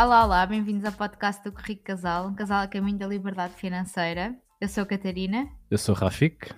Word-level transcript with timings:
Olá, 0.00 0.24
olá, 0.24 0.46
bem-vindos 0.46 0.84
ao 0.84 0.92
podcast 0.92 1.42
do 1.42 1.50
Corrico 1.50 1.82
Casal, 1.82 2.28
um 2.28 2.32
casal 2.32 2.62
a 2.62 2.68
caminho 2.68 2.96
da 2.96 3.06
liberdade 3.08 3.54
financeira. 3.54 4.32
Eu 4.60 4.68
sou 4.68 4.84
a 4.84 4.86
Catarina 4.86 5.48
Eu 5.68 5.76
sou 5.76 5.92
o 5.92 5.98
Rafik. 5.98 6.52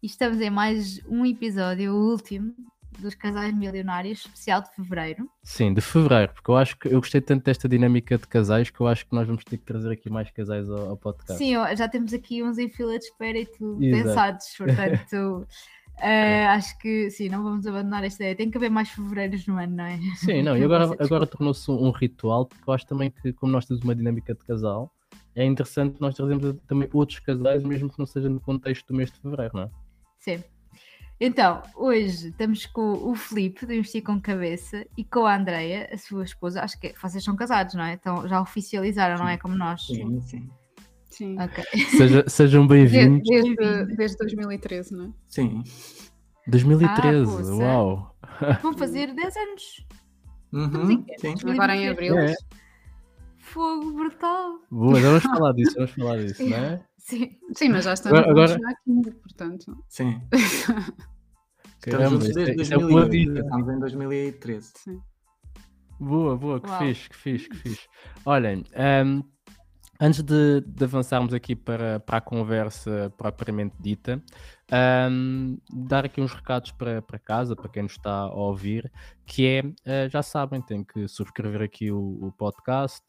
e 0.00 0.06
estamos 0.06 0.40
em 0.40 0.48
mais 0.48 1.04
um 1.08 1.26
episódio, 1.26 1.92
o 1.92 2.12
último, 2.12 2.54
dos 3.00 3.16
Casais 3.16 3.52
Milionários, 3.52 4.20
especial 4.20 4.62
de 4.62 4.72
fevereiro. 4.76 5.28
Sim, 5.42 5.74
de 5.74 5.80
fevereiro, 5.80 6.34
porque 6.34 6.48
eu 6.48 6.56
acho 6.56 6.78
que 6.78 6.86
eu 6.86 7.00
gostei 7.00 7.20
tanto 7.20 7.42
desta 7.42 7.68
dinâmica 7.68 8.16
de 8.16 8.28
casais 8.28 8.70
que 8.70 8.80
eu 8.80 8.86
acho 8.86 9.04
que 9.06 9.12
nós 9.12 9.26
vamos 9.26 9.42
ter 9.42 9.58
que 9.58 9.64
trazer 9.64 9.90
aqui 9.90 10.08
mais 10.08 10.30
casais 10.30 10.70
ao, 10.70 10.90
ao 10.90 10.96
podcast. 10.96 11.36
Sim, 11.36 11.54
já 11.76 11.88
temos 11.88 12.14
aqui 12.14 12.44
uns 12.44 12.58
em 12.58 12.68
fila 12.68 12.96
de 12.96 13.06
espera 13.06 13.38
e 13.38 13.46
tudo 13.46 13.82
Exato. 13.82 14.04
pensados, 14.04 14.46
portanto, 14.56 15.48
eh, 15.98 16.46
acho 16.46 16.78
que 16.78 17.10
sim, 17.10 17.28
não 17.28 17.42
vamos 17.42 17.66
abandonar 17.66 18.04
esta 18.04 18.22
ideia. 18.22 18.36
Tem 18.36 18.50
que 18.50 18.56
haver 18.56 18.70
mais 18.70 18.90
fevereiros 18.90 19.46
no 19.46 19.58
ano, 19.58 19.76
não 19.76 19.84
é? 19.84 19.98
Sim, 20.16 20.42
não, 20.42 20.56
e 20.58 20.64
agora, 20.64 20.84
agora 20.98 21.26
tornou-se 21.26 21.70
um, 21.70 21.90
ritual, 21.90 22.46
porque 22.46 22.68
eu 22.68 22.74
acho 22.74 22.86
também 22.86 23.10
que, 23.10 23.32
como 23.32 23.52
nós 23.52 23.64
temos 23.64 23.82
uma 23.82 23.94
dinâmica 23.94 24.34
de 24.34 24.44
casal, 24.44 24.92
é 25.34 25.44
interessante 25.44 26.00
nós 26.00 26.14
trazermos 26.14 26.56
também 26.66 26.88
outros 26.92 27.18
casais, 27.20 27.62
mesmo 27.64 27.90
que 27.90 27.98
não 27.98 28.06
seja 28.06 28.28
no 28.28 28.40
contexto 28.40 28.86
do 28.86 28.94
mês 28.94 29.10
de 29.10 29.18
fevereiro, 29.20 29.52
não 29.54 29.62
é? 29.64 29.70
Sim. 30.18 30.42
Então, 31.20 31.62
hoje 31.76 32.28
estamos 32.28 32.66
com 32.66 32.92
o 33.08 33.14
Filipe, 33.14 33.64
do 33.64 33.72
Investir 33.72 34.02
com 34.02 34.20
Cabeça, 34.20 34.84
e 34.96 35.04
com 35.04 35.24
a 35.24 35.36
Andreia, 35.36 35.88
a 35.92 35.96
sua 35.96 36.24
esposa. 36.24 36.60
Acho 36.60 36.78
que 36.78 36.92
vocês 37.00 37.22
são 37.22 37.36
casados, 37.36 37.74
não 37.74 37.84
é? 37.84 37.92
Então 37.94 38.26
já 38.26 38.40
oficializaram, 38.40 39.18
não 39.18 39.28
é? 39.28 39.38
Como 39.38 39.56
nós. 39.56 39.86
Sim, 39.86 40.20
sim. 40.20 40.50
Sim. 41.16 41.36
Ok. 41.40 41.64
Seja- 41.96 42.24
sejam 42.28 42.66
Desde, 42.66 42.96
bem-vindos. 42.98 43.28
desde, 43.28 43.96
desde 43.96 44.16
2013, 44.18 44.92
não 44.96 45.04
é? 45.06 45.12
Sim. 45.28 45.62
2013, 46.46 47.52
Ah, 47.52 47.54
uau! 47.56 48.16
Vão 48.62 48.74
fazer 48.76 49.14
10 49.14 49.36
anos. 49.36 49.86
Uhum, 50.52 50.86
Sim. 50.86 51.06
sim. 51.36 51.50
Agora 51.50 51.76
em 51.76 51.88
abril. 51.88 52.18
É. 52.18 52.34
Fogo 53.38 53.92
brutal. 53.92 54.58
Boa, 54.70 55.00
já 55.00 55.08
vamos 55.08 55.22
falar 55.24 55.52
disso, 55.52 55.74
vamos 55.76 55.90
falar 55.92 56.16
disso, 56.18 56.44
não 56.48 56.56
é? 56.56 56.84
Sim. 56.98 57.30
Sim, 57.54 57.68
mas 57.68 57.84
já 57.84 57.92
estamos 57.94 58.18
Agora- 58.20 58.54
há 58.66 58.74
15, 58.84 59.10
portanto. 59.12 59.84
sim. 59.88 60.20
Estamos 61.86 61.98
Caramba, 61.98 62.24
juntos 62.24 62.36
é- 62.38 62.44
desde 62.54 62.72
é 62.74 62.78
boa 62.78 62.88
2008. 63.02 63.10
vida. 63.10 63.40
Estamos 63.40 63.68
em 63.68 63.78
2013. 63.78 64.72
Sim. 64.74 65.00
Boa, 66.00 66.34
boa, 66.36 66.58
que 66.60 66.66
Uau. 66.70 66.78
fixe, 66.80 67.10
que 67.10 67.16
fixe, 67.16 67.48
que 67.50 67.56
fixe. 67.58 67.86
Olhem, 68.24 68.64
ahm, 68.74 69.20
antes 70.00 70.22
de, 70.22 70.60
de 70.66 70.84
avançarmos 70.84 71.32
aqui 71.32 71.54
para, 71.54 72.00
para 72.00 72.18
a 72.18 72.20
conversa 72.20 73.12
propriamente 73.16 73.74
dita, 73.80 74.22
ahm, 74.70 75.56
dar 75.72 76.04
aqui 76.04 76.20
uns 76.20 76.32
recados 76.32 76.72
para, 76.72 77.00
para 77.02 77.18
casa, 77.18 77.54
para 77.54 77.68
quem 77.68 77.82
nos 77.84 77.92
está 77.92 78.10
a 78.10 78.34
ouvir, 78.34 78.90
que 79.26 79.46
é, 79.46 79.62
eh, 79.84 80.08
já 80.10 80.22
sabem, 80.22 80.60
tem 80.60 80.82
que 80.84 81.06
subscrever 81.08 81.62
aqui 81.62 81.90
o, 81.90 82.18
o 82.20 82.32
podcast, 82.32 83.04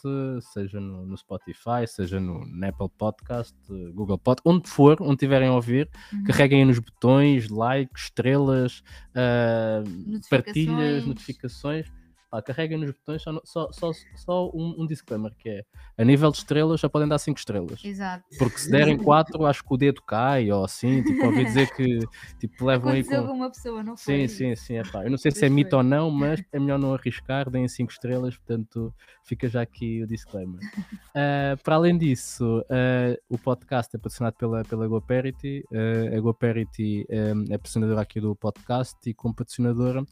seja 0.53 0.79
no, 0.79 1.05
no 1.05 1.17
Spotify, 1.17 1.87
seja 1.87 2.19
no, 2.19 2.45
no 2.45 2.67
Apple 2.67 2.89
Podcast, 2.97 3.55
Google 3.93 4.17
Podcast, 4.17 4.47
onde 4.47 4.69
for, 4.69 4.97
onde 5.01 5.17
tiverem 5.17 5.47
a 5.49 5.53
ouvir, 5.53 5.89
Uhum. 6.13 6.23
carreguem 6.25 6.59
aí 6.59 6.65
nos 6.65 6.79
botões, 6.79 7.49
like, 7.49 7.91
estrelas, 7.97 8.83
ah, 9.15 9.83
partilhas, 10.29 11.05
Notificações. 11.05 11.91
Pá, 12.35 12.41
carreguem 12.41 12.77
nos 12.77 12.91
botões, 12.91 13.21
só, 13.21 13.41
só, 13.45 13.71
só, 13.71 13.91
só 14.15 14.51
um, 14.53 14.75
um 14.79 14.85
disclaimer 14.85 15.33
que 15.37 15.47
é 15.47 15.63
a 15.97 16.03
nível 16.03 16.29
de 16.31 16.39
estrelas 16.39 16.81
só 16.81 16.89
podem 16.89 17.07
dar 17.07 17.17
5 17.17 17.39
estrelas. 17.39 17.79
Exato. 17.81 18.25
Porque 18.37 18.57
se 18.57 18.69
derem 18.69 18.97
4, 18.97 19.45
acho 19.45 19.63
que 19.63 19.73
o 19.73 19.77
dedo 19.77 20.01
cai, 20.01 20.51
ou 20.51 20.65
assim, 20.65 21.01
tipo, 21.01 21.25
ouvi 21.25 21.45
dizer 21.45 21.73
que 21.73 21.99
tipo, 22.37 22.65
levam 22.65 22.91
aí 22.91 22.99
Aconteceu 22.99 23.21
com. 23.21 23.27
com 23.29 23.33
uma 23.35 23.49
pessoa, 23.49 23.83
não 23.83 23.95
Sim, 23.95 24.05
foi? 24.05 24.27
sim, 24.27 24.55
sim, 24.55 24.75
é 24.75 24.83
pá. 24.83 25.05
Eu 25.05 25.11
não 25.11 25.17
sei 25.17 25.31
se 25.31 25.45
é 25.45 25.49
mito 25.49 25.77
ou 25.77 25.83
não, 25.83 26.11
mas 26.11 26.43
é 26.51 26.59
melhor 26.59 26.77
não 26.77 26.93
arriscar, 26.93 27.49
deem 27.49 27.67
5 27.69 27.89
estrelas, 27.89 28.35
portanto 28.35 28.93
fica 29.23 29.47
já 29.47 29.61
aqui 29.61 30.03
o 30.03 30.07
disclaimer. 30.07 30.59
Ah, 31.17 31.55
para 31.63 31.75
além 31.75 31.97
disso, 31.97 32.61
ah, 32.69 33.17
o 33.29 33.37
podcast 33.37 33.95
é 33.95 33.97
patrocinado 33.97 34.35
pela, 34.35 34.65
pela 34.65 34.85
GoParity. 34.85 35.63
Ah, 35.73 36.17
a 36.17 36.19
GoParity 36.19 37.07
ah, 37.09 37.53
é 37.53 37.57
patrocinadora 37.57 38.01
aqui 38.01 38.19
do 38.19 38.35
podcast 38.35 38.97
e, 39.09 39.13
como 39.13 39.33
patrocinadora, 39.33 40.03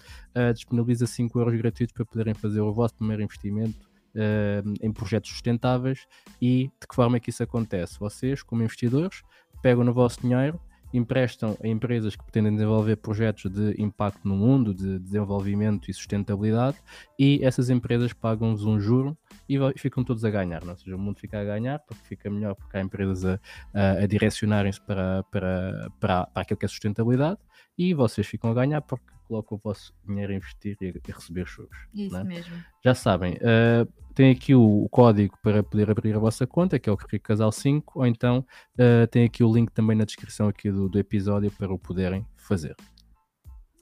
disponibiliza 0.53 1.05
5 1.05 1.37
euros 1.37 1.55
gratuitos 1.57 1.93
para 1.93 2.05
poderem 2.13 2.33
fazer 2.33 2.61
o 2.61 2.71
vosso 2.73 2.95
primeiro 2.95 3.21
investimento 3.23 3.87
ah, 4.15 4.63
em 4.81 4.91
projetos 4.93 5.31
sustentáveis. 5.31 6.05
E 6.41 6.69
de 6.79 6.87
que 6.87 6.95
forma 6.95 7.17
é 7.17 7.19
que 7.19 7.29
isso 7.29 7.43
acontece? 7.43 7.99
Vocês, 7.99 8.41
como 8.43 8.61
investidores, 8.63 9.21
pegam 9.61 9.83
no 9.83 9.93
vosso 9.93 10.21
dinheiro 10.21 10.59
emprestam 10.95 11.57
a 11.63 11.67
empresas 11.67 12.15
que 12.15 12.21
pretendem 12.23 12.53
desenvolver 12.53 12.97
projetos 12.97 13.49
de 13.51 13.73
impacto 13.81 14.27
no 14.27 14.35
mundo, 14.35 14.75
de 14.75 14.99
desenvolvimento 14.99 15.89
e 15.89 15.93
sustentabilidade, 15.93 16.77
e 17.17 17.39
essas 17.43 17.71
empresas 17.71 18.13
pagam-vos 18.13 18.63
um 18.63 18.79
juro 18.79 19.17
e 19.49 19.57
ficam 19.79 20.03
todos 20.03 20.23
a 20.23 20.29
ganhar, 20.29 20.63
não? 20.63 20.73
ou 20.73 20.77
seja, 20.77 20.95
o 20.95 20.99
mundo 20.99 21.19
fica 21.19 21.41
a 21.41 21.43
ganhar 21.43 21.79
porque 21.79 22.03
fica 22.05 22.29
melhor, 22.29 22.53
porque 22.53 22.77
há 22.77 22.81
empresas 22.81 23.25
a, 23.25 23.39
a- 23.73 24.03
a 24.03 24.05
direcionarem-se 24.05 24.79
para, 24.81 25.23
para, 25.31 25.89
para, 25.99 26.27
para 26.27 26.41
aquilo 26.43 26.59
que 26.59 26.65
é 26.65 26.69
sustentabilidade 26.69 27.39
e 27.75 27.91
vocês 27.95 28.27
ficam 28.27 28.51
a 28.51 28.53
ganhar 28.53 28.81
porque 28.81 29.03
colocam 29.33 29.57
o 29.57 29.61
vosso 29.63 29.93
dinheiro 30.07 30.31
a 30.31 30.35
investir 30.35 30.77
e 30.79 30.87
a, 30.87 31.15
receber 31.15 31.47
juros. 31.47 31.75
Isso 31.93 32.13
não 32.13 32.21
é? 32.21 32.23
mesmo. 32.23 32.55
Já 32.83 32.93
sabem, 32.93 33.37
eh, 33.41 33.87
tem 34.13 34.31
aqui 34.31 34.53
o, 34.53 34.83
o 34.83 34.89
código 34.89 35.37
para 35.41 35.63
poder 35.63 35.89
abrir 35.89 36.15
a 36.15 36.19
vossa 36.19 36.45
conta, 36.45 36.77
que 36.77 36.89
é 36.89 36.93
o 36.93 36.95
Rico 36.95 37.25
Casal 37.25 37.51
5, 37.51 37.99
ou 37.99 38.05
então 38.05 38.45
eh, 38.77 39.07
tem 39.07 39.25
aqui 39.25 39.43
o 39.43 39.51
link 39.51 39.71
também 39.71 39.97
na 39.97 40.05
descrição 40.05 40.47
aqui 40.47 40.69
do, 40.71 40.87
do 40.87 40.99
episódio 40.99 41.51
para 41.51 41.73
o 41.73 41.79
poderem 41.79 42.25
fazer. 42.37 42.75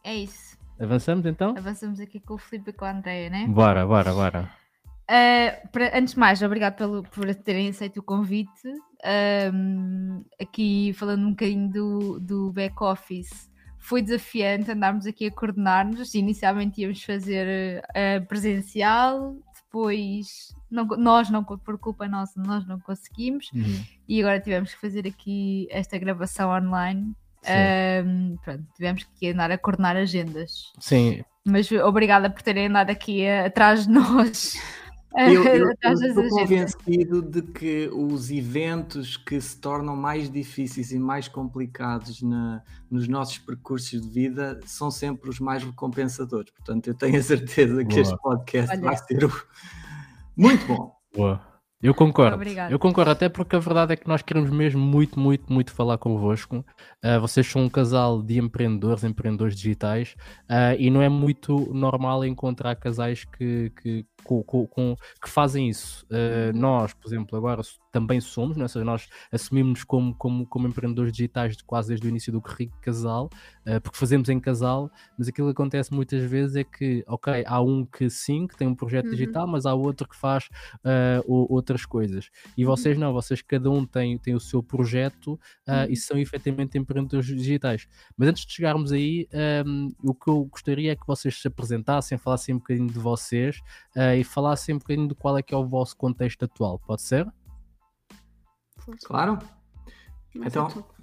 É 0.04 0.16
isso. 0.16 0.58
Avançamos 0.80 1.26
então? 1.26 1.54
Avançamos 1.58 2.00
aqui 2.00 2.20
com 2.20 2.36
o 2.36 2.38
Filipe 2.38 2.72
e 2.72 2.74
com 2.74 2.86
a 2.86 2.92
Andreia, 2.92 3.30
né? 3.30 3.46
Bora, 3.48 3.86
bora, 3.86 4.14
bora. 4.14 4.50
Uh, 5.04 5.68
para- 5.72 5.98
antes 5.98 6.14
de 6.14 6.20
mais, 6.20 6.42
obrigado 6.42 6.76
pelo, 6.76 7.04
por 7.04 7.36
terem 7.36 7.70
aceito 7.70 8.00
o 8.00 8.04
convite. 8.04 8.68
Um, 9.54 10.24
aqui 10.42 10.94
falando 10.94 11.28
um 11.28 11.32
bocadinho 11.32 11.70
do, 11.70 12.20
do 12.20 12.52
back-office, 12.52 13.51
foi 13.82 14.02
desafiante 14.02 14.72
andarmos 14.72 15.06
aqui 15.06 15.26
a 15.28 15.32
coordenar-nos. 15.32 16.14
Inicialmente 16.16 16.82
íamos 16.82 17.04
fazer 17.04 17.84
uh, 17.90 18.26
presencial, 18.28 19.36
depois 19.66 20.54
não- 20.70 20.86
nós, 20.86 21.30
não, 21.30 21.44
por 21.44 21.78
culpa 21.80 22.08
nossa, 22.08 22.40
nós 22.42 22.66
não 22.68 22.80
conseguimos 22.80 23.50
Uhum. 23.54 23.84
e 24.08 24.22
agora 24.22 24.40
tivemos 24.40 24.74
que 24.74 24.80
fazer 24.82 25.08
aqui 25.08 25.68
esta 25.72 25.98
gravação 25.98 26.50
online. 26.52 27.14
Um, 28.06 28.38
pronto, 28.44 28.64
tivemos 28.76 29.04
que 29.20 29.30
andar 29.30 29.50
a 29.52 29.58
coordenar 29.58 29.96
agendas. 29.98 30.72
Sim, 30.80 31.24
Mas 31.44 31.72
obrigada 31.72 32.30
por 32.30 32.42
terem 32.44 32.68
andado 32.68 32.92
aqui 32.92 33.26
a- 33.28 33.48
atrás 33.48 33.88
de 33.88 33.92
nós. 33.94 34.54
Eu, 35.18 35.44
eu- 35.44 35.56
eu 35.70 35.76
das 35.84 36.00
estou 36.02 36.30
convencido 36.30 37.22
de 37.22 37.42
que 37.42 37.90
os 37.94 38.32
eventos 38.32 39.18
que 39.18 39.42
se 39.42 39.60
tornam 39.60 39.96
mais 39.96 40.32
difíceis 40.32 40.92
e 40.92 40.98
mais 41.00 41.28
complicados 41.28 42.22
na- 42.22 42.62
nos 42.90 43.08
nossos 43.08 43.38
percursos 43.38 44.02
de 44.02 44.08
vida 44.10 44.60
são 44.66 44.90
sempre 44.90 45.30
os 45.30 45.40
mais 45.40 45.64
recompensadores. 45.64 46.52
Portanto, 46.52 46.88
eu 46.88 46.94
tenho 46.94 47.18
a 47.20 47.24
certeza 47.24 47.84
que 47.84 47.90
Boa. 47.96 48.02
este 48.02 48.18
podcast 48.22 48.72
Olha. 48.72 48.82
vai 48.82 48.98
ser 48.98 49.26
o- 49.26 49.44
muito 50.36 50.66
bom. 50.66 50.94
boa. 51.16 51.52
Eu 51.84 51.96
concordo. 51.96 52.36
Obrigada. 52.36 52.72
Eu 52.72 52.78
concordo, 52.78 53.10
até 53.10 53.28
porque 53.28 53.56
a 53.56 53.60
verdade 53.60 53.94
é 53.94 53.96
que 53.96 54.08
nós 54.08 54.22
queremos 54.22 54.52
mesmo 54.52 54.80
muito, 54.80 55.20
muito, 55.20 55.52
muito 55.52 55.74
falar 55.74 55.98
convosco. 55.98 56.64
Ah, 57.04 57.18
vocês 57.18 57.48
são 57.48 57.64
um 57.64 57.70
casal 57.70 58.22
de 58.22 58.38
empreendedores, 58.38 59.04
empreendedores 59.04 59.56
digitais, 59.56 60.16
ah, 60.48 60.76
e 60.76 60.92
não 60.92 61.02
é 61.02 61.10
muito 61.10 61.74
normal 61.74 62.24
encontrar 62.24 62.76
casais 62.76 63.26
que, 63.26 63.72
que, 63.82 64.06
com- 64.24 64.44
com- 64.44 64.68
com- 64.68 64.96
que 65.22 65.30
fazem 65.30 65.70
isso. 65.70 66.06
Ah, 66.12 66.52
nós, 66.54 66.94
por 66.94 67.08
exemplo, 67.08 67.38
agora 67.38 67.62
também 67.92 68.22
somos, 68.22 68.56
né? 68.56 68.68
seja, 68.70 68.86
nós 68.86 69.08
assumimos 69.32 69.84
como, 69.84 70.16
como, 70.16 70.46
como 70.48 70.66
empreendedores 70.68 71.12
digitais 71.12 71.58
de 71.58 71.64
quase 71.66 71.90
desde 71.90 72.08
o 72.08 72.10
início 72.10 72.32
do 72.32 72.40
Rico 72.40 72.78
Casal, 72.82 73.30
ah, 73.66 73.80
porque 73.82 73.98
fazemos 73.98 74.30
em 74.30 74.40
casal, 74.40 74.90
mas 75.18 75.28
aquilo 75.28 75.48
que 75.48 75.52
acontece 75.54 75.94
muitas 75.94 76.24
vezes 76.24 76.56
é 76.56 76.64
que, 76.64 77.04
ok, 77.08 77.44
há 77.46 77.62
um 77.62 77.86
que 77.86 78.10
sim, 78.10 78.48
que 78.48 78.56
tem 78.58 78.68
um 78.68 78.76
projeto 78.76 79.06
Uhum. 79.06 79.12
digital, 79.12 79.46
mas 79.48 79.66
há 79.66 79.74
outro 79.74 80.08
que 80.08 80.16
faz 80.16 80.48
o- 81.26 81.54
outras 81.54 81.86
coisas. 81.86 82.30
E 82.58 82.64
vocês 82.66 82.98
não, 82.98 83.14
vocês 83.14 83.42
cada 83.42 83.70
um 83.70 83.86
tem, 83.86 84.18
tem 84.18 84.34
o 84.36 84.40
seu 84.40 84.62
projeto 84.64 85.40
ah, 85.68 85.88
e 85.88 85.96
são 85.96 86.18
efetivamente 86.18 86.78
empreendedores 86.78 87.26
digitais. 87.28 87.88
Mas 88.18 88.30
antes 88.30 88.46
de 88.46 88.54
chegarmos 88.54 88.92
aí, 88.92 89.28
ahm, 89.34 89.90
o 90.04 90.14
que 90.14 90.30
eu 90.30 90.46
gostaria 90.46 90.92
é 90.92 90.96
que 90.96 91.06
vocês 91.08 91.42
se 91.42 91.48
apresentassem, 91.48 92.18
falassem 92.18 92.56
um 92.56 92.58
bocadinho 92.60 92.88
de 92.88 93.00
vocês 93.00 93.60
ah, 94.12 94.16
e 94.18 94.24
falassem 94.24 94.76
um 94.76 94.78
bocadinho 94.78 95.08
de 95.08 95.16
qual 95.16 95.38
é 95.38 95.42
que 95.44 95.54
é 95.54 95.58
o 95.58 95.68
vosso 95.68 95.96
contexto 95.98 96.44
atual. 96.46 96.80
Pode 96.80 97.02
ser? 97.02 97.26
Claro? 99.04 99.40
Mas 100.36 100.48
Então, 100.48 100.68
é. 100.68 101.02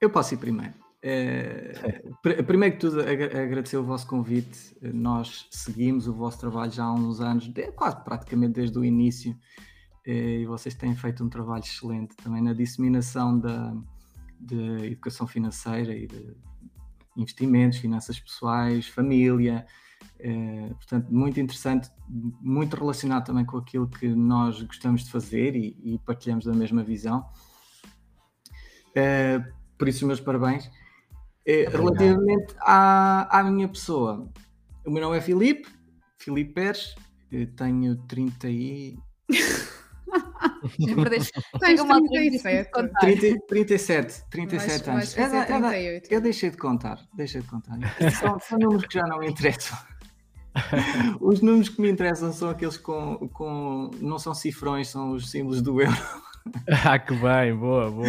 Eu 0.00 0.10
posso 0.10 0.34
ir 0.34 0.38
primeiro. 0.38 0.74
Eh, 1.02 1.72
pr- 2.22 2.42
primeiro 2.44 2.74
que 2.74 2.80
tudo, 2.80 3.00
agra- 3.00 3.42
agradecer 3.42 3.76
o 3.76 3.84
vosso 3.84 4.06
convite. 4.06 4.76
Eh, 4.82 4.92
Nós 4.92 5.46
seguimos 5.50 6.06
o 6.08 6.12
vosso 6.14 6.38
trabalho 6.40 6.70
já 6.72 6.84
há 6.84 6.92
uns 6.92 7.20
anos, 7.20 7.48
de- 7.48 7.72
quase 7.72 8.02
praticamente 8.04 8.54
desde 8.54 8.78
o 8.78 8.84
início, 8.84 9.36
eh, 10.06 10.40
e 10.40 10.46
vocês 10.46 10.74
têm 10.74 10.94
feito 10.94 11.24
um 11.24 11.28
trabalho 11.28 11.62
excelente 11.64 12.14
também 12.16 12.42
na 12.42 12.52
disseminação 12.52 13.38
da, 13.38 13.74
de 14.40 14.86
educação 14.86 15.26
financeira 15.26 15.94
e 15.94 16.06
de 16.06 16.36
investimentos, 17.16 17.78
finanças 17.78 18.18
pessoais, 18.18 18.86
família. 18.88 19.66
Eh, 20.20 20.68
portanto, 20.74 21.08
muito 21.12 21.38
interessante, 21.40 21.90
muito 22.08 22.76
relacionado 22.76 23.26
também 23.26 23.44
com 23.44 23.58
aquilo 23.58 23.88
que 23.88 24.08
nós 24.08 24.62
gostamos 24.62 25.04
de 25.04 25.10
fazer 25.10 25.54
e, 25.56 25.76
e 25.82 25.98
partilhamos 25.98 26.44
da 26.44 26.52
mesma 26.52 26.82
visão. 26.82 27.24
Eh, 28.94 29.40
por 29.76 29.88
isso, 29.88 30.06
meus 30.06 30.20
parabéns. 30.20 30.70
Eh, 31.46 31.68
relativamente 31.68 32.54
à, 32.60 33.38
à 33.40 33.42
minha 33.44 33.68
pessoa, 33.68 34.30
o 34.86 34.90
meu 34.90 35.02
nome 35.02 35.18
é 35.18 35.20
Filipe, 35.20 35.68
Filipe 36.16 36.52
Pérez, 36.54 36.94
eu 37.30 37.46
tenho 37.54 37.96
30 38.06 38.48
e. 38.48 38.96
Perdeste. 40.94 41.32
Tens 41.60 41.80
uma 41.80 41.96
altura 41.96 42.22
que 42.22 42.38
37. 42.40 42.42
tens 42.42 42.64
de 42.64 42.70
contar. 42.70 43.00
30, 43.00 43.46
37, 43.48 44.24
37 44.30 44.68
Vais- 44.86 44.88
anos. 44.88 45.18
É 45.18 45.22
é 45.22 45.28
da- 45.28 45.44
38. 45.68 46.12
eu 46.12 46.20
deixei 46.20 46.50
de 46.50 46.56
contar, 46.56 46.98
deixei 47.14 47.42
de 47.42 47.48
contar. 47.48 47.76
São, 48.18 48.38
são 48.40 48.58
números 48.58 48.86
que 48.86 48.94
já 48.98 49.06
não 49.06 49.18
me 49.18 49.28
interessam. 49.28 49.76
Os 51.20 51.40
números 51.40 51.68
que 51.68 51.80
me 51.80 51.90
interessam 51.90 52.32
são 52.32 52.50
aqueles 52.50 52.76
com, 52.76 53.28
com. 53.28 53.90
não 54.00 54.18
são 54.18 54.34
cifrões, 54.34 54.88
são 54.88 55.12
os 55.12 55.30
símbolos 55.30 55.60
do 55.60 55.80
euro. 55.80 55.96
ah, 56.84 56.98
que 56.98 57.14
bem, 57.14 57.56
boa, 57.56 57.90
boa. 57.90 58.08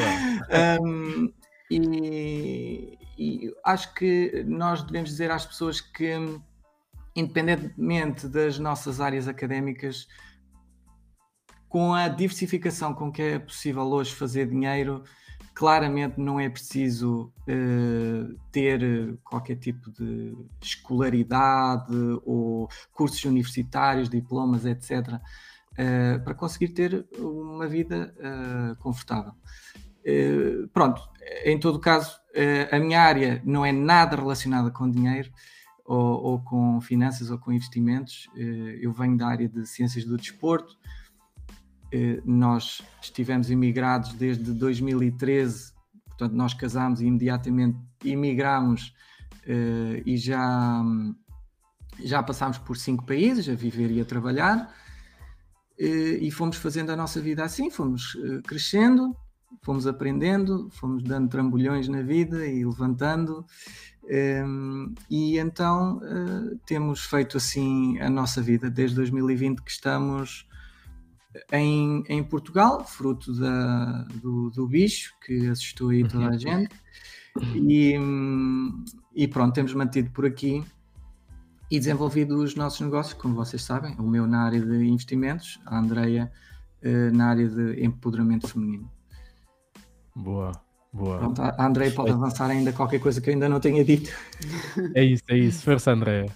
Um, 0.82 1.32
e, 1.72 2.98
e 3.18 3.54
acho 3.64 3.94
que 3.94 4.44
nós 4.48 4.84
devemos 4.84 5.10
dizer 5.10 5.32
às 5.32 5.46
pessoas 5.46 5.82
que, 5.82 6.14
independentemente 7.16 8.28
das 8.28 8.60
nossas 8.60 9.02
áreas 9.02 9.28
académicas, 9.28 10.08
com 11.68 11.94
a 11.94 12.08
diversificação 12.08 12.94
com 12.94 13.12
que 13.12 13.22
é 13.22 13.40
possível 13.40 13.84
hoje 13.84 14.14
fazer 14.14 14.48
dinheiro, 14.48 15.04
claramente 15.56 16.20
não 16.20 16.38
é 16.38 16.50
preciso 16.50 17.32
eh, 17.48 18.28
ter 18.52 19.18
qualquer 19.24 19.56
tipo 19.56 19.90
de 19.90 20.36
escolaridade 20.62 21.96
ou 22.26 22.70
cursos 22.92 23.24
universitários, 23.24 24.10
diplomas, 24.10 24.66
etc., 24.66 25.18
eh, 25.78 26.18
para 26.20 26.34
conseguir 26.34 26.70
ter 26.70 27.08
uma 27.18 27.68
vida 27.68 28.14
eh, 28.20 28.76
confortável. 28.80 29.34
Pronto, 30.72 31.02
em 31.44 31.60
todo 31.60 31.80
caso, 31.80 32.20
a 32.72 32.78
minha 32.78 33.02
área 33.02 33.42
não 33.44 33.66
é 33.66 33.72
nada 33.72 34.16
relacionada 34.16 34.70
com 34.70 34.88
dinheiro 34.88 35.32
ou, 35.84 36.24
ou 36.24 36.40
com 36.44 36.80
finanças 36.80 37.32
ou 37.32 37.40
com 37.40 37.52
investimentos. 37.52 38.30
Eu 38.36 38.94
venho 38.94 39.18
da 39.18 39.26
área 39.28 39.50
de 39.50 39.66
ciências 39.66 40.06
do 40.06 40.16
desporto. 40.16 40.78
Eh, 41.98 42.22
nós 42.26 42.82
estivemos 43.02 43.50
imigrados 43.50 44.12
desde 44.16 44.52
2013, 44.52 45.72
portanto, 46.10 46.34
nós 46.34 46.54
casámos 46.54 47.00
e 47.00 47.06
imediatamente 47.06 47.78
imigramos 48.04 48.94
eh, 49.48 50.04
e 50.06 50.18
já, 50.18 50.84
já 52.04 52.22
passámos 52.22 52.58
por 52.58 52.76
cinco 52.76 53.06
países 53.06 53.48
a 53.48 53.56
viver 53.56 53.92
e 53.92 54.02
a 54.02 54.06
trabalhar. 54.06 54.76
Eh, 55.80 56.20
e 56.22 56.30
fomos 56.32 56.58
fazendo 56.58 56.90
a 56.90 56.98
nossa 56.98 57.22
vida 57.22 57.46
assim, 57.46 57.72
fomos 57.72 58.18
crescendo, 58.46 59.16
fomos 59.62 59.88
aprendendo, 59.88 60.70
fomos 60.72 61.02
dando 61.02 61.30
trambolhões 61.30 61.88
na 61.88 62.02
vida 62.02 62.46
e 62.46 62.66
levantando. 62.66 63.46
Um, 64.46 64.94
e 65.10 65.40
então 65.40 66.00
temos 66.64 67.06
feito 67.06 67.38
assim 67.38 67.98
a 68.00 68.08
nossa 68.08 68.40
vida 68.40 68.70
desde 68.70 68.98
2020 68.98 69.64
que 69.64 69.72
estamos 69.72 70.46
em, 71.52 72.04
em 72.08 72.24
Portugal, 72.24 72.86
fruto 72.86 73.34
da, 73.34 74.04
do, 74.22 74.50
do 74.50 74.68
bicho 74.68 75.14
que 75.26 75.48
assustou 75.48 75.90
aí 75.90 76.08
toda 76.08 76.30
a 76.30 76.38
gente. 76.38 76.74
E, 77.54 77.96
e 79.14 79.28
pronto, 79.28 79.54
temos 79.54 79.74
mantido 79.74 80.10
por 80.12 80.26
aqui 80.26 80.64
e 81.70 81.80
desenvolvido 81.80 82.42
os 82.42 82.56
nossos 82.56 82.80
negócios, 82.82 83.14
como 83.14 83.36
vocês 83.36 83.62
sabem, 83.62 83.96
o 83.98 84.04
meu 84.04 84.28
na 84.28 84.44
área 84.44 84.62
de 84.62 84.86
investimentos, 84.86 85.60
a 85.66 85.78
Andreia 85.78 86.32
uh, 86.84 87.16
na 87.16 87.30
área 87.30 87.48
de 87.48 87.84
empoderamento 87.84 88.48
feminino. 88.48 88.90
Boa, 90.16 90.52
boa. 90.94 91.18
Pronto, 91.18 91.42
a 91.42 91.66
Andreia 91.66 91.92
pode 91.92 92.12
avançar 92.12 92.50
ainda 92.50 92.72
qualquer 92.72 93.00
coisa 93.00 93.20
que 93.20 93.30
eu 93.30 93.34
ainda 93.34 93.50
não 93.50 93.60
tenha 93.60 93.84
dito. 93.84 94.12
É 94.94 95.04
isso, 95.04 95.24
é 95.30 95.38
isso. 95.38 95.64
Força, 95.64 95.92
André. 95.92 96.28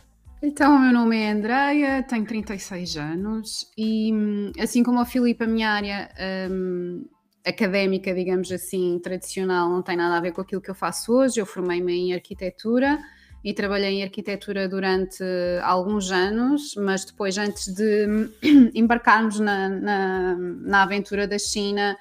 Então, 0.41 0.79
meu 0.79 0.93
nome 0.93 1.17
é 1.17 1.31
Andreia, 1.31 2.01
tenho 2.03 2.25
36 2.25 2.95
anos 2.95 3.69
e, 3.77 4.13
hum, 4.13 4.51
assim 4.57 4.83
como 4.83 5.01
o 5.01 5.05
Filipe, 5.05 5.43
a 5.43 5.47
minha 5.47 5.69
área 5.69 6.09
hum, 6.49 7.05
académica, 7.45 8.13
digamos 8.13 8.49
assim, 8.49 8.97
tradicional, 9.03 9.69
não 9.69 9.81
tem 9.81 9.97
nada 9.97 10.15
a 10.15 10.21
ver 10.21 10.31
com 10.31 10.39
aquilo 10.39 10.61
que 10.61 10.71
eu 10.71 10.75
faço 10.75 11.11
hoje. 11.11 11.41
Eu 11.41 11.45
formei-me 11.45 11.93
em 11.93 12.13
arquitetura 12.13 12.97
e 13.43 13.53
trabalhei 13.53 13.99
em 13.99 14.03
arquitetura 14.03 14.69
durante 14.69 15.21
alguns 15.61 16.09
anos, 16.09 16.73
mas 16.77 17.03
depois, 17.03 17.37
antes 17.37 17.73
de 17.73 18.07
embarcarmos 18.73 19.41
na, 19.41 19.67
na, 19.67 20.35
na 20.37 20.83
aventura 20.83 21.27
da 21.27 21.37
China, 21.37 21.97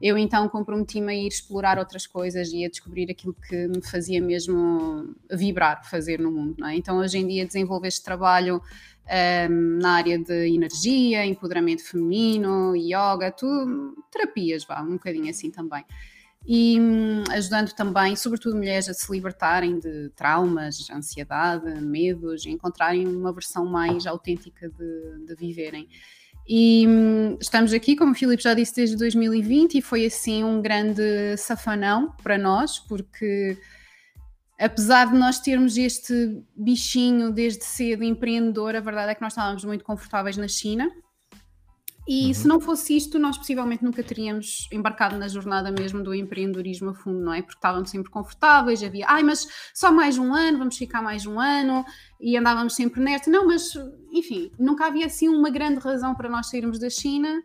eu 0.00 0.16
então 0.16 0.48
comprometi-me 0.48 1.12
a 1.12 1.14
ir 1.14 1.28
explorar 1.28 1.78
outras 1.78 2.06
coisas 2.06 2.52
e 2.52 2.64
a 2.64 2.68
descobrir 2.68 3.10
aquilo 3.10 3.34
que 3.34 3.68
me 3.68 3.82
fazia 3.82 4.20
mesmo 4.20 5.14
vibrar, 5.30 5.88
fazer 5.88 6.20
no 6.20 6.30
mundo. 6.30 6.64
É? 6.64 6.76
Então, 6.76 6.98
hoje 6.98 7.18
em 7.18 7.26
dia, 7.26 7.44
desenvolvo 7.44 7.86
este 7.86 8.02
trabalho 8.04 8.62
um, 9.50 9.78
na 9.78 9.92
área 9.92 10.18
de 10.18 10.54
energia, 10.54 11.26
empoderamento 11.26 11.82
feminino, 11.82 12.76
yoga, 12.76 13.32
tudo, 13.32 13.96
terapias, 14.10 14.64
vá, 14.64 14.82
um 14.82 14.92
bocadinho 14.92 15.30
assim 15.30 15.50
também. 15.50 15.84
E 16.46 16.80
hum, 16.80 17.24
ajudando 17.30 17.72
também, 17.72 18.14
sobretudo, 18.16 18.56
mulheres 18.56 18.88
a 18.88 18.94
se 18.94 19.10
libertarem 19.12 19.78
de 19.78 20.10
traumas, 20.10 20.88
ansiedade, 20.90 21.80
medos, 21.80 22.46
encontrarem 22.46 23.06
uma 23.06 23.32
versão 23.32 23.66
mais 23.66 24.06
autêntica 24.06 24.68
de, 24.68 25.26
de 25.26 25.34
viverem. 25.34 25.88
E 26.48 26.86
hum, 26.88 27.36
estamos 27.38 27.74
aqui, 27.74 27.94
como 27.94 28.12
o 28.12 28.14
Filipe 28.14 28.42
já 28.42 28.54
disse, 28.54 28.74
desde 28.74 28.96
2020 28.96 29.76
e 29.76 29.82
foi 29.82 30.06
assim 30.06 30.42
um 30.42 30.62
grande 30.62 31.36
safanão 31.36 32.14
para 32.22 32.38
nós, 32.38 32.78
porque 32.78 33.58
apesar 34.58 35.12
de 35.12 35.18
nós 35.18 35.38
termos 35.38 35.76
este 35.76 36.42
bichinho 36.56 37.30
desde 37.30 37.64
cedo 37.64 38.02
empreendedor, 38.02 38.74
a 38.74 38.80
verdade 38.80 39.12
é 39.12 39.14
que 39.14 39.20
nós 39.20 39.32
estávamos 39.34 39.62
muito 39.62 39.84
confortáveis 39.84 40.38
na 40.38 40.48
China. 40.48 40.90
E 42.10 42.28
Uhum. 42.28 42.34
se 42.34 42.48
não 42.48 42.58
fosse 42.58 42.96
isto, 42.96 43.18
nós 43.18 43.36
possivelmente 43.36 43.84
nunca 43.84 44.02
teríamos 44.02 44.66
embarcado 44.72 45.18
na 45.18 45.28
jornada 45.28 45.70
mesmo 45.70 46.02
do 46.02 46.14
empreendedorismo 46.14 46.88
a 46.88 46.94
fundo, 46.94 47.20
não 47.20 47.34
é? 47.34 47.42
Porque 47.42 47.58
estávamos 47.58 47.90
sempre 47.90 48.10
confortáveis, 48.10 48.82
havia, 48.82 49.04
ai, 49.06 49.22
mas 49.22 49.46
só 49.74 49.92
mais 49.92 50.16
um 50.16 50.32
ano, 50.32 50.56
vamos 50.56 50.78
ficar 50.78 51.02
mais 51.02 51.26
um 51.26 51.38
ano, 51.38 51.84
e 52.18 52.34
andávamos 52.34 52.74
sempre 52.74 52.98
nesta. 53.02 53.30
Não, 53.30 53.46
mas, 53.46 53.74
enfim, 54.10 54.50
nunca 54.58 54.86
havia 54.86 55.04
assim 55.04 55.28
uma 55.28 55.50
grande 55.50 55.80
razão 55.80 56.14
para 56.14 56.30
nós 56.30 56.48
sairmos 56.48 56.78
da 56.78 56.88
China, 56.88 57.42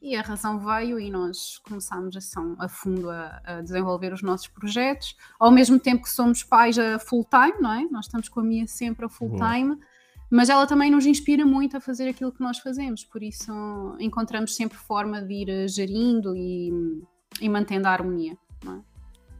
e 0.00 0.16
a 0.16 0.22
razão 0.22 0.58
veio 0.60 0.98
e 0.98 1.10
nós 1.10 1.58
começámos 1.58 2.16
assim, 2.16 2.54
a 2.58 2.68
fundo 2.68 3.10
a, 3.10 3.42
a 3.44 3.60
desenvolver 3.60 4.14
os 4.14 4.22
nossos 4.22 4.48
projetos, 4.48 5.14
ao 5.38 5.50
mesmo 5.50 5.78
tempo 5.78 6.04
que 6.04 6.10
somos 6.10 6.42
pais 6.42 6.78
a 6.78 6.98
full 6.98 7.24
time, 7.24 7.60
não 7.60 7.72
é? 7.72 7.84
Nós 7.90 8.06
estamos 8.06 8.30
com 8.30 8.40
a 8.40 8.42
Mia 8.42 8.66
sempre 8.66 9.04
a 9.04 9.08
full 9.10 9.36
time, 9.36 9.76
mas 10.30 10.48
ela 10.48 10.66
também 10.66 10.90
nos 10.90 11.06
inspira 11.06 11.44
muito 11.46 11.76
a 11.76 11.80
fazer 11.80 12.08
aquilo 12.08 12.32
que 12.32 12.40
nós 12.40 12.58
fazemos, 12.58 13.04
por 13.04 13.22
isso 13.22 13.52
encontramos 14.00 14.54
sempre 14.56 14.76
forma 14.78 15.22
de 15.22 15.32
ir 15.34 15.48
eh, 15.48 15.68
gerindo 15.68 16.34
e, 16.36 16.70
e 17.40 17.48
mantendo 17.48 17.86
a 17.88 17.92
harmonia. 17.92 18.36
Não 18.64 18.76
é? 18.76 18.80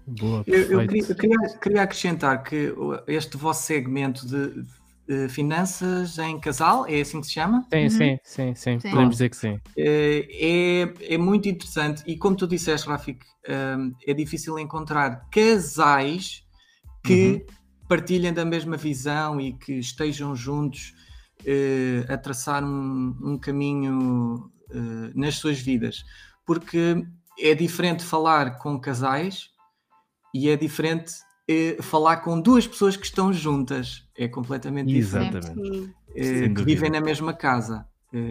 Boa, 0.06 0.44
Eu, 0.46 0.80
eu 0.80 0.86
queria, 0.86 1.02
eu 1.08 1.16
queria- 1.16 1.58
queria 1.60 1.82
acrescentar 1.82 2.42
que 2.44 2.72
este 3.08 3.36
vosso 3.36 3.64
segmento 3.64 4.24
de, 4.24 4.64
eh, 5.08 5.28
finanças 5.28 6.16
em 6.18 6.38
casal, 6.38 6.86
é 6.86 7.00
assim 7.00 7.20
que 7.20 7.26
se 7.26 7.32
chama? 7.32 7.66
Sim, 7.72 7.82
Uhum. 7.82 7.88
sim, 7.90 8.18
sim, 8.22 8.54
sim. 8.54 8.78
Sim. 8.80 8.90
Podemos 8.90 9.14
dizer 9.16 9.28
que 9.30 9.36
sim. 9.36 9.58
Eh, 9.76 10.28
é, 11.00 11.14
é 11.14 11.18
muito 11.18 11.48
interessante 11.48 12.04
e 12.06 12.16
como 12.16 12.36
tu 12.36 12.46
disseste, 12.46 12.86
Rafik, 12.88 13.18
ehm, 13.48 13.90
é 14.06 14.14
difícil 14.14 14.56
encontrar 14.60 15.28
casais 15.30 16.44
que 17.04 17.44
partilhem 17.88 18.32
da 18.32 18.44
mesma 18.44 18.76
visão 18.76 19.40
e 19.40 19.52
que 19.52 19.74
estejam 19.74 20.34
juntos 20.34 20.94
eh, 21.44 22.04
a 22.08 22.16
traçar 22.16 22.64
um, 22.64 23.16
um 23.22 23.38
caminho 23.38 24.50
eh, 24.70 25.12
nas 25.14 25.36
suas 25.36 25.60
vidas. 25.60 26.04
Porque 26.44 27.04
é 27.38 27.54
diferente 27.54 28.04
falar 28.04 28.58
com 28.58 28.80
casais 28.80 29.50
e 30.34 30.48
é 30.48 30.56
diferente 30.56 31.12
eh, 31.48 31.76
falar 31.82 32.18
com 32.18 32.40
duas 32.40 32.66
pessoas 32.66 32.96
que 32.96 33.06
estão 33.06 33.32
juntas. 33.32 34.06
É 34.16 34.28
completamente 34.28 34.92
diferente. 34.92 35.36
Exatamente. 35.36 35.94
Que 36.14 36.48
dúvida. 36.48 36.64
vivem 36.64 36.90
na 36.90 37.00
mesma 37.00 37.34
casa. 37.34 37.86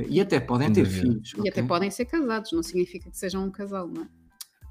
E 0.09 0.19
até 0.19 0.39
podem 0.39 0.73
Sem 0.73 0.75
ter 0.75 0.83
dúvida. 0.85 1.01
filhos. 1.01 1.33
E 1.37 1.49
até 1.49 1.61
ok? 1.61 1.67
podem 1.67 1.91
ser 1.91 2.05
casados, 2.05 2.51
não 2.51 2.63
significa 2.63 3.09
que 3.11 3.17
sejam 3.17 3.45
um 3.45 3.51
casal, 3.51 3.87
não 3.87 4.01
é? 4.01 4.07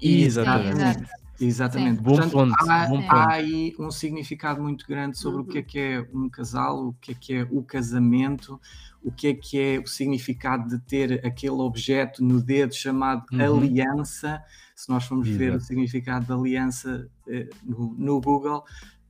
Exatamente. 0.01 0.81
Exato. 0.81 1.24
Exatamente. 1.39 2.01
Bom 2.01 2.11
Portanto, 2.15 2.31
ponto, 2.31 2.53
há, 2.69 2.87
bom 2.87 2.97
há 2.99 3.01
ponto. 3.01 3.29
aí 3.29 3.75
um 3.79 3.91
significado 3.91 4.61
muito 4.61 4.87
grande 4.87 5.17
sobre 5.17 5.41
o 5.41 5.43
Uhum. 5.43 5.49
que 5.49 5.57
é 5.57 5.61
que 5.61 5.79
é 5.79 6.07
um 6.13 6.29
casal, 6.29 6.87
o 6.87 6.93
que 7.01 7.11
é 7.11 7.15
que 7.15 7.33
é 7.33 7.43
o 7.51 7.61
casamento, 7.61 8.59
o 9.03 9.11
que 9.11 9.27
é 9.27 9.33
que 9.33 9.59
é 9.59 9.79
o 9.79 9.85
significado 9.87 10.69
de 10.69 10.79
ter 10.85 11.25
aquele 11.25 11.51
objeto 11.61 12.23
no 12.23 12.41
dedo 12.41 12.73
chamado 12.73 13.25
Uhum. 13.31 13.57
aliança. 13.57 14.41
Se 14.75 14.89
nós 14.89 15.05
formos 15.05 15.27
ver 15.27 15.51
o 15.51 15.55
Exato. 15.55 15.65
significado 15.65 16.25
de 16.25 16.31
aliança 16.31 17.09
eh, 17.27 17.49
no, 17.63 17.93
no 17.97 18.19
Google, 18.21 18.63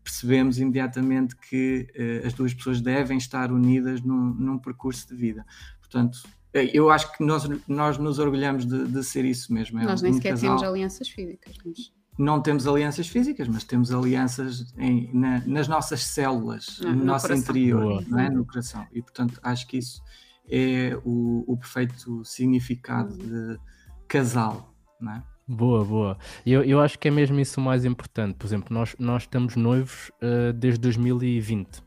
percebemos 0.04 0.60
imediatamente 0.60 1.36
que 1.36 1.88
uh, 2.24 2.28
as 2.28 2.34
duas 2.34 2.54
pessoas 2.54 2.80
devem 2.80 3.18
estar 3.18 3.52
unidas 3.52 4.02
num, 4.02 4.34
num 4.36 4.60
percurso 4.60 5.08
de 5.08 5.16
vida. 5.16 5.44
Portanto, 5.80 6.20
eu 6.54 6.92
acho 6.92 7.12
que 7.18 7.24
nós, 7.26 7.50
nós 7.68 7.98
nos 7.98 8.20
orgulhamos 8.20 8.66
de, 8.68 8.86
de 8.88 9.04
ser 9.04 9.26
isso 9.26 9.52
mesmo. 9.52 9.80
É 9.80 9.84
nós 9.84 10.02
nem 10.04 10.12
um 10.12 10.16
sequer 10.16 10.30
casal. 10.32 10.50
temos 10.58 10.64
alianças 10.64 11.10
físicas. 11.10 11.56
Mas... 11.66 11.92
Não 12.18 12.42
temos 12.42 12.66
alianças 12.66 13.08
físicas, 13.08 13.48
mas 13.48 13.64
temos 13.64 13.92
alianças 13.92 14.74
em, 14.78 15.10
na, 15.14 15.42
nas 15.46 15.68
nossas 15.68 16.04
células, 16.04 16.80
ah, 16.82 16.88
no, 16.88 16.96
no, 16.96 17.06
nosso 17.06 17.28
coração. 17.28 17.44
interior, 17.44 18.08
não 18.08 18.20
é? 18.20 18.30
no 18.30 18.46
coração. 18.46 18.88
E, 18.92 19.02
portanto, 19.02 19.40
acho 19.44 19.68
que 19.68 19.78
isso 19.78 20.02
é 20.50 20.98
o, 21.04 21.44
o 21.46 21.58
perfeito 21.58 22.24
significado 22.24 23.14
uhum. 23.14 23.54
de 23.54 23.60
casal. 24.08 24.74
Não 25.00 25.14
é? 25.14 25.24
Boa, 25.48 25.86
boa. 25.86 26.18
Eu, 26.46 26.64
eu 26.64 26.80
acho 26.80 26.98
que 26.98 27.08
é 27.08 27.12
mesmo 27.12 27.40
isso 27.40 27.60
o 27.60 27.64
mais 27.64 27.86
importante. 27.86 28.36
Por 28.36 28.48
exemplo, 28.48 28.74
nós, 28.74 28.96
nós 28.98 29.24
estamos 29.24 29.56
noivos 29.56 30.10
uh, 30.22 30.52
desde 30.54 30.80
2020. 30.80 31.84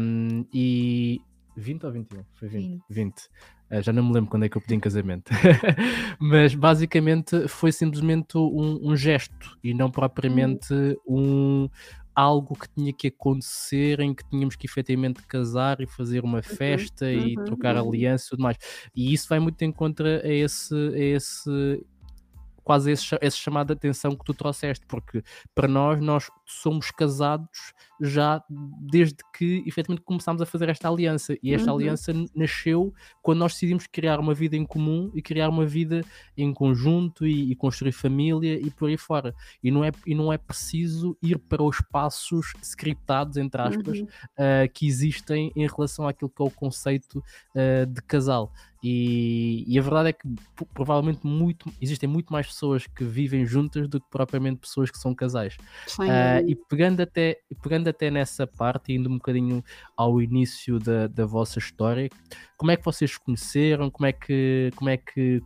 Um, 0.00 0.44
e 0.52 1.20
20 1.56 1.86
ou 1.86 1.92
21? 1.92 2.24
Foi 2.34 2.48
20. 2.48 2.64
20. 2.68 2.82
20. 2.88 3.14
Uh, 3.72 3.82
já 3.82 3.92
não 3.92 4.04
me 4.04 4.12
lembro 4.12 4.30
quando 4.30 4.44
é 4.44 4.48
que 4.48 4.56
eu 4.56 4.60
pedi 4.60 4.74
em 4.74 4.80
casamento. 4.80 5.32
Mas 6.20 6.54
basicamente 6.54 7.48
foi 7.48 7.72
simplesmente 7.72 8.36
um, 8.36 8.90
um, 8.90 8.96
gesto 8.96 9.58
e 9.64 9.72
não 9.72 9.90
propriamente 9.90 10.74
um 11.06 11.68
algo 12.14 12.54
que 12.54 12.68
tinha 12.68 12.92
que 12.92 13.08
acontecer 13.08 14.00
em 14.00 14.14
que 14.14 14.22
tínhamos 14.28 14.54
que 14.54 14.66
efetivamente 14.66 15.22
casar 15.26 15.80
e 15.80 15.86
fazer 15.86 16.22
uma 16.22 16.38
uhum, 16.38 16.42
festa 16.42 17.06
uhum, 17.06 17.26
e 17.26 17.34
trocar 17.44 17.76
uhum. 17.76 17.88
aliança 17.88 18.26
e 18.26 18.30
tudo 18.30 18.42
mais. 18.42 18.58
E 18.94 19.14
isso 19.14 19.28
vai 19.28 19.38
muito 19.38 19.62
em 19.62 19.72
contra 19.72 20.20
a 20.22 20.28
esse, 20.30 20.74
a 20.74 20.98
esse 20.98 21.82
quase 22.62 22.92
esse, 22.92 23.16
esse 23.20 23.36
chamado 23.36 23.68
de 23.68 23.72
atenção 23.74 24.14
que 24.14 24.24
tu 24.24 24.34
trouxeste, 24.34 24.86
porque 24.86 25.22
para 25.54 25.68
nós, 25.68 26.00
nós 26.00 26.30
somos 26.46 26.90
casados 26.90 27.72
já 28.00 28.42
desde 28.80 29.16
que 29.36 29.62
efetivamente 29.66 30.04
começámos 30.04 30.42
a 30.42 30.46
fazer 30.46 30.68
esta 30.68 30.88
aliança. 30.88 31.36
E 31.42 31.54
esta 31.54 31.70
uhum. 31.70 31.78
aliança 31.78 32.12
nasceu 32.34 32.92
quando 33.22 33.38
nós 33.38 33.52
decidimos 33.52 33.86
criar 33.86 34.18
uma 34.18 34.34
vida 34.34 34.56
em 34.56 34.64
comum 34.64 35.10
e 35.14 35.22
criar 35.22 35.48
uma 35.48 35.64
vida 35.64 36.02
em 36.36 36.52
conjunto 36.52 37.26
e, 37.26 37.52
e 37.52 37.54
construir 37.54 37.92
família 37.92 38.58
e 38.60 38.70
por 38.70 38.88
aí 38.88 38.96
fora. 38.96 39.34
E 39.62 39.70
não, 39.70 39.84
é, 39.84 39.92
e 40.06 40.14
não 40.14 40.32
é 40.32 40.38
preciso 40.38 41.16
ir 41.22 41.38
para 41.38 41.62
os 41.62 41.80
passos 41.80 42.52
scriptados, 42.62 43.36
entre 43.36 43.60
aspas, 43.60 43.98
uhum. 43.98 44.04
uh, 44.04 44.72
que 44.72 44.86
existem 44.86 45.52
em 45.54 45.66
relação 45.66 46.06
àquilo 46.06 46.30
que 46.30 46.42
é 46.42 46.44
o 46.44 46.50
conceito 46.50 47.22
uh, 47.54 47.86
de 47.86 48.02
casal. 48.02 48.52
E, 48.82 49.64
e, 49.66 49.78
a 49.78 49.82
verdade 49.82 50.08
é 50.08 50.12
que 50.12 50.28
provavelmente 50.74 51.24
muito, 51.24 51.72
existem 51.80 52.08
muito 52.08 52.32
mais 52.32 52.48
pessoas 52.48 52.84
que 52.84 53.04
vivem 53.04 53.46
juntas 53.46 53.86
do 53.88 54.00
que 54.00 54.06
propriamente 54.10 54.58
pessoas 54.58 54.90
que 54.90 54.98
são 54.98 55.14
casais. 55.14 55.56
Uh, 56.00 56.44
e 56.48 56.56
pegando 56.68 57.00
até, 57.00 57.38
pegando 57.62 57.88
até 57.88 58.10
nessa 58.10 58.44
parte, 58.44 58.92
indo 58.92 59.08
um 59.08 59.18
bocadinho 59.18 59.62
ao 59.96 60.20
início 60.20 60.80
da, 60.80 61.06
da 61.06 61.24
vossa 61.24 61.60
história, 61.60 62.10
como 62.56 62.72
é 62.72 62.76
que 62.76 62.84
vocês 62.84 63.12
se 63.12 63.20
conheceram? 63.20 63.88
Como 63.88 64.06
é 64.06 64.12
que, 64.12 64.72
como 64.74 64.90
é 64.90 64.96
que 64.96 65.40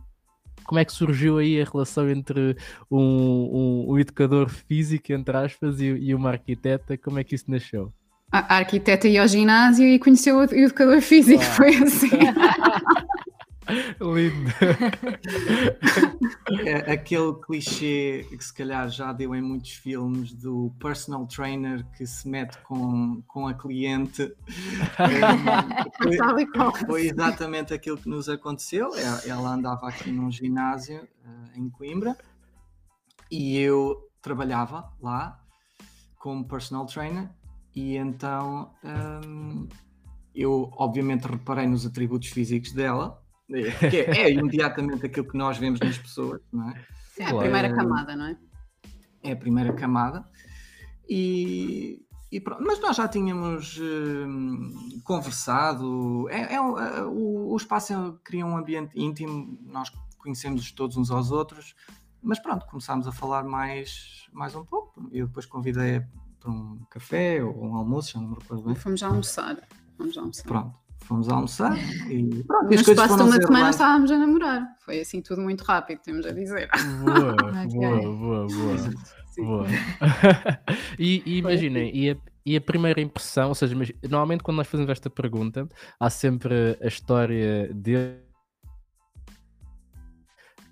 como 0.63 0.79
é 0.79 0.85
que 0.85 0.91
surgiu 0.91 1.37
aí 1.37 1.61
a 1.61 1.63
relação 1.63 2.09
entre 2.09 2.57
um, 2.91 2.99
um, 2.99 3.85
um 3.91 3.99
educador 3.99 4.49
físico, 4.49 5.13
entre 5.13 5.37
aspas, 5.37 5.79
e, 5.79 5.85
e, 5.85 6.13
uma 6.13 6.31
arquiteta? 6.31 6.97
Como 6.97 7.17
é 7.17 7.23
que 7.23 7.35
isso 7.35 7.45
nasceu? 7.47 7.93
A, 8.29 8.57
arquiteta 8.57 9.07
ia 9.07 9.21
ao 9.21 9.27
ginásio 9.27 9.85
e 9.87 9.97
conheceu 9.97 10.37
o 10.37 10.43
educador 10.43 11.01
físico, 11.01 11.41
ah. 11.41 11.45
foi 11.45 11.75
assim. 11.77 12.09
Lindo. 13.99 14.51
É 16.65 16.93
aquele 16.93 17.33
clichê 17.45 18.25
que 18.29 18.43
se 18.43 18.53
calhar 18.53 18.89
já 18.89 19.11
deu 19.11 19.35
em 19.35 19.41
muitos 19.41 19.71
filmes 19.71 20.33
do 20.33 20.73
personal 20.79 21.27
trainer 21.27 21.85
que 21.97 22.05
se 22.05 22.27
mete 22.27 22.57
com, 22.63 23.21
com 23.27 23.47
a 23.47 23.53
cliente. 23.53 24.33
foi, 25.97 26.85
foi, 26.85 27.07
exatamente 27.07 27.73
aquilo 27.73 27.97
que 27.97 28.09
nos 28.09 28.29
aconteceu. 28.29 28.91
Ela 29.25 29.53
andava 29.53 29.87
aqui 29.87 30.11
num 30.11 30.31
ginásio 30.31 31.03
uh, 31.25 31.59
em 31.59 31.69
Coimbra 31.69 32.15
e 33.29 33.57
eu 33.57 34.09
trabalhava 34.21 34.91
lá 35.01 35.39
como 36.17 36.47
personal 36.47 36.85
trainer 36.85 37.29
e 37.75 37.95
então 37.95 38.73
um, 38.83 39.67
eu 40.33 40.71
obviamente 40.73 41.27
reparei 41.27 41.67
nos 41.67 41.85
atributos 41.85 42.29
físicos 42.29 42.71
dela 42.71 43.21
é, 43.21 43.26
que 43.47 43.97
é, 43.97 44.23
é, 44.23 44.31
imediatamente 44.31 45.05
aquilo 45.05 45.27
que 45.27 45.37
nós 45.37 45.57
vemos 45.57 45.79
nas 45.79 45.97
pessoas, 45.97 46.41
não 46.51 46.69
é? 46.69 46.85
Sim, 47.13 47.23
é 47.23 47.29
a 47.29 47.35
primeira 47.35 47.73
camada, 47.73 48.15
não 48.15 48.25
é? 48.25 48.37
É 49.23 49.31
a 49.31 49.35
primeira 49.35 49.73
camada. 49.73 50.27
E, 51.09 52.05
e 52.31 52.41
pronto, 52.41 52.63
mas 52.65 52.79
nós 52.81 52.97
já 52.97 53.07
tínhamos 53.07 53.77
uh, 53.77 55.01
conversado. 55.03 56.29
É, 56.29 56.55
é 56.55 56.61
uh, 56.61 57.09
o, 57.09 57.53
o, 57.53 57.57
espaço 57.57 58.19
cria 58.23 58.45
um 58.45 58.57
ambiente 58.57 58.99
íntimo, 58.99 59.57
nós 59.65 59.91
conhecemos 60.17 60.71
todos 60.71 60.97
uns 60.97 61.09
aos 61.09 61.31
outros, 61.31 61.73
mas 62.21 62.39
pronto, 62.39 62.65
começámos 62.65 63.07
a 63.07 63.11
falar 63.11 63.43
mais, 63.45 64.27
mais 64.33 64.53
um 64.53 64.65
pouco. 64.65 65.09
Eu 65.11 65.27
depois 65.27 65.45
convidei 65.45 66.01
para 66.39 66.51
um 66.51 66.79
café 66.89 67.41
ou 67.41 67.65
um 67.65 67.75
almoço, 67.75 68.11
já 68.11 68.19
não 68.19 68.29
me 68.29 68.35
recordo 68.35 68.65
bem. 68.65 68.75
Fomos 68.75 68.99
já 68.99 69.07
almoçar. 69.07 69.57
Fomos 69.97 70.17
almoçar. 70.17 70.43
Pronto 70.43 70.86
fomos 71.07 71.29
almoçar 71.29 71.77
e 72.11 72.43
pronto. 72.43 72.65
No 72.65 72.73
espaço 72.73 73.15
de 73.15 73.23
uma 73.23 73.41
semana 73.41 73.69
estávamos 73.69 74.11
a 74.11 74.17
namorar. 74.17 74.67
Foi 74.79 74.99
assim 74.99 75.21
tudo 75.21 75.41
muito 75.41 75.61
rápido, 75.63 76.01
temos 76.01 76.25
a 76.25 76.31
dizer. 76.31 76.69
Boa, 77.03 77.35
boa, 77.67 78.01
boa, 78.01 78.47
boa. 78.47 78.77
boa. 79.37 79.67
e, 80.99 81.23
e 81.25 81.37
imaginem, 81.37 81.91
e 81.95 82.11
a, 82.11 82.17
e 82.45 82.55
a 82.57 82.61
primeira 82.61 82.99
impressão, 83.01 83.49
ou 83.49 83.55
seja, 83.55 83.75
normalmente 84.03 84.43
quando 84.43 84.57
nós 84.57 84.67
fazemos 84.67 84.91
esta 84.91 85.09
pergunta, 85.09 85.67
há 85.99 86.09
sempre 86.09 86.77
a 86.81 86.87
história 86.87 87.73
de. 87.73 87.95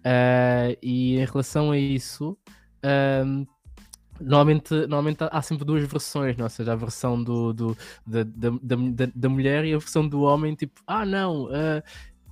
Uh, 0.06 0.78
e 0.84 1.18
em 1.18 1.26
relação 1.26 1.72
a 1.72 1.78
isso, 1.78 2.38
uh, 2.84 3.48
Normalmente, 4.20 4.74
normalmente 4.74 5.18
há 5.30 5.42
sempre 5.42 5.66
duas 5.66 5.84
versões, 5.84 6.38
não? 6.38 6.46
ou 6.46 6.50
seja, 6.50 6.74
a 6.74 6.76
versão 6.76 7.22
do, 7.22 7.54
do 7.54 7.78
da, 8.06 8.24
da, 8.24 8.50
da, 8.62 9.12
da, 9.14 9.30
mulher 9.30 9.66
e 9.66 9.74
a 9.74 9.78
versão 9.78 10.08
do 10.08 10.22
homem, 10.22 10.56
tipo, 10.56 10.82
ah 10.88 11.06
não, 11.06 11.46
uh, 11.46 11.84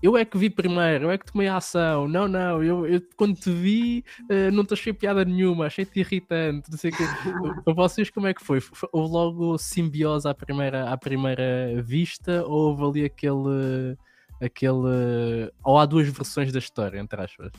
eu 0.01 0.15
é 0.15 0.23
que 0.23 0.37
vi 0.37 0.49
primeiro, 0.49 1.05
eu 1.05 1.11
é 1.11 1.17
que 1.17 1.25
tomei 1.25 1.47
a 1.47 1.57
ação, 1.57 2.07
não, 2.07 2.27
não, 2.27 2.63
eu, 2.63 2.85
eu 2.85 3.01
quando 3.17 3.35
te 3.35 3.51
vi 3.51 4.03
uh, 4.23 4.51
não 4.51 4.63
te 4.63 4.73
achei 4.73 4.93
piada 4.93 5.25
nenhuma, 5.25 5.65
achei-te 5.65 5.99
irritante, 5.99 6.71
não 6.71 6.77
sei 6.77 6.91
o 6.91 6.95
que. 6.95 7.03
Para 7.63 7.73
vocês 7.73 8.09
como 8.09 8.27
é 8.27 8.33
que 8.33 8.43
foi? 8.43 8.59
Houve 8.91 9.11
logo 9.11 9.57
simbiose 9.57 10.27
à 10.27 10.33
primeira, 10.33 10.89
à 10.89 10.97
primeira 10.97 11.81
vista 11.81 12.45
ou 12.45 12.69
houve 12.69 12.83
ali 12.83 13.05
aquele, 13.05 13.97
aquele, 14.41 15.51
ou 15.63 15.77
há 15.77 15.85
duas 15.85 16.07
versões 16.07 16.51
da 16.51 16.59
história, 16.59 16.97
entre 16.97 17.21
aspas? 17.21 17.51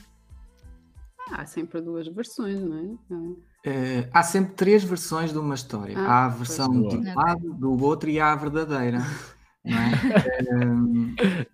Há 1.31 1.45
sempre 1.45 1.81
duas 1.81 2.07
versões, 2.07 2.59
não 2.61 2.97
é? 3.11 3.54
Uh, 3.65 4.07
há 4.13 4.21
sempre 4.21 4.53
três 4.53 4.83
versões 4.83 5.31
de 5.31 5.39
uma 5.39 5.55
história. 5.55 5.97
Ah, 5.97 6.11
há 6.11 6.25
a 6.25 6.29
versão 6.29 6.69
de 6.87 6.97
um 6.97 7.15
lado, 7.15 7.53
do 7.53 7.83
outro 7.83 8.09
e 8.09 8.19
há 8.19 8.31
a 8.31 8.35
verdadeira. 8.35 8.99
Não 9.65 9.77
é? 9.77 11.47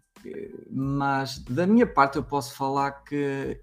mas 0.70 1.40
da 1.40 1.66
minha 1.66 1.88
parte 1.88 2.18
eu 2.18 2.24
posso 2.24 2.54
falar 2.54 2.92
que 3.04 3.60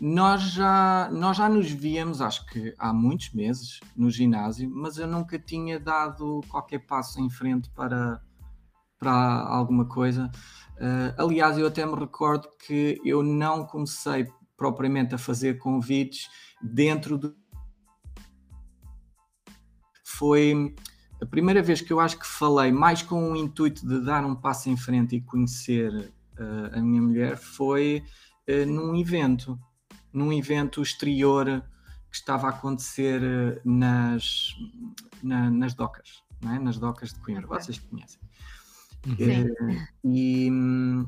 nós 0.00 0.42
já, 0.42 1.08
nós 1.12 1.36
já 1.36 1.48
nos 1.48 1.70
víamos, 1.70 2.20
acho 2.20 2.44
que 2.46 2.74
há 2.78 2.92
muitos 2.92 3.32
meses, 3.32 3.80
no 3.96 4.10
ginásio, 4.10 4.70
mas 4.70 4.98
eu 4.98 5.06
nunca 5.06 5.38
tinha 5.38 5.78
dado 5.78 6.40
qualquer 6.48 6.80
passo 6.80 7.20
em 7.20 7.30
frente 7.30 7.70
para, 7.70 8.20
para 8.98 9.12
alguma 9.12 9.86
coisa. 9.86 10.30
Uh, 10.76 11.14
aliás, 11.16 11.56
eu 11.56 11.66
até 11.66 11.86
me 11.86 11.94
recordo 11.94 12.48
que 12.66 13.00
eu 13.04 13.22
não 13.22 13.64
comecei 13.64 14.26
propriamente 14.56 15.14
a 15.14 15.18
fazer 15.18 15.58
convites 15.58 16.28
dentro 16.60 17.18
do 17.18 17.36
foi 20.18 20.74
a 21.20 21.26
primeira 21.26 21.62
vez 21.62 21.80
que 21.80 21.92
eu 21.92 22.00
acho 22.00 22.18
que 22.18 22.26
falei 22.26 22.70
mais 22.70 23.02
com 23.02 23.32
o 23.32 23.36
intuito 23.36 23.86
de 23.86 24.00
dar 24.00 24.24
um 24.24 24.34
passo 24.34 24.68
em 24.68 24.76
frente 24.76 25.16
e 25.16 25.20
conhecer 25.20 26.12
uh, 26.38 26.78
a 26.78 26.80
minha 26.80 27.02
mulher 27.02 27.36
foi 27.36 28.04
uh, 28.48 28.66
num 28.66 28.94
evento, 28.96 29.58
num 30.12 30.32
evento 30.32 30.82
exterior 30.82 31.64
que 32.10 32.16
estava 32.16 32.46
a 32.46 32.50
acontecer 32.50 33.20
uh, 33.22 33.60
nas, 33.64 34.54
na, 35.22 35.50
nas 35.50 35.74
docas, 35.74 36.22
é? 36.42 36.58
nas 36.58 36.78
docas 36.78 37.12
de 37.12 37.20
Coimbra, 37.20 37.46
okay. 37.46 37.58
vocês 37.58 37.78
conhecem. 37.78 38.20
Sim. 39.04 39.46
e 40.02 40.50
hum, 40.50 41.06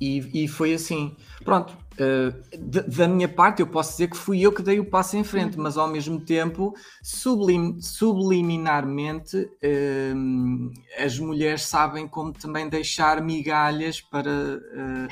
e, 0.00 0.44
e 0.44 0.48
foi 0.48 0.72
assim. 0.74 1.14
Pronto, 1.44 1.76
uh, 1.98 2.88
da 2.90 3.06
minha 3.08 3.28
parte, 3.28 3.60
eu 3.60 3.66
posso 3.66 3.92
dizer 3.92 4.08
que 4.08 4.16
fui 4.16 4.40
eu 4.40 4.52
que 4.52 4.62
dei 4.62 4.80
o 4.80 4.84
passo 4.84 5.16
em 5.16 5.24
frente, 5.24 5.58
mas 5.58 5.76
ao 5.76 5.88
mesmo 5.88 6.20
tempo, 6.20 6.74
sublim, 7.02 7.80
subliminarmente, 7.80 9.36
uh, 9.36 10.72
as 10.98 11.18
mulheres 11.18 11.62
sabem 11.62 12.08
como 12.08 12.32
também 12.32 12.68
deixar 12.68 13.20
migalhas 13.22 14.00
para, 14.00 14.30
uh, 14.30 15.08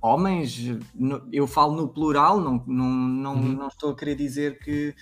homens, 0.00 0.58
no- 0.94 1.26
eu 1.32 1.46
falo 1.46 1.74
no 1.74 1.88
plural, 1.88 2.38
não, 2.40 2.62
não, 2.66 2.90
não, 2.90 3.34
Uhum. 3.34 3.52
não 3.54 3.68
estou 3.68 3.92
a 3.92 3.96
querer 3.96 4.14
dizer 4.14 4.58
que 4.58 4.94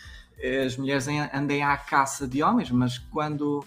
as 0.64 0.76
mulheres 0.76 1.06
em- 1.08 1.20
andem 1.32 1.62
à 1.62 1.76
caça 1.76 2.26
de 2.26 2.42
homens, 2.42 2.70
mas 2.70 2.99
quando, 2.99 3.64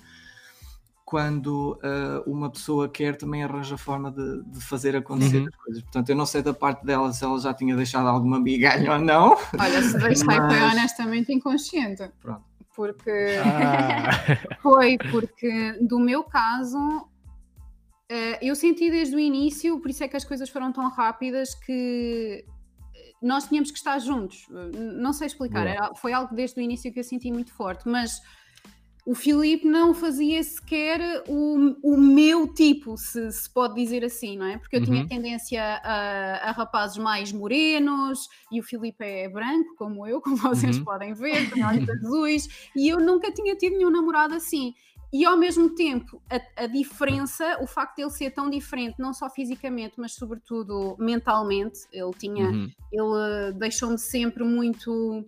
quando 1.06 1.80
eh, 1.84 2.24
uma 2.26 2.50
pessoa 2.50 2.90
quer, 2.90 3.16
também 3.16 3.44
arranja 3.44 3.78
forma 3.78 4.12
de, 4.12 4.42
de 4.44 4.60
fazer 4.60 4.96
acontecer 4.96 5.38
Uhum. 5.42 5.48
as 5.48 5.56
coisas. 5.56 5.84
Portanto, 5.84 6.10
eu 6.10 6.16
não 6.16 6.26
sei 6.26 6.42
da 6.42 6.54
parte 6.54 6.84
dela 6.84 7.14
se 7.14 7.24
ela 7.24 7.40
já 7.40 7.54
tinha 7.54 7.76
deixado 7.76 8.08
alguma 8.08 8.40
migalha 8.40 8.92
ou 8.94 9.00
não. 9.00 9.38
Olha, 9.60 9.82
se 9.84 9.98
deixei 10.00 10.26
foi 10.26 10.36
Mas- 10.36 10.74
honestamente 10.74 11.32
inconsciente. 11.32 12.10
Pronto. 12.20 12.44
Porque 12.76 13.12
Ah, 13.46 14.10
foi 14.64 14.98
porque 15.12 15.74
do 15.80 16.00
meu 16.00 16.24
caso 16.24 17.08
eh, 18.10 18.40
eu 18.42 18.56
senti 18.56 18.90
desde 18.90 19.16
o 19.16 19.20
início, 19.20 19.80
por 19.80 19.90
isso 19.92 20.04
é 20.04 20.08
que 20.08 20.18
as 20.18 20.26
coisas 20.26 20.50
foram 20.50 20.72
tão 20.74 20.90
rápidas 20.90 21.54
que 21.56 22.44
eh, 22.96 23.12
nós 23.22 23.48
tínhamos 23.48 23.70
que 23.72 23.78
estar 23.78 23.98
juntos. 24.00 24.48
Não 24.74 25.14
sei 25.14 25.28
explicar, 25.28 25.68
era- 25.68 25.94
foi 25.96 26.14
algo 26.14 26.34
desde 26.36 26.60
o 26.60 26.64
início 26.64 26.92
que 26.92 27.00
eu 27.00 27.04
senti 27.04 27.32
muito 27.32 27.54
forte, 27.54 27.88
mas 27.88 28.20
o 29.06 29.14
Filipe 29.14 29.68
não 29.68 29.94
fazia 29.94 30.42
sequer 30.42 31.24
o, 31.28 31.76
o 31.84 31.96
meu 31.98 32.48
tipo, 32.52 32.98
se, 32.98 33.32
se 33.32 33.48
pode 33.54 33.76
dizer 33.76 34.04
assim, 34.04 34.36
não 34.38 34.48
é? 34.48 34.58
Porque 34.58 34.76
eu 34.76 34.82
tinha 34.82 35.04
Uhum. 35.04 35.08
tendência 35.08 35.62
a, 35.84 36.50
a 36.50 36.52
rapazes 36.52 36.98
mais 36.98 37.32
morenos 37.32 38.28
e 38.52 38.60
o 38.60 38.64
Filipe 38.64 39.04
é 39.06 39.30
branco, 39.30 39.76
como 39.78 40.08
eu, 40.08 40.20
como 40.22 40.38
vocês 40.38 40.78
Uhum. 40.78 40.84
podem 40.84 41.14
ver, 41.14 41.48
tem 41.50 41.64
olhos 41.64 41.88
azuis, 41.90 42.48
e 42.76 42.90
eu 42.90 43.00
nunca 43.00 43.32
tinha 43.32 43.56
tido 43.56 43.78
nenhum 43.78 43.92
namorado 43.92 44.34
assim. 44.34 44.74
E 45.14 45.24
ao 45.24 45.38
mesmo 45.38 45.74
tempo, 45.76 46.22
a, 46.30 46.64
a 46.64 46.68
diferença, 46.68 47.58
o 47.62 47.68
facto 47.68 47.98
de 47.98 48.02
ele 48.04 48.12
ser 48.12 48.32
tão 48.32 48.50
diferente, 48.50 48.96
não 49.00 49.14
só 49.14 49.30
fisicamente, 49.30 49.94
mas 49.98 50.14
sobretudo 50.16 50.96
mentalmente, 51.00 51.80
ele 51.92 52.12
tinha 52.18 52.52
uhum. 52.52 52.72
ele 52.92 53.54
deixou-me 53.54 53.98
sempre 54.00 54.44
muito 54.44 55.26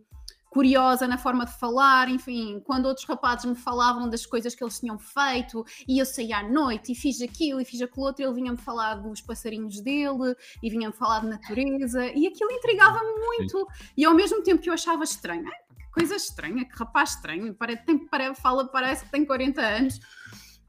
curiosa 0.61 1.07
na 1.07 1.19
forma 1.19 1.45
de 1.45 1.51
falar, 1.59 2.09
enfim, 2.09 2.59
quando 2.65 2.87
outros 2.87 3.05
rapazes 3.05 3.45
me 3.45 3.55
falavam 3.55 4.09
das 4.09 4.25
coisas 4.25 4.55
que 4.55 4.63
eles 4.63 4.79
tinham 4.79 4.97
feito, 4.97 5.63
e 5.87 5.99
eu 5.99 6.05
saía 6.05 6.39
à 6.39 6.43
noite 6.49 6.93
e 6.93 6.95
fiz 6.95 7.21
aquilo 7.21 7.61
e 7.61 7.65
fiz 7.65 7.79
aquilo 7.79 8.07
outro, 8.07 8.25
ele 8.25 8.33
vinha-me 8.33 8.57
falar 8.57 8.95
dos 8.95 9.21
passarinhos 9.21 9.79
dele 9.81 10.35
e 10.63 10.67
vinha-me 10.71 10.95
falar 10.95 11.19
de 11.19 11.27
natureza, 11.27 12.03
e 12.07 12.25
aquilo 12.25 12.51
intrigava-me 12.51 13.11
muito, 13.19 13.67
e 13.95 14.03
ao 14.03 14.15
mesmo 14.15 14.41
tempo 14.41 14.59
que 14.59 14.67
eu 14.67 14.73
achava 14.73 15.03
estranho, 15.03 15.45
"Ai, 15.45 15.75
que 15.77 15.91
coisa 15.91 16.15
estranha, 16.15 16.65
que 16.65 16.75
rapaz 16.75 17.11
estranho, 17.11 17.53
parece, 17.53 17.85
tem, 17.85 17.97
pare- 18.07 18.33
fala, 18.33 18.65
parece 18.67 19.05
que 19.05 19.11
tem 19.11 19.23
40 19.23 19.61
anos, 19.61 19.99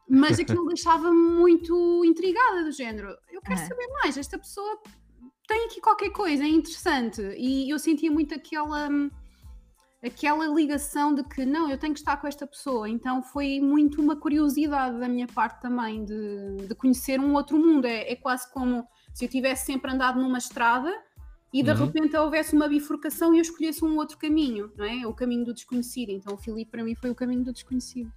mas 0.07 0.39
aquilo 0.39 0.67
deixava-me 0.69 1.19
muito 1.19 2.05
intrigada 2.05 2.63
do 2.63 2.73
género, 2.73 3.17
eu 3.33 3.41
quero 3.41 3.59
Ah. 3.59 3.67
saber 3.67 3.87
mais, 4.03 4.19
esta 4.19 4.39
pessoa 4.39 4.79
tem 5.47 5.65
aqui 5.65 5.81
qualquer 5.81 6.11
coisa, 6.11 6.45
é 6.45 6.49
interessante. 6.49 7.23
E 7.39 7.71
eu 7.71 7.79
sentia 7.79 8.11
muito 8.11 8.35
aquela, 8.35 8.87
aquela 10.05 10.47
ligação 10.47 11.15
de 11.15 11.23
que 11.25 11.45
não, 11.45 11.71
eu 11.71 11.77
tenho 11.79 11.93
que 11.93 12.01
estar 12.01 12.17
com 12.17 12.27
esta 12.27 12.47
pessoa. 12.47 12.89
Então 12.89 13.23
foi 13.23 13.61
muito 13.61 14.01
uma 14.01 14.17
curiosidade 14.17 14.99
da 14.99 15.09
minha 15.09 15.27
parte 15.27 15.61
também 15.61 16.05
de, 16.05 16.67
de 16.69 16.75
conhecer 16.75 17.19
um 17.21 17.35
outro 17.35 17.59
mundo. 17.59 17.87
É, 17.87 18.13
é 18.13 18.17
quase 18.17 18.51
como 18.53 18.87
se 19.13 19.25
eu 19.25 19.29
tivesse 19.29 19.67
sempre 19.67 19.91
andado 19.91 20.21
numa 20.21 20.39
estrada 20.39 20.93
e 21.53 21.63
de 21.63 21.71
Uhum. 21.71 21.87
repente 21.87 22.17
houvesse 22.17 22.55
uma 22.55 22.69
bifurcação 22.69 23.33
e 23.35 23.39
eu 23.39 23.43
escolhesse 23.43 23.85
um 23.85 23.97
outro 23.97 24.19
caminho, 24.19 24.71
não 24.77 24.85
é? 24.85 25.07
O 25.07 25.15
caminho 25.15 25.45
do 25.47 25.55
desconhecido. 25.55 26.11
Então 26.11 26.35
o 26.35 26.39
Filipe 26.39 26.71
para 26.71 26.85
mim 26.85 26.95
foi 26.95 27.11
o 27.11 27.15
caminho 27.15 27.43
do 27.43 27.53
desconhecido. 27.53 28.13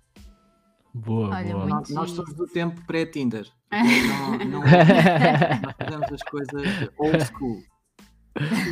Boa, 0.94 1.30
Olha, 1.30 1.54
boa. 1.54 1.66
muito- 1.66 1.76
Nós, 1.76 1.90
nós 1.92 2.12
somos 2.12 2.34
do 2.34 2.46
tempo 2.46 2.86
pré-Tinder. 2.86 3.48
Não, 3.72 4.38
não, 4.38 4.60
nós 4.60 5.76
fazemos 5.80 6.12
as 6.12 6.24
coisas 6.24 6.90
old 6.98 7.24
school. 7.26 7.64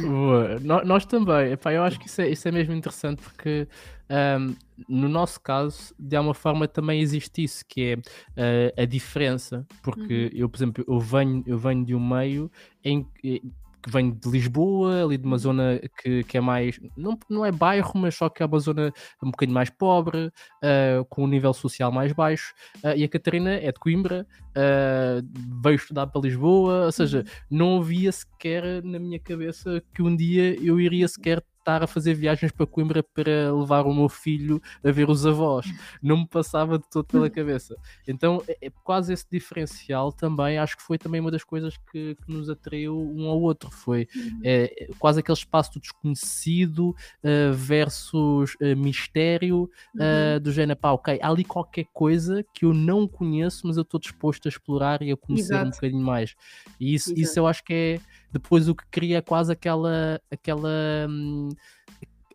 Boa. 0.08 0.60
No- 0.60 0.84
Nós 0.86 1.06
também. 1.06 1.52
Epá, 1.52 1.74
eu 1.74 1.84
acho 1.84 2.00
que 2.00 2.08
isso 2.08 2.22
é, 2.22 2.30
isso 2.30 2.48
é 2.48 2.52
mesmo 2.52 2.74
interessante 2.74 3.22
porque 3.22 3.68
ahm, 4.10 4.54
no 4.88 5.10
nosso 5.10 5.40
caso, 5.42 5.94
de 6.00 6.16
alguma 6.16 6.34
forma, 6.34 6.68
também 6.68 7.02
existe 7.02 7.44
isso, 7.44 7.64
que 7.68 7.94
é 8.38 8.72
ah, 8.78 8.82
a 8.84 8.86
diferença. 8.86 9.66
Porque 9.84 10.32
eu, 10.34 10.48
por 10.50 10.58
exemplo, 10.58 10.84
eu 10.88 11.00
venho, 11.00 11.44
eu 11.46 11.58
venho 11.58 11.86
de 11.86 11.94
um 11.94 12.00
meio 12.00 12.50
em 12.84 13.04
que 13.04 13.42
que 13.82 13.90
venho 13.90 14.12
de 14.14 14.30
Lisboa, 14.30 15.04
ali 15.04 15.18
de 15.18 15.26
uma 15.26 15.38
zona 15.38 15.80
que, 16.02 16.24
que 16.24 16.38
é 16.38 16.42
mais, 16.42 16.80
não, 16.96 17.18
não 17.30 17.46
é 17.46 17.52
bairro, 17.52 17.94
mas 17.96 18.16
só 18.16 18.30
que 18.30 18.44
é 18.44 18.46
uma 18.46 18.60
zona 18.60 18.94
um 19.24 19.32
bocadinho 19.32 19.56
mais 19.56 19.70
pobre, 19.70 20.32
ah, 20.62 21.04
com 21.10 21.24
um 21.24 21.28
nível 21.28 21.54
social 21.54 21.92
mais 21.92 22.12
baixo, 22.14 22.54
Ah, 22.84 22.96
e 22.96 23.04
a 23.04 23.10
Catarina 23.10 23.52
é 23.52 23.72
de 23.72 23.80
Coimbra, 23.80 24.28
ah, 24.56 25.22
veio 25.64 25.76
estudar 25.76 26.08
para 26.08 26.22
Lisboa, 26.22 26.86
ou 26.86 26.92
seja, 26.92 27.24
não 27.50 27.80
havia 27.80 28.12
sequer 28.12 28.84
na 28.84 29.00
minha 29.00 29.20
cabeça 29.20 29.82
que 29.94 30.02
um 30.02 30.16
dia 30.16 30.56
eu 30.64 30.80
iria 30.80 31.08
sequer 31.08 31.44
a 31.78 31.88
fazer 31.88 32.14
viagens 32.14 32.52
para 32.52 32.66
Coimbra 32.66 33.04
para 33.04 33.54
levar 33.54 33.86
o 33.86 33.94
meu 33.94 34.10
filho 34.10 34.62
a 34.84 34.92
ver 34.92 35.10
os 35.10 35.26
avós. 35.26 35.66
Não 36.02 36.18
me 36.18 36.28
passava 36.28 36.78
de 36.78 36.90
todo 36.90 37.06
pela 37.06 37.30
cabeça. 37.30 37.76
Então, 38.08 38.44
é, 38.48 38.68
é 38.68 38.72
quase 38.84 39.14
esse 39.14 39.26
diferencial 39.32 40.12
também, 40.12 40.58
acho 40.58 40.78
que 40.78 40.84
foi 40.84 40.98
também 40.98 41.22
uma 41.22 41.32
das 41.32 41.44
coisas 41.44 41.78
que, 41.92 42.16
que 42.16 42.32
nos 42.32 42.50
atraiu 42.50 43.00
um 43.00 43.28
ao 43.28 43.40
outro. 43.40 43.70
Foi 43.72 44.08
é, 44.44 44.86
é 44.86 44.90
quase 44.98 45.20
aquele 45.20 45.38
espaço 45.38 45.74
do 45.74 45.80
desconhecido 45.80 46.96
ah, 47.24 47.52
versus 47.54 48.56
ah, 48.62 48.76
mistério 48.76 49.70
ah, 50.00 50.40
do 50.40 50.52
género, 50.52 50.80
pá, 50.80 50.92
ok, 50.92 51.20
há 51.22 51.30
ali 51.30 51.44
qualquer 51.44 51.86
coisa 51.94 52.46
que 52.54 52.66
eu 52.66 52.74
não 52.74 53.08
conheço, 53.08 53.68
mas 53.68 53.78
eu 53.78 53.84
estou 53.84 54.00
disposto 54.00 54.48
a 54.48 54.50
explorar 54.50 55.02
e 55.02 55.12
a 55.12 55.18
conhecer 55.18 55.54
um 55.54 55.62
Exato. 55.62 55.72
bocadinho 55.76 56.04
mais. 56.04 56.36
E 56.80 56.94
isso, 56.94 57.14
isso 57.16 57.40
eu 57.40 57.48
acho 57.48 57.64
que 57.64 57.74
é 57.74 58.00
depois 58.32 58.68
o 58.70 58.76
que 58.76 58.86
cria 58.92 59.22
quase 59.22 59.52
aquela 59.52 60.20
aquela 60.32 60.70
hum, 61.10 61.50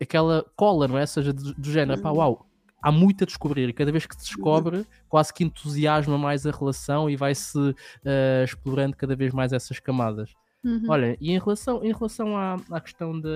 aquela 0.01 0.45
cola, 0.55 0.87
não 0.87 0.97
é? 0.97 1.01
Ou 1.01 1.07
seja, 1.07 1.33
do, 1.33 1.53
do 1.53 1.71
género, 1.71 2.01
pá, 2.01 2.11
Uhum. 2.11 2.17
uau, 2.17 2.45
há 2.81 2.91
muito 2.91 3.23
a 3.23 3.27
descobrir 3.27 3.67
e 3.69 3.73
cada 3.73 3.91
vez 3.91 4.05
que 4.05 4.15
se 4.15 4.21
descobre, 4.21 4.85
quase 5.09 5.33
que 5.33 5.43
entusiasma 5.43 6.17
mais 6.17 6.45
a 6.45 6.51
relação 6.51 7.09
e 7.09 7.15
vai-se 7.15 7.57
ah, 8.05 8.43
explorando 8.43 8.95
cada 8.95 9.15
vez 9.15 9.33
mais 9.33 9.53
essas 9.53 9.79
camadas. 9.79 10.31
Uhum. 10.63 10.83
Olha, 10.89 11.17
e 11.21 11.31
em 11.31 11.39
relação, 11.39 11.83
em 11.83 11.93
relação 11.93 12.35
à, 12.35 12.57
à 12.71 12.81
questão 12.81 13.19
da, 13.19 13.29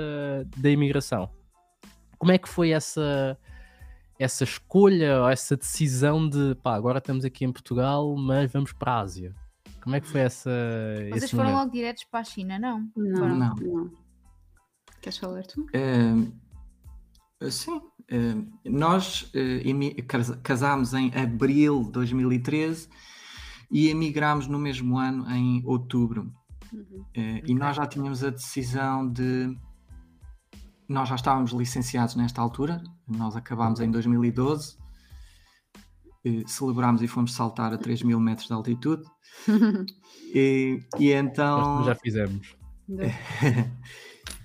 da 0.57 0.69
imigração, 0.69 1.29
como 2.17 2.31
é 2.31 2.37
que 2.37 2.49
foi 2.49 2.71
essa, 2.71 3.37
essa 4.19 4.43
escolha, 4.43 5.21
ou 5.21 5.29
essa 5.29 5.55
decisão 5.55 6.27
de 6.27 6.55
pá, 6.61 6.75
agora 6.75 6.97
estamos 6.97 7.23
aqui 7.23 7.45
em 7.45 7.51
Portugal, 7.51 8.15
mas 8.15 8.51
vamos 8.51 8.73
para 8.73 8.93
a 8.93 8.99
Ásia? 8.99 9.33
Como 9.89 9.95
é 9.95 10.01
que 10.01 10.07
foi 10.07 10.21
essa. 10.21 10.51
Vocês 11.09 11.23
esse 11.23 11.35
foram 11.35 11.49
momento? 11.49 11.59
logo 11.65 11.71
diretos 11.71 12.03
para 12.03 12.19
a 12.19 12.23
China, 12.23 12.59
não? 12.59 12.87
Não, 12.95 13.17
Foram. 13.17 13.35
não. 13.35 13.55
Não. 13.55 13.91
Queres 15.01 15.17
falar 15.17 15.43
tu? 15.47 15.65
Eh, 15.73 17.49
sim, 17.49 17.81
eh, 18.07 18.35
nós 18.69 19.31
cas- 20.07 20.35
casámos 20.43 20.93
em 20.93 21.11
abril 21.15 21.85
de 21.85 21.91
2013 21.93 22.87
e 23.71 23.87
emigramos 23.87 24.45
no 24.45 24.59
mesmo 24.59 24.97
ano, 24.97 25.27
em 25.31 25.63
outubro. 25.65 26.31
Uhum. 26.71 27.05
E 27.47 27.55
nós 27.55 27.75
já 27.75 27.87
tínhamos 27.87 28.23
a 28.23 28.29
decisão 28.29 29.07
de. 29.11 29.57
Nós 30.87 31.09
já 31.09 31.15
estávamos 31.15 31.51
licenciados 31.51 32.15
nesta 32.15 32.41
altura, 32.41 32.81
nós 33.07 33.35
acabámos 33.35 33.79
em 33.79 33.89
2012, 33.89 34.77
eh, 36.23 36.43
celebrámos 36.45 37.01
e 37.01 37.07
fomos 37.07 37.33
saltar 37.33 37.73
a 37.73 37.77
3 37.77 38.03
mil 38.03 38.19
metros 38.19 38.47
de 38.47 38.53
altitude. 38.53 39.03
E, 40.31 40.79
e 40.99 41.11
então. 41.11 41.83
Já 41.83 41.95
fizemos. 41.95 42.55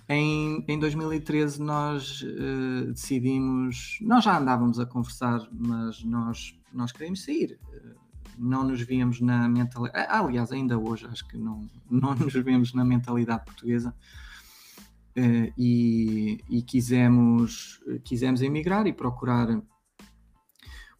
Em, 0.08 0.64
em 0.68 0.78
2013 0.78 1.62
nós 1.62 2.22
eh, 2.26 2.86
decidimos, 2.86 3.98
nós 4.02 4.24
já 4.24 4.38
andávamos 4.38 4.78
a 4.78 4.84
conversar, 4.86 5.46
mas 5.50 6.02
nós, 6.04 6.58
nós 6.72 6.90
queríamos 6.92 7.22
sair. 7.22 7.58
Eh, 7.70 7.94
não 8.38 8.64
nos 8.64 8.80
víamos 8.82 9.20
na 9.20 9.46
mentalidade, 9.46 10.06
aliás, 10.10 10.52
ainda 10.52 10.78
hoje 10.78 11.06
acho 11.06 11.26
que 11.28 11.36
não, 11.36 11.68
não 11.90 12.14
nos 12.14 12.32
vemos 12.32 12.72
na 12.72 12.84
mentalidade 12.84 13.44
portuguesa 13.44 13.94
Eh, 15.16 15.52
e, 15.56 16.40
e 16.50 16.62
quisemos, 16.62 17.80
quisemos 18.02 18.42
emigrar 18.42 18.86
e 18.88 18.92
procurar 18.92 19.62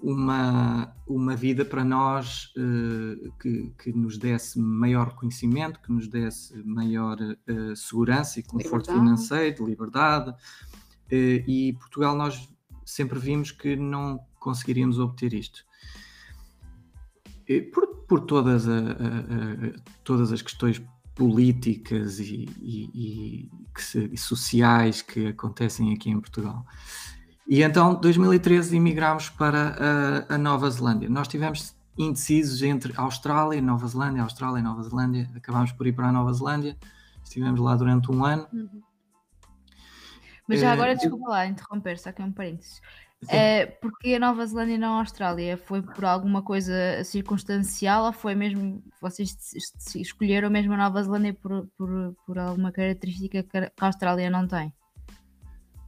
uma, 0.07 0.95
uma 1.07 1.35
vida 1.35 1.65
para 1.65 1.83
nós 1.83 2.53
eh, 2.57 3.31
que, 3.41 3.73
que 3.79 3.93
nos 3.93 4.19
desse 4.19 4.59
maior 4.59 5.09
reconhecimento, 5.09 5.81
que 5.81 5.91
nos 5.91 6.09
desse 6.09 6.55
maior 6.63 7.17
eh, 7.21 7.75
segurança 7.75 8.39
e 8.39 8.43
conforto 8.43 8.91
Liberdade. 8.91 8.99
financeiro, 8.99 9.57
de 9.57 9.71
liberdade. 9.71 10.35
Eh, 11.11 11.43
e 11.49 11.73
Portugal 11.75 12.15
nós 12.17 12.49
sempre 12.85 13.19
vimos 13.19 13.51
que 13.51 13.75
não 13.77 14.21
conseguiríamos 14.39 14.99
obter 14.99 15.33
isto. 15.33 15.65
Por, 17.73 17.87
por 18.09 18.21
todas, 18.21 18.67
a- 18.69 18.73
a- 18.73 18.79
a- 18.79 19.81
todas 20.03 20.33
as 20.33 20.41
questões 20.43 20.83
políticas 21.15 22.19
e, 22.19 22.47
e- 22.61 22.91
e 22.95 23.51
que 23.75 23.83
se- 23.83 24.11
e 24.13 24.17
sociais 24.19 25.01
que 25.03 25.29
acontecem 25.29 25.93
aqui 25.95 26.11
em 26.11 26.19
Portugal. 26.21 26.67
E 27.47 27.63
então, 27.63 27.95
2013, 27.95 28.77
emigrámos 28.77 29.29
para 29.29 30.25
a, 30.31 30.35
a 30.35 30.39
Nova 30.39 30.71
Zelândia. 30.71 31.09
Nós 31.09 31.29
tivemos 31.29 31.77
indecisos 31.97 32.63
entre 32.63 32.93
Austrália, 32.97 33.61
Nova 33.61 33.87
Zelândia, 33.87 34.23
Austrália, 34.23 34.63
Nova 34.63 34.83
Zelândia. 34.83 35.31
Acabámos 35.37 35.73
por 35.73 35.87
ir 35.87 35.93
para 35.93 36.09
a 36.09 36.13
Nova 36.13 36.33
Zelândia. 36.33 36.77
Estivemos 37.23 37.61
lá 37.61 37.77
durante 37.77 38.11
um 38.11 38.25
ano. 38.25 38.47
Uhum. 38.53 38.83
Mas 40.49 40.61
já 40.61 40.71
Eh, 40.71 40.73
agora, 40.73 40.93
eu- 40.93 40.97
desculpa 40.97 41.29
lá, 41.31 41.47
interromper, 41.47 41.99
só 41.99 42.11
aqui 42.11 42.23
um 42.23 42.33
parênteses. 42.33 42.81
É, 43.29 43.65
porque 43.65 44.15
a 44.15 44.19
Nova 44.19 44.45
Zelândia 44.47 44.75
e 44.75 44.79
não 44.79 44.97
a 44.97 44.99
Austrália? 45.01 45.57
Foi 45.57 45.81
por 45.81 46.05
alguma 46.05 46.43
coisa 46.43 47.03
circunstancial 47.05 48.05
ou 48.05 48.13
foi 48.13 48.35
mesmo. 48.35 48.83
Vocês 49.01 49.35
escolheram 49.97 50.51
mesmo 50.51 50.75
a 50.75 50.77
Nova 50.77 51.03
Zelândia 51.03 51.33
por, 51.33 51.67
por, 51.79 52.15
por 52.27 52.39
alguma 52.39 52.71
característica 52.71 53.43
que 53.43 53.49
que 53.71 53.73
a 53.81 53.87
Austrália 53.87 54.29
não 54.29 54.47
tem? 54.47 54.73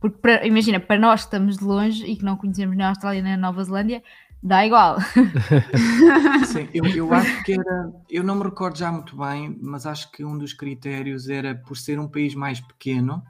Porque, 0.00 0.18
para- 0.18 0.46
imagina, 0.46 0.78
para 0.80 0.98
nós 0.98 1.22
que 1.22 1.26
estamos 1.26 1.56
de 1.56 1.64
longe 1.64 2.04
e 2.04 2.16
que 2.16 2.24
não 2.24 2.36
conhecemos 2.36 2.76
nem 2.76 2.84
a 2.84 2.90
Austrália 2.90 3.22
nem 3.22 3.32
a 3.34 3.36
Nova 3.36 3.62
Zelândia, 3.64 4.02
dá 4.42 4.64
igual. 4.66 4.98
Sim, 6.46 6.68
eu, 6.74 6.84
eu 6.94 7.12
acho 7.12 7.42
que 7.42 7.52
era. 7.52 7.92
Eu 8.08 8.22
não 8.22 8.36
me 8.36 8.44
recordo 8.44 8.78
já 8.78 8.90
muito 8.92 9.16
bem, 9.16 9.58
mas 9.60 9.86
acho 9.86 10.10
que 10.12 10.24
um 10.24 10.36
dos 10.38 10.52
critérios 10.52 11.28
era 11.28 11.54
por 11.54 11.76
ser 11.76 11.98
um 11.98 12.08
país 12.08 12.34
mais 12.34 12.60
pequeno, 12.60 13.22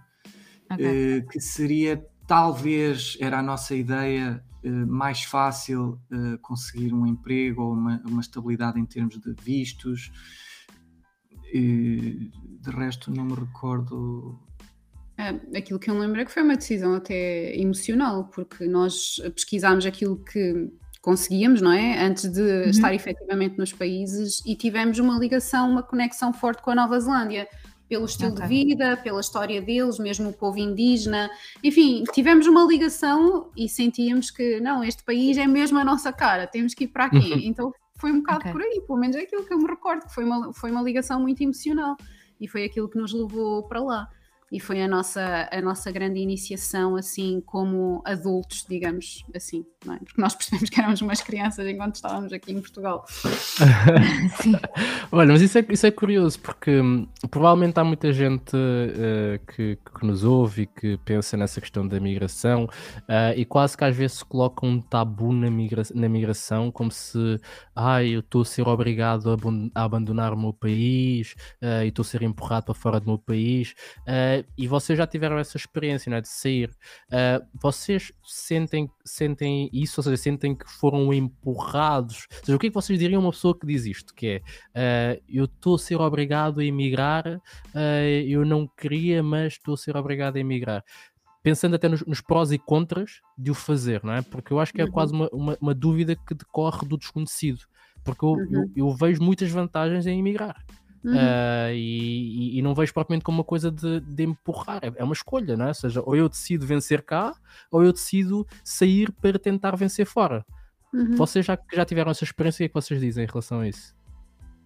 Ok. 0.71 0.85
eh, 0.85 1.25
que 1.31 1.41
seria 1.41 2.05
talvez, 2.27 3.17
era 3.21 3.39
a 3.39 3.43
nossa 3.43 3.75
ideia, 3.75 4.43
eh, 4.63 4.69
mais 4.69 5.23
fácil 5.23 5.99
eh, 6.11 6.37
conseguir 6.43 6.93
um 6.93 7.07
emprego 7.07 7.63
ou 7.63 7.73
uma, 7.73 8.03
uma 8.05 8.21
estabilidade 8.21 8.79
em 8.79 8.85
termos 8.85 9.19
de 9.19 9.33
vistos. 9.43 10.11
De 11.53 12.71
resto, 12.71 13.11
não 13.11 13.25
me 13.25 13.35
recordo. 13.35 14.39
Ah, 15.19 15.35
aquilo 15.57 15.79
que 15.79 15.89
eu 15.91 15.95
me 15.95 16.01
lembro 16.01 16.21
é 16.21 16.25
que 16.25 16.31
foi 16.33 16.43
uma 16.43 16.57
decisão 16.57 16.95
até 16.95 17.57
emocional, 17.59 18.25
porque 18.35 18.67
nós 18.67 19.21
pesquisámos 19.35 19.87
aquilo 19.87 20.23
que 20.25 20.71
conseguíamos, 21.01 21.61
não 21.63 21.73
é? 21.73 22.05
Antes 22.05 22.29
de 22.31 22.69
estar 22.69 22.93
efetivamente 22.93 23.57
nos 23.57 23.73
países 23.73 24.43
e 24.45 24.55
tivemos 24.57 24.99
uma 24.99 25.17
ligação, 25.19 25.71
uma 25.71 25.83
conexão 25.83 26.33
forte 26.33 26.61
com 26.63 26.71
a 26.73 26.75
Nova 26.75 26.99
Zelândia, 26.99 27.49
pelo 27.89 28.05
estilo 28.05 28.33
Ok. 28.33 28.43
de 28.43 28.49
vida, 28.49 28.97
pela 28.97 29.21
história 29.21 29.63
deles, 29.63 29.99
mesmo 29.99 30.31
o 30.31 30.33
povo 30.33 30.59
indígena, 30.59 31.31
enfim, 31.63 32.03
tivemos 32.13 32.47
uma 32.49 32.65
ligação 32.65 33.51
e 33.57 33.69
sentíamos 33.69 34.31
que 34.31 34.59
não, 34.61 34.83
este 34.83 35.05
país 35.05 35.39
é 35.39 35.47
mesmo 35.47 35.79
a 35.79 35.85
nossa 35.85 36.13
cara, 36.13 36.47
temos 36.49 36.75
que 36.75 36.85
ir 36.85 36.89
para 36.89 37.05
aqui. 37.05 37.47
então 37.47 37.73
foi 37.99 38.11
um 38.13 38.19
bocado 38.19 38.41
Ok. 38.41 38.53
por 38.53 38.61
aí, 38.61 38.83
pelo 38.87 38.99
menos 38.99 39.17
é 39.17 39.21
aquilo 39.21 39.45
que 39.47 39.55
eu 39.55 39.59
me 39.59 39.67
recordo, 39.69 40.05
que 40.05 40.13
foi 40.13 40.25
uma, 40.25 40.53
foi 40.53 40.71
uma 40.73 40.83
ligação 40.83 41.21
muito 41.21 41.41
emocional 41.43 41.97
e 42.41 42.49
foi 42.49 42.65
aquilo 42.65 42.89
que 42.89 42.99
nos 42.99 43.13
levou 43.13 43.63
para 43.69 43.81
lá. 43.81 44.09
E 44.51 44.61
foi 44.61 44.81
a 44.81 44.87
nossa, 44.87 45.49
a 45.51 45.61
nossa 45.61 45.91
grande 45.91 46.21
iniciação, 46.21 46.95
assim, 46.95 47.43
como 47.45 48.01
adultos, 48.05 48.65
digamos 48.69 49.25
assim, 49.35 49.65
não 49.85 49.95
é? 49.95 49.99
Porque 49.99 50.21
nós 50.21 50.35
percebemos 50.37 50.71
que 50.71 50.81
éramos 50.81 51.01
umas 51.01 51.21
crianças 51.21 51.67
enquanto 51.67 51.97
estávamos 51.97 52.33
aqui 52.33 52.53
em 52.53 52.61
Portugal. 52.61 53.05
Olha, 55.11 55.33
mas 55.33 55.43
isso 55.43 55.59
é, 55.59 55.67
isso 55.69 55.87
é 55.87 55.91
curioso, 55.91 56.39
porque 56.39 56.81
hum, 56.81 57.09
provavelmente 57.29 57.79
há 57.79 57.85
muita 57.85 58.13
gente 58.13 58.55
eh, 58.55 59.41
que, 59.53 59.77
que 59.77 60.07
nos 60.07 60.23
ouve 60.23 60.63
e 60.63 60.67
que 60.67 60.97
pensa 60.99 61.37
nessa 61.37 61.61
questão 61.61 61.87
da 61.87 61.99
migração 61.99 62.69
ah, 63.09 63.35
e 63.35 63.45
quase 63.45 63.77
que 63.77 63.85
às 63.85 63.97
vezes 63.97 64.19
se 64.19 64.25
coloca 64.25 64.65
um 64.65 64.81
tabu 64.81 65.33
na, 65.33 65.51
migra 65.51 65.83
na 65.95 66.09
migração, 66.09 66.71
como 66.71 66.91
se 66.91 67.41
ai, 67.75 68.11
eu 68.11 68.21
estou 68.21 68.43
a 68.43 68.45
ser 68.45 68.69
obrigado 68.69 69.31
a, 69.31 69.81
a 69.81 69.85
abandonar 69.85 70.33
o 70.33 70.39
meu 70.39 70.53
país 70.53 71.35
ah, 71.61 71.85
e 71.85 71.89
estou 71.89 72.03
a 72.03 72.07
ser 72.07 72.23
empurrado 72.23 72.67
para 72.67 72.75
fora 72.75 73.01
do 73.01 73.07
meu 73.07 73.19
país. 73.19 73.75
Ah, 74.41 74.45
e 74.57 74.67
vocês 74.67 74.97
já 74.99 75.07
tiveram 75.07 75.39
essa 75.39 75.57
experiência 75.57 76.11
não 76.11 76.17
é, 76.17 76.21
de 76.21 76.29
sair. 76.29 76.71
Ah, 77.11 77.43
vocês 77.55 78.13
sentem, 78.25 78.91
sentem 79.05 79.69
isso, 79.73 80.01
ou 80.01 80.05
seja, 80.05 80.17
sentem 80.17 80.55
que 80.55 80.71
foram 80.71 81.13
empurrados? 81.13 82.27
Ou 82.41 82.45
seja, 82.45 82.57
o 82.57 82.59
que 82.59 82.67
é 82.67 82.71
que 82.71 82.75
vocês 82.75 82.99
diriam 82.99 83.21
a 83.21 83.25
uma 83.27 83.33
pessoa 83.33 83.59
que 83.59 83.67
diz 83.67 83.85
isto? 83.87 84.15
Que 84.15 84.27
é 84.27 84.43
Uh, 84.77 85.23
eu 85.29 85.45
estou 85.47 85.75
a 85.77 85.79
ser 85.79 85.97
obrigado 85.97 86.61
a 86.61 86.65
emigrar, 86.65 87.27
uh, 87.27 88.21
eu 88.27 88.45
não 88.45 88.67
queria, 88.67 89.23
mas 89.23 89.55
estou 89.55 89.75
a 89.75 89.77
ser 89.77 89.97
obrigado 89.97 90.37
a 90.37 90.41
emigrar. 90.41 90.85
Pensando 91.43 91.77
até 91.77 91.89
nos, 91.89 92.05
nos 92.05 92.21
prós 92.21 92.53
e 92.53 92.59
contras 92.59 93.21
de 93.39 93.51
o 93.51 93.55
fazer, 93.55 94.03
não 94.05 94.13
é? 94.13 94.23
Porque 94.23 94.53
eu 94.53 94.61
acho 94.61 94.73
que 94.73 94.81
é 94.81 94.85
Uhum. 94.85 94.91
quase 94.91 95.13
uma, 95.13 95.29
uma, 95.33 95.59
uma 95.61 95.75
dúvida 95.75 96.15
que 96.15 96.35
decorre 96.35 96.87
do 96.87 96.99
desconhecido. 96.99 97.61
Porque 98.05 98.25
eu, 98.25 98.31
Uhum. 98.31 98.71
eu, 98.77 98.89
eu 98.89 98.95
vejo 98.95 99.23
muitas 99.23 99.51
vantagens 99.51 100.07
em 100.07 100.19
emigrar. 100.19 100.57
Uhum. 101.07 101.15
Uh, 101.15 101.71
e, 101.73 102.59
e- 102.59 102.63
não 102.63 102.75
vejo 102.75 102.93
propriamente 102.93 103.25
como 103.25 103.39
uma 103.39 103.45
coisa 103.45 103.71
de, 103.71 104.01
de 104.01 104.25
empurrar, 104.25 104.81
é, 104.83 104.93
é 104.97 105.05
uma 105.05 105.13
escolha, 105.13 105.57
não 105.57 105.67
é? 105.67 105.69
Ou 105.69 105.75
seja, 105.75 106.03
ou 106.05 106.17
eu 106.17 106.29
decido 106.29 106.67
vencer 106.67 107.01
cá, 107.03 107.33
ou 107.71 107.85
eu 107.85 107.93
decido 107.93 108.45
sair 108.65 109.13
para 109.13 109.39
tentar 109.39 109.77
vencer 109.77 110.05
fora. 110.05 110.45
Uhum. 110.93 111.15
Vocês 111.15 111.47
já, 111.47 111.57
já 111.73 111.85
tiveram 111.85 112.11
essa 112.11 112.25
experiência, 112.25 112.57
o 112.57 112.59
que 112.59 112.65
é 112.65 112.69
que 112.69 112.75
vocês 112.75 113.01
dizem 113.01 113.23
em 113.25 113.29
relação 113.29 113.61
a 113.61 113.69
isso? 113.69 113.96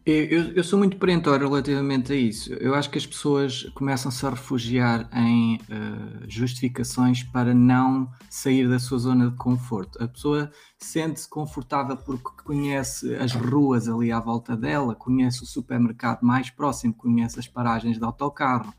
Eu, 0.06 0.54
eu- 0.54 0.64
sou 0.64 0.78
muito 0.78 0.96
perentório 0.96 1.46
relativamente 1.46 2.10
a 2.12 2.16
isso. 2.16 2.52
Eu 2.54 2.74
acho 2.74 2.88
que 2.90 2.96
as 2.96 3.06
pessoas 3.06 3.64
começam-se 3.74 4.24
a 4.26 4.30
refugiar 4.30 5.08
em 5.12 5.58
eh, 5.68 6.24
justificações 6.26 7.22
para 7.22 7.52
não 7.54 8.10
sair 8.28 8.66
da 8.68 8.78
sua 8.78 8.98
zona 8.98 9.30
de 9.30 9.36
conforto. 9.36 10.02
A 10.02 10.08
pessoa 10.08 10.50
sente-se 10.78 11.28
confortável 11.28 11.96
porque 11.98 12.30
conhece 12.44 13.14
as 13.16 13.32
ruas 13.34 13.88
ali 13.88 14.10
à 14.10 14.18
volta 14.18 14.56
dela, 14.56 14.94
conhece 14.94 15.42
o 15.42 15.46
supermercado 15.46 16.22
mais 16.22 16.48
próximo, 16.50 16.94
conhece 16.94 17.38
as 17.38 17.46
paragens 17.46 17.98
de 17.98 18.04
autocarro. 18.04 18.72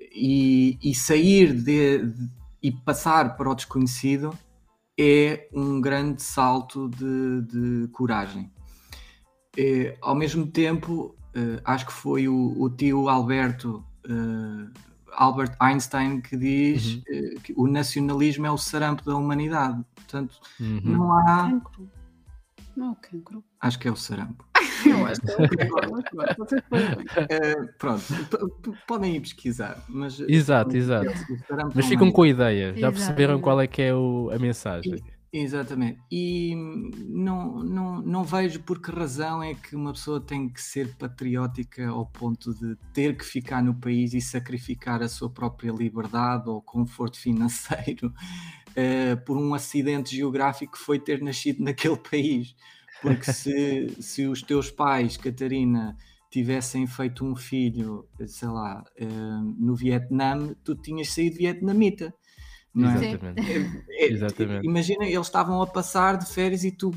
E, 0.00 0.78
e 0.82 0.94
sair 0.94 1.52
de, 1.54 2.06
de- 2.06 2.30
e 2.62 2.70
passar 2.72 3.36
para 3.36 3.50
o 3.50 3.54
desconhecido 3.54 4.32
é 4.98 5.48
um 5.52 5.80
grande 5.80 6.22
salto 6.22 6.88
de- 6.88 7.42
de 7.42 7.88
coragem. 7.88 8.50
Eh, 9.56 9.96
ao 10.02 10.14
mesmo 10.14 10.46
tempo, 10.46 11.14
eh, 11.34 11.60
acho 11.64 11.86
que 11.86 11.92
foi 11.92 12.28
o, 12.28 12.54
o 12.60 12.68
tio 12.70 13.08
Alberto 13.08 13.84
eh, 14.08 14.68
Albert 15.12 15.56
Einstein 15.60 16.20
que 16.20 16.36
diz 16.36 16.94
Uhum. 16.96 17.02
eh, 17.08 17.34
que 17.42 17.54
o 17.56 17.66
nacionalismo 17.66 18.46
é 18.46 18.50
o 18.50 18.58
sarampo 18.58 19.04
da 19.04 19.16
humanidade. 19.16 19.82
Portanto, 19.94 20.36
Uhum. 20.60 20.80
não 20.84 21.12
há. 21.18 21.50
Cancro. 21.50 21.90
Não, 22.76 22.94
cancro. 22.96 23.42
Acho 23.58 23.78
que 23.78 23.88
é 23.88 23.90
o 23.90 23.96
sarampo. 23.96 24.44
Eu 24.86 25.06
acho 25.06 25.20
que 25.22 25.30
é 25.30 25.34
o 25.34 25.48
cancro, 25.48 25.90
mas 25.92 26.04
pronto, 26.10 26.34
vocês 26.38 26.62
fazem. 26.68 27.06
Eh, 27.30 27.62
pronto, 27.78 28.02
podem 28.86 29.16
ir 29.16 29.20
pesquisar. 29.20 29.82
Mas, 29.88 30.20
Exato, 30.20 30.76
exato. 30.76 31.08
o 31.08 31.38
sarampo 31.48 31.72
Mas 31.74 31.86
ficam 31.86 32.12
com 32.12 32.22
a 32.22 32.28
ideia, 32.28 32.72
já 32.72 32.78
Exato, 32.88 32.92
perceberam 32.94 33.40
qual 33.40 33.58
é 33.60 33.66
que 33.66 33.80
é 33.80 33.94
o- 33.94 34.30
a 34.30 34.38
mensagem. 34.38 35.02
Exatamente. 35.38 36.00
E 36.10 36.54
não, 36.54 37.62
não, 37.62 38.00
não 38.00 38.24
vejo 38.24 38.62
por 38.62 38.80
que 38.80 38.90
razão 38.90 39.42
é 39.42 39.54
que 39.54 39.76
uma 39.76 39.92
pessoa 39.92 40.18
tem 40.18 40.48
que 40.48 40.62
ser 40.62 40.96
patriótica 40.96 41.88
ao 41.88 42.06
ponto 42.06 42.54
de 42.54 42.74
ter 42.94 43.14
que 43.14 43.24
ficar 43.24 43.62
no 43.62 43.74
país 43.74 44.14
e 44.14 44.20
sacrificar 44.20 45.02
a 45.02 45.08
sua 45.08 45.28
própria 45.28 45.70
liberdade 45.70 46.48
ou 46.48 46.62
conforto 46.62 47.18
financeiro 47.20 48.14
eh, 48.74 49.14
por 49.16 49.36
um 49.36 49.52
acidente 49.52 50.16
geográfico 50.16 50.72
que 50.72 50.78
foi 50.78 50.98
ter 50.98 51.20
nascido 51.22 51.62
naquele 51.62 51.96
país. 51.98 52.56
Porque 53.02 53.30
se, 53.30 53.94
se 54.00 54.26
os 54.26 54.40
teus 54.40 54.70
pais, 54.70 55.18
Catarina, 55.18 55.98
tivessem 56.30 56.86
feito 56.86 57.26
um 57.26 57.36
filho, 57.36 58.08
sei 58.26 58.48
lá, 58.48 58.82
eh, 58.96 59.06
no 59.58 59.76
Vietnã, 59.76 60.54
tu 60.64 60.74
tinhas 60.74 61.10
saído 61.10 61.36
vietnamita. 61.36 62.14
Não 62.76 62.90
é? 62.90 62.94
Exatamente. 62.96 63.40
É, 63.88 64.12
Exatamente. 64.12 64.66
Imagina, 64.66 65.06
eles 65.06 65.26
estavam 65.26 65.62
a 65.62 65.66
passar 65.66 66.18
de 66.18 66.26
férias 66.26 66.62
e 66.62 66.70
tu, 66.70 66.92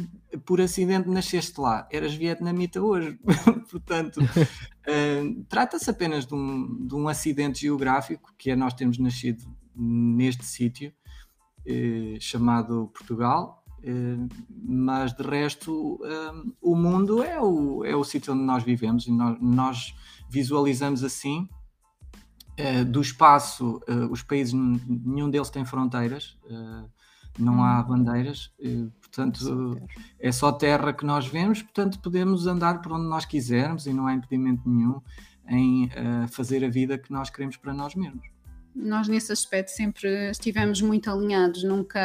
por 0.46 0.60
acidente, 0.60 1.08
nasceste 1.10 1.60
lá. 1.60 1.88
Eras 1.90 2.14
vietnamita 2.14 2.82
hoje. 2.82 3.18
Portanto, 3.72 4.20
eh, 4.86 5.24
trata-se 5.48 5.90
apenas 5.90 6.26
de 6.26 6.36
um, 6.36 6.86
de 6.86 6.94
um 6.96 7.08
acidente 7.08 7.62
geográfico, 7.62 8.34
que 8.38 8.52
é 8.52 8.58
nós 8.58 8.74
termos 8.74 8.98
nascido 8.98 9.42
neste 9.74 10.44
sítio, 10.46 10.92
eh, 11.66 12.18
chamado 12.20 12.92
Portugal. 12.94 13.64
eh, 13.82 14.18
mas 14.52 15.14
de 15.14 15.24
resto, 15.24 16.02
o 16.62 16.76
mundo 16.76 17.24
é 17.24 17.40
o, 17.42 17.86
é 17.86 17.96
o 17.96 18.04
sítio 18.04 18.34
onde 18.34 18.44
nós 18.44 18.64
vivemos 18.64 19.08
e 19.08 19.12
nós, 19.12 19.38
nós 19.42 19.96
visualizamos 20.30 21.04
assim 21.06 21.48
eh, 22.60 22.84
do 22.84 23.02
espaço, 23.02 23.82
eh, 23.88 23.94
os 24.12 24.22
países, 24.22 24.54
nenhum 24.54 25.30
deles 25.30 25.50
tem 25.50 25.64
fronteiras, 25.64 26.38
eh, 26.50 26.84
não 27.40 27.64
há 27.64 27.82
bandeiras, 27.82 28.52
eh, 28.60 28.88
portanto 29.00 29.82
é 30.20 30.30
só 30.30 30.52
terra 30.52 30.92
que 30.92 31.06
nós 31.06 31.26
vemos, 31.26 31.62
portanto 31.62 32.00
podemos 32.02 32.48
andar 32.48 32.82
por 32.82 32.92
onde 32.92 33.08
nós 33.08 33.24
quisermos 33.24 33.88
e 33.88 33.94
não 33.94 34.08
há 34.08 34.14
impedimento 34.14 34.70
nenhum 34.70 35.02
em 35.48 35.90
fazer 36.30 36.64
a 36.64 36.70
vida 36.70 36.96
que 36.96 37.12
nós 37.12 37.30
queremos 37.32 37.58
para 37.58 37.74
nós 37.74 37.96
mesmos. 37.96 38.28
Nós, 38.76 39.08
nesse 39.08 39.32
aspecto, 39.32 39.70
sempre 39.70 40.30
estivemos 40.30 40.80
muito 40.80 41.10
alinhados, 41.10 41.64
nunca. 41.64 42.00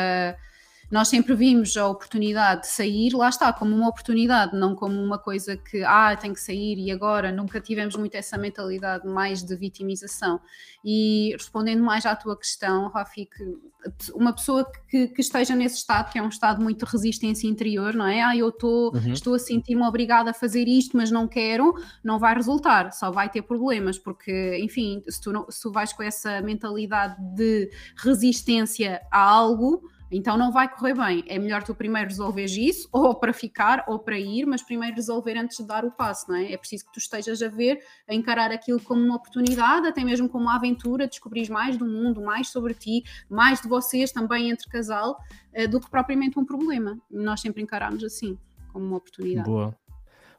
Nós 0.91 1.09
sempre 1.09 1.35
vimos 1.35 1.77
a 1.77 1.89
oportunidade 1.89 2.63
de 2.63 2.69
sair, 2.69 3.13
lá 3.15 3.29
está, 3.29 3.53
como 3.53 3.75
uma 3.75 3.89
oportunidade, 3.89 4.57
não 4.57 4.75
como 4.75 5.01
uma 5.01 5.19
coisa 5.19 5.57
que, 5.57 5.83
ah, 5.83 6.17
tem 6.17 6.33
que 6.33 6.41
sair 6.41 6.79
e 6.79 6.91
agora, 6.91 7.33
nunca 7.33 7.61
tivemos 7.61 7.97
muito 7.97 8.15
essa 8.15 8.39
mentalidade 8.39 9.07
mais 9.07 9.43
de 9.43 9.57
vitimização. 9.57 10.41
E 10.85 11.31
respondendo 11.33 11.83
mais 11.83 12.05
à 12.07 12.15
tua 12.15 12.37
questão, 12.37 12.89
Rafi, 12.89 13.27
que 13.27 13.75
uma 14.15 14.33
pessoa 14.33 14.71
que, 14.89 15.09
que, 15.09 15.21
esteja 15.21 15.55
nesse 15.55 15.77
estado, 15.77 16.11
que 16.11 16.19
é 16.19 16.23
um 16.23 16.29
estado 16.29 16.63
muito 16.63 16.85
de 16.85 16.91
resistência 16.91 17.47
interior, 17.47 17.95
não 17.95 18.07
é? 18.07 18.23
Ah, 18.23 18.37
eu 18.37 18.51
tô, 18.51 18.93
uhum. 18.95 19.13
estou 19.13 19.35
a 19.35 19.39
sentir-me 19.39 19.83
obrigada 19.83 20.31
a 20.31 20.35
fazer 20.35 20.67
isto, 20.67 20.97
mas 20.97 21.11
não 21.11 21.29
quero, 21.29 21.75
não 22.03 22.19
vai 22.19 22.35
resultar, 22.35 22.93
só 22.93 23.11
vai 23.11 23.29
ter 23.29 23.43
problemas, 23.43 23.99
porque, 23.99 24.59
enfim, 24.63 25.03
se 25.09 25.21
tu, 25.21 25.33
não, 25.33 25.51
se 25.51 25.61
tu 25.61 25.71
vais 25.71 25.93
com 25.93 26.03
essa 26.03 26.41
mentalidade 26.41 27.17
de 27.35 27.71
resistência 27.97 29.01
a 29.11 29.21
algo, 29.21 29.83
então 30.17 30.37
não 30.37 30.53
vai 30.53 30.69
correr 30.69 30.95
bem. 30.95 31.25
É 31.27 31.39
melhor 31.39 31.63
tu 31.63 31.75
primeiro 31.75 32.09
resolveres 32.09 32.57
isso, 32.57 32.89
ou 32.93 33.15
para 33.15 33.33
ficar, 33.33 33.85
ou 33.89 33.99
para 33.99 34.19
ir, 34.19 34.47
mas 34.47 34.63
primeiro 34.63 34.95
resolver 34.95 35.37
antes 35.37 35.57
de 35.57 35.67
dar 35.67 35.85
o 35.85 35.91
passo, 35.91 36.31
não 36.31 36.37
é? 36.37 36.53
É 36.53 36.57
preciso 36.57 36.87
que 36.87 36.93
tu 36.93 36.99
estejas 36.99 37.43
a 37.43 37.49
ver, 37.49 37.81
a 38.09 38.15
encarar 38.15 38.53
aquilo 38.53 38.81
como 38.81 39.03
uma 39.03 39.17
oportunidade, 39.17 39.89
até 39.89 40.05
mesmo 40.05 40.29
como 40.29 40.45
uma 40.45 40.57
aventura, 40.57 41.09
descobrir 41.09 41.51
mais 41.51 41.77
do 41.77 41.85
mundo, 41.85 42.23
mais 42.23 42.49
sobre 42.49 42.75
ti, 42.75 43.03
mais 43.29 43.61
de 43.61 43.69
vocês 43.69 44.13
também 44.13 44.51
entre 44.51 44.69
casal, 44.69 45.19
eh, 45.53 45.67
do 45.67 45.81
que 45.81 45.91
propriamente 45.91 46.39
um 46.39 46.45
problema. 46.45 46.97
Nós 47.11 47.41
sempre 47.41 47.63
encaramos 47.63 48.05
assim, 48.05 48.39
como 48.73 48.87
uma 48.87 48.97
oportunidade. 48.99 49.49
Boa. 49.49 49.77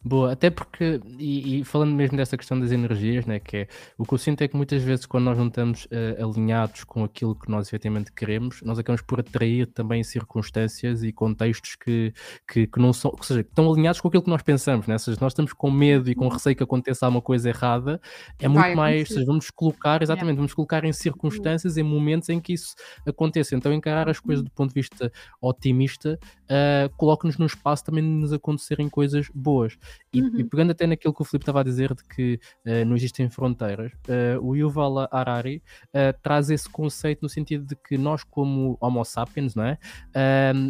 Boa, 0.07 0.33
até 0.33 0.51
porque, 0.51 1.01
e, 1.17 1.61
e, 1.61 1.63
falando 1.63 1.95
mesmo 1.95 2.15
dessa 2.15 2.37
questão 2.37 2.59
das 2.59 2.71
energias, 2.71 3.25
né, 3.25 3.39
que 3.39 3.57
é, 3.57 3.67
o 3.97 4.05
que 4.05 4.13
eu 4.13 4.19
sinto 4.19 4.39
é 4.43 4.47
que 4.47 4.55
muitas 4.55 4.83
vezes 4.83 5.07
quando 5.07 5.23
nós 5.23 5.35
não 5.35 5.47
estamos 5.47 5.85
uh, 5.85 6.23
alinhados 6.23 6.83
com 6.83 7.03
aquilo 7.03 7.33
que 7.33 7.49
nós 7.49 7.67
efetivamente 7.67 8.11
queremos, 8.11 8.61
nós 8.61 8.77
acabamos 8.77 9.01
por 9.01 9.19
atrair 9.19 9.65
também 9.65 10.03
circunstâncias 10.03 11.01
e 11.01 11.11
contextos 11.11 11.75
que, 11.75 12.13
que, 12.47 12.67
que 12.67 12.79
não 12.79 12.93
são, 12.93 13.09
ou 13.17 13.23
seja, 13.23 13.41
que 13.41 13.49
estão 13.49 13.67
alinhados 13.73 13.99
com 13.99 14.07
aquilo 14.07 14.21
que 14.21 14.29
nós 14.29 14.43
pensamos, 14.43 14.85
né? 14.85 14.93
ou 14.93 14.99
seja, 14.99 15.17
nós 15.19 15.33
estamos 15.33 15.53
com 15.53 15.71
medo 15.71 16.07
e 16.07 16.13
com 16.13 16.27
receio 16.27 16.55
que 16.55 16.61
aconteça 16.61 17.07
alguma 17.07 17.19
coisa 17.19 17.49
errada, 17.49 17.99
é 18.37 18.47
muito 18.47 18.61
Vai, 18.61 18.75
mais, 18.75 19.07
seja, 19.07 19.25
vamos 19.25 19.49
colocar, 19.49 20.03
exatamente, 20.03 20.37
vamos 20.37 20.53
colocar 20.53 20.85
em 20.85 20.93
circunstâncias, 20.93 21.77
em 21.77 21.83
momentos 21.83 22.29
em 22.29 22.39
que 22.39 22.53
isso 22.53 22.75
aconteça, 23.07 23.55
então 23.55 23.73
encarar 23.73 24.07
as 24.07 24.19
coisas 24.19 24.45
do 24.45 24.51
ponto 24.51 24.69
de 24.69 24.75
vista 24.75 25.11
otimista 25.41 26.19
uh, 26.43 26.95
coloca-nos 26.95 27.39
no 27.39 27.47
espaço 27.47 27.83
também 27.83 28.03
de 28.03 28.09
nos 28.09 28.31
acontecerem 28.31 28.87
coisas 28.87 29.31
boas. 29.33 29.75
E, 30.13 30.21
uhum. 30.21 30.39
e, 30.39 30.43
pegando 30.43 30.71
até 30.71 30.87
naquilo 30.87 31.13
que 31.13 31.21
o 31.21 31.25
Filipe 31.25 31.43
estava 31.43 31.59
a 31.59 31.63
dizer 31.63 31.93
de 31.93 32.03
que 32.03 32.39
uh, 32.65 32.85
não 32.85 32.95
existem 32.95 33.29
fronteiras, 33.29 33.91
uh, 34.07 34.41
o 34.41 34.55
Yuval 34.55 35.07
Harari 35.11 35.61
uh, 35.87 36.17
traz 36.21 36.49
esse 36.49 36.69
conceito 36.69 37.21
no 37.21 37.29
sentido 37.29 37.65
de 37.65 37.75
que 37.75 37.97
nós, 37.97 38.23
como 38.23 38.77
Homo 38.79 39.03
sapiens, 39.03 39.55
não 39.55 39.63
é? 39.63 39.77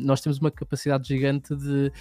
nós 0.04 0.22
temos 0.22 0.40
uma 0.40 0.52
capacidade 0.52 1.08
gigante 1.08 1.56
de 1.56 1.92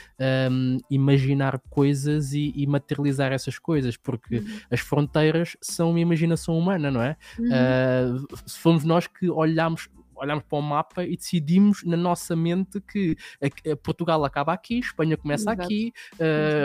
um, 0.51 0.79
imaginar 0.91 1.59
coisas 1.71 2.33
e, 2.33 2.53
e, 2.57 2.67
materializar 2.67 3.33
essas 3.33 3.59
coisas, 3.59 3.97
porque 3.97 4.39
uhum. 4.39 4.59
as 4.71 4.81
fronteiras 4.81 5.57
são 5.61 5.91
uma 5.91 6.01
imaginação 6.01 6.59
humana, 6.59 6.91
não 6.91 7.03
é? 7.03 7.17
Uhum. 7.39 8.27
se 8.47 8.59
fomos 8.59 8.85
nós 8.85 9.07
que 9.07 9.29
olhamos 9.29 9.89
olhamos 10.17 10.45
para 10.45 10.59
o 10.59 10.63
mapa 10.63 11.05
e 11.05 11.17
decidimos 11.17 11.83
na 11.85 11.97
nossa 11.97 12.35
mente 12.37 12.81
que 12.81 13.17
a, 13.43 13.73
a 13.73 13.77
Portugal 13.77 14.25
acaba 14.25 14.53
aqui, 14.53 14.79
Espanha 14.79 15.17
começa 15.17 15.51
Exato. 15.51 15.63
aqui, 15.63 15.93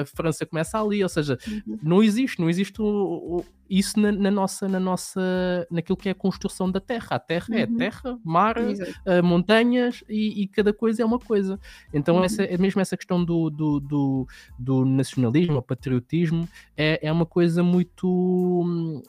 a 0.02 0.06
França 0.06 0.46
começa 0.46 0.82
ali, 0.82 1.04
ou 1.04 1.10
seja, 1.10 1.38
uhum. 1.48 1.80
não 1.82 2.04
existe, 2.04 2.40
não 2.40 2.50
existe 2.50 2.82
o, 2.82 2.86
o, 2.86 3.46
isso 3.70 4.00
na, 4.00 4.12
na, 4.12 4.32
nossa, 4.32 4.68
na 4.68 4.80
nossa, 4.80 5.22
naquilo 5.70 5.98
que 5.98 6.10
é 6.10 6.12
a 6.12 6.16
construção 6.16 6.72
da 6.72 6.80
Terra. 6.80 7.08
A 7.12 7.20
Terra 7.20 7.48
é 7.52 7.66
uhum. 7.66 7.76
é 7.76 7.78
terra, 7.78 8.20
mar, 8.24 8.56
uh, 8.58 9.24
montanhas 9.24 10.04
e, 10.10 10.42
e, 10.42 10.48
cada 10.48 10.74
coisa 10.74 11.04
é 11.04 11.06
uma 11.06 11.20
coisa. 11.20 11.60
Então 11.94 12.18
uhum. 12.18 12.24
essa, 12.24 12.44
é 12.44 12.58
mesmo 12.58 12.82
essa 12.82 12.98
questão 12.98 13.24
do, 13.24 13.50
do, 13.50 13.80
do, 13.80 14.28
do 14.58 14.86
nacionalismo, 14.86 15.58
o 15.58 15.62
patriotismo, 15.62 16.48
é, 16.76 17.00
é 17.02 17.12
uma 17.12 17.26
coisa 17.26 17.62
muito 17.62 19.04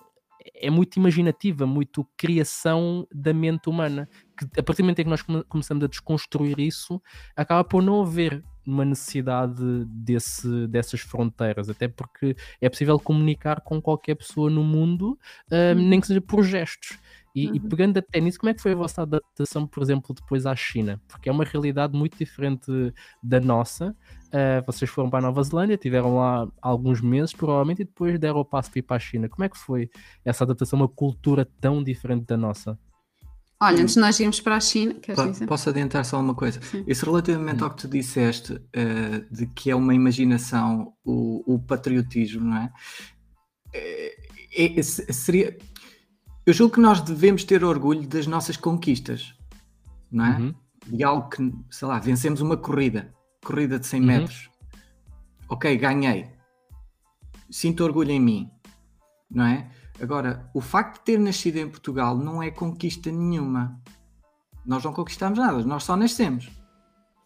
é 0.54 0.70
muito 0.70 0.96
imaginativa, 0.96 1.66
muito 1.66 2.06
criação 2.16 3.06
da 3.12 3.32
mente 3.32 3.68
humana. 3.68 4.08
Que 4.36 4.60
a 4.60 4.62
partir 4.62 4.82
do 4.82 4.84
momento 4.84 5.00
em 5.00 5.04
que 5.04 5.10
nós 5.10 5.22
começamos 5.48 5.84
a 5.84 5.86
desconstruir 5.86 6.58
isso, 6.58 7.00
acaba 7.36 7.62
por 7.64 7.82
não 7.82 8.02
haver 8.02 8.42
uma 8.66 8.84
necessidade 8.84 9.62
desse, 9.86 10.66
dessas 10.68 11.00
fronteiras, 11.00 11.68
até 11.68 11.88
porque 11.88 12.36
é 12.60 12.68
possível 12.68 12.98
comunicar 12.98 13.60
com 13.62 13.80
qualquer 13.80 14.14
pessoa 14.14 14.50
no 14.50 14.62
mundo, 14.62 15.18
uh, 15.50 15.74
nem 15.74 16.00
que 16.00 16.06
seja 16.06 16.20
por 16.20 16.42
gestos. 16.44 16.98
E, 17.34 17.46
uhum. 17.46 17.54
e, 17.54 17.60
pegando 17.60 17.98
até 17.98 18.20
nisso, 18.20 18.38
como 18.38 18.50
é 18.50 18.54
que 18.54 18.62
foi 18.62 18.72
a 18.72 18.76
vossa 18.76 19.02
adaptação, 19.02 19.66
por 19.66 19.82
exemplo, 19.82 20.14
depois 20.14 20.46
à 20.46 20.54
China? 20.56 21.00
Porque 21.08 21.28
é 21.28 21.32
uma 21.32 21.44
realidade 21.44 21.96
muito 21.96 22.18
diferente 22.18 22.70
da 23.22 23.40
nossa. 23.40 23.94
Uh, 24.28 24.64
vocês 24.66 24.90
foram 24.90 25.08
para 25.08 25.20
a 25.20 25.22
Nova 25.22 25.42
Zelândia, 25.42 25.76
tiveram 25.76 26.16
lá 26.16 26.48
alguns 26.60 27.00
meses, 27.00 27.32
provavelmente, 27.32 27.82
e 27.82 27.84
depois 27.84 28.18
deram 28.18 28.40
o 28.40 28.44
passo 28.44 28.70
para 28.70 28.78
ir 28.78 28.82
para 28.82 28.96
a 28.96 29.00
China. 29.00 29.28
Como 29.28 29.44
é 29.44 29.48
que 29.48 29.58
foi 29.58 29.88
essa 30.24 30.44
adaptação 30.44 30.78
a 30.78 30.82
uma 30.82 30.88
cultura 30.88 31.48
tão 31.60 31.82
diferente 31.82 32.26
da 32.26 32.36
nossa? 32.36 32.78
Olha, 33.62 33.82
antes 33.82 33.94
de 33.94 34.00
nós 34.00 34.18
irmos 34.18 34.40
para 34.40 34.56
a 34.56 34.60
China, 34.60 34.94
Posso 35.46 35.68
adiantar 35.68 36.04
só 36.04 36.18
uma 36.18 36.34
coisa? 36.34 36.62
Sim. 36.62 36.82
Isso 36.86 37.04
relativamente 37.04 37.62
ao 37.62 37.70
que 37.70 37.82
tu 37.82 37.88
disseste, 37.88 38.54
uh, 38.54 39.34
de 39.34 39.46
que 39.48 39.70
é 39.70 39.76
uma 39.76 39.94
imaginação, 39.94 40.94
o, 41.04 41.54
o 41.54 41.58
patriotismo, 41.58 42.46
não 42.46 42.56
é? 42.56 42.72
É, 43.72 44.78
é? 44.78 44.82
seria, 44.82 45.56
eu 46.46 46.52
julgo 46.52 46.74
que 46.74 46.80
nós 46.80 47.00
devemos 47.00 47.44
ter 47.44 47.62
orgulho 47.64 48.06
das 48.08 48.26
nossas 48.26 48.56
conquistas, 48.56 49.34
não 50.10 50.24
é? 50.24 50.38
Uhum. 50.38 50.54
De 50.86 51.04
algo 51.04 51.28
que, 51.28 51.52
sei 51.70 51.86
lá, 51.86 51.98
vencemos 51.98 52.40
uma 52.40 52.56
corrida, 52.56 53.12
corrida 53.44 53.78
de 53.78 53.86
100 53.86 54.00
uhum. 54.00 54.06
metros. 54.06 54.50
Ok, 55.48 55.76
ganhei. 55.76 56.30
Sinto 57.50 57.84
orgulho 57.84 58.10
em 58.10 58.20
mim, 58.20 58.50
não 59.30 59.44
é? 59.44 59.70
Agora, 60.00 60.48
o 60.54 60.60
facto 60.60 60.98
de 60.98 61.04
ter 61.04 61.18
nascido 61.18 61.56
em 61.58 61.68
Portugal 61.68 62.16
não 62.16 62.42
é 62.42 62.50
conquista 62.50 63.10
nenhuma. 63.10 63.78
Nós 64.64 64.82
não 64.82 64.92
conquistamos 64.92 65.38
nada, 65.38 65.62
nós 65.64 65.84
só 65.84 65.96
nascemos, 65.96 66.50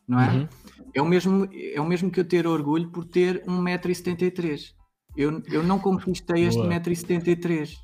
não 0.09 0.20
é? 0.20 0.31
Uhum. 0.31 0.48
É, 0.94 1.03
o 1.03 1.05
mesmo, 1.05 1.48
é 1.53 1.81
o 1.81 1.85
mesmo 1.85 2.11
que 2.11 2.20
eu 2.20 2.24
ter 2.24 2.46
orgulho 2.46 2.90
por 2.90 3.05
ter 3.05 3.44
1,73m. 3.44 4.74
Eu, 5.16 5.42
eu 5.46 5.62
não 5.62 5.79
conquistei 5.79 6.44
este 6.44 6.61
1,73m. 6.61 7.84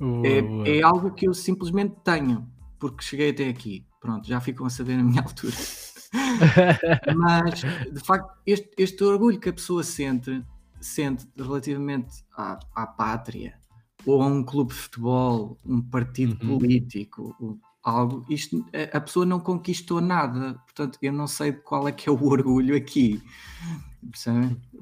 É, 0.00 0.78
é, 0.78 0.82
algo 0.82 1.12
que 1.12 1.28
eu 1.28 1.34
simplesmente 1.34 1.94
tenho, 2.02 2.48
porque 2.78 3.02
cheguei 3.02 3.30
até 3.30 3.48
aqui. 3.48 3.86
Pronto, 4.00 4.26
já 4.26 4.40
ficam 4.40 4.66
a 4.66 4.70
saber 4.70 4.94
a 4.94 5.02
minha 5.02 5.22
altura. 5.22 5.54
Mas, 7.16 7.60
de 7.92 8.00
facto, 8.00 8.30
este, 8.46 8.70
este 8.76 9.04
orgulho 9.04 9.40
que 9.40 9.48
a 9.48 9.52
pessoa 9.52 9.82
sente, 9.82 10.44
sente 10.80 11.26
relativamente 11.36 12.24
à, 12.36 12.58
à 12.74 12.86
pátria, 12.86 13.54
ou 14.04 14.22
a 14.22 14.26
um 14.26 14.44
clube 14.44 14.72
de 14.72 14.78
futebol, 14.78 15.56
um 15.64 15.80
partido 15.80 16.36
uhum. 16.42 16.58
político, 16.58 17.34
algo, 17.82 18.24
isto, 18.28 18.64
a 18.92 19.00
pessoa 19.00 19.24
não 19.24 19.40
conquistou 19.40 20.00
nada. 20.00 20.54
Portanto, 20.64 20.98
eu 21.00 21.12
não 21.12 21.26
sei 21.26 21.52
qual 21.52 21.88
é 21.88 21.92
que 21.92 22.08
é 22.08 22.12
o 22.12 22.22
orgulho 22.24 22.76
aqui. 22.76 23.22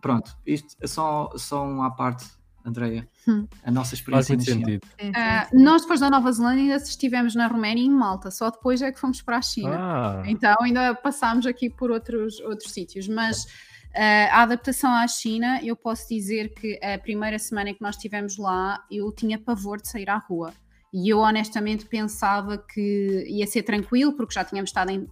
Pronto, 0.01 0.37
isto 0.45 0.77
é 0.81 0.87
só, 0.87 1.31
só 1.37 1.65
uma 1.65 1.95
parte 1.95 2.27
Andreia, 2.65 3.09
hum. 3.29 3.47
a 3.65 3.71
nossa 3.71 3.95
experiência 3.95 4.37
Faz 4.37 4.49
muito 4.49 4.65
sentido. 4.65 4.87
Uh, 5.01 5.63
nós 5.63 5.83
depois 5.83 6.01
da 6.01 6.11
Nova 6.11 6.31
Zelândia 6.31 6.63
ainda 6.63 6.77
estivemos 6.77 7.35
na 7.35 7.47
Roménia 7.47 7.83
e 7.83 7.87
em 7.87 7.91
Malta, 7.91 8.31
só 8.31 8.51
depois 8.51 8.81
é 8.83 8.93
que 8.93 9.01
fomos 9.01 9.21
para 9.21 9.39
a 9.39 9.43
China. 9.43 9.77
Ah. 9.79 10.23
Então 10.27 10.57
ainda 10.61 10.95
passámos 10.95 11.47
aqui 11.47 11.69
por 11.69 11.91
outros, 11.91 12.41
outros 12.41 12.73
sítios, 12.73 13.09
mas 13.09 13.45
uh, 13.45 14.31
a 14.31 14.43
adaptação 14.43 14.93
à 14.93 15.07
China, 15.09 15.61
eu 15.63 15.77
posso 15.77 16.09
dizer 16.09 16.55
que 16.55 16.79
a 16.83 16.99
primeira 16.99 17.39
semana 17.39 17.71
em 17.71 17.75
que 17.75 17.83
nós 17.83 17.97
estivemos 17.97 18.37
lá, 18.37 18.83
eu 18.91 19.11
tinha 19.13 19.39
pavor 19.39 19.81
de 19.81 19.89
sair 19.89 20.09
à 20.09 20.17
rua. 20.17 20.53
E 20.93 21.09
eu 21.09 21.21
honestamente 21.21 21.87
pensava 21.87 22.59
que 22.59 23.25
ia 23.27 23.47
ser 23.47 23.63
tranquilo, 23.63 24.13
porque 24.13 24.35
já 24.35 24.45
tínhamos 24.45 24.69
estado 24.69 24.91
em, 24.91 25.09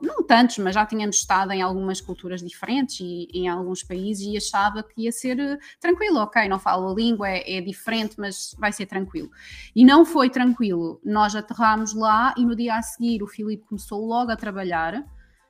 não 0.00 0.22
tantos, 0.22 0.58
mas 0.58 0.72
já 0.72 0.86
tínhamos 0.86 1.16
estado 1.16 1.50
em 1.50 1.60
algumas 1.60 2.00
culturas 2.00 2.40
diferentes 2.40 3.00
e 3.00 3.28
em 3.34 3.48
alguns 3.48 3.82
países 3.82 4.24
e 4.24 4.36
achava 4.36 4.84
que 4.84 5.02
ia 5.02 5.10
ser 5.10 5.40
eh, 5.40 5.58
tranquilo, 5.80 6.18
ok, 6.18 6.48
não 6.48 6.60
falo 6.60 6.92
a 6.92 6.94
língua, 6.94 7.28
é, 7.28 7.56
é 7.56 7.60
diferente, 7.60 8.14
mas 8.16 8.54
vai 8.56 8.72
ser 8.72 8.86
tranquilo. 8.86 9.28
E 9.74 9.84
não 9.84 10.04
foi 10.04 10.30
tranquilo. 10.30 11.00
Nós 11.04 11.34
aterramos 11.34 11.92
lá 11.92 12.32
e 12.36 12.44
no 12.44 12.54
dia 12.54 12.76
a 12.76 12.82
seguir 12.82 13.20
o 13.20 13.26
Filipe 13.26 13.66
começou 13.66 14.06
logo 14.06 14.30
a 14.30 14.36
trabalhar. 14.36 15.04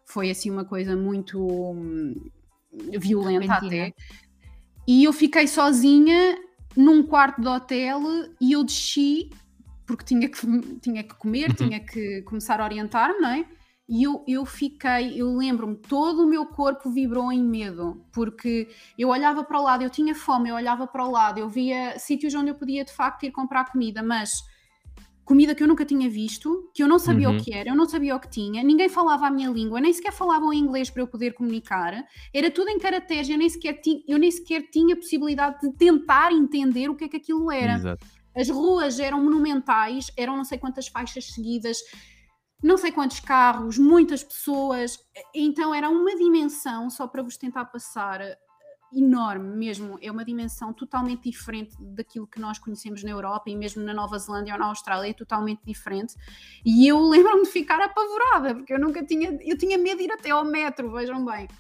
Foi 0.07 0.31
assim 0.31 0.51
uma 0.51 0.65
coisa 0.65 0.97
muito 0.97 1.39
hum, 1.39 2.15
violenta 2.99 3.53
até. 3.53 3.93
E 4.89 5.05
eu 5.05 5.13
fiquei 5.13 5.47
sozinha 5.47 6.39
num 6.75 7.03
quarto 7.03 7.43
de 7.43 7.49
hotel 7.49 8.01
e 8.41 8.53
eu 8.53 8.65
desci 8.65 9.31
porque 9.87 10.05
tinha 10.05 10.29
que, 10.29 10.79
tinha 10.81 11.03
que 11.03 11.15
comer, 11.15 11.51
uhum. 11.51 11.55
tinha 11.55 11.81
que 11.81 12.23
começar 12.23 12.61
a 12.61 12.65
orientar-me, 12.65 13.21
não 13.21 13.31
é? 13.31 13.47
E 13.89 14.03
eu, 14.03 14.25
eu 14.27 14.45
fiquei, 14.45 15.21
eu 15.21 15.33
lembro-me, 15.37 15.77
todo 15.77 16.25
o 16.25 16.27
meu 16.27 16.45
corpo 16.47 16.91
vibrou 16.91 17.33
em 17.33 17.43
medo, 17.43 18.05
porque 18.13 18.69
eu 18.99 19.11
olhava 19.11 19.45
para 19.45 19.61
o 19.61 19.63
lado, 19.63 19.85
eu 19.85 19.91
tinha 19.91 20.13
fome, 20.13 20.49
eu 20.49 20.57
olhava 20.57 20.89
para 20.89 21.07
o 21.07 21.11
lado, 21.11 21.39
eu 21.39 21.49
via 21.49 21.97
sítios 21.97 22.35
onde 22.35 22.51
eu 22.51 22.57
podia 22.57 22.85
de 22.85 22.93
facto 22.93 23.25
ir 23.25 23.31
comprar 23.31 23.71
comida, 23.71 24.03
mas 24.03 24.43
comida 25.25 25.55
que 25.55 25.63
eu 25.63 25.69
nunca 25.69 25.85
tinha 25.85 26.11
visto, 26.11 26.69
que 26.75 26.83
eu 26.83 26.89
não 26.89 26.99
sabia 26.99 27.29
Uhum. 27.29 27.37
o 27.37 27.43
que 27.43 27.53
era, 27.55 27.71
eu 27.71 27.77
não 27.77 27.87
sabia 27.87 28.17
o 28.17 28.21
que 28.21 28.29
tinha, 28.29 28.61
ninguém 28.63 28.89
falava 28.89 29.27
a 29.29 29.31
minha 29.31 29.51
língua, 29.51 29.81
nem 29.81 29.93
sequer 29.93 30.13
falavam 30.13 30.53
inglês 30.53 30.91
para 30.91 31.03
eu 31.03 31.07
poder 31.07 31.35
comunicar, 31.35 32.05
era 32.35 32.51
tudo 32.51 32.71
em 32.71 32.79
caracteres, 32.81 33.29
eu 33.29 33.39
nem 33.39 33.49
sequer, 33.49 33.75
ti, 33.75 34.05
eu 34.09 34.19
nem 34.19 34.33
sequer 34.33 34.63
tinha 34.71 34.97
possibilidade 34.97 35.61
de 35.61 35.73
tentar 35.77 36.33
entender 36.33 36.89
o 36.89 36.97
que 36.97 37.05
é 37.05 37.09
que 37.09 37.17
aquilo 37.17 37.53
era. 37.53 37.75
Exato. 37.75 38.07
As 38.37 38.49
ruas 38.49 38.99
eram 38.99 39.23
monumentais, 39.23 40.11
eram 40.17 40.37
não 40.37 40.45
sei 40.45 40.59
quantas 40.59 40.89
faixas 40.89 41.27
seguidas, 41.33 41.79
não 42.63 42.77
sei 42.77 42.93
quantos 42.93 43.21
carros, 43.21 43.79
muitas 43.79 44.23
pessoas. 44.23 44.99
Então 45.35 45.75
era 45.75 45.89
uma 45.89 46.15
dimensão, 46.17 46.91
só 46.91 47.07
para 47.07 47.23
vos 47.23 47.37
tentar 47.37 47.65
passar, 47.67 48.21
enorme 48.93 49.57
mesmo. 49.57 49.99
É 50.01 50.11
uma 50.11 50.25
dimensão 50.25 50.73
totalmente 50.73 51.31
diferente 51.31 51.77
daquilo 51.81 52.27
que 52.27 52.41
nós 52.41 52.59
conhecemos 52.59 53.03
na 53.03 53.11
Europa 53.11 53.51
e 53.51 53.57
mesmo 53.57 53.83
na 53.83 53.93
Nova 53.93 54.19
Zelândia 54.19 54.55
ou 54.55 54.61
na 54.61 54.67
Austrália, 54.67 55.11
é 55.11 55.13
totalmente 55.13 55.61
diferente. 55.65 56.15
E 56.65 56.87
eu 56.87 57.01
lembro-me 57.09 57.45
de 57.45 57.51
ficar 57.51 57.81
apavorada, 57.81 58.55
porque 58.55 58.73
eu 58.73 58.81
nunca 58.81 59.05
tinha, 59.05 59.39
eu 59.43 59.57
tinha 59.57 59.79
medo 59.79 59.99
de 59.99 60.05
ir 60.05 60.13
até 60.13 60.31
ao 60.31 60.45
metro, 60.45 60.91
vejam 60.93 61.25
bem. 61.25 61.49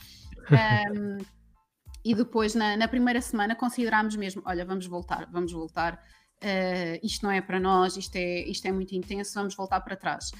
Um, 0.48 1.18
e 2.04 2.14
depois, 2.14 2.54
na, 2.54 2.76
na 2.76 2.86
primeira 2.86 3.20
semana, 3.20 3.56
considerámos 3.56 4.14
mesmo: 4.14 4.40
olha, 4.46 4.64
vamos 4.64 4.86
voltar, 4.86 5.28
vamos 5.28 5.50
voltar. 5.50 6.00
Uh, 6.42 7.00
isto 7.02 7.24
não 7.24 7.30
é 7.30 7.40
para 7.40 7.58
nós, 7.58 7.96
isto 7.96 8.14
é, 8.16 8.42
isto 8.42 8.66
é 8.66 8.72
muito 8.72 8.94
intenso, 8.94 9.32
vamos 9.34 9.54
voltar 9.54 9.80
para 9.80 9.96
trás. 9.96 10.30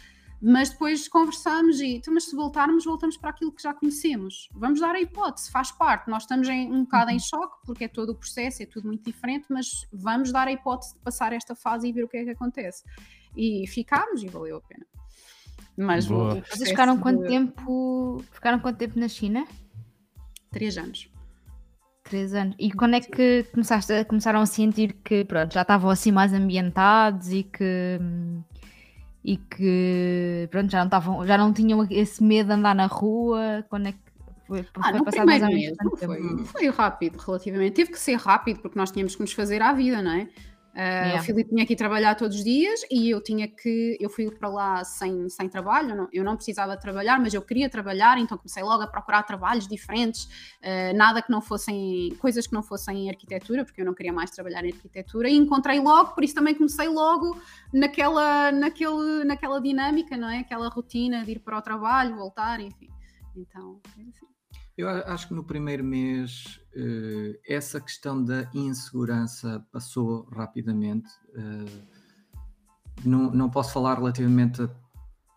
Mas 0.41 0.69
depois 0.69 1.09
conversámos 1.09 1.81
e, 1.81 2.03
mas 2.09 2.25
se 2.25 2.37
voltarmos, 2.37 2.85
voltamos 2.85 3.17
para 3.17 3.31
aquilo 3.31 3.51
que 3.51 3.63
já 3.63 3.73
conhecemos. 3.73 4.49
Vamos 4.53 4.81
dar 4.81 4.95
a 4.95 5.01
hipótese, 5.01 5.51
faz 5.51 5.73
parte. 5.73 6.11
Nós 6.11 6.25
estamos 6.25 6.47
em, 6.49 6.71
um 6.71 6.83
bocado 6.83 7.11
em 7.11 7.19
choque, 7.19 7.57
porque 7.65 7.85
é 7.85 7.89
todo 7.89 8.11
o 8.11 8.15
processo, 8.15 8.63
é 8.63 8.67
tudo 8.67 8.87
muito 8.87 9.03
diferente, 9.03 9.47
mas 9.49 9.67
vamos 9.91 10.31
dar 10.31 10.47
a 10.47 10.53
hipótese 10.53 10.93
de 10.93 11.01
passar 11.01 11.33
esta 11.33 11.55
fase 11.55 11.89
e 11.89 11.93
ver 11.93 12.05
o 12.05 12.09
que 12.09 12.19
é 12.19 12.25
que 12.25 12.31
acontece. 12.31 12.85
E 13.35 13.67
ficámos 13.67 14.23
e 14.23 14.29
valeu 14.29 14.59
a 14.59 14.61
pena. 14.61 14.87
Mas 15.75 16.07
Vocês 16.07 16.69
ficaram 16.69 16.97
processo 16.97 17.03
quanto 17.03 17.23
de- 17.23 17.29
tempo? 17.29 18.25
Ficaram 18.31 18.59
quanto 18.61 18.77
tempo 18.77 18.99
na 18.99 19.09
China? 19.09 19.47
Três 20.51 20.77
anos. 20.77 21.11
Três 22.09 22.35
anos. 22.35 22.55
E 22.59 22.71
quando 22.71 22.95
é 22.95 23.01
que 23.01 23.45
começaste 23.53 23.93
a, 23.93 24.05
começaram 24.05 24.41
a 24.41 24.47
sentir 24.47 24.93
que 25.05 25.25
pronto, 25.25 25.53
já 25.53 25.63
estavam 25.63 25.91
assim 25.91 26.13
mais 26.13 26.33
ambientados 26.33 27.33
e 27.33 27.43
que 27.43 27.99
e 29.25 29.37
que 29.37 30.47
pronto, 30.53 30.71
já 30.71 30.79
não 30.79 30.85
estavam, 30.87 31.27
já 31.27 31.37
não 31.37 31.53
tinham 31.53 31.85
esse 31.91 32.23
medo 32.23 32.47
de 32.47 32.53
andar 32.53 32.77
na 32.77 32.87
rua? 32.87 33.65
Quando 33.69 33.89
é 33.89 33.93
que 33.93 33.99
foi, 34.47 34.65
Ah, 34.77 34.93
foi 34.93 35.05
passado 35.05 35.27
mais 35.27 35.43
ou 35.43 35.49
menos 35.49 36.51
foi 36.51 36.69
rápido, 36.69 37.19
relativamente. 37.19 37.75
Teve 37.75 37.91
que 37.91 37.99
ser 37.99 38.15
rápido, 38.15 38.61
porque 38.61 38.79
nós 38.79 38.93
tínhamos 38.93 39.17
que 39.17 39.23
nos 39.23 39.33
fazer 39.33 39.61
à 39.61 39.73
vida, 39.73 40.01
não 40.01 40.13
é? 40.13 40.29
Ah, 40.79 41.07
Yeah. 41.07 41.23
O 41.23 41.25
Filipe 41.25 41.51
tinha 41.51 41.65
que 41.65 41.73
ir 41.73 41.77
trabalhar 41.77 42.15
todos 42.15 42.37
os 42.37 42.45
dias 42.45 42.83
e 42.91 43.09
eu 43.09 43.23
tinha 43.23 43.49
que. 43.49 43.97
Eu 43.99 44.11
fui 44.11 44.31
para 44.31 44.49
lá 44.49 44.85
sem, 44.85 45.27
sem 45.31 45.49
trabalho, 45.49 45.91
eu 45.91 45.97
não, 45.97 46.09
eu 46.13 46.25
não 46.25 46.37
precisava 46.37 46.77
trabalhar, 46.77 47.19
mas 47.19 47.33
eu 47.33 47.41
queria 47.41 47.71
trabalhar, 47.71 48.19
então 48.19 48.37
comecei 48.37 48.63
logo 48.63 48.83
a 48.83 48.87
procurar 48.87 49.23
trabalhos 49.23 49.67
diferentes, 49.67 50.29
ah, 50.63 50.93
nada 50.95 51.23
que 51.23 51.31
não 51.31 51.41
fossem. 51.41 52.15
coisas 52.19 52.47
que 52.47 52.53
não 52.53 52.63
fossem 52.63 53.07
em 53.07 53.09
arquitetura, 53.09 53.65
porque 53.65 53.81
eu 53.81 53.87
não 53.87 53.95
queria 53.95 54.13
mais 54.13 54.31
trabalhar 54.31 54.65
em 54.65 54.73
arquitetura, 54.73 55.31
e 55.31 55.35
encontrei 55.35 55.81
logo, 55.81 56.15
por 56.15 56.23
isso 56.23 56.35
também 56.35 56.55
comecei 56.55 56.89
logo 56.89 57.41
naquela, 57.73 58.53
naquele, 58.53 59.25
naquela 59.25 59.61
dinâmica, 59.61 60.17
não 60.17 60.29
é? 60.29 60.41
Aquela 60.41 60.69
rotina 60.69 61.25
de 61.25 61.33
ir 61.33 61.39
para 61.39 61.57
o 61.59 61.63
trabalho, 61.63 62.17
voltar, 62.17 62.61
enfim. 62.61 62.91
Então, 63.35 63.81
foi 63.95 64.05
assim. 64.05 64.36
Eu 64.77 64.89
acho 64.89 65.29
que 65.29 65.35
no 65.35 65.43
primeiro 65.43 65.83
mês 65.83 66.61
eh, 66.75 67.41
essa 67.49 67.81
questão 67.81 68.23
da 68.23 68.51
insegurança 68.53 69.67
passou 69.73 70.29
rapidamente. 70.31 71.09
Eh, 71.35 71.83
não, 73.03 73.31
não 73.31 73.49
posso 73.49 73.73
falar 73.73 73.95
relativamente 73.95 74.63
a 74.63 74.71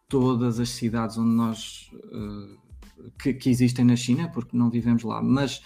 todas 0.09 0.59
as 0.59 0.69
cidades 0.69 1.17
onde 1.17 1.33
nós 1.35 1.89
eh, 1.95 2.57
que, 3.21 3.33
que 3.33 3.49
existem 3.49 3.85
na 3.85 3.95
China, 3.95 4.29
porque 4.29 4.57
não 4.57 4.69
vivemos 4.69 5.03
lá, 5.03 5.21
mas 5.21 5.61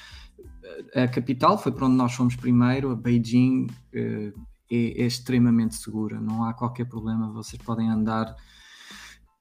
a 0.95 1.07
capital 1.07 1.57
foi 1.57 1.71
para 1.71 1.87
onde 1.87 1.95
nós 1.95 2.13
fomos 2.13 2.35
primeiro, 2.35 2.91
a 2.91 2.95
Beijing 2.95 3.67
é, 3.91 4.31
é 4.69 5.05
extremamente 5.05 5.75
segura, 5.75 6.21
não 6.21 6.43
há 6.43 6.53
qualquer 6.53 6.85
problema, 6.85 7.31
vocês 7.31 7.61
podem 7.61 7.89
andar 7.89 8.35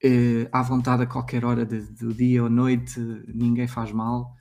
eh, 0.03 0.49
à 0.53 0.63
vontade 0.63 1.03
a 1.03 1.07
qualquer 1.07 1.45
hora 1.45 1.65
de- 1.65 1.81
do 1.93 2.13
dia 2.15 2.43
ou 2.43 2.51
noite, 2.51 2.99
ninguém 3.33 3.67
faz 3.69 3.93
mal. 3.93 4.35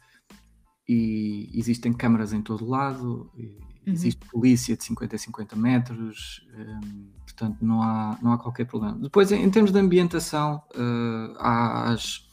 E 0.87 1.49
existem 1.53 1.93
câmaras 1.93 2.33
em 2.33 2.41
todo 2.41 2.65
lado, 2.67 3.31
e 3.37 3.57
existe 3.85 4.25
polícia 4.29 4.75
de 4.75 4.83
50 4.83 5.15
a 5.15 5.19
50 5.19 5.55
metros, 5.55 6.45
hum, 6.55 7.09
portanto 7.23 7.57
não 7.61 7.81
há, 7.81 8.17
não 8.21 8.33
há 8.33 8.37
qualquer 8.37 8.65
problema. 8.65 8.97
Depois, 8.99 9.31
em, 9.31 9.41
em 9.43 9.49
termos 9.49 9.71
de 9.71 9.79
ambientação, 9.79 10.61
eh, 10.75 11.33
às, 11.39 12.27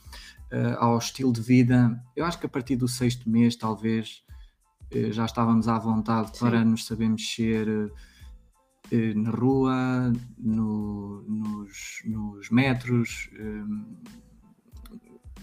eh, 0.50 0.76
ao 0.78 0.98
estilo 0.98 1.32
de 1.32 1.40
vida, 1.40 2.02
eu 2.16 2.24
acho 2.24 2.38
que 2.38 2.46
a 2.46 2.48
partir 2.48 2.76
do 2.76 2.88
sexto 2.88 3.28
mês, 3.30 3.54
talvez, 3.54 4.22
eh, 4.90 5.12
já 5.12 5.24
estávamos 5.24 5.68
à 5.68 5.78
vontade 5.78 6.36
Sim. 6.36 6.40
para 6.44 6.64
nos 6.64 6.84
saber 6.86 7.08
mexer 7.08 7.68
eh, 7.68 7.72
eh, 7.72 7.90
na 9.14 9.30
rua, 9.30 10.12
no- 10.38 11.22
nos, 11.22 12.02
nos 12.04 12.50
metros. 12.50 13.28
hum, 13.38 13.84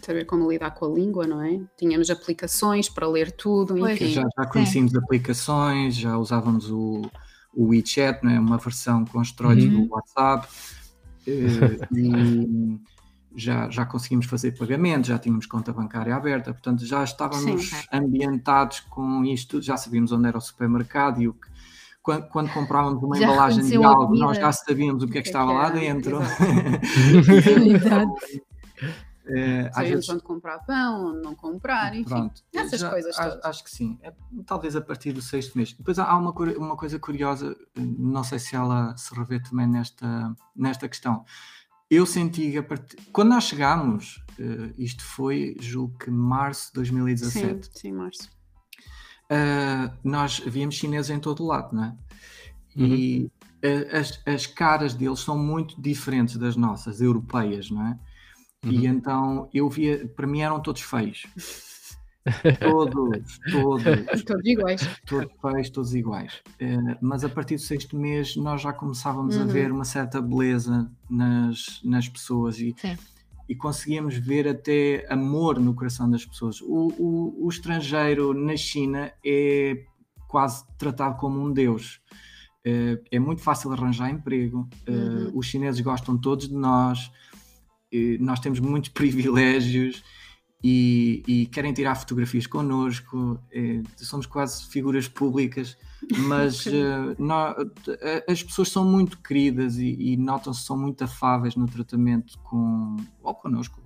saber 0.02 0.26
como 0.26 0.52
lidar 0.52 0.70
com 0.72 0.86
a 0.86 0.90
língua, 0.90 1.26
não 1.26 1.42
é? 1.42 1.60
Tínhamos 1.78 2.10
aplicações 2.12 2.88
para 2.88 3.08
ler 3.08 3.32
tudo, 3.32 3.76
enfim. 3.90 4.08
já, 4.10 4.22
já 4.38 4.46
conhecíamos 4.46 4.94
aplicações, 4.96 5.96
já 5.96 6.16
usávamos 6.18 6.70
o, 6.70 7.10
o 7.54 7.68
WeChat, 7.70 8.24
não 8.24 8.32
é? 8.32 8.40
uma 8.40 8.58
versão 8.58 9.04
com 9.06 9.20
esteroides 9.22 9.66
Uhum. 9.66 9.86
do 9.88 9.92
WhatsApp, 9.94 10.48
eh, 11.26 11.80
e 11.92 12.80
já, 13.36 13.68
já 13.72 13.84
conseguimos 13.86 14.28
fazer 14.28 14.52
pagamentos, 14.56 15.08
já 15.08 15.18
tínhamos 15.18 15.48
conta 15.48 15.74
bancária 15.74 16.16
aberta, 16.16 16.54
portanto 16.54 16.86
já 16.86 17.04
estávamos 17.04 17.70
Sim. 17.72 17.78
ambientados 17.92 18.82
com 18.82 19.26
isto, 19.26 19.60
já 19.60 19.76
sabíamos 19.76 20.12
onde 20.12 20.28
era 20.28 20.38
o 20.38 20.42
supermercado 20.42 21.20
e 21.20 21.28
o 21.28 21.34
que. 21.34 21.55
Quando, 22.06 22.28
quando 22.28 22.54
comprávamos 22.54 23.02
uma 23.02 23.18
Já 23.18 23.24
embalagem 23.26 23.66
de 23.66 23.76
algo, 23.84 24.16
nós 24.16 24.38
já 24.38 24.52
sabíamos 24.52 25.02
o 25.02 25.08
que 25.08 25.18
é 25.18 25.22
que 25.24 25.28
é 25.28 25.32
estava 25.32 25.52
lá 25.52 25.72
dentro. 25.72 26.20
Eh, 29.28 29.72
às 29.74 29.90
vezes 29.90 30.08
onde 30.10 30.22
comprar 30.22 30.60
pão, 30.60 31.08
onde 31.08 31.22
não 31.24 31.34
comprar, 31.34 31.96
enfim. 31.96 32.06
Pronto, 32.08 32.44
essas 32.54 32.80
já- 32.80 32.92
coisas 32.92 33.18
acho, 33.18 33.30
todas. 33.30 33.46
acho 33.46 33.64
que 33.64 33.72
sim. 33.72 33.98
É, 34.04 34.14
talvez 34.46 34.76
a 34.76 34.82
partir 34.82 35.14
do 35.14 35.22
sexto 35.22 35.58
mês. 35.58 35.74
Depois 35.74 35.98
há 35.98 36.16
uma, 36.16 36.30
uma 36.32 36.78
coisa 36.78 37.00
curiosa, 37.00 37.56
não 37.76 38.24
sei 38.24 38.38
se 38.38 38.56
ela 38.56 38.96
se 38.96 39.12
revê 39.16 39.40
também 39.40 39.66
nesta, 39.68 40.32
nesta 40.56 40.88
questão. 40.88 41.26
Eu 41.90 42.06
senti 42.06 42.52
que 42.52 42.58
a 42.60 42.64
partir, 42.64 42.98
quando 43.12 43.30
nós 43.30 43.46
chegámos, 43.46 44.24
eh, 44.40 44.74
isto 44.78 45.04
foi, 45.04 45.56
julgo 45.60 45.98
que 45.98 46.12
março 46.12 46.68
de 46.68 46.74
2017, 46.76 47.66
Sim, 47.66 47.72
sim, 47.74 47.92
Márcio. 47.94 48.35
Eh, 49.30 49.92
nós 50.04 50.40
víamos 50.40 50.76
chineses 50.76 51.10
em 51.12 51.20
todo 51.20 51.44
o 51.44 51.48
lado, 51.48 51.76
não 51.76 51.84
é? 51.86 51.96
Uhum. 52.78 52.86
E 52.96 53.32
eh, 53.62 53.98
as, 53.98 54.22
as 54.26 54.46
caras 54.48 54.94
deles 54.94 55.20
são 55.20 55.38
muito 55.38 55.80
diferentes 55.82 56.38
das 56.38 56.56
nossas, 56.56 57.02
europeias, 57.02 57.70
não 57.70 57.88
é? 57.88 58.00
E 58.64 58.78
Uhum. 58.80 58.84
então 58.96 59.50
eu 59.54 59.70
via, 59.70 60.08
para 60.16 60.26
mim 60.26 60.42
eram 60.42 60.60
todos 60.60 60.82
feios. 60.82 61.24
Todos, 62.60 63.40
todos, 63.52 64.24
Todos 64.24 64.46
iguais. 64.46 64.90
todos 65.06 65.32
feios, 65.42 65.70
todos 65.70 65.94
iguais. 65.96 66.42
Eh, 66.60 66.98
mas 67.02 67.24
a 67.24 67.30
partir 67.30 67.56
do 67.56 67.62
sexto 67.62 67.96
mês 67.96 68.36
nós 68.36 68.62
já 68.62 68.74
começávamos 68.74 69.38
a 69.38 69.42
Uhum. 69.42 69.48
ver 69.48 69.72
uma 69.72 69.86
certa 69.86 70.20
beleza 70.22 70.90
nas, 71.10 71.80
nas 71.84 72.10
pessoas 72.10 72.58
e, 72.60 72.74
Sim. 72.78 72.98
E 73.48 73.56
conseguíamos 73.56 74.16
ver 74.18 74.48
até 74.48 75.06
amor 75.10 75.60
no 75.60 75.74
coração 75.74 76.10
das 76.10 76.26
pessoas. 76.26 76.62
O, 76.62 76.88
o, 76.98 77.46
o 77.46 77.50
estrangeiro 77.50 78.34
na 78.34 78.56
China 78.58 79.12
é 79.24 79.84
quase 80.28 80.66
tratado 80.78 81.18
como 81.18 81.40
um 81.42 81.52
deus. 81.52 82.02
Eh, 82.66 83.00
é 83.12 83.20
muito 83.20 83.42
fácil 83.42 83.72
arranjar 83.72 84.10
emprego, 84.10 84.68
eh, 84.88 84.92
Uhum. 84.92 85.32
os 85.36 85.46
chineses 85.46 85.80
gostam 85.82 86.18
todos 86.18 86.48
de 86.50 86.56
nós, 86.56 87.12
nós 88.20 88.40
temos 88.40 88.60
muitos 88.60 88.90
privilégios 89.00 90.04
e, 90.64 91.22
e 91.28 91.46
querem 91.46 91.72
tirar 91.72 91.94
fotografias 91.96 92.48
connosco, 92.48 93.40
eh, 93.52 93.84
somos 93.98 94.26
quase 94.26 94.66
figuras 94.68 95.08
públicas, 95.08 95.78
mas 96.18 96.66
eh, 96.68 97.16
nó- 97.18 97.56
eh, 98.02 98.26
as 98.30 98.44
pessoas 98.44 98.70
são 98.70 98.86
muito 98.86 99.18
queridas 99.20 99.78
e, 99.78 99.88
e 100.14 100.18
notam-se 100.18 100.64
são 100.64 100.78
muito 100.78 101.04
afáveis 101.04 101.56
no 101.56 101.66
tratamento 101.68 102.38
com, 102.40 102.96
ou 103.22 103.34
connosco, 103.36 103.82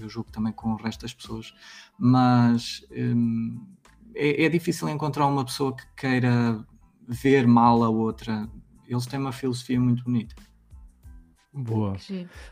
eu 0.00 0.08
julgo 0.08 0.30
também 0.30 0.52
com 0.52 0.72
o 0.72 0.76
resto 0.76 1.02
das 1.02 1.12
pessoas, 1.14 1.54
mas 1.98 2.84
hum, 2.90 3.60
é, 4.14 4.44
é 4.44 4.48
difícil 4.48 4.88
encontrar 4.88 5.26
uma 5.26 5.44
pessoa 5.44 5.74
que 5.76 5.84
queira 5.96 6.64
ver 7.06 7.46
mal 7.46 7.82
a 7.82 7.88
outra. 7.88 8.48
Eles 8.86 9.06
têm 9.06 9.20
uma 9.20 9.32
filosofia 9.32 9.80
muito 9.80 10.02
bonita. 10.04 10.34
Boa. 11.52 11.96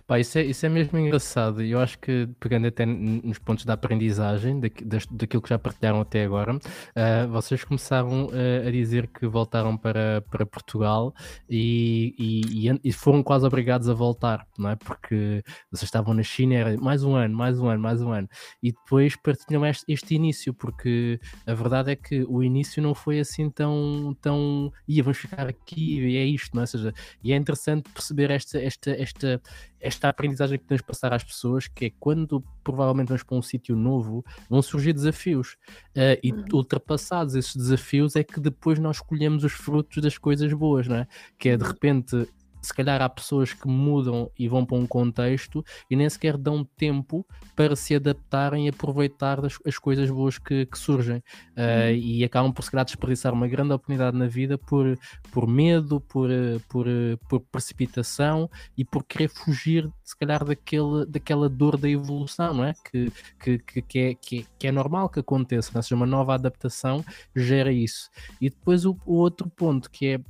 Pá, 0.09 0.19
isso, 0.19 0.39
é, 0.39 0.45
isso 0.45 0.67
é 0.67 0.69
mesmo 0.69 0.99
engraçado 0.99 1.63
e 1.63 1.71
eu 1.71 1.79
acho 1.79 1.97
que, 2.01 2.29
pegando 2.41 2.67
até 2.67 2.85
nos 2.85 3.39
pontos 3.39 3.65
da 3.65 3.75
aprendizagem, 3.75 4.59
da, 4.59 4.69
daquilo 5.13 5.41
que 5.41 5.49
já 5.49 5.59
partilharam 5.59 6.01
até 6.01 6.25
agora, 6.25 6.57
uh, 6.57 7.29
vocês 7.31 7.63
começaram 7.63 8.27
uh, 8.27 8.67
a 8.67 8.71
dizer 8.73 9.07
que 9.07 9.25
voltaram 9.29 9.77
para, 9.77 10.21
para 10.23 10.45
Portugal 10.45 11.15
e, 11.49 12.13
e, 12.19 12.81
e, 12.83 12.93
foram 12.93 13.23
quase 13.23 13.47
obrigados 13.47 13.89
a 13.89 13.95
voltar, 13.95 14.45
não 14.59 14.71
é? 14.71 14.75
Porque 14.75 15.45
vocês 15.71 15.85
estavam 15.85 16.13
na 16.13 16.25
China, 16.25 16.57
era 16.57 16.77
mais 16.77 17.05
um 17.05 17.15
ano, 17.15 17.37
mais 17.37 17.61
um 17.61 17.69
ano, 17.69 17.81
mais 17.81 18.03
um 18.03 18.11
ano, 18.11 18.29
e 18.61 18.73
depois 18.73 19.15
partilham 19.15 19.65
este, 19.65 19.85
este 19.87 20.17
início, 20.17 20.53
porque 20.53 21.21
a 21.47 21.55
verdade 21.55 21.93
é 21.93 21.97
que 21.97 22.25
o 22.29 22.43
início 22.43 22.83
não 22.83 22.97
foi 22.97 23.21
assim 23.21 23.49
tão, 23.49 24.17
tão 24.21 24.73
ia, 24.89 25.05
vamos 25.05 25.19
ficar 25.19 25.47
aqui 25.47 26.01
e 26.01 26.17
é 26.17 26.25
isto, 26.25 26.53
não 26.57 26.63
é? 26.63 26.65
Ou 26.65 26.67
seja, 26.67 26.93
e 27.23 27.33
é 27.33 27.37
interessante 27.37 27.89
perceber 27.91 28.33
esta, 28.33 28.61
esta 28.61 28.88
esta, 28.89 29.03
esta, 29.03 29.43
esta 29.81 30.09
aprendizagem 30.09 30.59
que 30.59 30.65
podemos 30.65 30.83
passar 30.83 31.13
às 31.13 31.25
pessoas, 31.25 31.69
que 31.69 31.87
é 31.87 31.93
quando 31.99 32.43
provavelmente 32.63 33.09
vamos 33.09 33.23
para 33.23 33.37
um 33.37 33.43
sítio 33.43 33.77
novo, 33.77 34.25
vão 34.49 34.63
surgir 34.63 34.93
desafios. 34.93 35.57
Uh, 35.97 36.19
e 36.23 36.33
uhum. 36.33 36.45
ultrapassados 36.53 37.35
esses 37.35 37.57
desafios 37.57 38.17
é 38.17 38.25
que 38.25 38.41
depois 38.41 38.79
nós 38.79 38.97
escolhemos 38.97 39.45
os 39.45 39.53
frutos 39.53 40.03
das 40.03 40.17
coisas 40.17 40.53
boas, 40.53 40.87
não 40.87 40.97
é? 40.97 41.07
Que 41.39 41.51
é 41.51 41.57
de 41.57 41.65
uhum. 41.65 41.71
repente 41.71 42.29
se 42.61 42.73
calhar 42.75 43.01
há 43.01 43.09
pessoas 43.09 43.53
que 43.53 43.69
mudam 43.69 44.31
e 44.39 44.49
vão 44.49 44.65
para 44.65 44.77
um 44.77 44.87
contexto 44.87 45.65
e 45.91 45.97
nem 45.97 46.09
sequer 46.09 46.37
dão 46.37 46.65
tempo 46.65 47.27
para 47.55 47.77
se 47.77 47.95
adaptarem 47.95 48.67
e 48.67 48.69
aproveitar 48.69 49.41
das, 49.41 49.59
as 49.67 49.79
coisas 49.79 50.11
boas 50.11 50.39
que, 50.39 50.67
que 50.67 50.79
surgem 50.79 51.19
uh, 51.19 51.93
e 51.95 52.25
acabam 52.25 52.53
por 52.53 52.63
se 52.63 52.71
calhar 52.71 52.85
desperdiçar 52.85 53.33
uma 53.33 53.49
grande 53.49 53.73
oportunidade 53.73 54.17
na 54.17 54.27
vida 54.27 54.59
por, 54.59 54.99
por 55.31 55.47
medo, 55.47 56.01
por, 56.01 56.29
por, 56.69 56.87
por 57.29 57.41
precipitação 57.41 58.51
e 58.77 58.85
por 58.85 59.05
querer 59.05 59.29
fugir 59.29 59.91
se 60.05 60.17
calhar 60.17 60.45
daquele, 60.45 61.05
daquela 61.07 61.49
dor 61.49 61.77
da 61.77 61.89
evolução, 61.89 62.55
não 62.55 62.65
é? 62.65 62.75
Que, 62.91 63.13
que, 63.39 63.59
que, 63.59 63.83
que 63.83 63.99
é, 63.99 64.15
que, 64.15 64.39
é, 64.41 64.45
que 64.59 64.67
é 64.67 64.73
normal 64.73 65.09
que 65.09 65.21
aconteça, 65.21 65.71
ou 65.75 65.83
seja, 65.83 65.95
uma 65.95 66.07
nova 66.07 66.35
adaptação 66.35 67.05
gera 67.37 67.71
isso. 67.71 68.11
E 68.41 68.49
depois 68.49 68.85
o, 68.85 68.97
o 69.05 69.15
outro 69.15 69.49
ponto 69.51 69.91
que 69.91 70.07
é 70.07 70.21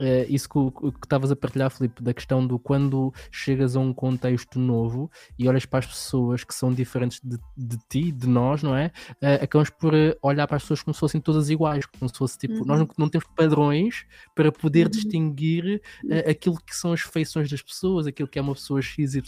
Uh, 0.00 0.24
isso 0.28 0.48
que, 0.48 0.86
estavas 1.02 1.32
a 1.32 1.36
partilhar, 1.36 1.70
Filipe, 1.70 2.02
da 2.02 2.14
questão 2.14 2.46
do 2.46 2.56
quando 2.56 3.12
chegas 3.32 3.74
a 3.74 3.80
um 3.80 3.92
contexto 3.92 4.58
novo 4.58 5.10
e 5.36 5.48
olhas 5.48 5.66
para 5.66 5.80
as 5.80 5.86
pessoas 5.86 6.44
que 6.44 6.54
são 6.54 6.72
diferentes 6.72 7.20
de, 7.20 7.36
de 7.56 7.78
ti, 7.88 8.12
de 8.12 8.28
nós, 8.28 8.62
não 8.62 8.76
é? 8.76 8.92
Uh, 9.20 9.42
acabamos 9.42 9.70
por 9.70 9.92
uh, 9.92 10.16
olhar 10.22 10.46
para 10.46 10.56
as 10.56 10.62
pessoas 10.62 10.82
como 10.82 10.94
se 10.94 11.00
fossem 11.00 11.20
todas 11.20 11.50
iguais, 11.50 11.84
como 11.84 12.08
se 12.08 12.16
fosse 12.16 12.38
tipo, 12.38 12.54
uhum. 12.54 12.64
nós 12.64 12.78
não, 12.78 12.88
não, 12.96 13.08
temos 13.08 13.26
padrões 13.34 14.06
para 14.36 14.52
poder 14.52 14.86
uhum. 14.86 14.90
distinguir 14.92 15.82
aquilo 16.28 16.58
que 16.64 16.74
são 16.74 16.92
as 16.92 17.00
feições 17.00 17.50
das 17.50 17.62
pessoas, 17.62 18.06
aquilo 18.06 18.28
que 18.28 18.38
é 18.38 18.42
uma 18.42 18.54
pessoa 18.54 18.80
XYZ, 18.80 19.22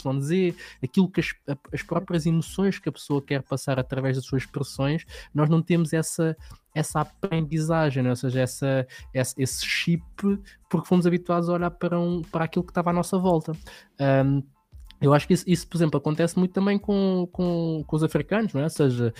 aquilo 0.81 1.09
que 1.09 1.19
as, 1.19 1.33
as 1.73 1.83
próprias 1.83 2.25
emoções 2.25 2.79
que 2.79 2.87
a 2.87 2.91
pessoa 2.91 3.21
quer 3.21 3.41
passar 3.43 3.77
através 3.77 4.15
das 4.15 4.25
suas 4.25 4.43
expressões, 4.43 5.05
nós 5.33 5.49
não 5.49 5.61
temos 5.61 5.93
essa 5.93 6.35
essa 6.73 7.01
aprendizagem, 7.01 8.03
né? 8.03 8.09
ou 8.09 8.15
seja, 8.15 8.41
essa, 8.41 8.87
esse 9.13 9.65
chip, 9.65 10.03
porque 10.69 10.87
fomos 10.87 11.05
habituados 11.05 11.49
a 11.49 11.53
olhar 11.53 11.71
para, 11.71 11.99
um, 11.99 12.21
para 12.21 12.45
aquilo 12.45 12.63
que 12.63 12.71
estava 12.71 12.89
à 12.91 12.93
nossa 12.93 13.17
volta. 13.17 13.53
Um, 14.25 14.41
eu 15.01 15.13
acho 15.13 15.27
que 15.27 15.33
isso, 15.33 15.43
isso, 15.47 15.67
por 15.67 15.77
exemplo, 15.77 15.97
acontece 15.97 16.37
muito 16.37 16.53
também 16.53 16.77
com, 16.77 17.27
com, 17.31 17.83
com 17.85 17.95
os 17.95 18.03
africanos, 18.03 18.53
não 18.53 18.61
é? 18.61 18.65
Ou 18.65 18.69
seja, 18.69 19.13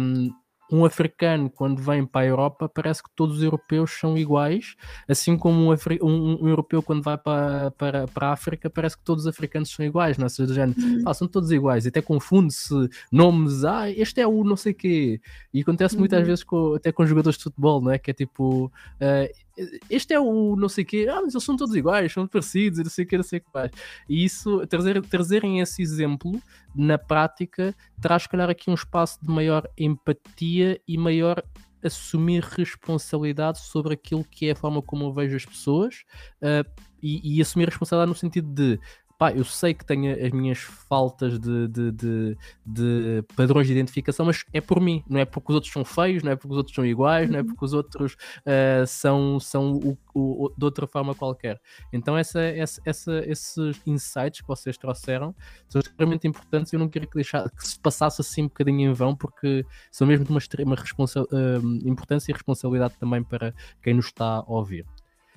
um, 0.00 0.30
um 0.70 0.84
africano, 0.84 1.50
quando 1.50 1.82
vem 1.82 2.06
para 2.06 2.22
a 2.22 2.26
Europa, 2.26 2.68
parece 2.68 3.02
que 3.02 3.10
todos 3.14 3.38
os 3.38 3.42
europeus 3.42 3.90
são 3.98 4.16
iguais, 4.16 4.76
assim 5.08 5.36
como 5.36 5.72
um, 5.72 5.76
um, 6.02 6.44
um 6.44 6.48
europeu, 6.48 6.82
quando 6.82 7.02
vai 7.02 7.18
para, 7.18 7.70
para, 7.72 8.06
para 8.08 8.28
a 8.28 8.32
África, 8.32 8.70
parece 8.70 8.96
que 8.96 9.04
todos 9.04 9.24
os 9.24 9.28
africanos 9.28 9.70
são 9.70 9.84
iguais, 9.84 10.16
não 10.16 10.26
é? 10.26 10.28
Seja, 10.28 10.54
género, 10.54 10.80
uhum. 10.80 11.02
ah, 11.06 11.14
são 11.14 11.26
todos 11.26 11.50
iguais, 11.50 11.84
e 11.84 11.88
até 11.88 12.00
confunde-se 12.00 12.74
nomes, 13.10 13.64
ah, 13.64 13.90
este 13.90 14.20
é 14.20 14.26
o 14.26 14.44
não 14.44 14.56
sei 14.56 14.72
quê, 14.72 15.20
e 15.52 15.60
acontece 15.60 15.94
uhum. 15.94 16.00
muitas 16.00 16.26
vezes 16.26 16.44
com, 16.44 16.74
até 16.74 16.92
com 16.92 17.06
jogadores 17.06 17.38
de 17.38 17.44
futebol, 17.44 17.80
não 17.80 17.90
é? 17.90 17.98
Que 17.98 18.10
é 18.10 18.14
tipo, 18.14 18.66
uh, 18.66 19.49
este 19.88 20.14
é 20.14 20.20
o 20.20 20.56
não 20.56 20.68
sei 20.68 20.84
o 20.84 20.86
quê, 20.86 21.06
ah, 21.10 21.20
mas 21.22 21.34
eles 21.34 21.44
são 21.44 21.56
todos 21.56 21.74
iguais, 21.74 22.12
são 22.12 22.26
parecidos, 22.26 22.78
não 22.78 22.90
sei 22.90 23.04
o 23.04 23.08
que, 23.08 23.16
não 23.16 23.24
sei 23.24 23.38
o 23.38 23.42
que 23.42 23.48
mais. 23.52 23.70
E 24.08 24.24
isso, 24.24 24.66
trazer, 24.66 25.00
trazerem 25.02 25.60
esse 25.60 25.82
exemplo 25.82 26.40
na 26.74 26.98
prática, 26.98 27.74
traz, 28.00 28.26
calhar, 28.26 28.50
aqui 28.50 28.70
um 28.70 28.74
espaço 28.74 29.18
de 29.22 29.30
maior 29.30 29.68
empatia 29.76 30.80
e 30.86 30.96
maior 30.96 31.42
assumir 31.82 32.42
responsabilidade 32.42 33.60
sobre 33.60 33.94
aquilo 33.94 34.24
que 34.24 34.48
é 34.48 34.52
a 34.52 34.56
forma 34.56 34.82
como 34.82 35.04
eu 35.04 35.12
vejo 35.12 35.36
as 35.36 35.46
pessoas 35.46 36.04
uh, 36.42 36.68
e, 37.02 37.36
e, 37.36 37.40
assumir 37.40 37.68
responsabilidade 37.68 38.10
no 38.10 38.14
sentido 38.14 38.52
de 38.52 38.78
pá, 39.20 39.30
eu 39.32 39.44
sei 39.44 39.74
que 39.74 39.84
tenho 39.84 40.14
as 40.24 40.32
minhas 40.32 40.60
faltas 40.60 41.38
de, 41.38 41.68
de, 41.68 41.92
de, 41.92 42.38
de, 42.64 43.24
padrões 43.36 43.66
de 43.66 43.74
identificação, 43.74 44.24
mas 44.24 44.46
é 44.50 44.62
por 44.62 44.80
mim, 44.80 45.04
não 45.06 45.20
é 45.20 45.26
porque 45.26 45.52
os 45.52 45.56
outros 45.56 45.70
são 45.70 45.84
feios, 45.84 46.22
não 46.22 46.32
é 46.32 46.36
porque 46.36 46.52
os 46.52 46.56
outros 46.56 46.74
são 46.74 46.86
iguais, 46.86 47.28
não 47.28 47.38
é 47.38 47.42
uhum. 47.42 47.48
porque 47.48 47.62
os 47.62 47.74
outros 47.74 48.14
uh, 48.14 48.86
são, 48.86 49.38
são 49.38 49.72
o, 49.74 49.98
o, 50.14 50.50
de 50.56 50.64
outra 50.64 50.86
forma 50.86 51.14
qualquer. 51.14 51.60
Então, 51.92 52.16
essa, 52.16 52.40
essa, 52.40 52.80
essa, 52.82 53.18
esses 53.26 53.82
insights 53.86 54.40
que 54.40 54.48
vocês 54.48 54.78
trouxeram 54.78 55.34
são 55.68 55.80
extremamente 55.80 56.26
importantes 56.26 56.72
e 56.72 56.76
eu 56.76 56.80
não 56.80 56.88
queria 56.88 57.06
que, 57.06 57.16
deixar, 57.16 57.50
que 57.50 57.68
se 57.68 57.78
passasse 57.78 58.22
assim 58.22 58.44
um 58.44 58.48
bocadinho 58.48 58.90
em 58.90 58.94
vão, 58.94 59.14
porque 59.14 59.66
são 59.92 60.06
mesmo 60.06 60.24
de 60.24 60.30
uma 60.30 60.38
extrema 60.38 60.74
responsa 60.74 61.20
uh, 61.24 61.86
importância 61.86 62.32
e 62.32 62.32
responsabilidade 62.32 62.94
também 62.98 63.22
para 63.22 63.52
quem 63.82 63.92
nos 63.92 64.06
está 64.06 64.36
a 64.36 64.44
ouvir. 64.46 64.86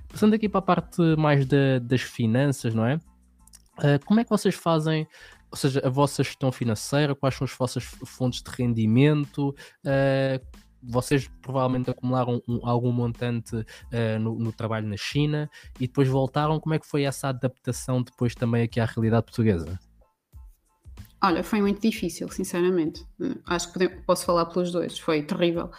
Passando 0.07 0.35
aqui 0.35 0.47
para 0.47 0.59
a 0.59 0.61
parte 0.61 1.01
mais 1.17 1.45
da, 1.45 1.79
das 1.79 2.01
finanças, 2.01 2.73
não 2.73 2.85
é? 2.85 2.97
Uh, 3.79 4.03
como 4.05 4.19
é 4.19 4.23
que 4.23 4.29
vocês 4.29 4.55
fazem, 4.55 5.07
ou 5.51 5.57
seja, 5.57 5.81
a 5.83 5.89
vossa 5.89 6.23
gestão 6.23 6.51
financeira, 6.51 7.15
quais 7.15 7.35
são 7.35 7.45
as 7.45 7.53
vossas 7.53 7.83
fontes 7.83 8.41
de 8.41 8.51
rendimento? 8.51 9.49
Uh, 9.83 10.63
vocês 10.83 11.29
provavelmente 11.41 11.89
acumularam 11.89 12.41
um, 12.47 12.59
algum 12.67 12.91
montante 12.91 13.55
uh, 13.55 14.19
no, 14.19 14.37
no, 14.37 14.51
trabalho 14.51 14.87
na 14.87 14.97
China 14.97 15.49
e 15.79 15.87
depois 15.87 16.07
voltaram. 16.07 16.59
Como 16.59 16.75
é 16.75 16.79
que 16.79 16.85
foi 16.85 17.03
essa 17.03 17.29
adaptação 17.29 18.01
depois 18.01 18.35
também 18.35 18.63
aqui 18.63 18.79
à 18.79 18.85
realidade 18.85 19.25
portuguesa? 19.25 19.79
Olha, 21.23 21.41
foi 21.41 21.61
muito 21.61 21.81
difícil, 21.81 22.29
sinceramente. 22.29 23.07
Acho 23.47 23.71
que 23.71 23.87
posso 23.87 24.25
falar 24.25 24.45
pelos 24.47 24.73
dois. 24.73 24.99
Foi 24.99 25.23
terrível. 25.23 25.71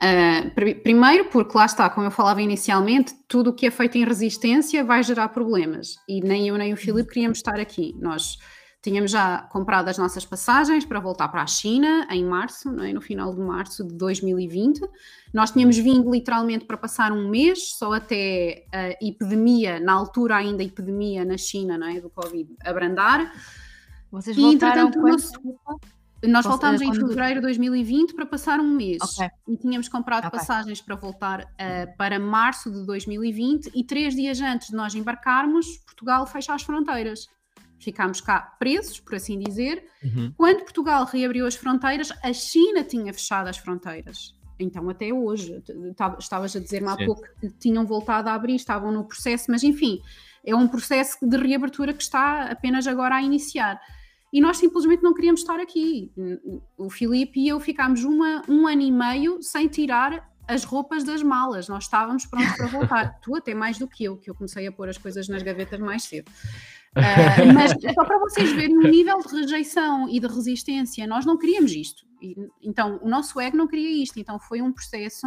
Uh, 0.00 0.80
primeiro, 0.82 1.24
porque 1.24 1.58
lá 1.58 1.66
está, 1.66 1.90
como 1.90 2.06
eu 2.06 2.10
falava 2.10 2.40
inicialmente, 2.40 3.14
tudo 3.26 3.50
o 3.50 3.52
que 3.52 3.66
é 3.66 3.70
feito 3.70 3.98
em 3.98 4.04
resistência 4.04 4.84
vai 4.84 5.02
gerar 5.02 5.28
problemas 5.30 5.96
e 6.08 6.20
nem 6.20 6.48
eu 6.48 6.56
nem 6.56 6.72
o 6.72 6.76
Filipe 6.76 7.08
queríamos 7.12 7.38
estar 7.38 7.58
aqui. 7.58 7.96
Nós 7.98 8.38
tínhamos 8.80 9.10
já 9.10 9.42
comprado 9.50 9.88
as 9.88 9.98
nossas 9.98 10.24
passagens 10.24 10.84
para 10.84 11.00
voltar 11.00 11.28
para 11.28 11.42
a 11.42 11.46
China 11.46 12.06
em 12.10 12.24
março, 12.24 12.68
é? 12.80 12.92
no 12.92 13.00
final 13.00 13.34
de 13.34 13.40
março 13.40 13.84
de 13.84 13.94
2020. 13.94 14.80
Nós 15.34 15.50
tínhamos 15.50 15.76
vindo 15.76 16.08
literalmente 16.10 16.64
para 16.64 16.76
passar 16.76 17.10
um 17.10 17.28
mês, 17.28 17.76
só 17.76 17.92
até 17.92 18.66
a 18.72 18.90
epidemia, 19.04 19.80
na 19.80 19.94
altura 19.94 20.36
ainda 20.36 20.62
a 20.62 20.66
epidemia 20.66 21.24
na 21.24 21.36
China 21.36 21.78
é? 21.92 22.00
do 22.00 22.08
Covid, 22.08 22.54
abrandar. 22.64 23.32
Vocês 24.12 24.36
voltaram 24.36 24.88
e, 24.88 24.92
quando? 24.92 25.10
Nosso... 25.10 25.32
Nós 26.26 26.44
voltámos 26.44 26.80
em 26.80 26.92
fevereiro 26.92 27.36
de 27.36 27.42
2020 27.42 28.14
para 28.14 28.26
passar 28.26 28.58
um 28.58 28.68
mês 28.68 28.98
okay. 29.00 29.28
e 29.46 29.56
tínhamos 29.56 29.88
comprado 29.88 30.26
okay. 30.26 30.38
passagens 30.38 30.80
para 30.80 30.96
voltar 30.96 31.42
uh, 31.42 31.96
para 31.96 32.18
março 32.18 32.70
de 32.70 32.84
2020 32.84 33.70
e 33.74 33.84
três 33.84 34.14
dias 34.14 34.40
antes 34.40 34.68
de 34.68 34.74
nós 34.74 34.94
embarcarmos, 34.94 35.78
Portugal 35.78 36.26
fecha 36.26 36.54
as 36.54 36.62
fronteiras. 36.62 37.28
Ficámos 37.78 38.20
cá 38.20 38.40
presos, 38.58 38.98
por 38.98 39.14
assim 39.14 39.38
dizer. 39.38 39.84
Uhum. 40.02 40.32
Quando 40.36 40.64
Portugal 40.64 41.04
reabriu 41.04 41.46
as 41.46 41.54
fronteiras, 41.54 42.12
a 42.24 42.32
China 42.32 42.82
tinha 42.82 43.12
fechado 43.12 43.46
as 43.46 43.56
fronteiras. 43.56 44.36
Então, 44.58 44.90
até 44.90 45.12
hoje, 45.12 45.62
estavas 46.18 46.56
a 46.56 46.58
dizer-me 46.58 46.88
há 46.88 46.96
pouco 46.96 47.22
que 47.40 47.48
tinham 47.50 47.86
voltado 47.86 48.28
a 48.28 48.34
abrir, 48.34 48.56
estavam 48.56 48.90
no 48.90 49.04
processo, 49.04 49.48
mas 49.48 49.62
enfim, 49.62 50.00
é 50.44 50.52
um 50.52 50.66
processo 50.66 51.18
de 51.22 51.36
reabertura 51.36 51.92
que 51.92 52.02
está 52.02 52.50
apenas 52.50 52.88
agora 52.88 53.14
a 53.14 53.22
iniciar 53.22 53.80
e 54.32 54.40
nós 54.40 54.58
simplesmente 54.58 55.02
não 55.02 55.14
queríamos 55.14 55.40
estar 55.40 55.58
aqui. 55.58 56.12
O 56.76 56.90
Filipe 56.90 57.40
e 57.40 57.48
eu 57.48 57.58
ficámos 57.58 58.04
uma, 58.04 58.42
um 58.48 58.66
ano 58.66 58.82
e 58.82 58.92
meio 58.92 59.42
sem 59.42 59.68
tirar 59.68 60.28
as 60.48 60.64
roupas 60.64 61.04
das 61.04 61.22
malas, 61.22 61.68
nós 61.68 61.84
estávamos 61.84 62.24
prontos 62.24 62.56
para 62.56 62.66
voltar. 62.66 63.18
tu 63.20 63.36
até 63.36 63.54
mais 63.54 63.78
do 63.78 63.86
que 63.86 64.04
eu, 64.04 64.16
que 64.16 64.30
eu 64.30 64.34
comecei 64.34 64.66
a 64.66 64.72
pôr 64.72 64.88
as 64.88 64.96
coisas 64.96 65.28
nas 65.28 65.42
gavetas 65.42 65.78
mais 65.78 66.04
cedo. 66.04 66.30
Uh, 66.96 67.52
mas 67.52 67.72
só 67.94 68.04
para 68.04 68.18
vocês 68.18 68.50
verem 68.52 68.78
o 68.78 68.88
nível 68.88 69.18
de 69.18 69.28
rejeição 69.28 70.08
e 70.08 70.18
de 70.18 70.26
resistência, 70.26 71.06
nós 71.06 71.26
não 71.26 71.36
queríamos 71.36 71.72
isto. 71.72 72.06
E, 72.22 72.34
então, 72.62 72.98
o 73.02 73.08
nosso 73.08 73.38
ego 73.38 73.58
não 73.58 73.68
queria 73.68 74.02
isto. 74.02 74.18
Então, 74.18 74.40
foi 74.40 74.62
um 74.62 74.72
processo 74.72 75.26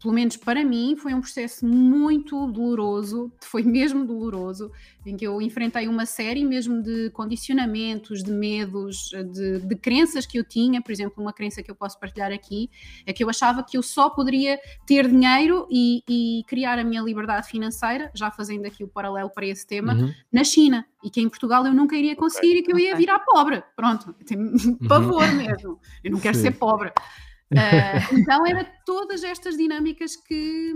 pelo 0.00 0.14
menos 0.14 0.36
para 0.36 0.64
mim, 0.64 0.96
foi 0.96 1.12
um 1.12 1.20
processo 1.20 1.66
muito 1.66 2.46
doloroso, 2.46 3.30
foi 3.44 3.62
mesmo 3.62 4.04
doloroso, 4.04 4.72
em 5.04 5.16
que 5.16 5.26
eu 5.26 5.40
enfrentei 5.42 5.86
uma 5.88 6.06
série 6.06 6.44
mesmo 6.44 6.82
de 6.82 7.10
condicionamentos, 7.10 8.22
de 8.22 8.32
medos, 8.32 9.10
de, 9.32 9.60
de, 9.60 9.76
crenças 9.76 10.26
que 10.26 10.38
eu 10.38 10.44
tinha. 10.44 10.80
Por 10.82 10.90
exemplo, 10.90 11.22
uma 11.22 11.32
crença 11.32 11.62
que 11.62 11.70
eu 11.70 11.74
posso 11.74 11.98
partilhar 11.98 12.32
aqui 12.32 12.70
é 13.06 13.12
que 13.12 13.22
eu 13.22 13.28
achava 13.28 13.62
que 13.62 13.76
eu 13.76 13.82
só 13.82 14.10
poderia 14.10 14.58
ter 14.86 15.08
dinheiro 15.08 15.66
e, 15.70 16.02
e 16.08 16.44
criar 16.46 16.78
a 16.78 16.84
minha 16.84 17.02
liberdade 17.02 17.48
financeira, 17.48 18.10
já 18.14 18.30
fazendo 18.30 18.66
aqui 18.66 18.82
o 18.82 18.88
paralelo 18.88 19.30
para 19.30 19.46
esse 19.46 19.66
tema, 19.66 19.94
uhum. 19.94 20.12
na 20.32 20.44
China. 20.44 20.86
E 21.02 21.08
que 21.08 21.20
em 21.20 21.28
Portugal 21.28 21.66
eu 21.66 21.72
nunca 21.72 21.96
iria 21.96 22.14
conseguir 22.14 22.48
okay. 22.48 22.60
e 22.60 22.62
que 22.62 22.72
eu 22.72 22.78
ia 22.78 22.94
virar 22.94 23.20
pobre. 23.20 23.62
Pronto, 23.74 24.14
tenho 24.24 24.42
uhum. 24.42 24.76
pavor 24.88 25.26
mesmo. 25.34 25.78
Eu 26.04 26.12
não 26.12 26.20
quero 26.20 26.36
Sim. 26.36 26.42
ser 26.42 26.52
pobre. 26.52 26.92
Uh, 27.52 28.14
então 28.16 28.46
era 28.46 28.64
todas 28.86 29.24
estas 29.24 29.56
dinâmicas 29.56 30.14
que, 30.14 30.72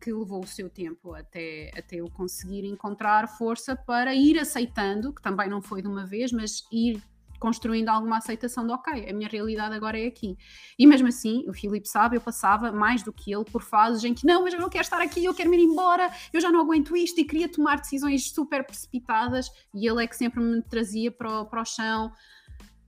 que 0.00 0.12
levou 0.12 0.44
o 0.44 0.46
seu 0.46 0.68
tempo 0.68 1.14
até, 1.14 1.70
até 1.74 1.96
eu 1.96 2.10
conseguir 2.10 2.66
encontrar 2.66 3.26
força 3.26 3.74
para 3.74 4.14
ir 4.14 4.38
aceitando, 4.38 5.14
que 5.14 5.22
também 5.22 5.48
não 5.48 5.62
foi 5.62 5.80
de 5.80 5.88
uma 5.88 6.04
vez, 6.04 6.30
mas 6.30 6.62
ir 6.70 7.02
construindo 7.40 7.88
alguma 7.88 8.18
aceitação 8.18 8.66
de 8.66 8.72
ok, 8.72 9.08
a 9.08 9.12
minha 9.14 9.28
realidade 9.28 9.74
agora 9.74 9.98
é 9.98 10.06
aqui. 10.06 10.36
E 10.78 10.86
mesmo 10.86 11.08
assim, 11.08 11.42
o 11.48 11.54
Filipe 11.54 11.88
sabe, 11.88 12.16
eu 12.16 12.20
passava 12.20 12.70
mais 12.70 13.02
do 13.02 13.12
que 13.12 13.34
ele 13.34 13.44
por 13.44 13.62
fases 13.62 14.04
em 14.04 14.12
que 14.12 14.26
não, 14.26 14.44
mas 14.44 14.52
eu 14.52 14.60
não 14.60 14.68
quero 14.68 14.82
estar 14.82 15.00
aqui, 15.00 15.24
eu 15.24 15.34
quero 15.34 15.52
ir 15.54 15.60
embora, 15.60 16.12
eu 16.34 16.40
já 16.40 16.52
não 16.52 16.60
aguento 16.60 16.94
isto 16.94 17.18
e 17.18 17.24
queria 17.24 17.48
tomar 17.48 17.80
decisões 17.80 18.30
super 18.30 18.62
precipitadas 18.62 19.50
e 19.74 19.88
ele 19.88 20.04
é 20.04 20.06
que 20.06 20.14
sempre 20.14 20.40
me 20.40 20.60
trazia 20.60 21.10
para 21.10 21.40
o, 21.40 21.46
para 21.46 21.62
o 21.62 21.64
chão 21.64 22.12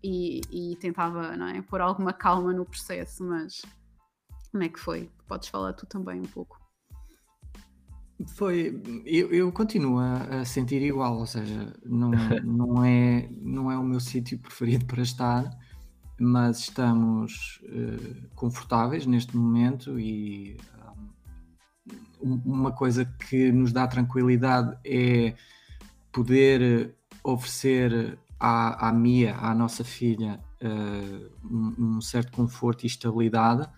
e, 0.03 0.41
e 0.51 0.77
tentava 0.77 1.37
não 1.37 1.47
é, 1.47 1.63
pôr 1.63 1.81
alguma 1.81 2.13
calma 2.13 2.53
no 2.53 2.65
processo, 2.65 3.25
mas 3.25 3.63
como 4.51 4.65
é 4.65 4.69
que 4.69 4.79
foi? 4.79 5.11
Podes 5.27 5.49
falar 5.49 5.73
tu 5.73 5.87
também 5.87 6.21
um 6.21 6.27
pouco. 6.27 6.61
Foi, 8.37 8.81
eu, 9.05 9.33
eu 9.33 9.51
continuo 9.51 9.99
a, 9.99 10.41
a, 10.41 10.45
sentir 10.45 10.81
igual, 10.83 11.19
ou 11.19 11.27
seja, 11.27 11.73
não, 11.85 12.11
não, 12.45 12.85
é, 12.85 13.29
não 13.41 13.71
é 13.71 13.79
o 13.79 13.83
meu 13.83 13.99
sítio 13.99 14.39
preferido 14.39 14.85
para 14.85 15.03
estar, 15.03 15.51
mas 16.21 16.61
estamos 16.61 17.61
uh, 17.65 18.29
confortáveis 18.35 19.07
neste 19.07 19.37
momento 19.37 19.99
e 19.99 20.57
um, 22.23 22.41
uma 22.45 22.71
coisa 22.71 23.05
que 23.05 23.51
nos 23.51 23.73
dá 23.73 23.89
tranquilidade 23.89 24.79
é 24.85 25.35
poder 26.13 26.95
oferecer 27.25 28.19
à, 28.43 28.89
à 28.89 28.93
Mia, 28.93 29.37
à 29.37 29.55
nossa 29.55 29.85
filha, 29.85 30.41
uh, 30.61 31.31
um, 31.49 31.75
um, 31.79 32.01
certo 32.01 32.33
conforto 32.33 32.83
e 32.83 32.89
estabilidade. 32.89 33.69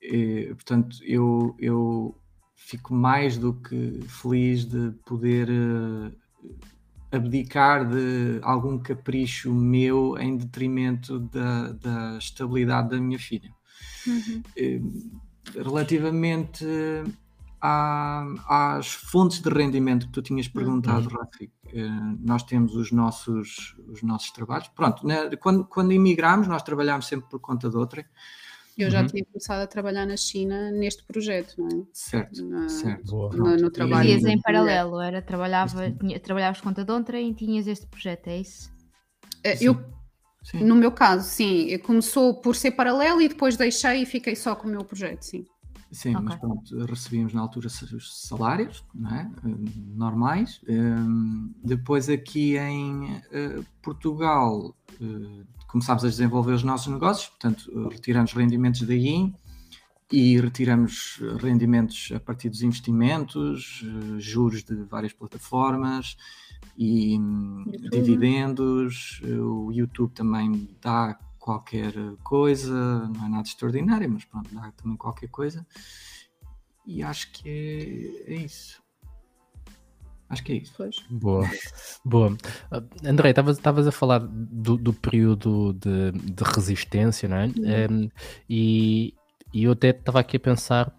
E, 0.00 0.46
portanto, 0.54 0.96
eu, 1.02 1.56
eu 1.58 2.16
fico 2.54 2.94
mais 2.94 3.36
do 3.36 3.52
que 3.52 4.00
feliz 4.06 4.64
de 4.64 4.92
poder 5.04 5.48
uh, 5.50 6.14
abdicar 7.10 7.84
de 7.84 8.38
algum 8.42 8.78
capricho 8.78 9.52
meu 9.52 10.16
em 10.16 10.36
detrimento 10.36 11.18
da, 11.18 11.72
da 11.72 12.16
estabilidade 12.16 12.90
da 12.90 13.00
minha 13.00 13.18
filha. 13.18 13.50
Uhum. 14.06 14.42
Uh, 14.56 15.62
relativamente 15.64 16.64
às 17.60 18.88
fontes 18.88 19.40
de 19.40 19.48
rendimento 19.48 20.06
que 20.06 20.12
tu 20.12 20.22
tinhas 20.22 20.46
perguntado, 20.46 21.08
uhum. 21.08 21.16
Rafi, 21.16 21.50
eh, 21.72 21.88
nós 22.20 22.42
temos 22.42 22.74
os 22.74 22.92
nossos, 22.92 23.76
os 23.88 24.02
nossos 24.02 24.30
trabalhos. 24.30 24.68
Pronto, 24.68 25.06
né, 25.06 25.28
quando, 25.36 25.64
quando 25.64 25.92
emigramos, 25.92 26.46
nós 26.46 26.62
trabalhámos 26.62 27.06
sempre 27.06 27.28
por 27.28 27.40
conta 27.40 27.68
de 27.68 27.76
outra. 27.76 28.06
Eu 28.76 28.90
já 28.90 29.00
uhum. 29.00 29.06
tinha 29.08 29.24
começado 29.24 29.60
a 29.60 29.66
trabalhar 29.66 30.06
na 30.06 30.16
China 30.16 30.70
neste 30.70 31.02
projeto, 31.04 31.54
não 31.58 31.66
é? 31.66 31.84
Certo, 31.92 32.44
na, 32.44 32.68
certo. 32.68 33.28
No, 33.32 33.56
no 33.56 33.70
trabalho. 33.70 34.08
E 34.08 34.12
em 34.12 34.40
paralelo, 34.40 35.00
era, 35.00 35.20
trabalhava, 35.20 35.90
tinha, 35.90 36.20
trabalhavas 36.20 36.60
conta 36.60 36.84
de 36.84 36.92
outra 36.92 37.20
e 37.20 37.34
tinhas 37.34 37.66
este 37.66 37.86
projeto, 37.88 38.28
é 38.28 38.38
isso? 38.38 38.70
Eh, 39.42 39.58
eu, 39.60 39.84
sim. 40.44 40.62
no 40.62 40.76
meu 40.76 40.92
caso, 40.92 41.28
sim, 41.28 41.76
começou 41.78 42.40
por 42.40 42.54
ser 42.54 42.70
paralelo 42.70 43.20
e 43.20 43.28
depois 43.28 43.56
deixei 43.56 44.02
e 44.02 44.06
fiquei 44.06 44.36
só 44.36 44.54
com 44.54 44.68
o 44.68 44.70
meu 44.70 44.84
projeto, 44.84 45.22
sim. 45.22 45.44
Sim, 45.90 46.14
okay. 46.14 46.24
mas 46.24 46.36
pronto, 46.36 46.84
recebíamos 46.84 47.32
na 47.32 47.40
altura 47.40 47.68
os 47.68 48.26
salários 48.26 48.84
é? 49.10 49.26
normais. 49.94 50.60
Um, 50.68 51.52
depois 51.64 52.08
aqui 52.08 52.56
em 52.56 53.04
uh, 53.04 53.64
Portugal 53.82 54.74
começámos 55.66 56.04
a 56.04 56.08
desenvolver 56.08 56.52
os 56.52 56.62
nossos 56.62 56.92
negócios, 56.92 57.28
portanto 57.28 57.88
retiramos 57.88 58.32
rendimentos 58.32 58.82
da 58.82 58.94
IN 58.94 59.34
e 60.10 60.40
retiramos 60.40 61.20
rendimentos 61.40 62.10
a 62.14 62.18
partir 62.20 62.48
dos 62.48 62.62
investimentos, 62.62 63.84
juros 64.18 64.64
de 64.64 64.74
várias 64.84 65.12
plataformas 65.12 66.16
e 66.76 67.14
YouTube. 67.14 67.90
dividendos. 67.90 69.20
O 69.24 69.70
YouTube 69.70 70.12
também 70.12 70.68
dá 70.80 71.18
qualquer 71.48 71.94
coisa, 72.22 73.08
não 73.08 73.24
é 73.24 73.28
nada 73.30 73.48
extraordinário, 73.48 74.10
mas 74.10 74.22
pronto, 74.26 74.54
dá 74.54 74.70
também 74.72 74.98
qualquer 74.98 75.28
coisa. 75.28 75.66
E 76.86 77.02
acho 77.02 77.32
que 77.32 77.48
é, 78.28 78.34
é 78.34 78.36
isso. 78.36 78.82
Acho 80.28 80.44
que 80.44 80.52
é 80.52 80.56
isso. 80.56 80.74
Pois. 80.76 80.96
Boa, 81.08 81.48
boa. 82.04 82.32
Uh, 82.70 83.08
André, 83.08 83.30
estavas 83.30 83.86
a 83.86 83.90
falar 83.90 84.18
do, 84.18 84.76
do 84.76 84.92
período 84.92 85.72
de, 85.72 86.12
de, 86.12 86.44
resistência, 86.44 87.26
não 87.26 87.36
é? 87.38 87.46
Uhum. 87.46 88.04
Um, 88.04 88.10
e, 88.46 89.14
e 89.54 89.64
eu 89.64 89.72
até 89.72 89.88
estava 89.88 90.20
aqui 90.20 90.36
a 90.36 90.40
pensar 90.40 90.94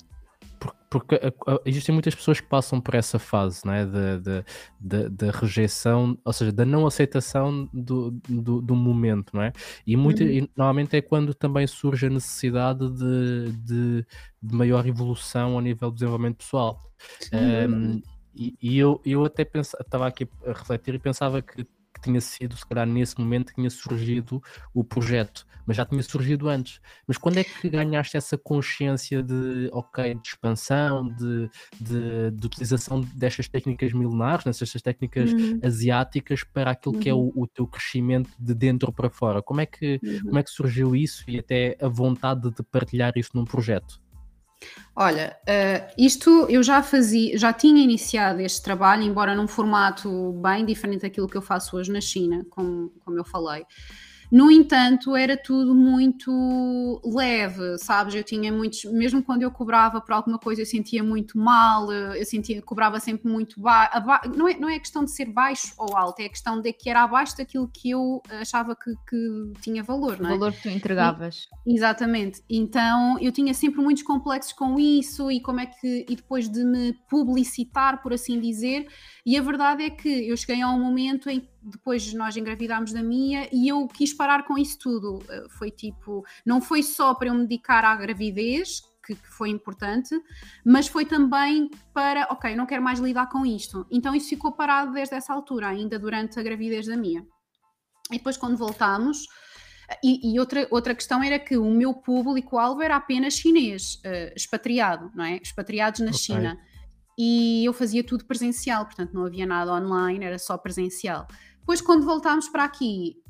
porque 0.89 1.19
existem 1.65 1.93
muitas 1.93 2.15
pessoas 2.15 2.39
que 2.39 2.47
passam 2.47 2.81
por 2.81 2.95
essa 2.95 3.19
fase 3.19 3.65
né, 3.65 3.85
da 4.79 5.31
rejeição, 5.31 6.17
ou 6.25 6.33
seja, 6.33 6.51
da 6.51 6.65
não 6.65 6.87
aceitação 6.87 7.69
do, 7.71 8.11
do, 8.27 8.61
do 8.61 8.75
momento, 8.75 9.35
não 9.35 9.43
é? 9.43 9.53
E, 9.85 9.95
muito, 9.95 10.23
uhum. 10.23 10.29
e 10.29 10.49
normalmente 10.55 10.97
é 10.97 11.01
quando 11.01 11.33
também 11.33 11.67
surge 11.67 12.07
a 12.07 12.09
necessidade 12.09 12.89
de, 12.89 13.51
de, 13.63 14.05
de 14.41 14.55
maior 14.55 14.85
evolução 14.87 15.57
a 15.57 15.61
nível 15.61 15.91
do 15.91 15.95
desenvolvimento 15.95 16.37
pessoal. 16.37 16.81
Um, 17.31 18.01
e, 18.35 18.55
e 18.61 18.77
eu, 18.79 18.99
eu 19.05 19.25
até 19.25 19.47
estava 19.53 20.07
aqui 20.07 20.27
a 20.45 20.53
refletir 20.53 20.95
e 20.95 20.99
pensava 20.99 21.41
que 21.41 21.65
que 21.93 22.01
tinha 22.01 22.21
sido, 22.21 22.55
se 22.55 22.65
calhar 22.65 22.85
nesse 22.85 23.19
momento, 23.19 23.49
que 23.49 23.55
tinha 23.55 23.69
surgido 23.69 24.41
o 24.73 24.83
projeto, 24.83 25.45
mas 25.65 25.77
já 25.77 25.85
tinha 25.85 26.01
surgido 26.01 26.47
antes. 26.49 26.79
Mas 27.07 27.17
quando 27.17 27.37
é 27.37 27.43
que 27.43 27.69
ganhaste 27.69 28.17
essa 28.17 28.37
consciência 28.37 29.21
de, 29.21 29.69
ok, 29.71 30.15
de 30.15 30.27
expansão, 30.27 31.07
de, 31.07 31.49
de, 31.79 32.31
de 32.31 32.45
utilização 32.45 33.01
destas 33.13 33.47
técnicas 33.47 33.93
milenares, 33.93 34.45
destas 34.45 34.81
técnicas 34.81 35.31
uhum. 35.31 35.59
asiáticas 35.63 36.43
para 36.43 36.71
aquilo 36.71 36.95
uhum. 36.95 37.01
que 37.01 37.09
é 37.09 37.13
o, 37.13 37.31
o, 37.35 37.47
teu 37.47 37.67
crescimento 37.67 38.31
de 38.39 38.53
dentro 38.53 38.91
para 38.91 39.09
fora? 39.09 39.41
Como 39.41 39.61
é, 39.61 39.65
que, 39.65 39.99
uhum. 40.03 40.19
como 40.23 40.39
é 40.39 40.43
que 40.43 40.49
surgiu 40.49 40.95
isso 40.95 41.23
e 41.27 41.39
até 41.39 41.77
a 41.81 41.87
vontade 41.87 42.49
de 42.49 42.63
partilhar 42.63 43.13
isso 43.15 43.31
num 43.33 43.45
projeto? 43.45 43.99
Olha, 44.95 45.37
uh, 45.43 45.93
isto 45.97 46.45
eu 46.49 46.61
já 46.61 46.83
fazia, 46.83 47.37
já 47.37 47.53
tinha 47.53 47.81
iniciado 47.81 48.41
este 48.41 48.61
trabalho, 48.61 49.03
embora 49.03 49.35
num 49.35 49.47
formato 49.47 50.33
bem 50.41 50.65
diferente 50.65 51.01
daquilo 51.01 51.27
que 51.27 51.37
eu 51.37 51.41
faço 51.41 51.77
hoje 51.77 51.91
na 51.91 52.01
China, 52.01 52.45
como, 52.49 52.89
como 53.05 53.17
eu 53.17 53.23
falei. 53.23 53.65
No 54.31 54.51
entanto, 54.51 55.15
era 55.15 55.35
tudo 55.35 55.73
muito 55.73 57.01
leve, 57.03 57.77
sabes? 57.79 58.13
Eu 58.13 58.23
tinha 58.23 58.51
muitos, 58.53 58.85
mesmo 58.85 59.23
quando 59.23 59.41
eu 59.41 59.51
cobrava 59.51 59.99
por 59.99 60.13
alguma 60.13 60.37
coisa, 60.37 60.61
eu 60.61 60.65
sentia 60.65 61.03
muito 61.03 61.37
mal, 61.37 61.91
eu 61.91 62.25
sentia, 62.25 62.61
cobrava 62.61 62.99
sempre 62.99 63.29
muito 63.29 63.59
baixo. 63.59 63.91
Não 64.35 64.47
é, 64.47 64.57
não 64.57 64.69
é 64.69 64.77
questão 64.77 65.03
de 65.03 65.11
ser 65.11 65.25
baixo 65.25 65.73
ou 65.77 65.97
alto, 65.97 66.19
é 66.19 66.25
a 66.25 66.29
questão 66.29 66.61
de 66.61 66.71
que 66.71 66.89
era 66.89 67.03
abaixo 67.03 67.37
daquilo 67.37 67.67
que 67.67 67.89
eu 67.89 68.21
achava 68.29 68.75
que, 68.75 68.91
que 69.09 69.61
tinha 69.61 69.83
valor, 69.83 70.19
não 70.19 70.29
é? 70.29 70.33
O 70.35 70.39
valor 70.39 70.53
que 70.53 70.61
tu 70.61 70.69
entregavas. 70.69 71.47
E, 71.65 71.73
exatamente. 71.73 72.43
Então 72.49 73.17
eu 73.19 73.31
tinha 73.31 73.53
sempre 73.53 73.81
muitos 73.81 74.03
complexos 74.03 74.53
com 74.53 74.79
isso 74.79 75.31
e 75.31 75.41
como 75.41 75.59
é 75.59 75.65
que, 75.65 76.05
e 76.07 76.15
depois 76.15 76.47
de 76.47 76.63
me 76.63 76.93
publicitar, 77.09 78.01
por 78.01 78.13
assim 78.13 78.39
dizer, 78.39 78.87
e 79.25 79.37
a 79.37 79.41
verdade 79.41 79.83
é 79.83 79.89
que 79.89 80.27
eu 80.27 80.37
cheguei 80.37 80.61
a 80.61 80.69
um 80.69 80.79
momento 80.79 81.29
em 81.29 81.39
que 81.39 81.49
depois 81.61 82.13
nós 82.13 82.37
engravidámos 82.37 82.93
da 82.93 83.03
minha 83.03 83.47
e 83.51 83.67
eu 83.67 83.87
quis 83.87 84.13
parar 84.13 84.43
com 84.45 84.57
isso 84.57 84.77
tudo. 84.79 85.21
Eh, 85.29 85.45
foi 85.57 85.71
tipo, 85.71 86.25
não 86.45 86.61
foi 86.61 86.83
só 86.83 87.13
para 87.13 87.29
eu 87.29 87.33
me 87.33 87.41
dedicar 87.41 87.83
à 87.83 87.95
gravidez, 87.95 88.81
que, 89.05 89.15
que, 89.15 89.27
foi 89.27 89.49
importante, 89.49 90.15
mas 90.63 90.87
foi 90.87 91.05
também 91.05 91.69
para, 91.93 92.27
ok, 92.31 92.55
não 92.55 92.65
quero 92.65 92.83
mais 92.83 92.99
lidar 92.99 93.27
com 93.27 93.45
isto. 93.45 93.85
Então 93.89 94.13
isso 94.15 94.29
ficou 94.29 94.51
parado 94.51 94.93
desde 94.93 95.15
essa 95.15 95.33
altura, 95.33 95.67
ainda 95.67 95.97
durante 95.97 96.39
a 96.39 96.43
gravidez 96.43 96.85
da 96.85 96.95
minha. 96.95 97.25
E 98.11 98.17
depois 98.17 98.37
quando 98.37 98.57
voltámos, 98.57 99.25
e, 100.03 100.33
e, 100.33 100.39
outra, 100.39 100.67
outra 100.69 100.93
questão 100.93 101.23
era 101.23 101.39
que 101.39 101.57
o 101.57 101.69
meu 101.71 101.93
público-alvo 101.93 102.81
era 102.81 102.95
apenas 102.95 103.33
chinês, 103.33 103.95
uh, 104.05 104.33
expatriado, 104.35 105.11
não 105.15 105.25
é? 105.25 105.37
Expatriados 105.37 106.01
na 106.01 106.07
okay. 106.07 106.19
China. 106.19 106.59
E 107.17 107.65
eu 107.65 107.73
fazia 107.73 108.03
tudo 108.03 108.25
presencial, 108.25 108.85
portanto 108.85 109.13
não 109.13 109.25
havia 109.25 109.45
nada 109.45 109.73
online, 109.73 110.23
era 110.23 110.39
só 110.39 110.57
presencial. 110.57 111.27
Depois, 111.69 111.81
quando 111.81 112.03
voltámos 112.03 112.49
para 112.49 112.63
aqui, 112.63 113.21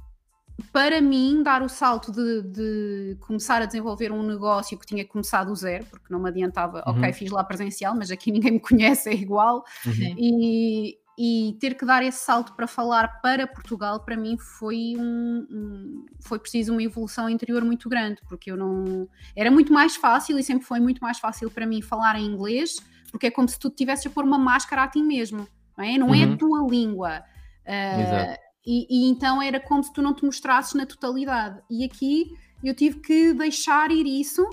para 0.72 1.02
mim, 1.02 1.44
dar 1.44 1.62
o 1.62 1.68
salto 1.68 2.10
de, 2.10 2.42
de, 2.44 3.18
começar 3.20 3.62
a 3.62 3.66
desenvolver 3.66 4.14
um 4.14 4.24
negócio 4.24 4.80
que 4.80 4.86
tinha 4.86 5.06
começado 5.06 5.48
do 5.48 5.56
zero, 5.58 5.86
porque 5.88 6.06
não 6.10 6.22
me 6.22 6.30
adiantava, 6.30 6.82
uhum. 6.88 6.94
ok, 6.94 7.12
fiz 7.12 7.32
lá 7.32 7.44
presencial, 7.44 7.94
mas 7.98 8.10
aqui 8.10 8.32
ninguém 8.32 8.54
me 8.54 8.60
conhece, 8.62 9.10
é 9.10 9.14
igual, 9.14 9.66
uhum. 9.86 10.16
e, 10.18 10.98
e, 11.18 11.58
ter 11.60 11.76
que 11.76 11.86
dar 11.86 12.02
esse 12.02 12.20
salto 12.20 12.54
para 12.54 12.66
falar 12.66 13.20
para 13.22 13.46
Portugal, 13.46 14.00
para 14.06 14.16
mim 14.16 14.38
foi 14.38 14.94
um, 14.98 15.46
um, 15.52 16.06
foi 16.22 16.40
preciso 16.40 16.72
uma 16.72 16.82
evolução 16.82 17.30
interior 17.30 17.66
muito 17.66 17.90
grande, 17.90 18.22
porque 18.30 18.50
eu 18.50 18.56
não. 18.56 19.06
Era 19.36 19.52
muito 19.52 19.74
mais 19.74 19.98
fácil 19.98 20.40
e 20.40 20.44
sempre 20.44 20.66
foi 20.66 20.80
muito 20.80 21.00
mais 21.00 21.20
fácil 21.20 21.52
para 21.52 21.68
mim 21.68 21.82
falar 21.82 22.18
em 22.18 22.26
inglês, 22.26 22.78
porque 23.12 23.28
é 23.28 23.32
como 23.32 23.50
se 23.50 23.60
tu 23.60 23.70
tivesses 23.70 24.06
a 24.06 24.10
pôr 24.10 24.24
uma 24.24 24.40
máscara 24.40 24.84
a 24.84 24.88
ti 24.88 25.04
mesmo, 25.04 25.46
não 25.78 25.84
é? 25.84 25.98
Não 25.98 26.08
uhum. 26.08 26.16
é 26.16 26.24
a 26.24 26.28
uhum. 26.28 26.38
tua 26.38 26.66
língua. 26.70 27.22
Uh, 27.70 28.02
Exato 28.02 28.50
e, 28.66 28.86
e, 28.90 29.10
então 29.10 29.42
era 29.42 29.60
como 29.60 29.84
se 29.84 29.92
tu 29.92 30.02
não 30.02 30.14
te 30.14 30.24
mostrasses 30.24 30.74
na 30.74 30.86
totalidade. 30.86 31.62
E 31.70 31.84
aqui 31.84 32.38
eu 32.64 32.76
tive 32.76 33.00
que 33.00 33.34
deixar 33.34 33.90
ir 33.92 34.06
isso 34.06 34.48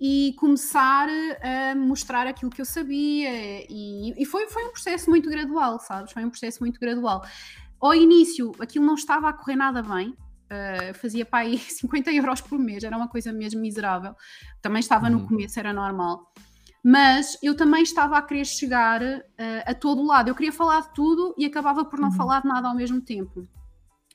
e 0.00 0.34
começar 0.38 1.08
a 1.42 1.74
mostrar 1.74 2.26
aquilo 2.26 2.50
que 2.50 2.60
eu 2.60 2.64
sabia. 2.64 3.30
E, 3.68 4.14
e 4.16 4.24
foi, 4.24 4.48
foi 4.48 4.64
um 4.64 4.70
processo 4.70 5.10
muito 5.10 5.28
gradual, 5.28 5.80
sabes? 5.80 6.12
Foi 6.12 6.24
um 6.24 6.30
processo 6.30 6.60
muito 6.60 6.78
gradual. 6.78 7.24
Ao 7.80 7.94
início, 7.94 8.52
aquilo 8.60 8.84
não 8.84 8.94
estava 8.94 9.28
a 9.28 9.32
correr 9.32 9.56
nada 9.56 9.82
bem. 9.82 10.10
Uh, 10.50 10.94
fazia 10.94 11.26
para 11.26 11.40
aí 11.40 11.58
50 11.68 12.12
euros 12.12 12.40
por 12.40 12.58
mês, 12.58 12.82
era 12.82 12.96
uma 12.96 13.08
coisa 13.08 13.32
mesmo 13.32 13.60
miserável. 13.60 14.14
Também 14.62 14.80
estava 14.80 15.10
no 15.10 15.18
uhum. 15.18 15.26
começo, 15.26 15.58
era 15.58 15.72
normal 15.72 16.32
mas 16.88 17.36
eu 17.42 17.54
também 17.54 17.82
estava 17.82 18.16
a 18.16 18.22
querer 18.22 18.46
chegar 18.46 19.02
uh, 19.02 19.22
a 19.66 19.74
todo 19.74 20.02
lado. 20.02 20.28
Eu 20.28 20.34
queria 20.34 20.50
falar 20.50 20.80
de 20.80 20.94
tudo 20.94 21.34
e 21.36 21.44
acabava 21.44 21.84
por 21.84 22.00
não 22.00 22.08
uhum. 22.08 22.14
falar 22.14 22.40
de 22.40 22.48
nada 22.48 22.66
ao 22.66 22.74
mesmo 22.74 22.98
tempo. 23.02 23.46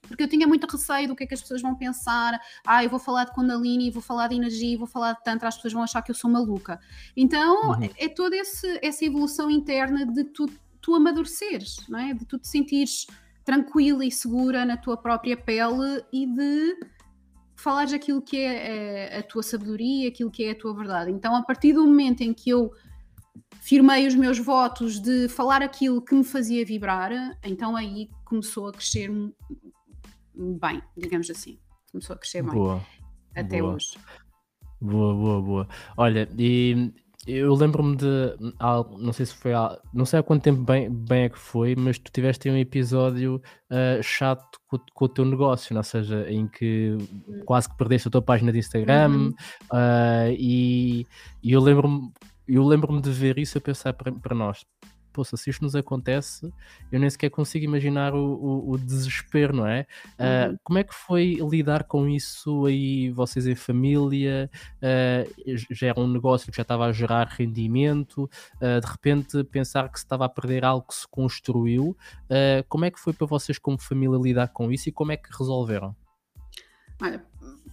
Porque 0.07 0.24
eu 0.24 0.28
tinha 0.28 0.47
muito 0.47 0.65
receio 0.65 1.07
do 1.07 1.15
que 1.15 1.24
é 1.24 1.28
que 1.28 1.36
as 1.36 1.41
pessoas 1.41 1.61
vão 1.61 1.76
pensar. 1.76 2.41
Ah, 2.65 2.84
eu 2.84 2.89
vou 2.89 2.97
falar 2.97 3.26
de 3.26 3.32
Kundalini, 3.32 3.91
vou 3.91 4.01
falar 4.01 4.28
de 4.30 4.36
energia, 4.38 4.76
vou 4.76 4.88
falar 4.88 5.13
de 5.13 5.24
Tantra, 5.24 5.49
as 5.49 5.55
pessoas 5.55 5.74
vão 5.74 5.84
achar 5.84 6.01
que 6.01 6.09
eu 6.09 6.15
sou 6.15 6.32
maluca. 6.32 6.80
Então, 7.15 7.74
uhum. 7.74 7.89
é 7.95 8.09
toda 8.09 8.36
esse, 8.36 8.80
essa 8.82 9.05
evolução 9.05 9.51
interna 9.51 10.03
de 10.07 10.24
tu, 10.24 10.47
tu 10.82 10.95
amadureceres, 10.95 11.88
não 11.88 11.99
é? 11.99 12.11
De 12.15 12.26
tu 12.26 12.39
te 12.39 12.47
sentires 12.47 13.05
tranquila 13.45 14.03
e 14.03 14.09
segura 14.09 14.65
na 14.65 14.78
tua 14.78 14.97
própria 14.97 15.38
pele 15.38 16.03
e 16.11 16.26
de 16.26 16.76
falares 17.64 17.93
aquilo 17.93 18.22
que 18.22 18.38
é, 18.38 19.16
é 19.16 19.20
a 19.20 19.24
tua 19.24 19.41
sabedoria, 19.41 20.09
aquilo 20.09 20.30
que 20.30 20.43
é 20.43 20.51
a 20.51 20.55
tua 20.55 20.76
verdade. 20.76 21.09
Então, 21.09 21.34
a 21.34 21.41
partir 21.41 21.72
do 21.72 21.86
momento 21.86 22.22
em 22.22 22.34
que 22.34 22.49
eu 22.49 22.74
firmei 23.61 24.05
os 24.05 24.16
meus 24.16 24.38
votos 24.38 24.99
de 24.99 25.30
falar 25.30 25.61
aquilo 25.64 26.01
que 26.01 26.14
me 26.14 26.26
fazia 26.26 26.66
vibrar, 26.66 27.11
então 27.41 27.76
aí 27.76 28.09
começou 28.26 28.68
a 28.68 28.74
crescer 28.74 29.09
bem, 30.36 30.82
digamos 30.97 31.30
assim. 31.30 31.57
Começou 31.89 32.16
a 32.16 32.20
crescer 32.20 32.43
bem. 32.43 32.53
Boa. 32.53 32.82
Até 33.34 33.61
boa. 33.61 33.76
hoje. 33.76 33.97
Boa, 34.82 35.16
boa, 35.16 35.41
boa. 35.41 35.68
Olha, 35.95 36.28
e 36.38 36.91
eu 37.26 37.53
lembro-me 37.53 37.95
de. 37.95 38.05
Não 38.99 39.13
sei 39.13 39.26
se 39.26 39.34
foi. 39.34 39.51
Não 39.93 40.05
sei 40.05 40.19
há 40.19 40.24
quanto 40.24 40.43
tempo 40.43 40.61
bem, 40.61 40.89
bem 40.89 41.24
é 41.24 41.30
que 41.30 41.39
foi, 41.39 41.76
mas 41.76 41.97
tu 41.97 42.11
tiveste 42.11 42.49
um 42.49 42.57
episódio 42.57 43.41
uh, 43.71 44.03
chato 44.03 44.59
com, 44.67 44.78
com, 44.93 45.05
o 45.05 45.09
teu 45.09 45.24
negócio, 45.24 45.76
ou 45.76 45.84
seja, 45.84 46.30
em 46.30 46.47
que 46.47 46.97
hum. 46.99 47.43
quase 47.45 47.69
que 47.69 47.78
perdeste 47.78 48.09
a 48.09 48.11
tua 48.11 48.21
página 48.21 48.51
de 48.51 48.59
Instagram 48.59 49.09
uhum. 49.09 49.34
uh, 49.71 50.32
e, 50.38 51.07
e, 51.41 51.51
eu 51.51 51.61
lembro-me. 51.61 52.11
Eu 52.45 52.65
lembro-me 52.65 53.01
de 53.01 53.09
ver 53.09 53.39
isso 53.39 53.57
a 53.57 53.61
pensar 53.61 53.93
para, 53.93 54.11
para 54.11 54.36
nós, 54.36 54.65
poxa, 55.14 55.38
se 55.38 55.49
isto 55.49 55.61
nos 55.61 55.76
acontece, 55.76 56.51
eu 56.91 56.99
nem 56.99 57.09
sequer 57.09 57.30
consigo 57.30 57.64
imaginar 57.64 58.14
o, 58.14 58.34
o, 58.34 58.72
o 58.72 58.78
desespero, 58.78 59.55
não 59.55 59.68
é? 59.68 59.86
Ah, 60.18 60.47
uhum. 60.47 60.53
Uh, 60.53 60.59
como 60.64 60.80
é 60.80 60.84
que 60.84 60.93
foi 60.93 61.38
lidar 61.49 61.84
com 61.84 62.09
isso 62.09 62.66
aí, 62.66 63.11
vocês 63.11 63.45
em 63.47 63.55
família? 63.55 64.49
Uh, 64.82 65.55
já 65.72 65.88
era 65.88 65.99
um 65.99 66.07
negócio 66.07 66.51
que 66.51 66.57
já 66.57 66.64
estava 66.64 66.86
a 66.86 66.91
gerar 66.91 67.28
rendimento, 67.28 68.30
uh, 68.55 68.82
de 68.82 68.88
repente 68.88 69.43
pensar 69.45 69.89
que 69.89 69.99
se 69.99 70.05
estava 70.05 70.26
a 70.26 70.30
perder 70.30 70.66
algo 70.66 70.88
que 70.88 70.95
se 70.95 71.07
construiu. 71.07 71.95
como 72.68 72.86
é 72.86 72.91
que 72.91 72.99
foi 72.99 73.14
para 73.14 73.28
vocês 73.28 73.59
como 73.59 73.78
família 73.78 74.18
lidar 74.18 74.47
com 74.47 74.72
isso 74.72 74.89
e 74.89 74.91
como 74.91 75.11
é 75.11 75.18
que 75.18 75.30
resolveram? 75.38 75.95
Olha, 77.01 77.24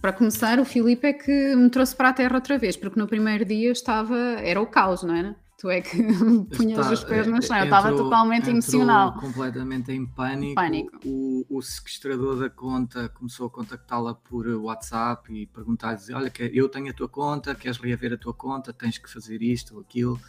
para 0.01 0.13
começar, 0.13 0.59
o 0.59 0.65
Filipe 0.65 1.07
é 1.07 1.13
que 1.13 1.55
me 1.55 1.69
trouxe 1.69 1.95
para 1.95 2.09
a 2.09 2.13
Terra 2.13 2.35
outra 2.35 2.57
vez, 2.57 2.75
porque 2.75 2.99
no 2.99 3.07
primeiro 3.07 3.45
dia 3.45 3.71
estava, 3.71 4.17
era 4.17 4.59
o 4.59 4.65
caos, 4.65 5.03
não 5.03 5.15
era? 5.15 5.35
Tu 5.61 5.69
é 5.69 5.79
que 5.79 5.95
punhas 6.57 6.79
Está, 6.79 6.91
os 6.91 7.03
pés 7.03 7.27
no 7.27 7.39
chão, 7.39 7.55
eu 7.59 7.65
estava 7.65 7.95
totalmente 7.95 8.49
emocional. 8.49 9.13
completamente 9.13 9.91
em 9.91 10.07
pânico. 10.07 10.55
pânico. 10.55 10.99
O, 11.05 11.45
o 11.47 11.61
sequestrador 11.61 12.39
da 12.39 12.49
conta 12.49 13.07
começou 13.09 13.45
a 13.45 13.49
contactá-la 13.51 14.15
por 14.15 14.47
WhatsApp 14.47 15.31
e 15.31 15.45
perguntar-lhe: 15.45 16.13
Olha, 16.15 16.33
eu 16.51 16.67
tenho 16.67 16.89
a 16.89 16.93
tua 16.93 17.07
conta, 17.07 17.53
queres 17.53 17.77
reaver 17.77 18.13
a 18.13 18.17
tua 18.17 18.33
conta, 18.33 18.73
tens 18.73 18.97
que 18.97 19.07
fazer 19.07 19.43
isto 19.43 19.75
ou 19.75 19.81
aquilo. 19.81 20.19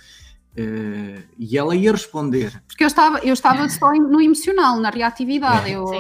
Uh, 0.55 1.25
e 1.39 1.57
ela 1.57 1.75
ia 1.75 1.93
responder. 1.93 2.63
Porque 2.67 2.85
eu 2.85 2.89
estava, 2.89 3.19
eu 3.21 3.33
estava 3.33 3.67
só 3.73 3.91
no 3.91 4.21
emocional, 4.21 4.79
na 4.79 4.91
reatividade. 4.91 5.71
É, 5.71 5.77
eu, 5.77 5.87
sim, 5.87 5.97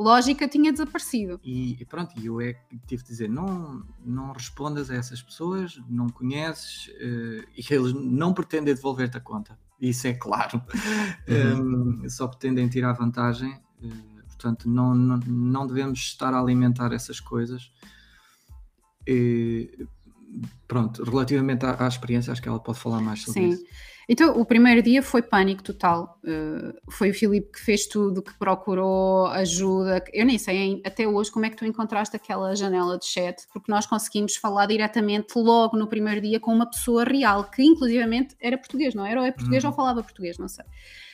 lógica 0.00 0.48
tinha 0.48 0.72
desaparecido. 0.72 1.40
E, 1.44 1.80
e 1.80 1.84
pronto, 1.84 2.14
eu 2.22 2.40
é 2.40 2.54
que 2.54 2.78
tive 2.86 3.02
de 3.02 3.08
dizer: 3.08 3.28
não, 3.28 3.84
não 4.04 4.32
respondas 4.32 4.90
a 4.90 4.96
essas 4.96 5.22
pessoas, 5.22 5.80
não 5.88 6.08
conheces, 6.08 6.88
uh, 6.88 7.46
e 7.56 7.64
eles 7.70 7.92
não 7.92 8.32
pretendem 8.32 8.74
devolver-te 8.74 9.16
a 9.16 9.20
conta. 9.20 9.58
Isso 9.80 10.06
é 10.06 10.14
claro. 10.14 10.62
Uhum. 11.28 12.02
um, 12.02 12.08
só 12.08 12.26
pretendem 12.26 12.68
tirar 12.68 12.92
vantagem. 12.92 13.52
Uh, 13.82 14.22
portanto, 14.26 14.68
não, 14.68 14.94
não, 14.94 15.18
não 15.18 15.66
devemos 15.66 15.98
estar 15.98 16.32
a 16.34 16.40
alimentar 16.40 16.92
essas 16.92 17.20
coisas. 17.20 17.70
E, 19.06 19.86
pronto, 20.66 21.02
relativamente 21.04 21.64
à, 21.64 21.84
à, 21.84 21.88
experiência, 21.88 22.32
acho 22.32 22.42
que 22.42 22.48
ela 22.48 22.60
pode 22.60 22.78
falar 22.78 23.00
mais 23.00 23.22
sobre 23.22 23.40
Sim. 23.40 23.48
isso. 23.48 23.64
Então, 24.12 24.36
o 24.40 24.44
primeiro 24.44 24.82
dia 24.82 25.04
foi 25.04 25.22
pânico 25.22 25.62
total. 25.62 26.18
Uh, 26.24 26.74
foi 26.90 27.10
o 27.10 27.14
Filipe 27.14 27.52
que 27.52 27.60
fez 27.60 27.86
tudo, 27.86 28.20
que 28.20 28.36
procurou 28.36 29.28
ajuda. 29.28 30.02
Eu 30.12 30.26
nem 30.26 30.36
sei 30.36 30.82
até 30.84 31.06
hoje 31.06 31.30
como 31.30 31.46
é 31.46 31.50
que 31.50 31.54
tu 31.56 31.64
encontraste 31.64 32.16
aquela 32.16 32.56
janela 32.56 32.98
de 32.98 33.06
chat, 33.06 33.46
porque 33.52 33.70
nós 33.70 33.86
conseguimos 33.86 34.34
falar 34.34 34.66
diretamente 34.66 35.38
logo 35.38 35.76
no 35.76 35.86
primeiro 35.86 36.20
dia 36.20 36.40
com 36.40 36.52
uma 36.52 36.68
pessoa 36.68 37.04
real, 37.04 37.44
que 37.44 37.62
inclusivamente 37.62 38.34
era 38.40 38.58
português, 38.58 38.96
não 38.96 39.06
era? 39.06 39.20
Ou 39.20 39.26
é 39.26 39.30
português 39.30 39.62
hum. 39.62 39.68
ou 39.68 39.72
falava 39.72 40.02
português, 40.02 40.36
não 40.38 40.48
sei. 40.48 40.64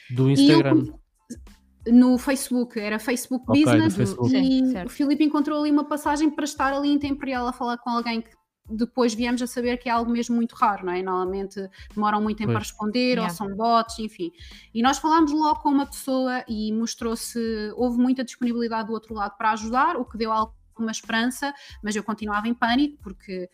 Do 0.09 0.30
Instagram. 0.30 0.86
Eu, 0.88 1.92
no 1.92 2.16
Facebook, 2.16 2.80
era 2.80 2.99
Facebook 2.99 3.44
okay, 3.47 3.62
Business, 3.62 3.94
Facebook. 3.94 4.34
e 4.34 4.70
Sim, 4.70 4.84
o 4.86 4.88
Filipe 4.88 5.22
encontrou 5.22 5.61
ali 5.61 5.70
uma 5.70 5.84
passagem 5.84 6.30
para 6.30 6.47
estar 6.47 6.72
ali 6.72 6.88
em 6.88 6.99
tempo 6.99 7.26
real 7.26 7.47
a 7.47 7.53
falar 7.53 7.76
com 7.76 7.90
alguém 7.90 8.22
que 8.22 8.30
depois 8.69 9.14
viemos 9.14 9.41
a 9.43 9.47
saber 9.47 9.77
que 9.79 9.89
é 9.89 9.93
algo 9.93 10.11
mesmo 10.11 10.35
muito 10.37 10.55
raro, 10.55 10.87
não 10.87 10.93
é? 10.93 11.03
Normalmente 11.03 11.69
demoram 11.95 12.21
muito 12.21 12.39
tempo 12.39 12.53
pois. 12.53 12.57
a 12.57 12.61
responder, 12.61 13.12
yeah. 13.12 13.25
ou 13.25 13.31
são 13.31 13.55
bots, 13.55 13.99
enfim. 13.99 14.33
E 14.75 14.83
nós 14.83 14.99
falámos 14.99 15.33
logo 15.33 15.61
com 15.61 15.69
uma 15.69 15.87
pessoa 15.87 16.45
e 16.49 16.73
mostrou-se, 16.73 17.39
houve 17.77 17.99
muita 17.99 18.25
disponibilidade 18.25 18.89
do 18.89 18.95
outro 18.95 19.14
lado 19.14 19.37
para 19.37 19.53
ajudar, 19.53 19.97
o 19.97 20.05
que 20.05 20.19
deu 20.19 20.33
alguma 20.33 20.91
esperança, 20.91 21.55
mas 21.83 21.95
eu 21.95 22.03
continuava 22.03 22.49
em 22.49 22.55
pânico 22.55 22.99
porque 23.03 23.49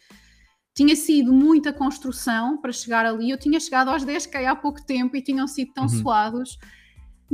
tinha 0.74 0.96
sido 0.96 1.32
muita 1.32 1.72
construção 1.72 2.56
para 2.56 2.72
chegar 2.72 3.04
ali. 3.04 3.30
Eu 3.30 3.38
tinha 3.38 3.60
chegado 3.60 3.88
aos 3.88 4.04
10k 4.04 4.46
há 4.46 4.56
pouco 4.56 4.84
tempo 4.84 5.16
e 5.16 5.22
tinham 5.22 5.46
sido 5.46 5.72
tão 5.72 5.84
uhum. 5.84 5.88
suados 5.90 6.58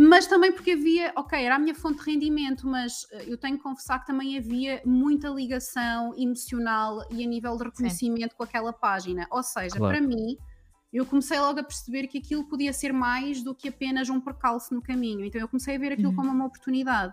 mas 0.00 0.28
também 0.28 0.52
porque 0.52 0.70
havia, 0.70 1.12
ok, 1.16 1.36
era 1.36 1.56
a 1.56 1.58
minha 1.58 1.74
fonte 1.74 1.98
de 1.98 2.08
rendimento, 2.08 2.68
mas 2.68 3.04
eh, 3.10 3.24
eu 3.26 3.36
tenho 3.36 3.56
que 3.56 3.64
confessar 3.64 3.98
que 3.98 4.06
também 4.06 4.38
havia 4.38 4.80
muita 4.86 5.28
ligação 5.28 6.14
emocional 6.16 7.04
e 7.10 7.24
a 7.24 7.26
nível 7.26 7.56
de 7.56 7.64
reconhecimento 7.64 8.30
Sim. 8.30 8.36
com 8.36 8.44
aquela 8.44 8.72
página. 8.72 9.26
Ou 9.28 9.42
seja, 9.42 9.76
claro. 9.76 9.98
para 9.98 10.06
mim, 10.06 10.36
eu 10.92 11.04
comecei 11.04 11.40
logo 11.40 11.58
a 11.58 11.64
perceber 11.64 12.06
que 12.06 12.18
aquilo 12.18 12.44
podia 12.44 12.72
ser 12.72 12.92
mais 12.92 13.42
do 13.42 13.52
que 13.52 13.70
apenas 13.70 14.08
um 14.08 14.20
percalço 14.20 14.72
no 14.72 14.80
caminho. 14.80 15.24
Então 15.24 15.40
eu 15.40 15.48
comecei 15.48 15.74
a 15.74 15.78
ver 15.80 15.90
aquilo 15.90 16.10
uhum. 16.10 16.14
como 16.14 16.30
uma 16.30 16.46
oportunidade. 16.46 17.12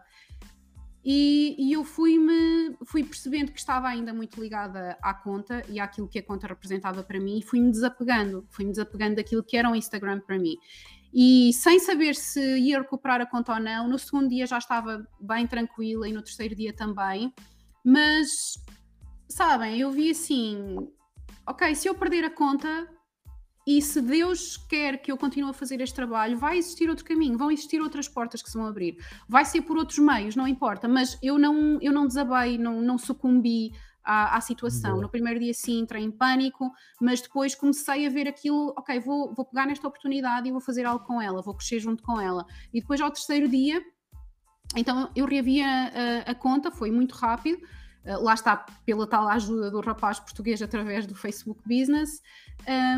E, 1.04 1.56
e, 1.58 1.74
eu 1.74 1.84
fui-me 1.84 2.76
fui 2.84 3.04
percebendo 3.04 3.52
que 3.52 3.60
estava 3.60 3.88
ainda 3.88 4.12
muito 4.12 4.42
ligada 4.42 4.98
à 5.02 5.14
conta 5.14 5.64
e 5.70 5.80
àquilo 5.80 6.08
que 6.08 6.18
a 6.18 6.24
conta 6.24 6.48
representava 6.48 7.04
para 7.04 7.20
mim 7.20 7.38
e 7.38 7.44
fui-me 7.44 7.70
desapegando, 7.70 8.44
fui-me 8.50 8.72
desapegando 8.72 9.18
daquilo 9.18 9.44
que 9.44 9.56
era 9.56 9.72
o 9.72 9.76
Instagram 9.76 10.20
para 10.20 10.40
mim. 10.40 10.56
E 11.18 11.54
sem 11.54 11.80
saber 11.80 12.14
se 12.14 12.42
ia 12.58 12.82
recuperar 12.82 13.22
a 13.22 13.26
conta 13.26 13.54
ou 13.54 13.60
não, 13.62 13.88
no 13.88 13.98
segundo 13.98 14.28
dia 14.28 14.46
já 14.46 14.58
estava 14.58 15.08
bem 15.22 15.48
tranquila 15.48 16.10
e 16.10 16.12
no 16.12 16.22
terceiro 16.22 16.54
dia 16.54 16.74
também. 16.74 17.34
Mas, 17.86 18.30
sabem, 19.30 19.80
eu 19.80 19.90
vi 19.92 20.12
assim: 20.12 20.76
ok, 21.48 21.74
se 21.74 21.88
eu 21.88 21.96
perder 21.96 22.26
a 22.26 22.30
conta 22.30 22.86
e 23.66 23.82
se 23.82 24.02
Deus 24.02 24.58
quer 24.58 25.02
que 25.02 25.10
eu 25.10 25.18
continue 25.18 25.52
a 25.52 25.54
fazer 25.54 25.80
este 25.80 25.96
trabalho, 25.96 26.38
vai 26.38 26.58
existir 26.58 26.90
outro 26.90 27.06
caminho, 27.06 27.38
vão 27.38 27.50
existir 27.50 27.80
outras 27.80 28.10
portas 28.10 28.44
que 28.44 28.50
se 28.50 28.58
vão 28.58 28.68
abrir. 28.68 28.98
Vai 29.28 29.46
ser 29.46 29.62
por 29.62 29.78
outros 29.78 30.00
meios, 30.00 30.36
não 30.36 30.46
importa, 30.46 30.86
mas 30.86 31.18
eu 31.24 31.40
não, 31.40 31.80
eu 31.82 31.94
não 31.94 32.06
desabei, 32.06 32.58
não, 32.58 32.82
não 32.82 32.98
sucumbi 32.98 33.72
à, 34.06 34.38
à 34.38 34.42
situação. 34.42 34.92
Boa. 34.92 35.02
No 35.02 35.10
primeiro 35.10 35.40
dia, 35.40 35.54
sim, 35.54 35.80
entrei 35.80 36.04
em 36.04 36.12
pânico, 36.12 36.72
mas 37.02 37.22
depois 37.22 37.56
comecei 37.56 38.06
a 38.06 38.10
ver 38.10 38.28
aquilo, 38.28 38.74
ok, 38.78 39.00
vou, 39.00 39.34
vou 39.34 39.46
pegar 39.46 39.66
nesta 39.66 39.88
oportunidade 39.88 40.48
e 40.48 40.52
vou 40.52 40.62
fazer 40.62 40.86
algo 40.86 41.04
com 41.04 41.22
ela, 41.22 41.42
vou 41.42 41.56
crescer 41.56 41.80
junto 41.80 42.04
com 42.04 42.22
ela. 42.22 42.46
E 42.74 42.80
depois, 42.80 43.02
ao 43.02 43.12
terceiro 43.12 43.48
dia, 43.50 43.82
Então 44.76 45.10
eu 45.16 45.26
reavi 45.26 45.62
a, 45.62 45.92
a, 46.28 46.32
a 46.32 46.36
conta, 46.36 46.72
foi 46.72 46.92
muito 46.92 47.14
rápido. 47.14 47.60
Uh, 48.06 48.22
lá 48.24 48.36
está, 48.36 48.66
pela 48.86 49.08
tal 49.08 49.28
ajuda 49.28 49.72
do 49.72 49.80
rapaz 49.82 50.20
português 50.20 50.62
através 50.62 51.08
do 51.08 51.16
Facebook 51.16 51.60
Business, 51.66 52.22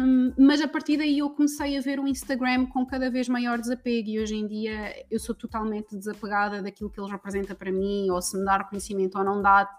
um, 0.03 0.33
mas 0.37 0.59
a 0.59 0.67
partir 0.67 0.97
daí 0.97 1.19
eu 1.19 1.29
comecei 1.29 1.77
a 1.77 1.81
ver 1.81 1.97
o 1.97 2.07
Instagram 2.07 2.65
com 2.65 2.85
cada 2.85 3.09
vez 3.09 3.29
maior 3.29 3.57
desapego 3.57 4.09
e 4.09 4.19
hoje 4.19 4.35
em 4.35 4.45
dia 4.45 5.05
eu 5.09 5.17
sou 5.17 5.33
totalmente 5.33 5.95
desapegada 5.95 6.61
daquilo 6.61 6.89
que 6.89 6.99
ele 6.99 7.09
representa 7.09 7.55
para 7.55 7.71
mim, 7.71 8.09
ou 8.09 8.21
se 8.21 8.37
me 8.37 8.43
dá 8.43 8.57
reconhecimento 8.57 9.17
ou 9.17 9.23
não 9.23 9.41
dá, 9.41 9.69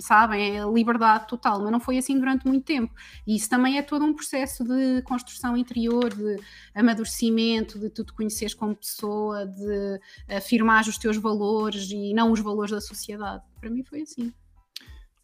sabem, 0.00 0.58
é 0.58 0.64
liberdade 0.64 1.26
total, 1.26 1.60
mas 1.60 1.72
não 1.72 1.80
foi 1.80 1.98
assim 1.98 2.18
durante 2.18 2.46
muito 2.46 2.64
tempo. 2.64 2.92
E 3.26 3.36
isso 3.36 3.48
também 3.48 3.78
é 3.78 3.82
todo 3.82 4.04
um 4.04 4.14
processo 4.14 4.64
de 4.64 5.02
construção 5.02 5.56
interior, 5.56 6.14
de 6.14 6.36
amadurecimento, 6.74 7.78
de 7.78 7.90
tu 7.90 8.04
te 8.04 8.12
conheceres 8.12 8.54
como 8.54 8.76
pessoa, 8.76 9.46
de 9.46 10.00
afirmar 10.28 10.86
os 10.86 10.98
teus 10.98 11.16
valores 11.16 11.90
e 11.90 12.14
não 12.14 12.32
os 12.32 12.40
valores 12.40 12.70
da 12.70 12.80
sociedade. 12.80 13.42
Para 13.60 13.70
mim 13.70 13.82
foi 13.82 14.02
assim. 14.02 14.32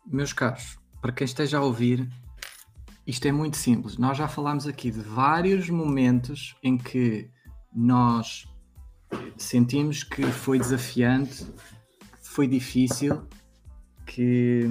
Meus 0.06 0.32
caros, 0.32 0.76
para 1.00 1.12
quem 1.12 1.24
esteja 1.24 1.58
a 1.58 1.62
ouvir, 1.62 2.08
isto 3.06 3.26
é 3.26 3.32
muito 3.32 3.56
simples. 3.56 3.96
Nós 3.96 4.18
já 4.18 4.28
falámos 4.28 4.66
aqui 4.66 4.90
de 4.90 5.00
vários 5.00 5.68
momentos 5.70 6.56
em 6.62 6.76
que 6.76 7.30
nós 7.74 8.46
sentimos 9.36 10.02
que 10.02 10.22
foi 10.22 10.58
desafiante, 10.58 11.46
foi 12.20 12.46
difícil, 12.46 13.26
que 14.06 14.70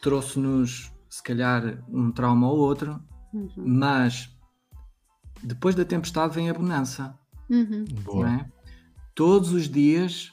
trouxe-nos, 0.00 0.92
se 1.08 1.22
calhar, 1.22 1.82
um 1.88 2.10
trauma 2.10 2.48
ou 2.48 2.58
outro, 2.58 3.00
uhum. 3.32 3.50
mas 3.56 4.30
depois 5.42 5.74
da 5.74 5.84
tempestade 5.84 6.34
vem 6.34 6.50
a 6.50 6.54
bonança. 6.54 7.18
Uhum. 7.48 8.26
É? 8.26 8.50
Todos 9.14 9.52
os 9.52 9.68
dias 9.68 10.32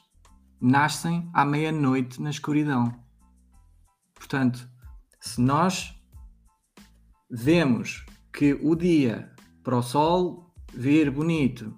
nascem 0.59 1.29
à 1.33 1.45
meia-noite 1.45 2.21
na 2.21 2.29
escuridão. 2.29 2.93
Portanto, 4.13 4.67
se 5.19 5.41
nós 5.41 5.99
vemos 7.29 8.05
que 8.31 8.53
o 8.53 8.75
dia 8.75 9.31
para 9.63 9.77
o 9.77 9.81
sol 9.81 10.53
vir 10.73 11.11
bonito, 11.11 11.77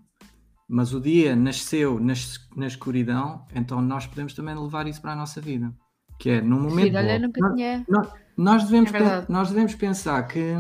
mas 0.68 0.93
o 0.93 0.99
dia 0.99 1.36
nasceu 1.36 1.99
na, 1.99 2.13
na 2.55 2.68
escuridão, 2.68 3.45
então 3.53 3.82
nós 3.82 4.07
podemos 4.07 4.34
também 4.34 4.55
levar 4.55 4.88
isso 4.88 5.01
para 5.01 5.13
a 5.13 5.16
nossa 5.16 5.39
vida. 5.39 5.76
Que 6.18 6.30
é 6.30 6.41
num 6.41 6.61
momento. 6.61 6.91
Sim, 6.91 6.97
olha, 6.97 7.20
nunca 7.20 7.41
nós, 7.41 7.53
tinha... 7.55 7.86
nós, 7.88 8.07
nós, 8.38 8.63
devemos, 8.63 8.93
é 8.93 9.26
nós 9.28 9.49
devemos 9.49 9.76
pensar 9.76 10.24
que 10.28 10.55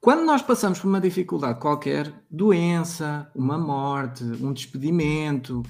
quando 0.00 0.24
nós 0.24 0.42
passamos 0.42 0.80
por 0.80 0.88
uma 0.88 1.00
dificuldade 1.00 1.60
qualquer, 1.60 2.12
doença, 2.28 3.30
uma 3.34 3.56
morte, 3.56 4.24
um 4.24 4.52
despedimento, 4.52 5.62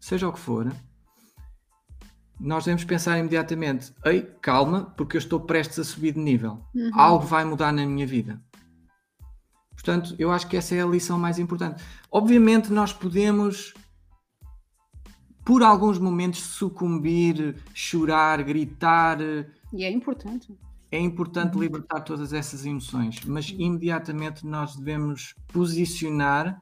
seja 0.00 0.28
o 0.28 0.32
que 0.32 0.40
for, 0.40 0.72
nós 2.40 2.64
devemos 2.64 2.84
pensar 2.84 3.18
imediatamente: 3.18 3.92
ei, 4.04 4.22
calma, 4.40 4.92
porque 4.96 5.16
eu 5.16 5.20
estou 5.20 5.40
prestes 5.40 5.78
a 5.78 5.84
subir 5.84 6.12
de 6.12 6.20
nível. 6.20 6.60
Uhum. 6.74 6.90
Algo 6.92 7.24
vai 7.24 7.44
mudar 7.44 7.72
na 7.72 7.86
minha 7.86 8.06
vida. 8.06 8.40
Portanto, 9.72 10.14
eu 10.18 10.32
acho 10.32 10.48
que 10.48 10.56
essa 10.56 10.74
é 10.74 10.82
a 10.82 10.86
lição 10.86 11.18
mais 11.18 11.38
importante. 11.38 11.82
Obviamente, 12.10 12.72
nós 12.72 12.92
podemos, 12.92 13.74
por 15.48 15.62
alguns 15.62 15.98
momentos, 15.98 16.40
sucumbir, 16.40 17.56
chorar, 17.72 18.42
gritar. 18.42 19.18
E 19.72 19.82
é 19.82 19.90
importante. 19.90 20.54
É 20.92 21.00
importante 21.00 21.54
uhum. 21.54 21.62
libertar 21.62 22.00
todas 22.02 22.34
essas 22.34 22.66
emoções, 22.66 23.24
mas 23.24 23.48
imediatamente 23.48 24.46
nós 24.46 24.76
devemos 24.76 25.34
posicionar 25.50 26.60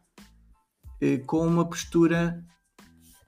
eh, 1.01 1.19
com 1.19 1.45
uma 1.45 1.65
postura 1.69 2.41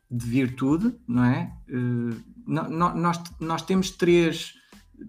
de 0.08 0.24
virtude, 0.26 0.96
não 1.08 1.24
é? 1.24 1.52
Uh, 1.68 2.16
nós, 2.46 3.20
nós 3.40 3.62
temos 3.62 3.90
três, 3.90 4.54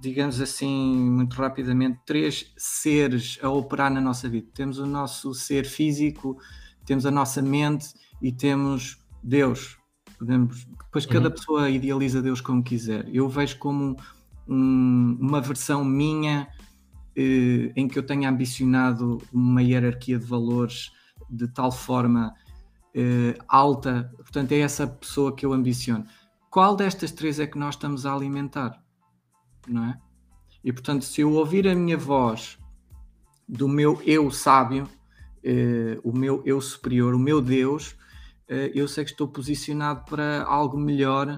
digamos 0.01 0.41
assim, 0.41 0.95
muito 0.95 1.35
rapidamente, 1.35 1.99
três 2.07 2.51
seres 2.57 3.37
a 3.43 3.49
operar 3.51 3.93
na 3.93 4.01
nossa 4.01 4.27
vida. 4.27 4.47
Temos 4.55 4.79
o 4.79 4.85
nosso 4.87 5.31
ser 5.35 5.63
físico, 5.67 6.39
temos 6.87 7.05
a 7.05 7.11
nossa 7.11 7.39
mente 7.39 7.93
e 8.19 8.31
temos 8.31 8.97
Deus. 9.23 9.78
Podemos, 10.19 10.65
depois 10.65 11.05
cada 11.05 11.29
uhum. 11.29 11.33
pessoa 11.33 11.69
idealiza 11.69 12.21
Deus 12.21 12.41
como 12.41 12.61
quiser. 12.61 13.07
Eu 13.07 13.29
vejo 13.29 13.57
como 13.57 13.95
um, 14.45 15.17
uma 15.19 15.39
versão 15.39 15.83
minha 15.85 16.47
eh, 17.15 17.71
em 17.75 17.87
que 17.87 17.97
eu 17.97 18.05
tenha 18.05 18.29
ambicionado 18.29 19.17
uma 19.31 19.63
hierarquia 19.63 20.19
de 20.19 20.25
valores 20.25 20.91
de 21.29 21.47
tal 21.47 21.71
forma 21.71 22.33
eh, 22.93 23.37
alta, 23.47 24.11
portanto, 24.17 24.51
é 24.51 24.59
essa 24.59 24.85
pessoa 24.85 25.35
que 25.35 25.45
eu 25.45 25.53
ambiciono. 25.53 26.05
Qual 26.49 26.75
destas 26.75 27.11
três 27.11 27.39
é 27.39 27.47
que 27.47 27.57
nós 27.57 27.75
estamos 27.75 28.05
a 28.05 28.13
alimentar? 28.13 28.81
Não 29.67 29.85
é? 29.85 29.99
E 30.63 30.73
portanto, 30.73 31.05
se 31.05 31.21
eu 31.21 31.31
ouvir 31.33 31.67
a 31.67 31.75
minha 31.75 31.97
voz 31.97 32.57
do 33.47 33.67
meu 33.67 34.01
eu 34.05 34.29
sábio, 34.31 34.87
eh, 35.43 35.99
o 36.03 36.11
meu 36.11 36.41
eu 36.45 36.59
superior, 36.59 37.13
o 37.13 37.19
meu 37.19 37.41
Deus, 37.41 37.95
eu 38.73 38.87
sei 38.87 39.03
que 39.03 39.11
estou 39.11 39.27
posicionado 39.27 40.05
para 40.05 40.43
algo 40.43 40.77
melhor, 40.77 41.37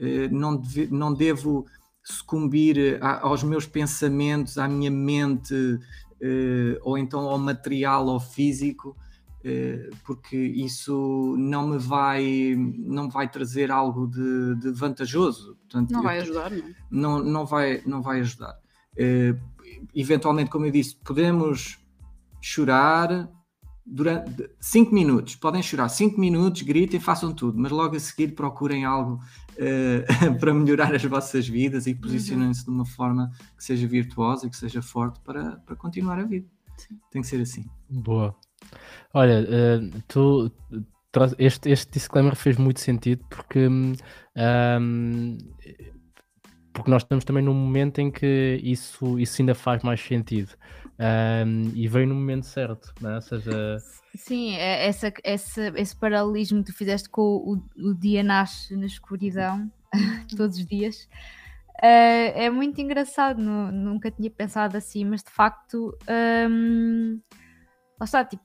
eh, 0.00 0.28
não, 0.30 0.56
deve, 0.56 0.88
não 0.90 1.12
devo 1.12 1.66
sucumbir 2.02 2.98
a, 3.02 3.20
aos 3.20 3.42
meus 3.42 3.66
pensamentos, 3.66 4.56
à 4.56 4.66
minha 4.66 4.90
mente, 4.90 5.54
eh, 6.20 6.78
ou 6.82 6.96
então 6.96 7.28
ao 7.28 7.38
material 7.38 8.06
ou 8.06 8.18
físico, 8.18 8.96
eh, 9.44 9.90
porque 10.06 10.36
isso 10.38 11.36
não 11.38 11.68
me 11.68 11.78
vai 11.78 12.56
não 12.56 13.10
vai 13.10 13.30
trazer 13.30 13.70
algo 13.70 14.06
de, 14.06 14.54
de 14.56 14.70
vantajoso. 14.70 15.54
Portanto, 15.56 15.90
não 15.90 16.02
vai 16.02 16.20
ajudar 16.20 16.50
não? 16.50 16.64
não 16.90 17.24
não 17.24 17.46
vai 17.46 17.82
não 17.84 18.02
vai 18.02 18.20
ajudar. 18.20 18.58
Eventualmente 19.94 20.50
como 20.50 20.66
eu 20.66 20.70
disse 20.70 20.96
podemos 20.96 21.78
chorar 22.40 23.30
durante 23.84 24.50
5 24.60 24.94
minutos. 24.94 25.36
Podem 25.36 25.62
chorar 25.62 25.88
5 25.88 26.18
minutos 26.20 26.62
gritem 26.62 27.00
façam 27.00 27.32
tudo 27.32 27.58
mas 27.58 27.72
logo 27.72 27.96
a 27.96 28.00
seguir 28.00 28.34
procurem 28.34 28.84
algo 28.84 29.20
uh, 29.54 30.38
para 30.38 30.54
melhorar 30.54 30.94
as 30.94 31.04
vossas 31.04 31.48
vidas 31.48 31.86
e 31.86 31.94
posicionem-se 31.94 32.64
de 32.64 32.70
uma 32.70 32.84
forma 32.84 33.30
que 33.56 33.64
seja 33.64 33.86
virtuosa 33.86 34.46
e 34.46 34.50
que 34.50 34.56
seja 34.56 34.82
forte 34.82 35.20
para, 35.20 35.56
para 35.58 35.76
continuar 35.76 36.18
a 36.18 36.24
vida. 36.24 36.46
Tem 37.10 37.20
que 37.20 37.28
ser 37.28 37.40
assim. 37.40 37.66
Boa. 37.88 38.34
Olha, 39.12 39.40
uh, 39.42 40.02
tu 40.06 40.50
este, 41.38 41.70
este 41.70 41.90
disclaimer 41.90 42.36
fez 42.36 42.56
muito 42.56 42.80
sentido 42.80 43.24
porque, 43.28 43.66
um, 43.66 43.92
porque 46.72 46.90
nós 46.90 47.02
estamos 47.02 47.24
também 47.24 47.42
num 47.42 47.54
momento 47.54 48.00
em 48.00 48.10
que 48.10 48.60
isso, 48.62 49.18
isso 49.18 49.42
ainda 49.42 49.54
faz 49.54 49.82
mais 49.82 50.00
sentido 50.00 50.52
um, 51.00 51.72
e 51.74 51.88
veio 51.88 52.06
no 52.06 52.14
momento 52.14 52.44
certo, 52.44 52.92
não 53.00 53.10
é? 53.10 53.14
Ou 53.14 53.20
seja... 53.22 53.78
Sim, 54.14 54.54
é 54.56 54.86
essa, 54.86 55.12
essa, 55.24 55.72
esse 55.76 55.96
paralelismo 55.96 56.62
que 56.62 56.72
tu 56.72 56.76
fizeste 56.76 57.08
com 57.08 57.22
o, 57.22 57.62
o 57.76 57.94
dia 57.94 58.22
nasce 58.22 58.76
na 58.76 58.84
escuridão 58.84 59.70
todos 60.36 60.58
os 60.58 60.66
dias. 60.66 61.08
Uh, 61.78 62.36
é 62.36 62.50
muito 62.50 62.78
engraçado, 62.80 63.40
nunca 63.40 64.10
tinha 64.10 64.30
pensado 64.30 64.76
assim, 64.76 65.02
mas 65.06 65.22
de 65.22 65.30
facto, 65.30 65.96
um, 66.50 67.18
lá 67.98 68.24
tipo, 68.24 68.44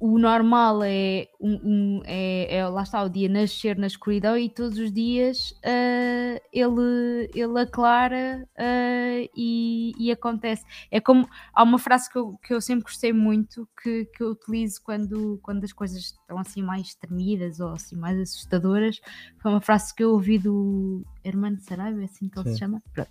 o 0.00 0.18
normal 0.18 0.82
é, 0.82 1.28
um, 1.38 1.54
um, 1.62 2.02
é, 2.04 2.56
é, 2.56 2.66
lá 2.66 2.82
está 2.82 3.02
o 3.02 3.08
dia 3.08 3.28
nascer 3.28 3.76
na 3.76 3.86
escuridão 3.86 4.36
e 4.36 4.48
todos 4.48 4.78
os 4.78 4.90
dias 4.90 5.50
uh, 5.58 6.40
ele, 6.52 7.30
ele 7.34 7.60
aclara 7.60 8.48
uh, 8.56 9.30
e, 9.36 9.92
e, 9.98 10.10
acontece. 10.10 10.64
É 10.90 11.00
como 11.00 11.28
há 11.52 11.62
uma 11.62 11.78
frase 11.78 12.10
que 12.10 12.18
eu, 12.18 12.38
que 12.42 12.54
eu 12.54 12.60
sempre 12.60 12.84
gostei 12.84 13.12
muito 13.12 13.68
que, 13.82 14.06
que 14.06 14.22
eu 14.22 14.30
utilizo 14.30 14.80
quando, 14.82 15.38
quando 15.42 15.64
as 15.64 15.72
coisas 15.72 15.98
estão 15.98 16.38
assim 16.38 16.62
mais 16.62 16.94
tremidas 16.94 17.60
ou 17.60 17.72
assim 17.72 17.96
mais 17.96 18.18
assustadoras. 18.18 19.00
Foi 19.38 19.50
uma 19.50 19.60
frase 19.60 19.94
que 19.94 20.02
eu 20.02 20.12
ouvi 20.12 20.38
do 20.38 21.04
Hermano 21.22 21.58
Saraiva, 21.60 22.00
é 22.00 22.04
assim 22.04 22.28
que 22.28 22.38
ele 22.38 22.48
Sim. 22.48 22.52
se 22.54 22.58
chama, 22.58 22.82
pronto. 22.92 23.10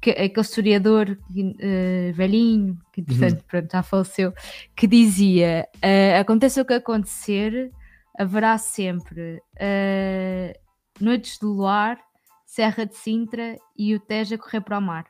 Que, 0.00 0.10
aquele 0.10 0.40
historiador 0.40 1.10
uh, 1.10 2.12
velhinho, 2.14 2.78
que 2.92 3.00
entretanto 3.00 3.40
uhum. 3.40 3.46
pronto, 3.48 3.72
já 3.72 3.82
faleceu, 3.82 4.32
que 4.74 4.86
dizia: 4.86 5.68
uh, 5.84 6.20
aconteça 6.20 6.62
o 6.62 6.64
que 6.64 6.74
acontecer, 6.74 7.70
haverá 8.18 8.58
sempre 8.58 9.42
uh, 9.56 10.52
noites 11.00 11.38
de 11.38 11.46
luar, 11.46 11.98
Serra 12.46 12.84
de 12.84 12.96
Sintra 12.96 13.56
e 13.76 13.94
o 13.94 14.00
Tejo 14.00 14.34
a 14.34 14.38
correr 14.38 14.60
para 14.60 14.78
o 14.78 14.82
mar. 14.82 15.06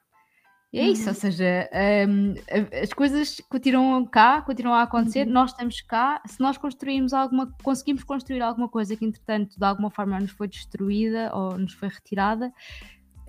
E 0.73 0.79
é 0.79 0.89
isso, 0.89 1.03
ou 1.03 1.09
uhum. 1.09 1.15
seja, 1.15 1.69
um, 2.09 2.35
as 2.83 2.95
coisas 2.95 3.43
continuam 3.51 4.07
cá, 4.07 4.41
continuam 4.41 4.75
a 4.75 4.83
acontecer, 4.83 5.27
uhum. 5.27 5.33
nós 5.35 5.51
estamos 5.51 5.83
cá, 5.83 6.23
se 6.27 6.41
nós 6.41 6.57
construímos 6.57 7.13
alguma, 7.13 7.53
conseguimos 7.63 8.03
construir 8.05 8.41
alguma 8.41 8.69
coisa 8.69 8.97
que 8.97 9.05
entretanto 9.05 9.59
de 9.59 9.65
alguma 9.67 9.91
forma 9.91 10.19
nos 10.19 10.31
foi 10.31 10.49
destruída 10.49 11.31
ou 11.35 11.59
nos 11.59 11.75
foi 11.75 11.89
retirada, 11.89 12.51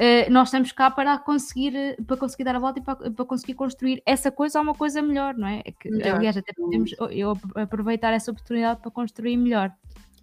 uh, 0.04 0.32
nós 0.32 0.50
estamos 0.50 0.72
cá 0.72 0.92
para 0.92 1.18
conseguir, 1.18 1.96
para 2.06 2.18
conseguir 2.18 2.44
dar 2.44 2.56
a 2.56 2.60
volta 2.60 2.80
e 2.80 2.82
para, 2.82 3.12
para 3.12 3.26
conseguir 3.26 3.54
construir 3.54 4.02
essa 4.06 4.32
coisa 4.32 4.60
a 4.60 4.62
uma 4.62 4.74
coisa 4.74 5.02
melhor, 5.02 5.36
não 5.36 5.48
é? 5.48 5.62
é 5.66 5.72
que, 5.72 5.90
melhor. 5.90 6.18
Aliás, 6.18 6.38
até 6.38 6.52
podemos 6.54 6.92
eu 7.12 7.38
aproveitar 7.56 8.12
essa 8.14 8.32
oportunidade 8.32 8.82
para 8.82 8.92
construir 8.92 9.38
melhor. 9.38 9.72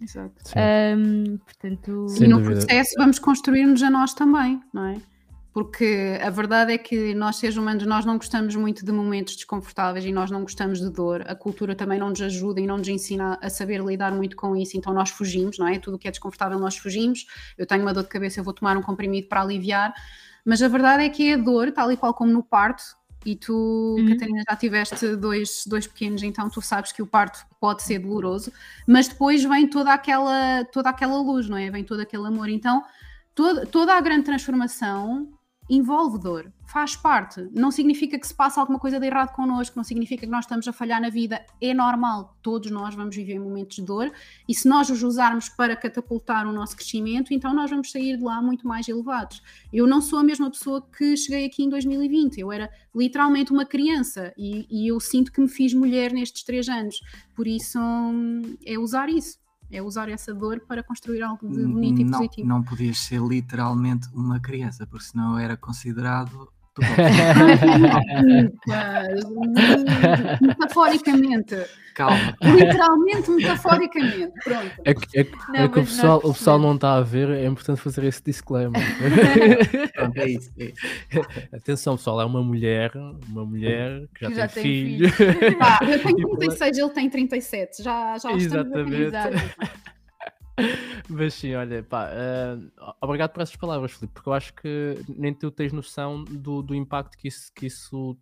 Exato. 0.01 0.33
Um, 0.97 1.37
portanto... 1.37 2.07
e 2.19 2.27
no 2.27 2.41
processo 2.41 2.95
vamos 2.97 3.19
construir-nos 3.19 3.83
a 3.83 3.89
nós 3.89 4.13
também, 4.13 4.59
não 4.73 4.85
é? 4.85 4.97
Porque 5.53 6.17
a 6.21 6.29
verdade 6.29 6.71
é 6.71 6.77
que 6.77 7.13
nós 7.13 7.35
seres 7.35 7.57
humanos 7.57 7.85
nós 7.85 8.05
não 8.05 8.15
gostamos 8.15 8.55
muito 8.55 8.85
de 8.85 8.91
momentos 8.91 9.35
desconfortáveis 9.35 10.05
e 10.05 10.11
nós 10.11 10.31
não 10.31 10.41
gostamos 10.41 10.79
de 10.79 10.89
dor, 10.89 11.23
a 11.27 11.35
cultura 11.35 11.75
também 11.75 11.99
não 11.99 12.09
nos 12.09 12.21
ajuda 12.21 12.61
e 12.61 12.67
não 12.67 12.77
nos 12.77 12.87
ensina 12.87 13.37
a 13.41 13.49
saber 13.49 13.81
lidar 13.81 14.13
muito 14.13 14.37
com 14.37 14.55
isso, 14.55 14.77
então 14.77 14.93
nós 14.93 15.09
fugimos, 15.09 15.57
não 15.57 15.67
é? 15.67 15.77
Tudo 15.77 15.95
o 15.95 15.99
que 15.99 16.07
é 16.07 16.11
desconfortável 16.11 16.57
nós 16.57 16.77
fugimos, 16.77 17.25
eu 17.57 17.65
tenho 17.65 17.81
uma 17.81 17.93
dor 17.93 18.03
de 18.03 18.09
cabeça, 18.09 18.39
eu 18.39 18.43
vou 18.43 18.53
tomar 18.53 18.77
um 18.77 18.81
comprimido 18.81 19.27
para 19.27 19.41
aliviar, 19.41 19.93
mas 20.45 20.61
a 20.61 20.67
verdade 20.69 21.03
é 21.03 21.09
que 21.09 21.29
é 21.29 21.33
a 21.33 21.37
dor, 21.37 21.71
tal 21.71 21.91
e 21.91 21.97
qual 21.97 22.13
como 22.13 22.31
no 22.31 22.41
parto, 22.41 22.83
e 23.25 23.35
tu, 23.35 23.97
uhum. 23.99 24.09
Catarina, 24.09 24.43
já 24.49 24.55
tiveste 24.55 25.15
dois, 25.15 25.63
dois 25.67 25.85
pequenos, 25.85 26.23
então 26.23 26.49
tu 26.49 26.61
sabes 26.61 26.91
que 26.91 27.01
o 27.01 27.05
parto 27.05 27.45
pode 27.59 27.83
ser 27.83 27.99
doloroso, 27.99 28.51
mas 28.87 29.07
depois 29.09 29.43
vem 29.43 29.67
toda 29.67 29.93
aquela, 29.93 30.63
toda 30.71 30.89
aquela 30.89 31.21
luz, 31.21 31.47
não 31.47 31.57
é? 31.57 31.69
Vem 31.69 31.83
todo 31.83 31.99
aquele 31.99 32.25
amor, 32.25 32.49
então 32.49 32.83
toda, 33.35 33.65
toda 33.65 33.93
a 33.93 34.01
grande 34.01 34.23
transformação 34.23 35.29
envolve 35.71 36.19
dor, 36.19 36.51
faz 36.65 36.97
parte. 36.97 37.47
Não 37.53 37.71
significa 37.71 38.19
que 38.19 38.27
se 38.27 38.35
passa 38.35 38.59
alguma 38.59 38.77
coisa 38.77 38.99
de 38.99 39.05
errado 39.05 39.33
connosco, 39.33 39.77
não 39.77 39.85
significa 39.85 40.25
que 40.25 40.31
nós 40.31 40.43
estamos 40.43 40.67
a 40.67 40.73
falhar 40.73 40.99
na 40.99 41.09
vida. 41.09 41.45
É 41.61 41.73
normal, 41.73 42.37
todos 42.41 42.69
nós 42.69 42.93
vamos 42.93 43.15
viver 43.15 43.39
momentos 43.39 43.77
de 43.77 43.81
dor 43.81 44.11
e 44.49 44.53
se 44.53 44.67
nós 44.67 44.89
os 44.89 45.01
usarmos 45.01 45.47
para 45.47 45.73
catapultar 45.77 46.45
o 46.45 46.51
nosso 46.51 46.75
crescimento, 46.75 47.33
então 47.33 47.53
nós 47.53 47.69
vamos 47.69 47.89
sair 47.89 48.17
de 48.17 48.23
lá 48.23 48.41
muito 48.41 48.67
mais 48.67 48.89
elevados. 48.89 49.41
Eu 49.71 49.87
não 49.87 50.01
sou 50.01 50.19
a 50.19 50.23
mesma 50.23 50.51
pessoa 50.51 50.85
que 50.97 51.15
cheguei 51.15 51.45
aqui 51.45 51.63
em 51.63 51.69
2020, 51.69 52.37
eu 52.39 52.51
era 52.51 52.69
literalmente 52.93 53.53
uma 53.53 53.65
criança 53.65 54.33
e, 54.37 54.67
e 54.69 54.91
eu 54.91 54.99
sinto 54.99 55.31
que 55.31 55.39
me 55.39 55.47
fiz 55.47 55.73
mulher 55.73 56.11
nestes 56.11 56.43
três 56.43 56.67
anos. 56.67 56.99
Por 57.33 57.47
isso, 57.47 57.79
hum, 57.79 58.57
é 58.65 58.77
usar 58.77 59.07
isso 59.07 59.40
é 59.71 59.81
usar 59.81 60.09
essa 60.09 60.33
dor 60.33 60.59
para 60.59 60.83
construir 60.83 61.21
algo 61.21 61.47
de 61.49 61.65
bonito 61.65 62.03
não, 62.03 62.07
e 62.07 62.11
positivo. 62.11 62.47
Não 62.47 62.63
podias 62.63 62.99
ser 62.99 63.21
literalmente 63.21 64.07
uma 64.13 64.39
criança, 64.39 64.85
porque 64.85 65.05
senão 65.05 65.37
era 65.37 65.55
considerado 65.55 66.51
metaforicamente. 70.41 71.55
Calma. 71.93 72.37
Literalmente, 72.41 73.29
metaforicamente. 73.31 74.31
Pronto. 74.43 74.71
É 74.85 74.93
que, 74.93 75.19
é, 75.19 75.27
não, 75.49 75.55
é 75.55 75.67
que 75.67 75.79
o, 75.79 75.83
pessoal, 75.83 76.21
o 76.23 76.33
pessoal 76.33 76.57
não 76.57 76.75
está 76.75 76.93
a 76.93 77.01
ver, 77.01 77.29
é 77.29 77.45
importante 77.45 77.81
fazer 77.81 78.05
esse 78.05 78.23
disclaimer. 78.23 78.79
Pronto, 79.93 80.17
é 80.17 80.29
isso, 80.29 80.51
é 80.57 80.63
isso. 80.65 80.81
Atenção, 81.53 81.97
pessoal, 81.97 82.21
é 82.21 82.25
uma 82.25 82.41
mulher, 82.41 82.91
uma 83.27 83.45
mulher 83.45 84.07
que 84.15 84.23
já, 84.23 84.29
que 84.29 84.35
já 84.35 84.47
tem, 84.47 84.63
tem 84.63 84.73
filho. 84.73 85.09
filho. 85.11 85.57
Ah, 85.59 85.79
eu 85.81 86.01
tenho 86.01 86.29
36, 86.39 86.77
ele 86.77 86.89
tem 86.91 87.09
37. 87.09 87.83
Já, 87.83 88.17
já 88.17 88.31
Exatamente. 88.31 89.11
Mas 91.09 91.33
sim, 91.33 91.53
olha, 91.55 91.83
pá, 91.83 92.09
uh, 92.09 92.93
obrigado 93.01 93.31
por 93.31 93.41
essas 93.41 93.55
palavras, 93.55 93.91
Filipe, 93.91 94.13
porque 94.13 94.29
eu 94.29 94.33
acho 94.33 94.53
que 94.53 94.95
nem 95.09 95.33
tu 95.33 95.51
tens 95.51 95.73
noção 95.73 96.23
do, 96.23 96.61
do 96.61 96.75
impacto 96.75 97.17
que 97.17 97.27
isso, 97.27 97.51
que 97.53 97.65
isso 97.67 98.17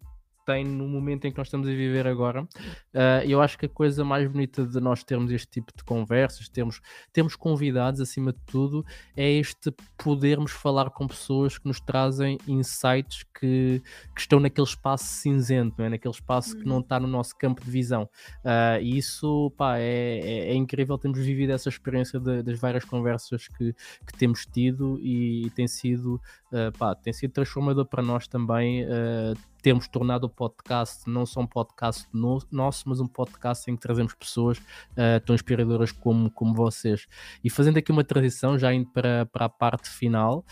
tem 0.50 0.66
no 0.66 0.88
momento 0.88 1.26
em 1.26 1.32
que 1.32 1.38
nós 1.38 1.45
estamos 1.45 1.68
a 1.68 1.72
viver 1.72 2.08
agora. 2.08 2.41
Uh, 2.41 3.22
eu 3.28 3.39
acho 3.39 3.56
que 3.56 3.68
a 3.68 3.70
coisa 3.70 4.04
mais 4.04 4.28
bonita 4.28 4.66
de 4.66 4.80
nós 4.80 5.04
termos 5.04 5.32
este 5.32 5.47
tipo 5.47 5.72
de 5.78 5.84
conversas, 5.84 6.50
termos, 6.50 6.82
termos 7.14 7.36
convidados 7.36 8.02
acima 8.02 8.34
de 8.34 8.39
tudo, 8.47 8.84
é 9.16 9.30
este 9.32 9.72
podermos 9.95 10.52
falar 10.52 10.89
com 10.89 11.08
pessoas 11.08 11.60
que 11.60 11.68
nos 11.68 11.80
trazem 11.80 12.39
insights 12.47 13.24
que, 13.39 13.84
que 14.16 14.22
estão 14.22 14.39
naquele 14.39 14.66
espaço 14.66 15.04
cinzento, 15.04 15.76
não 15.78 15.86
é? 15.86 15.89
naquele 15.89 16.14
espaço 16.16 16.58
que 16.58 16.66
não 16.66 16.78
uhum. 16.78 16.82
está 16.82 17.00
no 17.00 17.08
nosso 17.08 17.38
campo 17.38 17.64
de 17.64 17.70
visão. 17.70 18.10
Uh, 18.43 18.82
e 18.82 18.97
isso 18.97 19.54
pá, 19.56 19.78
é, 19.78 19.84
é, 19.84 20.52
é, 20.52 20.56
incrível 20.56 20.97
termos 20.97 21.20
vivido 21.20 21.52
essa 21.52 21.70
experiência 21.70 22.20
de, 22.20 22.41
das 22.41 22.60
várias 22.60 22.84
conversas 22.86 23.47
que, 23.50 23.72
que 24.08 24.18
temos 24.18 24.47
tido 24.47 25.00
e, 25.00 25.45
e 25.45 25.50
tem 25.52 25.68
sido 25.68 26.16
uh, 26.52 26.76
pá, 26.76 26.95
tem 26.95 27.14
sido 27.14 27.32
transformador 27.34 27.86
para 27.86 28.02
nós 28.02 28.28
também 28.28 28.84
uh, 28.86 29.38
termos 29.62 29.88
tornado 29.88 30.26
o 30.26 30.30
podcast 30.30 31.10
não 31.10 31.26
só 31.26 31.41
um 31.41 31.47
podcast 31.47 32.07
no, 32.14 32.39
nosso, 32.51 32.88
mas 32.88 32.99
um 32.99 33.07
podcast 33.07 33.70
em 33.70 33.76
que 33.76 33.82
trazemos 33.82 34.14
pessoas 34.14 34.57
uh, 34.57 35.20
tão 35.26 35.36
inspiradoras 35.36 35.91
como, 35.91 36.32
como 36.32 36.53
vocês. 36.53 37.07
E 37.43 37.49
fazendo 37.49 37.78
aqui 37.78 37.91
uma 37.91 38.03
transição, 38.03 38.57
já 38.57 38.74
indo 38.74 38.88
para, 38.88 39.26
para 39.26 39.45
a 39.45 39.49
parte 39.49 39.89
final, 39.89 40.45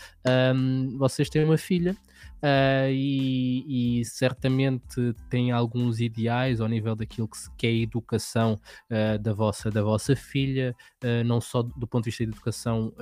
um, 0.54 0.96
vocês 0.98 1.28
têm 1.28 1.44
uma 1.44 1.58
filha 1.58 1.96
uh, 2.38 2.90
e, 2.90 4.00
e, 4.00 4.04
certamente 4.04 5.14
tem 5.28 5.50
alguns 5.52 6.00
ideais 6.00 6.60
ao 6.60 6.68
nível 6.68 6.94
daquilo 6.94 7.28
que, 7.28 7.36
se, 7.36 7.50
que 7.56 7.66
é 7.66 7.70
a 7.70 7.74
educação 7.74 8.58
uh, 8.90 9.18
da, 9.18 9.32
vossa, 9.32 9.70
da 9.70 9.82
vossa 9.82 10.14
filha, 10.14 10.74
uh, 11.04 11.24
não 11.24 11.40
só 11.40 11.62
do 11.62 11.86
ponto 11.86 12.04
de 12.04 12.10
vista 12.10 12.24
da 12.24 12.30
educação 12.30 12.92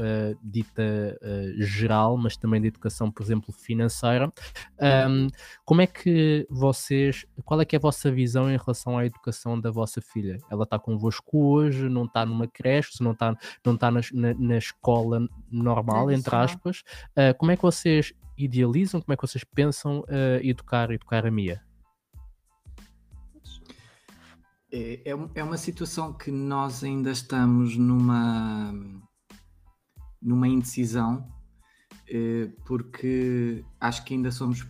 dita 0.42 1.18
geral, 1.58 2.16
mas 2.16 2.36
também 2.36 2.60
da 2.60 2.66
educação, 2.66 3.10
por 3.10 3.22
exemplo, 3.22 3.52
financeira. 3.52 4.32
Um, 5.08 5.28
como 5.64 5.80
é 5.80 5.86
que 5.86 6.46
vocês, 6.50 7.26
qual 7.44 7.60
é 7.60 7.64
que 7.64 7.76
é 7.76 7.78
a 7.78 7.80
vossa 7.80 8.10
visão 8.10 8.50
em 8.50 8.56
relação 8.56 8.98
à 8.98 9.06
educação 9.06 9.60
da 9.60 9.70
vossa 9.70 10.00
filha? 10.00 10.38
Ela 10.50 10.64
está 10.64 10.78
convosco 10.78 11.38
hoje, 11.38 11.88
não 11.88 12.04
está 12.04 12.24
numa 12.24 12.46
creche, 12.46 13.02
não 13.02 13.12
está, 13.12 13.36
não 13.64 13.74
está 13.74 13.90
na, 13.90 14.00
na, 14.12 14.34
na 14.34 14.58
escola 14.58 15.26
normal, 15.50 16.10
entre 16.10 16.34
aspas. 16.34 16.82
como 17.38 17.52
é 17.52 17.56
que 17.56 17.62
vocês 17.62 18.12
idealizam? 18.36 19.00
Como 19.00 19.12
é 19.12 19.16
que 19.16 19.26
vocês 19.26 19.44
pensam 19.44 20.00
uh, 20.00 20.40
educar, 20.42 20.90
educar 20.90 21.26
a 21.26 21.30
Mia? 21.30 21.62
É, 24.70 25.10
é, 25.10 25.28
é 25.36 25.44
uma 25.44 25.56
situação 25.56 26.12
que 26.12 26.30
nós 26.30 26.82
ainda 26.82 27.10
estamos 27.10 27.76
numa, 27.76 28.74
numa 30.20 30.48
indecisão, 30.48 31.26
eh, 32.08 32.50
porque 32.66 33.64
acho 33.80 34.04
que 34.04 34.14
ainda 34.14 34.30
somos, 34.30 34.66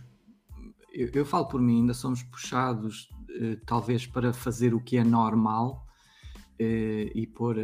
eu, 0.93 1.09
eu 1.11 1.25
falo 1.25 1.47
por 1.47 1.59
mim, 1.59 1.81
ainda 1.81 1.93
somos 1.93 2.21
puxados 2.23 3.09
eh, 3.41 3.57
talvez 3.65 4.05
para 4.05 4.31
fazer 4.31 4.73
o 4.73 4.79
que 4.79 4.97
é 4.97 5.03
normal 5.03 5.85
e 6.59 7.27
pôr 7.35 7.55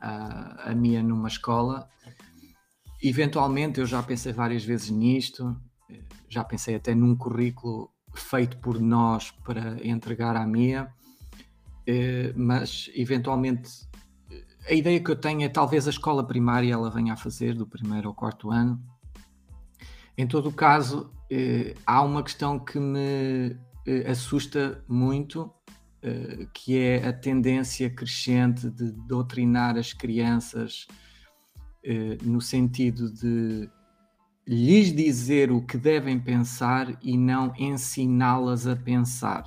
a, 0.00 0.70
a 0.70 0.74
Mia 0.74 1.04
numa 1.04 1.28
escola 1.28 1.88
Eventualmente, 3.02 3.80
eu 3.80 3.86
já 3.86 4.02
pensei 4.02 4.32
várias 4.32 4.64
vezes 4.64 4.90
nisto, 4.90 5.56
já 6.28 6.44
pensei 6.44 6.74
até 6.74 6.94
num 6.94 7.16
currículo 7.16 7.90
feito 8.14 8.58
por 8.58 8.80
nós 8.80 9.30
para 9.44 9.84
entregar 9.86 10.36
à 10.36 10.46
Mia, 10.46 10.92
eh, 11.86 12.32
mas 12.36 12.90
eventualmente 12.94 13.88
a 14.68 14.74
ideia 14.74 15.00
que 15.00 15.10
eu 15.10 15.16
tenho 15.16 15.42
é 15.42 15.48
talvez 15.48 15.86
a 15.86 15.90
escola 15.90 16.26
primária 16.26 16.72
ela 16.72 16.90
venha 16.90 17.14
a 17.14 17.16
fazer 17.16 17.54
do 17.54 17.66
primeiro 17.66 18.08
ao 18.08 18.14
quarto 18.14 18.50
ano. 18.50 18.80
Em 20.16 20.26
todo 20.26 20.50
o 20.50 20.52
caso, 20.52 21.10
eh, 21.30 21.74
há 21.86 22.02
uma 22.02 22.22
questão 22.22 22.58
que 22.58 22.78
me 22.78 23.56
eh, 23.86 24.10
assusta 24.10 24.84
muito, 24.86 25.52
que 26.54 26.78
é 26.78 27.06
a 27.06 27.12
tendência 27.12 27.90
crescente 27.90 28.70
de 28.70 28.90
doutrinar 28.90 29.76
as 29.76 29.92
crianças 29.92 30.86
eh, 30.88 31.09
no 32.22 32.40
sentido 32.40 33.10
de 33.10 33.68
lhes 34.46 34.92
dizer 34.92 35.50
o 35.52 35.62
que 35.62 35.76
devem 35.76 36.18
pensar 36.18 36.98
e 37.02 37.16
não 37.16 37.54
ensiná-las 37.56 38.66
a 38.66 38.74
pensar. 38.74 39.44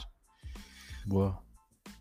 Boa. 1.05 1.43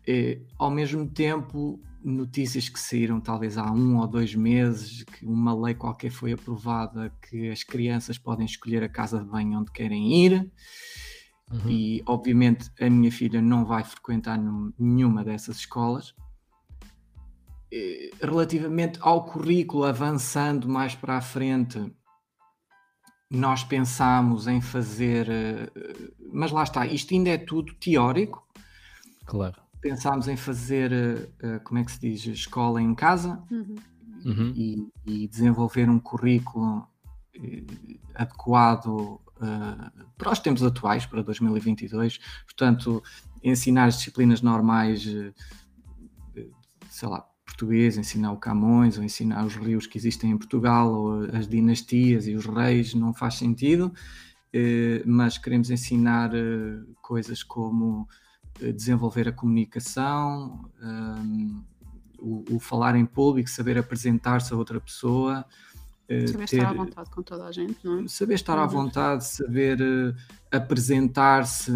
Eh, 0.07 0.41
ao 0.57 0.71
mesmo 0.71 1.05
tempo, 1.07 1.79
notícias 2.03 2.67
que 2.69 2.79
saíram 2.79 3.19
talvez 3.19 3.57
há 3.57 3.71
um 3.71 3.97
ou 3.97 4.07
dois 4.07 4.35
meses, 4.35 5.03
que 5.03 5.25
uma 5.25 5.53
lei 5.53 5.73
qualquer 5.73 6.11
foi 6.11 6.33
aprovada 6.33 7.13
que 7.29 7.49
as 7.49 7.63
crianças 7.63 8.17
podem 8.17 8.45
escolher 8.45 8.83
a 8.83 8.89
casa 8.89 9.19
de 9.19 9.25
banho 9.25 9.59
onde 9.59 9.71
querem 9.71 10.25
ir. 10.25 10.51
Uhum. 11.51 11.69
E 11.69 12.03
obviamente 12.05 12.71
a 12.79 12.89
minha 12.89 13.11
filha 13.11 13.41
não 13.41 13.65
vai 13.65 13.83
frequentar 13.83 14.39
nenhuma 14.77 15.23
dessas 15.23 15.57
escolas. 15.57 16.13
Eh, 17.75 18.11
relativamente 18.21 18.99
ao 19.01 19.25
currículo, 19.25 19.85
avançando 19.85 20.69
mais 20.69 20.93
para 20.93 21.17
a 21.17 21.21
frente, 21.21 21.91
nós 23.31 23.63
pensámos 23.63 24.47
em 24.47 24.61
fazer, 24.61 25.27
eh, 25.27 25.71
mas 26.31 26.51
lá 26.51 26.61
está, 26.61 26.85
isto 26.85 27.15
ainda 27.15 27.31
é 27.31 27.37
tudo 27.39 27.73
teórico. 27.73 28.47
Claro. 29.25 29.59
Pensámos 29.81 30.27
em 30.27 30.37
fazer, 30.37 30.91
eh, 31.41 31.59
como 31.63 31.79
é 31.79 31.83
que 31.83 31.91
se 31.91 31.99
diz, 31.99 32.23
escola 32.27 32.79
em 32.79 32.93
casa 32.93 33.43
uhum. 33.49 33.75
uhum. 34.23 34.53
E, 34.55 34.87
e, 35.03 35.27
desenvolver 35.27 35.89
um 35.89 35.99
currículo 35.99 36.87
adequado 38.13 39.19
para 40.15 40.31
os 40.31 40.37
tempos 40.37 40.61
atuais, 40.61 41.07
para 41.07 41.23
2022. 41.23 42.19
Portanto, 42.45 43.01
ensinar 43.43 43.85
as 43.85 43.97
disciplinas 43.97 44.43
normais, 44.43 45.03
sei 46.91 47.09
lá, 47.09 47.27
português, 47.53 47.97
ensinar 47.97 48.31
o 48.31 48.37
Camões, 48.37 48.97
ou 48.97 49.03
ensinar 49.03 49.45
os 49.45 49.55
rios 49.55 49.85
que 49.85 49.97
existem 49.97 50.31
em 50.31 50.37
Portugal, 50.37 50.91
ou 50.91 51.23
as 51.35 51.47
dinastias 51.47 52.27
e 52.27 52.33
os 52.33 52.45
reis, 52.45 52.93
não 52.93 53.13
faz 53.13 53.35
sentido, 53.35 53.93
eh, 54.51 55.03
mas 55.05 55.37
queremos 55.37 55.69
ensinar 55.69 56.31
coisas 57.01 57.43
como 57.43 58.07
desenvolver 58.75 59.27
a 59.27 59.31
comunicação, 59.31 60.69
o, 62.19 62.55
o, 62.55 62.59
falar 62.59 62.95
em 62.95 63.05
público, 63.05 63.49
saber 63.49 63.77
apresentar-se 63.77 64.53
a 64.53 64.57
outra 64.57 64.79
pessoa. 64.79 65.43
Saber 66.27 66.47
ter, 66.47 66.57
estar 66.57 66.69
à 66.69 66.73
vontade 66.73 67.09
com 67.09 67.23
toda 67.23 67.45
a 67.45 67.51
gente, 67.51 67.77
não 67.83 68.01
é? 68.01 68.07
Saber 68.07 68.35
estar 68.35 68.57
à 68.59 68.65
vontade, 68.67 69.25
saber 69.25 69.79
apresentar-se, 70.51 71.71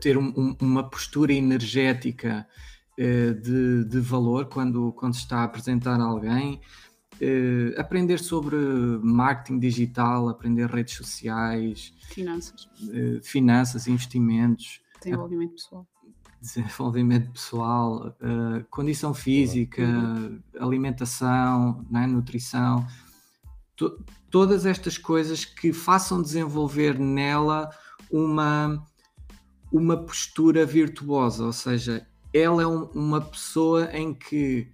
ter 0.00 0.18
um, 0.18 0.28
um, 0.36 0.56
uma 0.60 0.88
postura 0.88 1.32
energética 1.32 2.46
eh, 2.46 2.71
de, 2.98 3.84
de, 3.84 4.00
valor 4.00 4.46
quando, 4.46 4.92
quando 4.92 5.14
se 5.14 5.20
está 5.20 5.38
a 5.38 5.44
apresentar 5.44 6.00
alguém. 6.00 6.60
Uh, 7.20 7.78
aprender 7.78 8.18
sobre 8.18 8.56
marketing 9.00 9.60
digital, 9.60 10.28
aprender 10.28 10.68
redes 10.68 10.94
sociais, 10.94 11.94
finanças, 12.08 12.64
uh, 12.64 13.22
finanças 13.22 13.86
investimentos, 13.86 14.80
desenvolvimento 15.00 15.52
pessoal, 15.52 15.86
desenvolvimento 16.40 17.30
pessoal, 17.30 18.16
uh, 18.20 18.64
condição 18.70 19.14
física, 19.14 19.82
uhum. 19.82 20.40
alimentação, 20.58 21.86
é? 21.94 22.06
nutrição, 22.08 22.84
to 23.76 24.04
todas 24.28 24.64
estas 24.66 24.96
coisas 24.98 25.44
que 25.44 25.72
façam 25.72 26.22
desenvolver 26.22 26.98
nela 26.98 27.70
uma, 28.10 28.82
uma 29.70 29.96
postura 29.96 30.64
virtuosa, 30.64 31.44
ou 31.44 31.52
seja, 31.52 32.04
ela 32.32 32.62
é 32.62 32.66
um, 32.66 32.84
uma 32.94 33.20
pessoa 33.20 33.90
em 33.92 34.14
que 34.14 34.68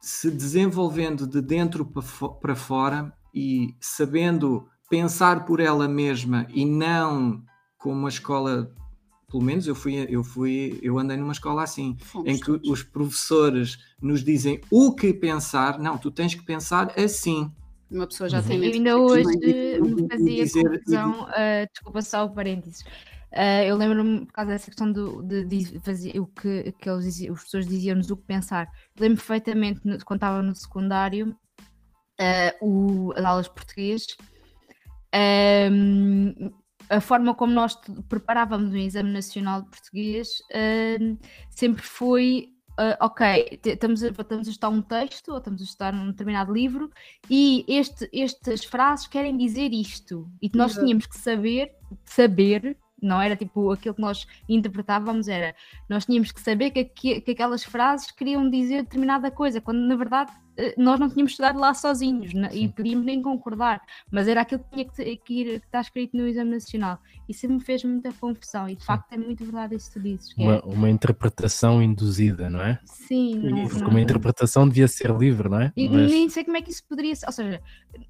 se 0.00 0.30
desenvolvendo 0.30 1.26
de 1.26 1.40
dentro 1.40 1.84
para 1.84 2.54
fora 2.54 3.12
e 3.34 3.74
sabendo 3.80 4.68
pensar 4.88 5.44
por 5.44 5.60
ela 5.60 5.88
mesma 5.88 6.46
e 6.50 6.64
não 6.64 7.42
como 7.76 8.06
a 8.06 8.08
escola 8.08 8.72
pelo 9.30 9.42
menos 9.42 9.66
eu 9.66 9.74
fui 9.74 10.06
eu 10.08 10.24
fui 10.24 10.78
eu 10.82 10.98
andei 10.98 11.16
numa 11.16 11.32
escola 11.32 11.62
assim 11.62 11.96
Fomos 12.00 12.28
em 12.28 12.36
que 12.36 12.46
todos. 12.46 12.70
os 12.70 12.82
professores 12.82 13.78
nos 14.00 14.24
dizem 14.24 14.60
o 14.70 14.94
que 14.94 15.12
pensar 15.12 15.78
não 15.78 15.98
tu 15.98 16.10
tens 16.10 16.34
que 16.34 16.42
pensar 16.42 16.92
assim 16.98 17.52
uma 17.90 18.06
pessoa 18.06 18.28
já 18.28 18.40
uhum. 18.40 18.46
tem 18.46 18.62
ainda 18.64 18.96
hoje 18.96 19.36
me 19.80 20.08
fazia 20.08 20.44
dizer, 20.44 20.62
confusão 20.62 21.24
uh, 21.24 21.68
desculpa 21.70 22.02
só 22.02 22.24
o 22.24 22.30
parênteses 22.30 22.84
Uh, 23.32 23.62
eu 23.66 23.76
lembro-me, 23.76 24.24
por 24.24 24.32
causa 24.32 24.52
dessa 24.52 24.66
questão 24.66 24.90
do, 24.90 25.22
de, 25.22 25.44
de 25.44 25.78
fazer 25.80 26.18
o 26.18 26.26
que, 26.26 26.72
que 26.72 26.88
eles 26.88 27.04
diziam, 27.04 27.34
os 27.34 27.40
professores 27.40 27.66
diziam-nos 27.66 28.10
o 28.10 28.16
que 28.16 28.24
pensar. 28.24 28.68
Lembro 28.98 29.18
perfeitamente, 29.18 29.80
no, 29.84 30.02
quando 30.04 30.18
estava 30.18 30.42
no 30.42 30.54
secundário, 30.54 31.36
uh, 32.20 32.66
o, 32.66 33.12
as 33.12 33.24
aulas 33.24 33.46
de 33.46 33.52
português, 33.52 34.06
uh, 35.14 36.54
a 36.88 37.00
forma 37.00 37.34
como 37.34 37.52
nós 37.52 37.78
preparávamos 38.08 38.72
o 38.72 38.76
exame 38.76 39.12
nacional 39.12 39.60
de 39.60 39.68
português 39.68 40.28
sempre 41.50 41.82
foi 41.82 42.48
Uh, 42.78 42.94
ok, 43.00 43.58
estamos 43.64 44.04
a, 44.04 44.06
estamos 44.06 44.46
a 44.46 44.50
estudar 44.52 44.68
um 44.68 44.80
texto 44.80 45.30
ou 45.32 45.38
estamos 45.38 45.60
a 45.60 45.64
estudar 45.64 45.92
um 45.92 46.12
determinado 46.12 46.52
livro 46.52 46.88
e 47.28 47.64
este, 47.66 48.08
estas 48.12 48.64
frases 48.64 49.08
querem 49.08 49.36
dizer 49.36 49.72
isto 49.72 50.30
e 50.40 50.48
nós 50.54 50.74
tínhamos 50.74 51.04
que 51.06 51.18
saber, 51.18 51.72
saber 52.04 52.78
não 53.00 53.20
era 53.20 53.36
tipo 53.36 53.70
aquilo 53.70 53.94
que 53.94 54.00
nós 54.00 54.26
interpretávamos, 54.48 55.28
era 55.28 55.54
nós 55.88 56.04
tínhamos 56.04 56.32
que 56.32 56.40
saber 56.40 56.70
que, 56.70 56.84
que, 56.84 57.20
que 57.20 57.30
aquelas 57.32 57.64
frases 57.64 58.10
queriam 58.10 58.48
dizer 58.48 58.82
determinada 58.82 59.30
coisa, 59.30 59.60
quando 59.60 59.78
na 59.78 59.96
verdade 59.96 60.32
nós 60.76 60.98
não 60.98 61.08
tínhamos 61.08 61.32
estudado 61.32 61.58
lá 61.58 61.72
sozinhos 61.72 62.34
né? 62.34 62.48
e 62.52 62.68
podíamos 62.68 63.04
nem 63.04 63.22
concordar, 63.22 63.80
mas 64.10 64.26
era 64.26 64.40
aquilo 64.40 64.62
que 64.64 64.70
tinha 64.70 64.84
que, 64.84 65.16
que, 65.16 65.34
ir, 65.40 65.60
que 65.60 65.66
está 65.66 65.80
escrito 65.80 66.16
no 66.16 66.26
Exame 66.26 66.50
Nacional. 66.50 66.98
Isso 67.28 67.48
me 67.48 67.60
fez 67.60 67.84
muita 67.84 68.12
confusão 68.12 68.68
e 68.68 68.74
de 68.74 68.84
facto 68.84 69.12
é 69.12 69.16
muito 69.16 69.44
verdade 69.44 69.76
isso 69.76 69.92
que 69.92 70.00
tu 70.00 70.02
dizes. 70.02 70.34
Uma, 70.36 70.56
é... 70.56 70.60
uma, 70.64 70.90
interpretação 70.90 71.82
induzida, 71.82 72.50
não 72.50 72.60
é? 72.60 72.78
Sim. 72.84 73.38
Não, 73.38 73.68
Porque 73.68 73.82
não... 73.82 73.90
uma 73.90 74.00
interpretação 74.00 74.68
devia 74.68 74.88
ser 74.88 75.10
livre, 75.16 75.48
não 75.48 75.60
é? 75.60 75.72
E 75.76 75.88
mas... 75.88 76.10
nem 76.10 76.28
sei 76.28 76.44
como 76.44 76.56
é 76.56 76.62
que 76.62 76.70
isso 76.70 76.82
poderia 76.88 77.14
ser, 77.14 77.26
ou 77.26 77.32
seja, 77.32 77.62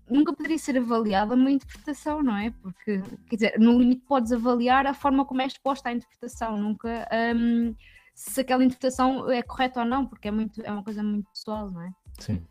nunca 0.09 0.33
poderia 0.33 0.59
ser 0.59 0.79
avaliada 0.79 1.35
uma 1.35 1.51
interpretação, 1.51 2.23
não 2.23 2.37
é? 2.37 2.51
Porque, 2.63 3.03
quer 3.29 3.37
dizer, 3.37 3.55
no 3.59 3.79
limite 3.79 4.03
podes 4.07 4.33
avaliar 4.33 4.87
a 4.87 4.95
forma 4.95 5.25
como 5.25 5.43
é 5.43 5.47
exposta 5.47 5.89
a 5.89 5.93
interpretação, 5.93 6.57
nunca. 6.57 7.09
Um, 7.37 7.75
se 8.15 8.41
aquela 8.41 8.65
interpretação 8.65 9.31
é 9.31 9.43
correta 9.43 9.79
ou 9.79 9.87
não, 9.87 10.05
porque 10.05 10.27
é, 10.27 10.31
muito, 10.33 10.61
é 10.63 10.73
uma 10.73 10.83
coisa 10.83 11.05
muito 11.05 11.31
pessoal, 11.31 11.71
não 11.71 11.83
é? 11.83 11.93
Sim. 12.19 12.43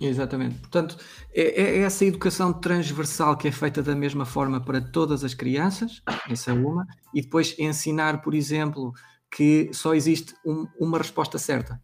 Exatamente. 0.00 0.58
Portanto, 0.58 0.96
é, 1.34 1.62
é, 1.62 1.78
essa 1.80 2.04
educação 2.04 2.52
transversal 2.52 3.36
que 3.36 3.48
é 3.48 3.52
feita 3.52 3.82
da 3.82 3.94
mesma 3.94 4.24
forma 4.24 4.60
para 4.60 4.80
todas 4.80 5.22
as 5.22 5.34
crianças, 5.34 6.02
essa 6.28 6.52
é 6.52 6.54
uma, 6.54 6.86
e 7.14 7.20
depois 7.20 7.54
ensinar, 7.58 8.22
por 8.22 8.34
exemplo, 8.34 8.94
que 9.30 9.70
só 9.72 9.94
existe 9.94 10.34
um, 10.44 10.66
uma 10.78 10.96
resposta 10.96 11.38
certa. 11.38 11.80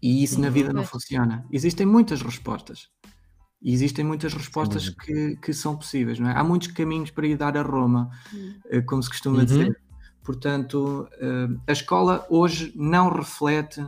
E 0.00 0.22
isso 0.22 0.40
na 0.40 0.48
vida 0.48 0.72
não 0.72 0.84
funciona. 0.84 1.44
Existem 1.50 1.84
muitas 1.84 2.22
respostas. 2.22 2.88
E 3.60 3.72
existem 3.72 4.04
muitas 4.04 4.32
respostas 4.32 4.88
que, 4.88 5.36
que 5.36 5.52
são 5.52 5.76
possíveis, 5.76 6.18
não 6.20 6.30
é? 6.30 6.38
Há 6.38 6.44
muitos 6.44 6.68
caminhos 6.68 7.10
para 7.10 7.26
ir 7.26 7.36
dar 7.36 7.56
a 7.56 7.62
Roma, 7.62 8.08
eh, 8.70 8.80
como 8.82 9.02
se 9.02 9.08
costuma 9.08 9.38
uhum. 9.38 9.44
dizer. 9.44 9.80
Portanto, 10.22 11.08
eh, 11.20 11.48
a 11.66 11.72
escola 11.72 12.24
hoje 12.30 12.72
não 12.76 13.10
reflete 13.10 13.84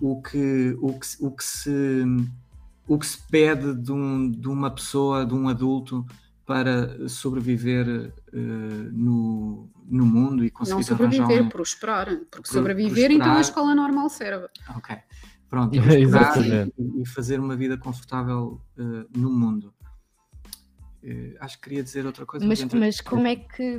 o, 0.00 0.22
que, 0.22 0.76
o, 0.80 0.98
que, 0.98 1.06
o, 1.20 1.30
que 1.30 1.44
se, 1.44 2.04
o 2.86 2.98
que 2.98 3.06
se 3.06 3.18
pede 3.30 3.74
de, 3.74 3.92
um, 3.92 4.30
de 4.30 4.48
uma 4.48 4.70
pessoa, 4.70 5.24
de 5.24 5.34
um 5.34 5.48
adulto, 5.48 6.04
para 6.48 7.06
sobreviver 7.10 8.10
uh, 8.32 8.38
no, 8.90 9.68
no 9.86 10.06
mundo 10.06 10.42
e 10.42 10.50
conseguir 10.50 10.76
Não 10.76 10.82
sobreviver, 10.82 11.42
um... 11.42 11.48
prosperar. 11.50 12.06
Porque 12.30 12.48
Pro, 12.48 12.52
sobreviver, 12.52 13.08
prosperar... 13.08 13.12
então 13.12 13.32
a 13.36 13.40
escola 13.42 13.74
normal 13.74 14.08
serve. 14.08 14.46
Ok. 14.74 14.96
Pronto, 15.50 15.76
e, 15.76 17.02
e, 17.02 17.06
fazer 17.06 17.38
uma 17.38 17.54
vida 17.54 17.76
confortável 17.76 18.60
uh, 18.78 19.18
no 19.18 19.30
mundo. 19.30 19.74
Uh, 21.00 21.36
acho 21.38 21.56
que 21.58 21.68
queria 21.68 21.82
dizer 21.82 22.04
outra 22.04 22.26
coisa. 22.26 22.44
Mas, 22.44 22.64
mas 22.64 23.00
como 23.00 23.26
é 23.28 23.36
que 23.36 23.78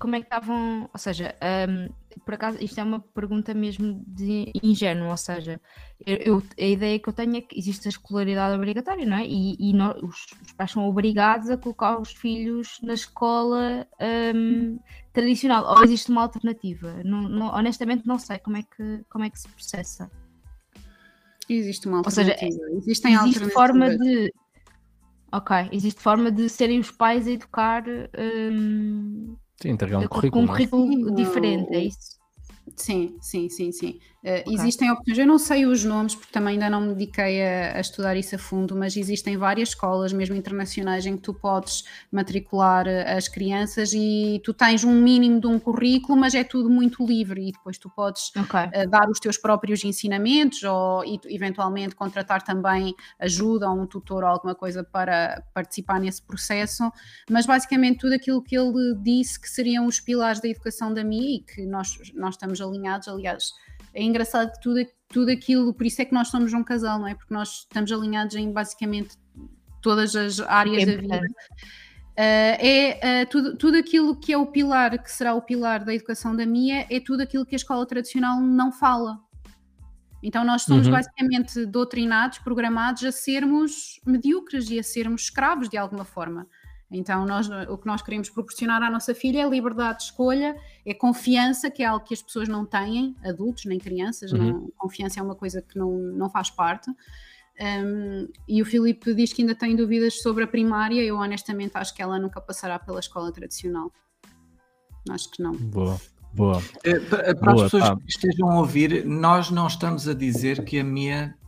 como 0.00 0.16
é 0.16 0.18
que 0.18 0.26
estavam, 0.26 0.90
ou 0.92 0.98
seja, 0.98 1.36
um, 1.68 1.88
por 2.24 2.34
acaso 2.34 2.58
isto 2.60 2.80
é 2.80 2.82
uma 2.82 2.98
pergunta 2.98 3.54
mesmo 3.54 4.02
de 4.04 4.50
ingênua, 4.60 5.10
ou 5.10 5.16
seja, 5.16 5.60
eu, 6.04 6.42
a 6.58 6.64
ideia 6.64 6.98
que 6.98 7.08
eu 7.08 7.12
tenho 7.12 7.36
é 7.36 7.40
que 7.40 7.56
existe 7.56 7.86
a 7.86 7.90
escolaridade 7.90 8.56
obrigatória, 8.56 9.06
não 9.06 9.18
é? 9.18 9.26
E, 9.26 9.56
e 9.60 9.72
nós, 9.72 10.02
os, 10.02 10.26
os, 10.44 10.52
pais 10.52 10.72
são 10.72 10.88
obrigados 10.88 11.50
a 11.50 11.56
colocar 11.56 12.00
os 12.00 12.12
filhos 12.12 12.80
na 12.82 12.94
escola 12.94 13.86
um, 14.34 14.76
tradicional, 15.12 15.64
ou 15.76 15.84
existe 15.84 16.10
uma 16.10 16.22
alternativa? 16.22 17.00
Não, 17.04 17.28
não, 17.28 17.46
honestamente 17.54 18.04
não 18.08 18.18
sei 18.18 18.38
como 18.38 18.56
é 18.56 18.64
que, 18.64 19.04
como 19.08 19.24
é 19.24 19.30
que 19.30 19.38
se 19.38 19.48
processa. 19.48 20.10
Existe 21.48 21.86
uma 21.86 21.98
alternativa. 21.98 22.44
Ou 22.44 22.50
seja, 22.50 22.76
Existem 22.76 23.14
existe 23.14 23.50
forma 23.50 23.96
de 23.96 24.32
Ok, 25.32 25.68
existe 25.70 26.00
forma 26.00 26.30
de 26.30 26.48
serem 26.48 26.80
os 26.80 26.90
pais 26.90 27.26
a 27.26 27.30
educar 27.30 27.84
um, 28.18 29.36
Sim, 29.60 29.68
entregar 29.70 29.98
um 29.98 30.08
currículo, 30.08 30.46
com 30.46 30.52
um 30.52 30.56
currículo 30.56 31.14
diferente, 31.14 31.72
é 31.74 31.84
isso? 31.84 32.18
Sim, 32.76 33.16
sim, 33.20 33.48
sim, 33.48 33.70
sim. 33.72 34.00
Uh, 34.22 34.40
okay. 34.40 34.54
Existem 34.54 34.90
opções, 34.90 35.16
eu 35.16 35.26
não 35.26 35.38
sei 35.38 35.64
os 35.64 35.82
nomes 35.82 36.14
porque 36.14 36.30
também 36.30 36.54
ainda 36.54 36.68
não 36.68 36.82
me 36.82 36.88
dediquei 36.88 37.42
a, 37.42 37.76
a, 37.76 37.80
estudar 37.80 38.16
isso 38.16 38.34
a 38.34 38.38
fundo, 38.38 38.76
mas 38.76 38.94
existem 38.94 39.36
várias 39.36 39.70
escolas, 39.70 40.12
mesmo 40.12 40.36
internacionais, 40.36 41.06
em 41.06 41.16
que 41.16 41.22
tu 41.22 41.32
podes 41.32 41.84
matricular 42.12 42.86
eh, 42.86 43.16
as 43.16 43.28
crianças 43.28 43.92
e 43.94 44.38
tu 44.44 44.52
tens 44.52 44.84
um 44.84 44.92
mínimo 44.92 45.40
de 45.40 45.46
um 45.46 45.58
currículo, 45.58 46.18
mas 46.18 46.34
é 46.34 46.44
tudo 46.44 46.68
muito 46.68 47.04
livre 47.04 47.48
e 47.48 47.52
depois 47.52 47.78
tu 47.78 47.88
podes 47.88 48.30
okay. 48.36 48.66
uh, 48.66 48.90
dar 48.90 49.08
os 49.08 49.18
teus 49.18 49.38
próprios 49.38 49.82
ensinamentos 49.84 50.62
ou 50.64 51.02
e, 51.02 51.18
eventualmente 51.34 51.94
contratar 51.94 52.42
também 52.42 52.94
ajuda 53.18 53.70
ou 53.70 53.80
um 53.80 53.86
tutor 53.86 54.22
ou 54.22 54.28
alguma 54.28 54.54
coisa 54.54 54.84
para 54.84 55.42
participar 55.54 55.98
nesse 55.98 56.20
processo, 56.22 56.92
mas 57.30 57.46
basicamente 57.46 58.00
tudo 58.00 58.14
aquilo 58.14 58.42
que 58.42 58.56
ele 58.56 58.94
disse 59.02 59.40
que 59.40 59.48
seriam 59.48 59.86
os 59.86 59.98
pilares 59.98 60.40
da 60.40 60.48
educação 60.48 60.92
da 60.92 61.02
MI 61.02 61.36
e 61.36 61.40
que 61.40 61.64
nós, 61.64 61.96
nós 62.14 62.34
estamos 62.34 62.60
alinhados, 62.60 63.08
aliás 63.08 63.54
é 63.94 64.02
engraçado 64.02 64.52
que 64.52 64.60
tudo, 64.60 64.80
tudo 65.08 65.30
aquilo, 65.30 65.74
por 65.74 65.86
isso 65.86 66.00
é 66.00 66.04
que 66.04 66.14
nós 66.14 66.28
somos 66.28 66.52
um 66.52 66.62
casal, 66.62 66.98
não 66.98 67.08
é? 67.08 67.14
Porque 67.14 67.32
nós 67.32 67.60
estamos 67.60 67.90
alinhados 67.90 68.36
em 68.36 68.52
basicamente 68.52 69.16
todas 69.80 70.14
as 70.14 70.40
áreas 70.40 70.82
é 70.82 70.86
da 70.86 71.00
vida. 71.00 71.20
Uh, 71.20 72.56
é 72.58 73.22
uh, 73.22 73.30
tudo, 73.30 73.56
tudo 73.56 73.78
aquilo 73.78 74.14
que 74.18 74.32
é 74.32 74.36
o 74.36 74.46
pilar, 74.46 75.02
que 75.02 75.10
será 75.10 75.34
o 75.34 75.42
pilar 75.42 75.84
da 75.84 75.94
educação 75.94 76.36
da 76.36 76.44
minha, 76.44 76.86
é 76.90 77.00
tudo 77.00 77.22
aquilo 77.22 77.46
que 77.46 77.54
a 77.54 77.56
escola 77.56 77.86
tradicional 77.86 78.40
não 78.40 78.70
fala. 78.70 79.18
Então 80.22 80.44
nós 80.44 80.62
somos 80.62 80.86
uhum. 80.86 80.92
basicamente 80.92 81.64
doutrinados, 81.64 82.38
programados 82.38 83.04
a 83.04 83.12
sermos 83.12 84.00
medíocres 84.04 84.68
e 84.68 84.78
a 84.78 84.82
sermos 84.82 85.22
escravos 85.22 85.68
de 85.68 85.78
alguma 85.78 86.04
forma. 86.04 86.46
Então, 86.90 87.24
nós, 87.24 87.48
o 87.68 87.78
que 87.78 87.86
nós 87.86 88.02
queremos 88.02 88.28
proporcionar 88.28 88.82
à 88.82 88.90
nossa 88.90 89.14
filha 89.14 89.42
é 89.42 89.48
liberdade 89.48 89.98
de 89.98 90.04
escolha, 90.04 90.56
é 90.84 90.92
confiança, 90.92 91.70
que 91.70 91.82
é 91.82 91.86
algo 91.86 92.04
que 92.04 92.12
as 92.12 92.20
pessoas 92.20 92.48
não 92.48 92.66
têm, 92.66 93.14
adultos 93.24 93.64
nem 93.64 93.78
crianças, 93.78 94.32
uhum. 94.32 94.38
não, 94.38 94.72
confiança 94.76 95.20
é 95.20 95.22
uma 95.22 95.36
coisa 95.36 95.62
que 95.62 95.78
não, 95.78 95.92
não 95.92 96.28
faz 96.28 96.50
parte. 96.50 96.90
Um, 97.60 98.26
e 98.48 98.60
o 98.60 98.64
Filipe 98.64 99.14
diz 99.14 99.32
que 99.32 99.42
ainda 99.42 99.54
tem 99.54 99.76
dúvidas 99.76 100.20
sobre 100.20 100.44
a 100.44 100.46
primária, 100.46 101.00
eu 101.02 101.16
honestamente 101.16 101.72
acho 101.76 101.94
que 101.94 102.02
ela 102.02 102.18
nunca 102.18 102.40
passará 102.40 102.78
pela 102.78 102.98
escola 102.98 103.30
tradicional. 103.30 103.92
Acho 105.08 105.30
que 105.30 105.42
não. 105.42 105.52
Boa. 105.52 106.00
Boa. 106.32 106.62
Eh, 106.84 107.00
para, 107.00 107.34
para 107.34 107.52
Boa, 107.52 107.66
as 107.66 107.72
pessoas 107.72 107.90
tá. 107.90 107.96
que 107.96 108.08
estejam 108.08 108.50
a 108.50 108.60
ouvir, 108.60 109.04
nós 109.04 109.50
não 109.50 109.66
estamos 109.66 110.08
a 110.08 110.14
dizer 110.14 110.64
que 110.64 110.78
a 110.78 110.84
minha 110.84 111.34
eh, 111.34 111.39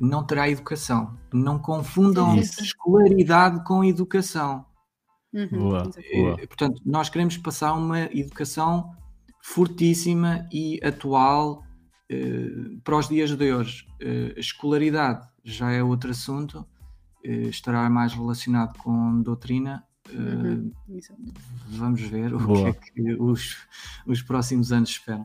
não 0.00 0.24
terá 0.24 0.48
educação. 0.48 1.18
Não 1.32 1.58
confundam 1.58 2.36
Isso. 2.36 2.62
escolaridade 2.62 3.64
com 3.64 3.84
educação. 3.84 4.64
Uhum. 5.32 5.48
Boa, 5.48 5.90
eh, 5.96 6.16
boa. 6.16 6.36
Portanto, 6.38 6.82
nós 6.84 7.08
queremos 7.08 7.36
passar 7.38 7.72
uma 7.74 8.00
educação 8.00 8.94
fortíssima 9.42 10.46
e 10.52 10.78
atual 10.84 11.64
eh, 12.10 12.48
para 12.84 12.96
os 12.96 13.08
dias 13.08 13.34
de 13.34 13.52
hoje. 13.52 13.86
escolaridade 14.36 15.26
já 15.44 15.70
é 15.72 15.82
outro 15.82 16.10
assunto, 16.10 16.66
estará 17.24 17.88
mais 17.88 18.12
relacionado 18.12 18.76
com 18.78 19.20
doutrina. 19.22 19.84
Uhum. 20.12 20.72
Vamos 21.68 22.00
ver 22.02 22.30
boa. 22.30 22.70
o 22.70 22.74
que 22.74 22.88
é 22.88 22.92
que 22.92 23.14
os, 23.14 23.56
os 24.06 24.22
próximos 24.22 24.72
anos 24.72 24.90
esperam. 24.90 25.24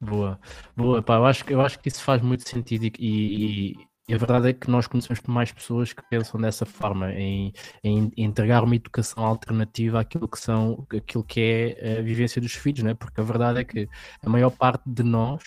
Boa, 0.00 0.38
boa, 0.76 1.02
pá, 1.02 1.16
eu 1.16 1.26
acho, 1.26 1.44
eu 1.50 1.60
acho 1.60 1.78
que 1.80 1.88
isso 1.88 2.02
faz 2.02 2.22
muito 2.22 2.48
sentido 2.48 2.84
e, 2.84 2.92
e, 3.00 3.74
e, 4.08 4.14
a 4.14 4.16
verdade 4.16 4.50
é 4.50 4.52
que 4.52 4.70
nós 4.70 4.86
conhecemos 4.86 5.20
mais 5.26 5.50
pessoas 5.50 5.92
que 5.92 6.02
pensam 6.08 6.40
dessa 6.40 6.64
forma, 6.64 7.12
em, 7.12 7.52
em 7.82 8.12
entregar 8.16 8.62
uma 8.62 8.76
educação 8.76 9.24
alternativa 9.24 10.00
àquilo 10.00 10.28
que 10.28 10.38
são, 10.38 10.86
aquilo 10.96 11.24
que 11.24 11.40
é 11.80 11.98
a 11.98 12.02
vivência 12.02 12.40
dos 12.40 12.52
filhos, 12.52 12.84
né? 12.84 12.94
porque 12.94 13.20
a 13.20 13.24
verdade 13.24 13.58
é 13.58 13.64
que 13.64 13.88
a 14.24 14.30
maior 14.30 14.50
parte 14.50 14.84
de 14.86 15.02
nós 15.02 15.42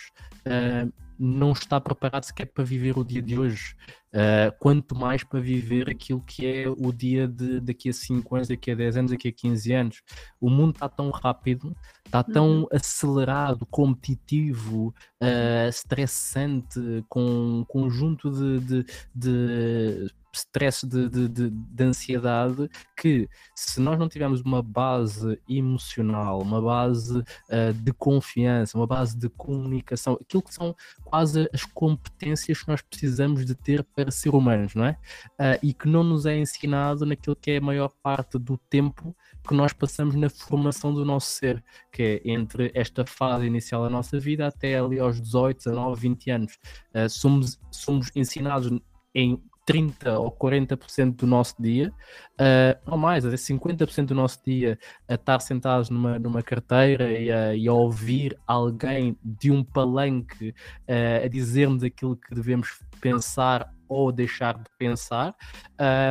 uh, 0.46 0.92
não 1.22 1.52
está 1.52 1.80
preparado 1.80 2.24
sequer 2.24 2.48
para 2.48 2.64
viver 2.64 2.98
o 2.98 3.04
dia 3.04 3.22
de 3.22 3.38
hoje. 3.38 3.76
Uh, 4.12 4.52
quanto 4.60 4.96
mais 4.96 5.24
para 5.24 5.40
viver 5.40 5.88
aquilo 5.88 6.20
que 6.20 6.46
é 6.46 6.68
o 6.68 6.92
dia 6.92 7.28
de 7.28 7.60
daqui 7.60 7.90
a 7.90 7.94
5 7.94 8.36
anos, 8.36 8.48
daqui 8.48 8.72
a 8.72 8.76
10 8.76 8.98
anos, 8.98 9.12
daqui 9.12 9.28
a 9.28 9.32
15 9.32 9.72
anos. 9.72 10.02
O 10.40 10.50
mundo 10.50 10.74
está 10.74 10.90
tão 10.90 11.12
rápido, 11.12 11.76
está 12.04 12.24
tão 12.24 12.62
uhum. 12.62 12.68
acelerado, 12.72 13.68
competitivo, 13.68 14.94
uh, 15.22 15.70
estressante, 15.70 16.80
com 17.08 17.60
um 17.60 17.66
conjunto 17.66 18.32
de, 18.32 18.60
de, 18.60 18.86
de 19.14 20.12
stress 20.34 20.86
de, 20.86 21.10
de, 21.10 21.28
de, 21.28 21.50
de, 21.50 21.84
ansiedade 21.84 22.70
que 22.96 23.28
se 23.56 23.80
nós 23.82 24.00
não 24.00 24.08
tivermos 24.08 24.42
uma 24.42 24.62
base 24.62 25.40
emocional, 25.48 26.42
uma 26.42 26.62
base 26.62 27.20
uh, 27.20 27.74
de 27.74 27.92
confiança, 27.94 28.78
uma 28.78 28.88
base 28.88 29.18
de 29.18 29.30
comunicação, 29.30 30.18
aquilo 30.20 30.42
que 30.42 30.54
são 30.54 30.76
quase 31.04 31.50
as 31.54 31.66
competências 31.66 32.62
que 32.62 32.68
nós 32.70 32.82
precisamos 32.82 33.46
de 33.46 33.56
ter 33.56 33.84
para 33.84 34.12
ser 34.12 34.30
humanos, 34.30 34.76
não 34.76 34.86
é? 34.86 34.98
Uh, 35.40 35.60
e 35.62 35.74
que 35.74 35.88
não 35.88 36.04
nos 36.04 36.26
é 36.26 36.38
ensinado 36.38 37.06
naquilo 37.06 37.36
que 37.36 37.52
é 37.52 37.58
a 37.58 37.62
maior 37.62 37.92
parte 38.02 38.38
do 38.38 38.58
tempo 38.58 39.16
que 39.48 39.54
nós 39.56 39.74
passamos 39.74 40.16
na 40.16 40.30
formação 40.30 40.94
do 40.94 41.04
nosso 41.04 41.28
ser, 41.32 41.64
que 41.92 42.04
é 42.04 42.32
entre 42.32 42.72
esta 42.74 43.06
fase 43.06 43.46
inicial 43.46 43.84
da 43.84 43.90
nossa 43.90 44.20
vida 44.20 44.48
até 44.48 44.78
ali 44.78 45.00
aos 45.00 45.20
18, 45.20 45.58
19, 45.58 46.00
20 46.00 46.32
anos. 46.32 46.60
Uh, 46.94 47.10
somos, 47.10 47.60
somos 47.72 48.12
ensinados 48.16 48.72
em 49.14 49.42
30 49.66 50.20
ou 50.20 50.32
40% 50.32 51.16
do 51.16 51.28
nosso 51.28 51.56
dia, 51.60 51.94
uh, 52.40 52.92
ou 52.92 52.98
mais, 52.98 53.26
até 53.26 53.36
50% 53.36 54.06
do 54.08 54.16
nosso 54.16 54.40
dia, 54.46 54.78
a 55.08 55.16
estar 55.16 55.40
sentados 55.40 55.90
numa, 55.90 56.18
numa 56.20 56.42
carteira 56.42 57.12
e 57.12 57.32
a, 57.32 57.56
e 57.56 57.68
a 57.68 57.74
ouvir 57.74 58.38
alguém 58.46 59.18
de 59.24 59.52
um 59.52 59.64
palanque 59.64 60.50
uh, 60.50 61.26
a 61.26 61.28
dizer-nos 61.28 61.84
aquilo 61.84 62.16
que 62.16 62.34
devemos 62.34 62.80
pensar 63.00 63.72
ou 63.88 64.10
deixar 64.10 64.58
de 64.58 64.70
pensar 64.78 65.36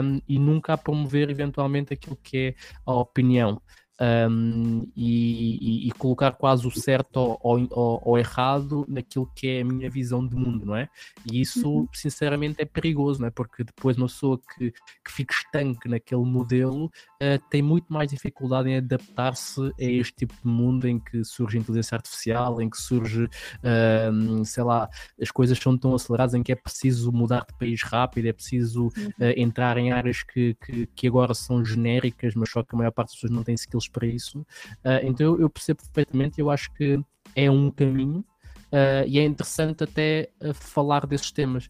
um, 0.03 0.21
e 0.29 0.39
nunca 0.39 0.75
a 0.75 0.79
promover 0.79 1.31
eventualmente 1.31 1.95
aquilo 1.95 2.19
que 2.23 2.37
é 2.37 2.55
a 2.85 2.93
opinião 2.93 3.61
um, 4.01 4.87
e, 4.97 5.85
e, 5.85 5.89
e, 5.89 5.93
colocar 5.93 6.33
quase 6.33 6.67
o 6.67 6.71
certo 6.71 7.19
ou, 7.19 7.39
ou, 7.71 8.03
ou, 8.03 8.19
errado 8.19 8.87
naquilo 8.89 9.31
que 9.35 9.47
é 9.47 9.61
a 9.61 9.65
minha 9.65 9.91
visão 9.91 10.27
de 10.27 10.35
mundo, 10.35 10.65
não 10.65 10.75
é? 10.75 10.89
E 11.31 11.41
isso, 11.41 11.69
uhum. 11.69 11.89
sinceramente, 11.93 12.63
é 12.63 12.65
perigoso, 12.65 13.21
não 13.21 13.29
é? 13.29 13.31
Porque 13.31 13.63
depois 13.63 13.99
uma 13.99 14.07
pessoa 14.07 14.39
que, 14.39 14.73
que 14.73 15.13
fica 15.13 15.35
estanque 15.35 15.87
naquele 15.89 16.25
modelo 16.25 16.91
uh, 17.23 17.43
tem 17.49 17.63
muito 17.63 17.93
mais 17.93 18.11
dificuldade 18.11 18.69
em 18.69 18.77
adaptar-se 18.77 19.61
a 19.61 19.85
este 19.85 20.15
tipo 20.15 20.35
de 20.35 20.49
mundo 20.49 20.89
em 20.89 20.99
que 20.99 21.25
surge 21.25 21.59
inteligência 21.59 21.97
artificial, 21.97 22.61
em 22.61 22.69
que 22.69 22.79
surge, 22.79 23.25
uh, 23.25 24.45
sei 24.45 24.63
lá, 24.63 24.89
as 25.21 25.31
coisas 25.31 25.59
são 25.59 25.77
tão 25.77 25.95
aceleradas 25.95 26.35
em 26.35 26.43
que 26.43 26.53
é 26.53 26.57
preciso 26.57 27.13
mudar 27.13 27.47
de 27.47 27.57
país 27.59 27.83
rápido, 27.83 28.27
é 28.27 28.33
preciso 28.33 28.89
uh, 28.89 28.93
entrar 29.37 29.77
em 29.79 29.93
áreas 29.93 30.23
que, 30.23 30.57
que, 30.65 30.87
que 30.87 31.07
agora 31.07 31.35
são 31.35 31.65
genéricas, 31.65 32.35
mas 32.35 32.51
só 32.51 32.63
que 32.63 32.75
a 32.75 32.79
maior 32.79 32.91
parte 32.91 33.09
das 33.09 33.17
pessoas 33.17 33.33
não 33.33 33.45
tem 33.45 33.55
skills 33.55 33.89
para 33.89 34.07
isso. 34.07 34.41
Uh, 34.41 35.01
então 35.03 35.27
eu, 35.27 35.41
eu, 35.43 35.51
percebo 35.51 35.83
perfeitamente, 35.83 36.41
eu 36.41 36.51
acho 36.51 36.73
que 36.75 36.99
é 37.35 37.51
um 37.51 37.71
caminho 37.71 38.25
uh, 38.73 39.07
e 39.07 39.19
é 39.19 39.25
interessante 39.25 39.85
até 39.85 40.31
falar 40.55 41.07
desses 41.07 41.31
temas. 41.31 41.69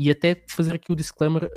E 0.00 0.12
até 0.12 0.40
fazer 0.46 0.76
aqui 0.76 0.92
o 0.92 0.96
disclaimer 0.96 1.50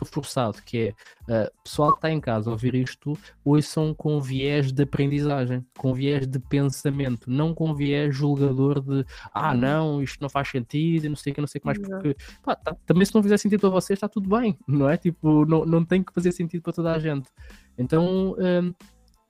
reforçado, 0.00 0.62
que 0.62 0.94
é 1.28 1.50
pessoal 1.64 1.90
que 1.90 1.98
está 1.98 2.10
em 2.12 2.20
casa 2.20 2.48
a 2.48 2.52
ouvir 2.52 2.76
isto, 2.76 3.18
ouçam 3.44 3.92
com 3.92 4.20
viés 4.20 4.70
de 4.70 4.84
aprendizagem, 4.84 5.66
com 5.76 5.92
viés 5.92 6.28
de 6.28 6.38
pensamento, 6.38 7.28
não 7.28 7.52
com 7.52 7.74
viés 7.74 8.14
julgador 8.14 8.80
de 8.80 9.04
ah 9.34 9.52
não, 9.52 10.00
isto 10.00 10.22
não 10.22 10.28
faz 10.28 10.48
sentido, 10.48 11.08
não 11.08 11.16
sei 11.16 11.32
o 11.32 11.34
que, 11.34 11.40
não 11.40 11.48
sei 11.48 11.58
o 11.58 11.62
que 11.62 11.66
mais, 11.66 11.78
porque 11.78 12.16
pá, 12.44 12.54
tá, 12.54 12.76
também 12.86 13.04
se 13.04 13.12
não 13.12 13.22
fizer 13.22 13.36
sentido 13.36 13.58
para 13.58 13.70
vocês 13.70 13.96
está 13.96 14.08
tudo 14.08 14.28
bem, 14.28 14.56
não 14.68 14.88
é? 14.88 14.96
Tipo, 14.96 15.44
não, 15.44 15.66
não 15.66 15.84
tem 15.84 16.04
que 16.04 16.12
fazer 16.12 16.30
sentido 16.30 16.62
para 16.62 16.72
toda 16.72 16.92
a 16.92 17.00
gente. 17.00 17.28
Então 17.76 18.36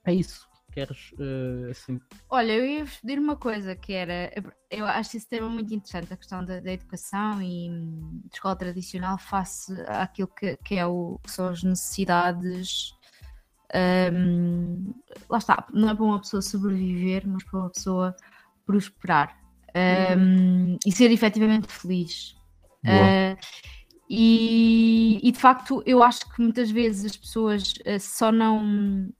é 0.05 0.13
isso. 0.13 0.47
Queres 0.77 1.11
uh, 1.13 1.71
assim. 1.71 1.99
Olha, 2.29 2.53
eu 2.53 2.67
ia 2.67 2.85
vos 2.85 2.99
pedir 2.99 3.19
uma 3.19 3.35
coisa 3.35 3.75
que 3.75 3.95
era. 3.95 4.31
Eu 4.71 4.85
acho 4.85 5.17
esse 5.17 5.27
tema 5.27 5.49
muito 5.49 5.73
interessante, 5.73 6.13
a 6.13 6.17
questão 6.19 6.45
da, 6.45 6.61
da 6.61 6.71
educação 6.71 7.41
e 7.41 7.71
hum, 7.71 8.21
de 8.27 8.35
escola 8.35 8.55
tradicional 8.55 9.17
face 9.17 9.73
àquilo 9.89 10.29
que, 10.29 10.55
que, 10.59 10.75
é 10.75 10.85
o, 10.85 11.19
que 11.23 11.31
são 11.31 11.49
as 11.49 11.63
necessidades. 11.63 12.93
Um, 14.13 14.93
lá 15.31 15.39
está, 15.39 15.67
não 15.73 15.89
é 15.89 15.95
para 15.95 16.05
uma 16.05 16.21
pessoa 16.21 16.43
sobreviver, 16.43 17.27
mas 17.27 17.43
para 17.45 17.59
uma 17.59 17.71
pessoa 17.71 18.15
prosperar 18.67 19.35
um, 20.15 20.77
e 20.85 20.93
ser 20.93 21.11
efetivamente 21.11 21.69
feliz. 21.69 22.37
Uh, 22.85 23.35
e, 24.11 25.21
e, 25.27 25.33
de 25.33 25.39
facto, 25.39 25.83
eu 25.87 26.03
acho 26.03 26.31
que 26.35 26.43
muitas 26.43 26.71
vezes 26.71 27.13
as 27.13 27.17
pessoas 27.17 27.73
uh, 27.87 27.99
só 27.99 28.31
não 28.31 28.59
um, 28.63 29.11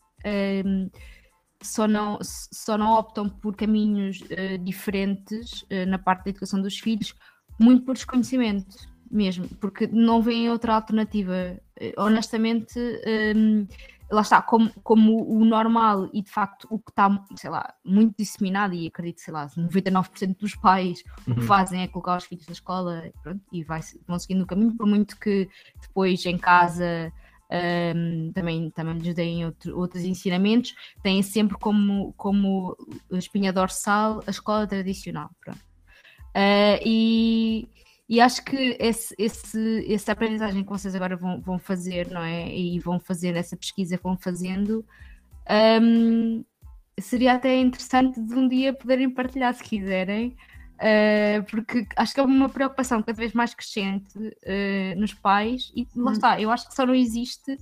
só, 1.63 1.87
não, 1.87 2.19
só 2.23 2.77
não 2.77 2.93
optam 2.93 3.29
por 3.29 3.55
caminhos 3.57 4.21
uh, 4.21 4.59
diferentes 4.63 5.63
uh, 5.63 5.87
na 5.89 5.99
parte 5.99 6.25
da 6.25 6.31
educação 6.31 6.61
dos 6.61 6.79
filhos, 6.79 7.15
muito 7.59 7.85
por 7.85 7.95
desconhecimento 7.95 8.77
mesmo, 9.11 9.49
porque 9.61 9.87
não 9.87 10.21
vem 10.21 10.51
outra 10.51 10.75
alternativa. 10.75 11.59
Uh, 11.81 12.03
honestamente, 12.03 12.79
um, 13.37 13.67
lá 14.11 14.21
está, 14.21 14.41
como, 14.41 14.71
como 14.83 15.29
o 15.29 15.45
normal 15.45 16.09
e 16.13 16.23
de 16.23 16.31
facto 16.31 16.67
o 16.71 16.79
que 16.79 16.91
está, 16.91 17.25
sei 17.37 17.51
lá, 17.51 17.75
muito 17.85 18.15
disseminado, 18.19 18.75
e 18.75 18.87
acredito, 18.87 19.21
sei 19.21 19.33
lá, 19.33 19.49
99% 19.49 20.37
dos 20.39 20.55
pais 20.55 21.03
uhum. 21.27 21.33
o 21.33 21.35
que 21.35 21.41
uhum. 21.41 21.47
fazem 21.47 21.83
é 21.83 21.89
colocar 21.89 22.17
os 22.17 22.25
filhos 22.25 22.47
na 22.47 22.53
escola 22.53 23.11
pronto, 23.23 23.41
e 23.53 23.65
vai, 23.65 23.81
vão 24.07 24.19
seguindo 24.19 24.43
o 24.43 24.47
caminho, 24.47 24.77
por 24.77 24.87
muito 24.87 25.19
que 25.19 25.49
depois 25.81 26.25
em 26.25 26.39
casa 26.39 27.13
um, 27.51 28.33
também, 28.33 28.71
também 28.71 28.99
lhes 28.99 29.15
deem 29.15 29.47
outro, 29.47 29.79
outros 29.79 30.05
ensinamentos, 30.05 30.75
têm 31.03 31.23
sempre 31.23 31.57
como, 31.59 32.13
como 32.17 32.77
espinha 33.13 33.53
dorsal 33.53 34.23
a 34.27 34.31
escola 34.31 34.67
tradicional. 34.67 35.31
Uh, 35.49 36.79
e, 36.85 37.69
e 38.09 38.21
acho 38.21 38.45
que 38.45 38.77
esse, 38.79 39.15
esse, 39.19 39.93
essa 39.93 40.13
aprendizagem 40.13 40.63
que 40.63 40.71
vocês 40.71 40.95
agora 40.95 41.17
vão, 41.17 41.41
vão 41.41 41.59
fazer, 41.59 42.11
não 42.11 42.23
é? 42.23 42.55
E 42.55 42.79
vão 42.81 43.01
fazer 43.01 43.35
essa 43.37 43.57
pesquisa 43.57 43.97
que 43.97 44.03
vão 44.03 44.17
fazendo, 44.17 44.85
um, 45.81 46.45
seria 47.01 47.35
até 47.35 47.59
interessante 47.59 48.21
de 48.21 48.35
um 48.35 48.49
dia 48.49 48.73
poderem 48.73 49.11
partilhar 49.11 49.55
se 49.55 49.63
quiserem. 49.63 50.37
Uh, 50.77 51.43
porque 51.51 51.87
acho 51.97 52.13
que 52.13 52.21
é 52.21 52.23
uma 52.23 52.51
preocupação 52.51 53.03
cada 53.03 53.17
vez 53.17 53.33
mais 53.33 53.55
crescente 53.55 54.19
uh, 54.19 55.01
nos 55.01 55.15
pais 55.15 55.73
e 55.75 55.89
lá 55.97 56.11
hum. 56.11 56.13
está, 56.13 56.41
eu 56.41 56.51
acho 56.51 56.69
que 56.69 56.75
só 56.75 56.85
não 56.85 56.95
existe, 56.95 57.57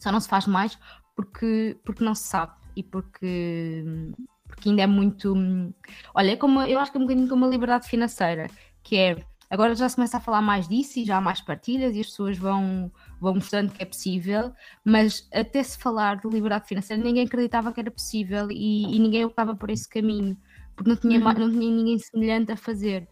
só 0.00 0.10
não 0.10 0.18
se 0.18 0.28
faz 0.28 0.48
mais 0.48 0.76
porque, 1.14 1.78
porque 1.84 2.02
não 2.02 2.16
se 2.16 2.24
sabe 2.24 2.52
e 2.74 2.82
porque, 2.82 3.84
porque 4.48 4.70
ainda 4.70 4.82
é 4.82 4.86
muito 4.88 5.34
olha, 6.14 6.32
é 6.32 6.36
como, 6.36 6.62
eu 6.62 6.80
acho 6.80 6.90
que 6.90 6.98
é 6.98 7.00
um 7.00 7.04
bocadinho 7.04 7.28
como 7.28 7.44
a 7.44 7.48
liberdade 7.48 7.86
financeira, 7.86 8.48
que 8.82 8.96
é 8.96 9.16
Agora 9.52 9.74
já 9.74 9.86
se 9.86 9.96
começa 9.96 10.16
a 10.16 10.20
falar 10.20 10.40
mais 10.40 10.66
disso 10.66 10.98
e 10.98 11.04
já 11.04 11.18
há 11.18 11.20
mais 11.20 11.42
partilhas 11.42 11.94
e 11.94 12.00
as 12.00 12.06
pessoas 12.06 12.38
vão, 12.38 12.90
vão 13.20 13.34
mostrando 13.34 13.70
que 13.70 13.82
é 13.82 13.84
possível, 13.84 14.50
mas 14.82 15.28
até 15.30 15.62
se 15.62 15.76
falar 15.76 16.16
de 16.16 16.26
liberdade 16.26 16.66
financeira, 16.66 17.02
ninguém 17.02 17.26
acreditava 17.26 17.70
que 17.70 17.78
era 17.78 17.90
possível 17.90 18.50
e, 18.50 18.96
e 18.96 18.98
ninguém 18.98 19.26
optava 19.26 19.54
por 19.54 19.68
esse 19.68 19.86
caminho, 19.86 20.38
porque 20.74 20.90
não 20.90 20.96
tinha, 20.96 21.18
uhum. 21.18 21.32
não 21.32 21.50
tinha 21.50 21.70
ninguém 21.70 21.98
semelhante 21.98 22.52
a 22.52 22.56
fazer. 22.56 23.08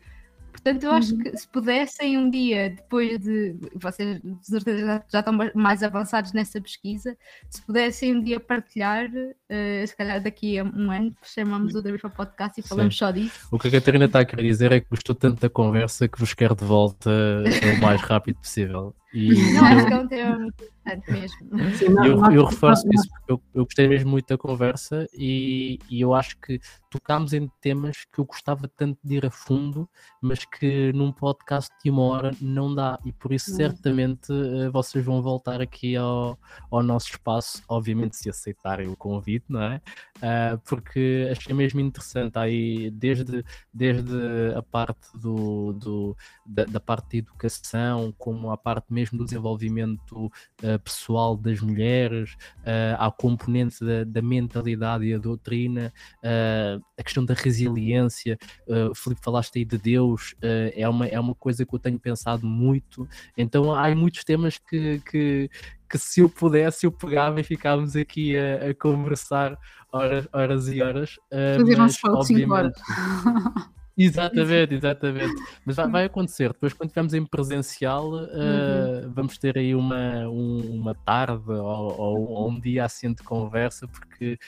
Portanto, 0.50 0.84
eu 0.84 0.92
acho 0.92 1.14
uhum. 1.14 1.22
que 1.22 1.36
se 1.36 1.48
pudessem 1.48 2.18
um 2.18 2.28
dia, 2.28 2.70
depois 2.70 3.18
de. 3.20 3.56
Vocês 3.74 4.20
de 4.20 4.46
certeza 4.46 4.84
já, 4.84 5.04
já, 5.08 5.18
estão 5.20 5.32
mais 5.54 5.82
avançados 5.82 6.32
nessa 6.32 6.60
pesquisa, 6.60 7.16
se 7.48 7.62
pudessem 7.62 8.16
um 8.16 8.22
dia 8.22 8.40
partilhar, 8.40 9.08
uh, 9.08 9.86
se 9.86 9.96
calhar 9.96 10.22
daqui 10.22 10.58
a 10.58 10.64
um 10.64 10.90
ano, 10.90 11.16
chamamos 11.22 11.74
outra 11.74 11.90
vez 11.90 12.02
para 12.02 12.10
o 12.10 12.14
podcast 12.14 12.60
e 12.60 12.66
falamos 12.66 12.94
Sim. 12.94 12.98
só 12.98 13.10
disso. 13.10 13.48
O 13.50 13.58
que 13.58 13.68
a 13.68 13.70
Catarina 13.70 14.04
está 14.04 14.20
a 14.20 14.24
querer 14.24 14.42
dizer 14.42 14.72
é 14.72 14.80
que 14.80 14.88
gostou 14.90 15.14
tanto 15.14 15.40
da 15.40 15.48
conversa 15.48 16.08
que 16.08 16.18
vos 16.18 16.34
quer 16.34 16.54
de 16.54 16.64
volta 16.64 17.10
o 17.78 17.80
mais 17.80 18.00
rápido 18.00 18.36
possível. 18.40 18.94
E 19.12 19.34
não, 19.54 19.64
acho 19.64 19.86
que 19.86 19.92
é 19.92 19.98
um 19.98 20.06
tema 20.08 20.38
muito 20.38 20.64
importante 20.64 21.10
mesmo. 21.10 21.76
Sim, 21.76 21.88
não, 21.88 22.04
eu, 22.04 22.32
eu 22.32 22.44
reforço 22.44 22.86
isso 22.92 23.08
porque 23.08 23.32
eu, 23.32 23.42
eu, 23.54 23.64
gostei 23.64 23.88
mesmo 23.88 24.10
muito 24.10 24.28
da 24.28 24.38
conversa 24.38 25.08
e, 25.12 25.78
e 25.88 26.00
eu 26.00 26.14
acho 26.14 26.38
que 26.38 26.60
tocámos 26.90 27.32
em 27.32 27.50
temas 27.60 28.04
que 28.12 28.20
eu 28.20 28.24
gostava 28.24 28.68
tanto 28.68 28.98
de 29.02 29.16
ir 29.16 29.26
a 29.26 29.30
fundo, 29.30 29.88
mas 30.20 30.44
que 30.44 30.92
num 30.92 31.12
podcast 31.12 31.70
de 31.82 31.90
uma 31.90 32.02
hora 32.02 32.30
não 32.40 32.74
dá. 32.74 32.98
E 33.04 33.12
por 33.12 33.32
isso, 33.32 33.54
certamente, 33.54 34.32
uh, 34.32 34.70
vocês 34.72 35.04
vão 35.04 35.22
voltar 35.22 35.60
aqui 35.60 35.96
ao, 35.96 36.38
ao 36.70 36.82
nosso 36.82 37.10
espaço, 37.10 37.62
obviamente, 37.68 38.16
se 38.16 38.28
aceitarem 38.28 38.88
o 38.88 38.96
convite, 38.96 39.46
não 39.48 39.62
é? 39.62 39.80
Uh, 40.16 40.58
porque 40.68 41.28
achei 41.30 41.54
mesmo 41.54 41.80
interessante 41.80 42.38
aí, 42.38 42.90
desde, 42.90 43.44
desde 43.72 44.12
a 44.56 44.62
parte 44.62 45.06
do, 45.14 45.72
do 45.72 46.16
da, 46.44 46.64
da 46.64 46.80
parte 46.80 47.12
da 47.12 47.18
educação, 47.18 48.12
como 48.18 48.50
a 48.50 48.56
parte 48.56 48.92
mesmo 48.92 48.99
do 49.08 49.24
desenvolvimento 49.24 50.26
uh, 50.26 50.78
pessoal 50.84 51.36
das 51.36 51.60
mulheres, 51.60 52.34
uh, 52.58 52.96
à 52.98 53.10
componente 53.10 53.84
da, 53.84 54.04
da, 54.04 54.20
mentalidade 54.20 55.04
e 55.04 55.14
a 55.14 55.18
doutrina, 55.18 55.92
uh, 56.18 56.82
a 56.98 57.02
questão 57.02 57.24
da 57.24 57.34
resiliência. 57.34 58.38
Uh, 58.66 58.94
Filipe, 58.94 59.22
falaste 59.22 59.58
aí 59.58 59.64
de 59.64 59.78
Deus, 59.78 60.34
é, 60.42 60.88
uma, 60.88 61.06
é 61.06 61.18
uma 61.18 61.34
coisa 61.34 61.64
que 61.64 61.74
eu 61.74 61.78
tenho 61.78 61.98
pensado 61.98 62.46
muito. 62.46 63.08
Então 63.36 63.74
há 63.74 63.94
muitos 63.94 64.24
temas 64.24 64.58
que, 64.58 65.00
que, 65.00 65.50
que 65.88 65.98
se 65.98 66.20
eu 66.20 66.28
pudesse, 66.28 66.86
eu 66.86 66.92
pegava 66.92 67.40
e 67.40 67.44
ficávamos 67.44 67.96
aqui 67.96 68.36
a, 68.36 68.70
a 68.70 68.74
conversar 68.74 69.56
horas, 69.92 70.28
horas 70.32 70.68
e 70.68 70.82
horas. 70.82 71.16
Fazer 71.30 71.80
uns 71.80 71.96
fotos 71.96 72.26
5 72.26 72.52
horas. 72.52 72.72
Exatamente, 74.00 74.74
exatamente. 74.74 75.42
Mas 75.64 75.76
vai, 75.76 75.88
vai, 75.88 76.04
acontecer. 76.06 76.52
Depois, 76.52 76.72
quando 76.72 76.88
estivermos 76.88 77.14
em 77.14 77.24
presencial, 77.24 78.08
uh, 78.08 78.16
uhum. 78.16 79.12
vamos 79.12 79.36
ter 79.36 79.58
aí 79.58 79.74
uma, 79.74 80.26
um, 80.28 80.80
uma 80.80 80.94
tarde 80.94 81.50
ou, 81.50 82.00
ou, 82.00 82.48
um 82.48 82.58
dia 82.58 82.84
assim 82.84 83.12
de 83.12 83.22
conversa, 83.22 83.86
porque 83.86 84.38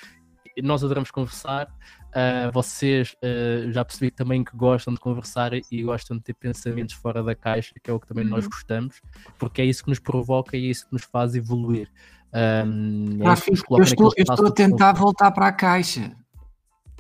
nós 0.63 0.83
adoramos 0.83 1.11
conversar. 1.11 1.69
Uh, 2.09 2.53
vocês 2.53 3.15
uh, 3.23 3.71
já 3.73 3.85
percebi 3.85 4.11
também 4.11 4.45
que 4.45 4.55
gostam 4.57 4.93
de 4.93 5.01
conversar 5.01 5.53
e 5.55 5.83
gostam 5.83 6.17
de 6.17 6.23
ter 6.23 6.35
pensamentos 6.35 6.95
fora 6.95 7.23
da 7.23 7.35
caixa, 7.35 7.75
que 7.83 7.91
é 7.91 7.93
o 7.93 8.01
que 8.01 8.07
também 8.07 8.25
uhum. 8.25 8.31
nós 8.31 8.47
gostamos, 8.47 9.01
porque 9.39 9.63
é 9.63 9.65
isso 9.65 9.85
que 9.85 9.91
nos 9.91 9.99
provoca 9.99 10.57
e 10.57 10.67
é 10.67 10.71
isso 10.71 10.87
que 10.87 10.93
nos 10.93 11.05
faz 11.05 11.35
evoluir. 11.35 11.91
Um, 12.35 13.19
é 13.23 13.29
eu, 13.29 13.83
estou, 13.83 14.13
eu 14.17 14.23
estou 14.23 14.47
a 14.47 14.51
tentar 14.51 14.93
voltar 14.93 15.31
para 15.31 15.49
a 15.49 15.53
caixa. 15.53 16.17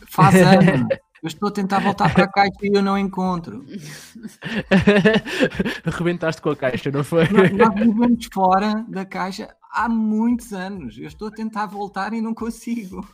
Faz 0.06 0.34
anos. 0.34 0.86
Eu 1.22 1.28
estou 1.28 1.50
a 1.50 1.52
tentar 1.52 1.78
voltar 1.78 2.12
para 2.12 2.24
a 2.24 2.28
caixa 2.28 2.58
e 2.64 2.74
eu 2.74 2.82
não 2.82 2.98
encontro. 2.98 3.64
Arrebentaste 5.86 6.42
com 6.42 6.50
a 6.50 6.56
caixa, 6.56 6.90
não 6.90 7.04
foi? 7.04 7.28
Nós, 7.28 7.52
nós 7.52 7.74
vivemos 7.74 8.26
fora 8.32 8.84
da 8.88 9.04
caixa 9.04 9.54
há 9.70 9.88
muitos 9.88 10.52
anos. 10.52 10.98
Eu 10.98 11.06
estou 11.06 11.28
a 11.28 11.30
tentar 11.30 11.66
voltar 11.66 12.12
e 12.12 12.20
não 12.20 12.34
consigo. 12.34 13.06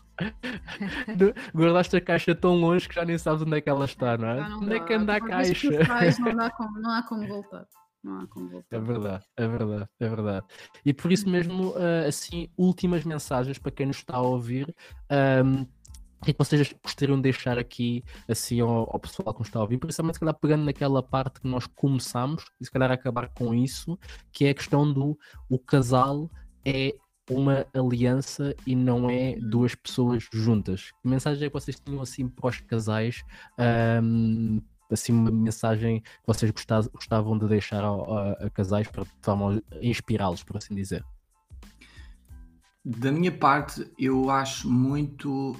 Guardaste 1.54 1.96
a 1.96 2.00
caixa 2.00 2.34
tão 2.34 2.54
longe 2.54 2.88
que 2.88 2.94
já 2.94 3.04
nem 3.04 3.18
sabes 3.18 3.42
onde 3.42 3.58
é 3.58 3.60
que 3.60 3.68
ela 3.68 3.84
está, 3.84 4.16
não 4.16 4.28
é? 4.28 4.48
Não 4.48 4.60
onde 4.60 4.74
é 4.74 4.80
que 4.80 4.94
anda 4.94 5.16
a 5.16 5.20
caixa? 5.20 5.68
Não, 5.70 6.44
há 6.44 6.50
como, 6.50 6.80
não 6.80 6.90
há 6.90 7.02
como 7.02 7.26
voltar. 7.26 7.66
Não 8.02 8.20
há 8.20 8.26
como 8.26 8.48
voltar. 8.48 8.74
É 8.74 8.80
verdade, 8.80 9.24
é 9.36 9.46
verdade, 9.46 9.86
é 10.00 10.08
verdade. 10.08 10.46
E 10.82 10.94
por 10.94 11.12
isso 11.12 11.28
mesmo, 11.28 11.74
ah, 11.76 12.08
assim, 12.08 12.48
últimas 12.56 13.04
mensagens 13.04 13.58
para 13.58 13.70
quem 13.70 13.86
nos 13.86 13.98
está 13.98 14.16
a 14.16 14.22
ouvir. 14.22 14.74
Um, 15.44 15.66
o 16.20 16.24
que 16.24 16.30
é 16.30 16.34
que 16.34 16.38
vocês 16.38 16.74
gostariam 16.82 17.16
de 17.16 17.22
deixar 17.22 17.58
aqui 17.58 18.04
assim 18.28 18.60
ao, 18.60 18.90
ao, 18.92 18.98
pessoal 18.98 19.32
que 19.32 19.40
nos 19.40 19.48
está 19.48 19.58
a 19.58 19.62
ouvir? 19.62 19.78
Principalmente 19.78 20.14
se 20.14 20.20
calhar 20.20 20.34
pegando 20.34 20.64
naquela 20.64 21.02
parte 21.02 21.40
que 21.40 21.48
nós 21.48 21.66
começamos 21.66 22.44
e 22.60 22.64
se 22.64 22.70
calhar 22.70 22.90
acabar 22.90 23.28
com 23.28 23.54
isso, 23.54 23.98
que 24.32 24.44
é 24.44 24.50
a 24.50 24.54
questão 24.54 24.92
do 24.92 25.16
o 25.48 25.58
casal 25.58 26.28
é 26.64 26.94
uma 27.30 27.66
aliança 27.74 28.54
e 28.66 28.74
não 28.74 29.08
é 29.08 29.36
duas 29.36 29.74
pessoas 29.74 30.26
juntas. 30.32 30.90
Que 31.02 31.08
mensagem 31.08 31.44
é 31.44 31.48
que 31.48 31.52
vocês 31.52 31.78
tinham 31.78 32.02
assim 32.02 32.28
para 32.28 32.48
os 32.48 32.60
casais? 32.60 33.22
Um, 34.02 34.60
assim 34.90 35.12
uma 35.12 35.30
mensagem 35.30 36.00
que 36.00 36.26
vocês 36.26 36.52
gostavam 36.92 37.38
de 37.38 37.46
deixar 37.46 37.84
a, 37.84 38.32
a, 38.32 38.50
casais 38.50 38.88
para 38.88 39.04
inspirá-los, 39.82 40.42
por 40.42 40.56
assim 40.56 40.74
dizer? 40.74 41.04
Da 42.84 43.12
minha 43.12 43.32
parte, 43.32 43.86
eu 43.98 44.30
acho 44.30 44.70
muito 44.70 45.54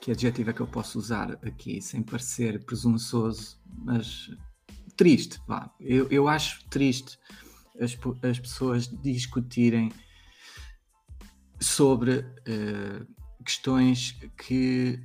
que 0.00 0.10
adjetivo 0.10 0.50
é 0.50 0.52
que 0.52 0.60
eu 0.60 0.66
posso 0.66 0.98
usar 0.98 1.32
aqui 1.42 1.80
sem 1.82 2.02
parecer 2.02 2.64
presunçoso, 2.64 3.60
mas 3.84 4.30
triste, 4.96 5.40
vá. 5.46 5.70
Eu, 5.78 6.08
eu 6.10 6.28
acho 6.28 6.64
triste 6.68 7.18
as, 7.80 7.96
as 8.22 8.38
pessoas 8.38 8.86
discutirem 8.86 9.92
sobre 11.60 12.18
uh, 12.18 13.06
questões 13.44 14.16
que 14.36 15.00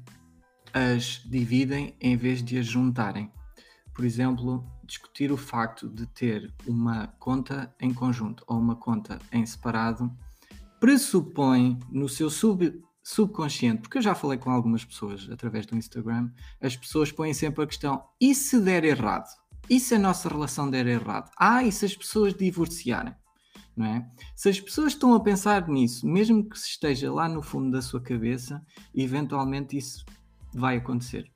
as 0.74 1.22
dividem 1.26 1.96
em 2.00 2.16
vez 2.18 2.44
de 2.44 2.58
as 2.58 2.66
juntarem. 2.66 3.32
Por 3.94 4.04
exemplo, 4.04 4.66
discutir 4.84 5.32
o 5.32 5.38
facto 5.38 5.88
de 5.90 6.06
ter 6.08 6.54
uma 6.68 7.08
conta 7.20 7.74
em 7.80 7.94
conjunto 7.94 8.44
ou 8.48 8.60
uma 8.60 8.76
conta 8.76 9.20
em 9.32 9.46
separado 9.46 10.12
pressupõe 10.80 11.80
no 11.90 12.08
seu 12.10 12.30
sub 12.30 12.84
subconsciente, 13.06 13.84
porque 13.84 14.00
eu 14.00 14.02
já 14.02 14.16
falei 14.16 14.36
com 14.40 14.50
algumas 14.50 14.84
pessoas 14.84 15.30
através 15.32 15.68
do 15.68 15.78
Instagram, 15.78 16.32
as 16.60 16.76
pessoas 16.76 17.12
põem 17.12 17.36
sempre 17.36 17.64
a 17.64 17.68
questão: 17.68 18.04
e 18.20 18.34
se 18.34 18.60
der 18.60 18.84
errado? 18.84 19.28
E 19.70 19.80
se 19.80 19.94
a 19.94 20.00
nossa 20.00 20.28
relação 20.28 20.70
der 20.70 20.88
errado? 20.88 21.30
Ah, 21.38 21.64
e 21.64 21.72
se 21.72 21.86
as 21.86 21.96
pessoas 21.96 22.34
divorciarem? 22.34 23.14
Não 23.78 23.86
é? 23.86 24.10
Se 24.36 24.50
as 24.50 24.60
pessoas 24.60 24.94
estão 24.94 25.14
a 25.14 25.20
pensar 25.20 25.68
nisso, 25.68 26.08
mesmo 26.08 26.48
que 26.48 26.58
esteja 26.58 27.12
lá 27.12 27.30
no 27.30 27.44
fundo 27.44 27.72
da 27.72 27.82
sua 27.82 28.02
cabeça, 28.02 28.64
eventualmente 28.94 29.78
isso 29.78 30.04
vai 30.54 30.78
acontecer. 30.78 31.32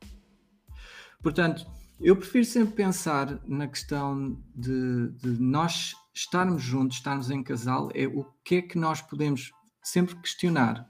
Portanto, 1.21 1.67
eu 1.99 2.15
prefiro 2.15 2.45
sempre 2.45 2.75
pensar 2.75 3.39
na 3.45 3.67
questão 3.67 4.41
de, 4.55 5.09
de 5.09 5.39
nós 5.39 5.93
estarmos 6.13 6.63
juntos, 6.63 6.97
estarmos 6.97 7.29
em 7.29 7.43
casal, 7.43 7.89
é 7.93 8.07
o 8.07 8.25
que 8.43 8.55
é 8.55 8.61
que 8.61 8.77
nós 8.77 9.01
podemos 9.01 9.51
sempre 9.89 10.15
questionar. 10.17 10.87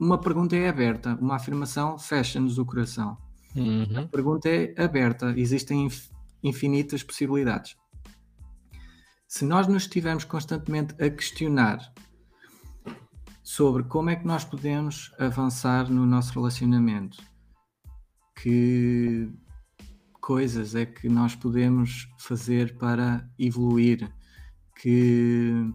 Uma 0.00 0.18
pergunta 0.18 0.54
é 0.56 0.68
aberta, 0.68 1.14
uma 1.20 1.36
afirmação 1.36 1.98
fecha-nos 1.98 2.58
o 2.58 2.64
coração. 2.64 3.16
Uhum. 3.54 4.00
A 4.00 4.08
pergunta 4.08 4.48
é 4.48 4.74
aberta, 4.76 5.32
existem 5.36 5.88
infinitas 6.42 7.02
possibilidades. 7.02 7.76
Se 9.26 9.44
nós 9.44 9.66
nos 9.66 9.84
estivermos 9.84 10.24
constantemente 10.24 10.94
a 11.02 11.10
questionar 11.10 11.80
sobre 13.42 13.82
como 13.84 14.10
é 14.10 14.16
que 14.16 14.26
nós 14.26 14.44
podemos 14.44 15.12
avançar 15.18 15.90
no 15.90 16.04
nosso 16.04 16.32
relacionamento, 16.34 17.22
que 18.40 19.30
coisas 20.20 20.74
é 20.74 20.84
que 20.84 21.08
nós 21.08 21.34
podemos 21.34 22.08
fazer 22.18 22.76
para 22.76 23.28
evoluir, 23.38 24.12
que 24.80 25.72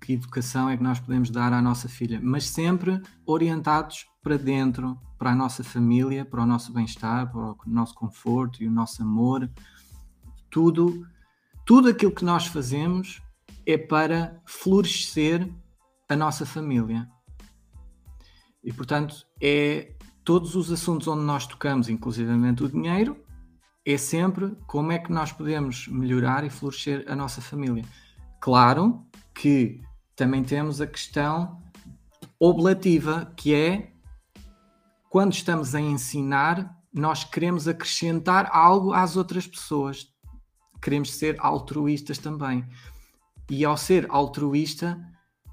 que 0.00 0.12
educação 0.12 0.68
é 0.68 0.76
que 0.76 0.82
nós 0.82 0.98
podemos 0.98 1.30
dar 1.30 1.52
à 1.52 1.60
nossa 1.60 1.88
filha, 1.88 2.20
mas 2.22 2.48
sempre 2.48 3.00
orientados 3.26 4.06
para 4.22 4.36
dentro, 4.36 4.98
para 5.18 5.30
a 5.30 5.34
nossa 5.34 5.64
família, 5.64 6.24
para 6.24 6.42
o 6.42 6.46
nosso 6.46 6.72
bem-estar, 6.72 7.30
para 7.30 7.40
o 7.40 7.56
nosso 7.66 7.94
conforto 7.94 8.62
e 8.62 8.68
o 8.68 8.70
nosso 8.70 9.02
amor. 9.02 9.50
Tudo, 10.50 11.06
tudo 11.64 11.88
aquilo 11.88 12.12
que 12.12 12.24
nós 12.24 12.46
fazemos 12.46 13.22
é 13.66 13.76
para 13.76 14.40
florescer 14.46 15.48
a 16.08 16.16
nossa 16.16 16.46
família. 16.46 17.08
E 18.62 18.72
portanto, 18.72 19.26
é 19.40 19.94
todos 20.24 20.54
os 20.54 20.70
assuntos 20.70 21.08
onde 21.08 21.22
nós 21.22 21.46
tocamos, 21.46 21.88
inclusivamente 21.88 22.62
o 22.62 22.68
dinheiro, 22.68 23.16
é 23.84 23.96
sempre 23.96 24.54
como 24.66 24.92
é 24.92 24.98
que 24.98 25.10
nós 25.10 25.32
podemos 25.32 25.88
melhorar 25.88 26.44
e 26.44 26.50
florescer 26.50 27.04
a 27.08 27.16
nossa 27.16 27.40
família. 27.40 27.84
Claro 28.40 29.06
que 29.38 29.80
também 30.16 30.42
temos 30.42 30.80
a 30.80 30.86
questão 30.86 31.62
oblativa, 32.40 33.32
que 33.36 33.54
é 33.54 33.92
quando 35.08 35.32
estamos 35.32 35.76
a 35.76 35.80
ensinar, 35.80 36.76
nós 36.92 37.22
queremos 37.22 37.68
acrescentar 37.68 38.50
algo 38.52 38.92
às 38.92 39.16
outras 39.16 39.46
pessoas. 39.46 40.08
Queremos 40.82 41.14
ser 41.14 41.36
altruístas 41.38 42.18
também. 42.18 42.66
E 43.48 43.64
ao 43.64 43.76
ser 43.76 44.06
altruísta, 44.10 45.00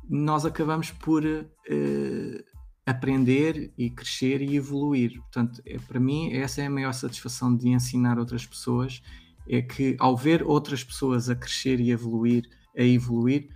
nós 0.10 0.46
acabamos 0.46 0.90
por 0.90 1.24
uh, 1.24 2.44
aprender 2.88 3.72
e 3.78 3.92
crescer 3.92 4.42
e 4.42 4.56
evoluir. 4.56 5.22
Portanto, 5.22 5.62
é, 5.64 5.78
para 5.78 6.00
mim, 6.00 6.34
essa 6.34 6.62
é 6.62 6.66
a 6.66 6.72
maior 6.72 6.94
satisfação 6.94 7.56
de 7.56 7.70
ensinar 7.70 8.18
outras 8.18 8.46
pessoas, 8.46 9.02
é 9.48 9.62
que 9.62 9.96
ao 10.00 10.18
ver 10.18 10.44
outras 10.44 10.84
pessoas 10.84 11.30
a 11.30 11.36
crescer 11.36 11.80
e 11.80 11.92
evoluir, 11.92 12.50
a 12.78 12.84
evoluir, 12.84 13.50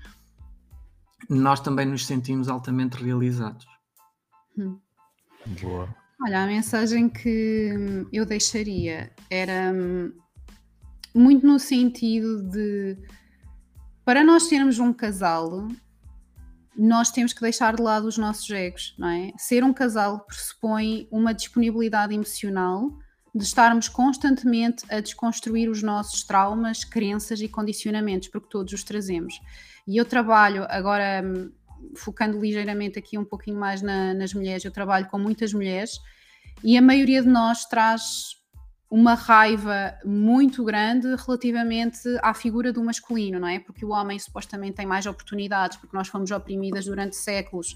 nós 1.28 1.60
também 1.60 1.86
nos 1.86 2.06
sentimos 2.06 2.48
altamente 2.48 3.04
realizados. 3.04 3.66
Hum. 4.58 4.80
Boa. 5.62 5.94
Olha, 6.22 6.44
a 6.44 6.48
mensagem 6.48 7.10
que 7.10 8.06
eu 8.12 8.26
deixaria 8.26 9.12
era 9.30 9.72
hum, 9.74 10.12
muito 11.16 11.48
no 11.48 11.58
sentido 11.58 12.44
de 12.44 12.98
para 14.04 14.24
nós 14.24 14.44
sermos 14.44 14.80
um 14.80 14.91
casal, 14.91 15.68
nós 16.76 17.12
temos 17.12 17.32
que 17.32 17.41
deixar 17.41 17.76
de 17.76 17.82
lado 17.82 18.08
os 18.08 18.18
nossos 18.18 18.50
egos, 18.50 18.96
não 18.98 19.08
é? 19.08 19.32
Ser 19.38 19.64
um 19.64 19.72
casal 19.72 20.22
pressupõe 20.22 21.08
uma 21.12 21.34
disponibilidade 21.34 22.14
emocional 22.14 22.91
de 23.34 23.43
estarmos 23.43 23.88
constantemente 23.88 24.84
a 24.89 24.99
desconstruir 24.99 25.69
os 25.69 25.84
nossos 25.84 26.23
traumas, 26.23 26.84
crenças 26.84 27.41
e 27.41 27.47
condicionamentos, 27.47 28.27
porque 28.27 28.49
todos 28.49 28.73
os 28.73 28.84
trazemos. 28.84 29.39
E 29.88 29.97
eu 29.97 30.06
trabalho 30.06 30.65
agora 30.69 31.22
hum, 31.23 31.51
focando 31.95 32.39
ligeiramente 32.39 32.97
aqui 32.97 33.18
um 33.18 33.26
pouquinho 33.26 33.60
mais 33.60 33.81
na, 33.81 34.14
nas 34.14 34.34
mulheres, 34.34 34.65
eu 34.65 34.72
trabalho 34.72 35.07
com 35.07 35.18
muitas 35.18 35.53
mulheres 35.53 35.99
e 36.64 36.77
a 36.77 36.81
maioria 36.81 37.22
de 37.22 37.30
nós 37.30 37.65
traz 37.65 38.39
uma 38.90 39.14
raiva 39.14 39.94
muito 40.03 40.64
grande 40.64 41.07
relativamente 41.16 41.99
à 42.24 42.34
figura 42.34 42.74
do 42.74 42.84
masculino, 42.84 43.40
não 43.40 43.48
é? 43.48 43.60
Porque 43.60 43.86
o 43.86 43.90
homem 43.90 44.18
supostamente 44.18 44.78
tem 44.78 44.86
mais 44.86 45.06
oportunidades, 45.06 45.78
porque 45.78 45.95
nós 45.95 46.07
fomos 46.07 46.32
oprimidas 46.32 46.86
durante 46.86 47.16
séculos, 47.16 47.76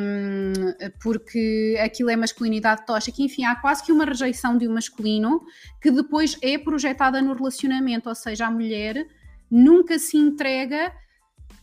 um, 0.00 0.90
porque 1.00 1.78
aquilo 1.80 2.10
é 2.10 2.16
masculinidade 2.16 2.84
tóxica, 2.84 3.22
enfim, 3.22 3.44
há 3.44 3.54
quase 3.54 3.84
que 3.84 3.92
uma 3.92 4.04
rejeição 4.04 4.58
de 4.58 4.66
um 4.66 4.74
masculino 4.74 5.40
que 5.80 5.90
depois 5.92 6.36
é 6.42 6.58
projetada 6.58 7.22
no 7.22 7.32
relacionamento, 7.32 8.08
ou 8.08 8.14
seja, 8.14 8.46
a 8.46 8.50
mulher 8.50 9.06
nunca 9.48 10.00
se 10.00 10.16
entrega, 10.16 10.92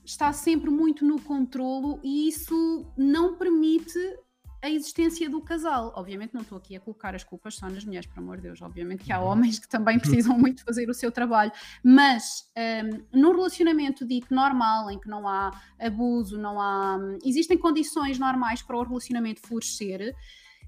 está 0.05 0.31
sempre 0.31 0.69
muito 0.69 1.05
no 1.05 1.19
controlo 1.19 1.99
e 2.01 2.29
isso 2.29 2.89
não 2.97 3.35
permite 3.35 3.99
a 4.61 4.69
existência 4.69 5.29
do 5.29 5.41
casal. 5.41 5.91
Obviamente 5.95 6.33
não 6.33 6.41
estou 6.41 6.57
aqui 6.57 6.75
a 6.75 6.79
colocar 6.79 7.15
as 7.15 7.23
culpas 7.23 7.55
só 7.55 7.67
nas 7.67 7.83
mulheres, 7.83 8.07
por 8.07 8.19
amor 8.19 8.37
de 8.37 8.43
Deus. 8.43 8.61
Obviamente 8.61 9.03
que 9.03 9.11
há 9.11 9.19
uhum. 9.19 9.27
homens 9.27 9.57
que 9.57 9.67
também 9.67 9.97
precisam 9.99 10.37
muito 10.37 10.63
fazer 10.63 10.89
o 10.89 10.93
seu 10.93 11.11
trabalho, 11.11 11.51
mas 11.83 12.49
um, 13.13 13.19
no 13.19 13.31
relacionamento 13.31 14.05
dito 14.05 14.33
normal, 14.33 14.91
em 14.91 14.99
que 14.99 15.09
não 15.09 15.27
há 15.27 15.51
abuso, 15.79 16.37
não 16.37 16.61
há. 16.61 16.99
Existem 17.25 17.57
condições 17.57 18.19
normais 18.19 18.61
para 18.61 18.77
o 18.77 18.83
relacionamento 18.83 19.41
florescer. 19.41 20.15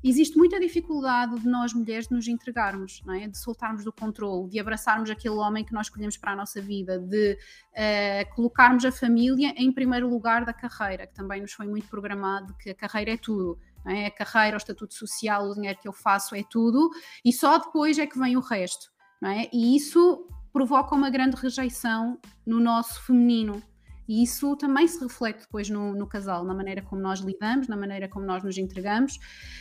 Existe 0.04 0.38
muita 0.38 0.60
dificuldade 0.60 1.40
de 1.40 1.48
nós 1.48 1.74
mulheres 1.74 2.10
de 2.10 2.14
nos 2.14 2.28
entregarmos, 2.28 3.02
não 3.06 3.14
é? 3.14 3.26
de 3.26 3.38
soltarmos 3.38 3.86
do 3.86 3.94
controle, 3.94 4.50
de 4.50 4.60
abraçarmos 4.60 5.10
aquele 5.10 5.36
homem 5.36 5.64
que 5.64 5.72
nós 5.72 5.88
escolhemos 5.88 6.18
para 6.18 6.34
a 6.34 6.36
nossa 6.36 6.60
vida, 6.60 7.00
de 7.00 7.38
uh, 7.72 8.36
colocarmos 8.36 8.84
a 8.84 8.92
família 8.92 9.54
em 9.56 9.72
primeiro 9.72 10.10
lugar 10.10 10.44
da 10.44 10.52
carreira, 10.52 11.08
que 11.08 11.14
também 11.14 11.40
nos 11.40 11.54
foi 11.54 11.68
muito 11.68 11.88
programado 11.88 12.54
que 12.56 12.72
a 12.72 12.76
carreira 12.76 13.12
é 13.12 13.18
tudo 13.18 13.58
é? 13.92 14.08
A 14.08 14.12
carreira, 14.12 14.56
o 14.56 14.58
estatuto 14.58 14.94
social, 14.94 15.50
o 15.50 15.54
dinheiro 15.54 15.80
que 15.80 15.88
eu 15.88 15.94
faço 15.94 16.36
é 16.36 16.44
tudo, 16.50 16.90
e 17.24 17.32
só 17.34 17.58
depois 17.58 17.98
é 17.98 18.08
que 18.08 18.18
vem 18.18 18.38
o 18.38 18.40
resto. 18.40 18.92
Não 19.22 19.30
é? 19.30 19.50
E 19.54 19.76
isso 19.76 20.28
provoca 20.52 20.96
uma 20.96 21.10
grande 21.10 21.36
rejeição 21.36 22.20
no 22.46 22.60
nosso 22.60 23.02
feminino. 23.04 23.62
E 24.08 24.22
isso 24.22 24.56
também 24.58 24.88
se 24.88 25.00
reflete 25.02 25.42
depois 25.42 25.70
no, 25.70 25.94
no, 25.96 26.06
casal, 26.06 26.44
na 26.44 26.54
maneira 26.54 26.82
como 26.82 27.02
nós 27.02 27.20
lidamos, 27.20 27.68
na 27.68 27.78
maneira 27.78 28.08
como 28.08 28.26
nós 28.26 28.44
nos 28.44 28.58
entregamos, 28.58 29.18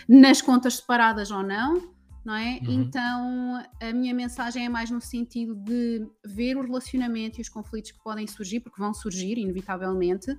nas 0.08 0.42
contas 0.42 0.76
separadas 0.76 1.30
ou 1.30 1.42
não, 1.42 1.92
não 2.24 2.34
é? 2.34 2.58
Uhum. 2.62 2.72
Então 2.72 3.64
a 3.80 3.92
minha 3.92 4.12
mensagem 4.12 4.66
é 4.66 4.68
mais 4.68 4.90
no 4.90 5.00
sentido 5.00 5.54
de 5.54 6.06
ver 6.24 6.56
o 6.56 6.62
relacionamento 6.62 7.38
e 7.38 7.42
os 7.42 7.48
conflitos 7.48 7.92
que 7.92 8.02
podem 8.02 8.26
surgir, 8.26 8.60
porque 8.60 8.80
vão 8.80 8.92
surgir, 8.92 9.38
inevitavelmente, 9.38 10.36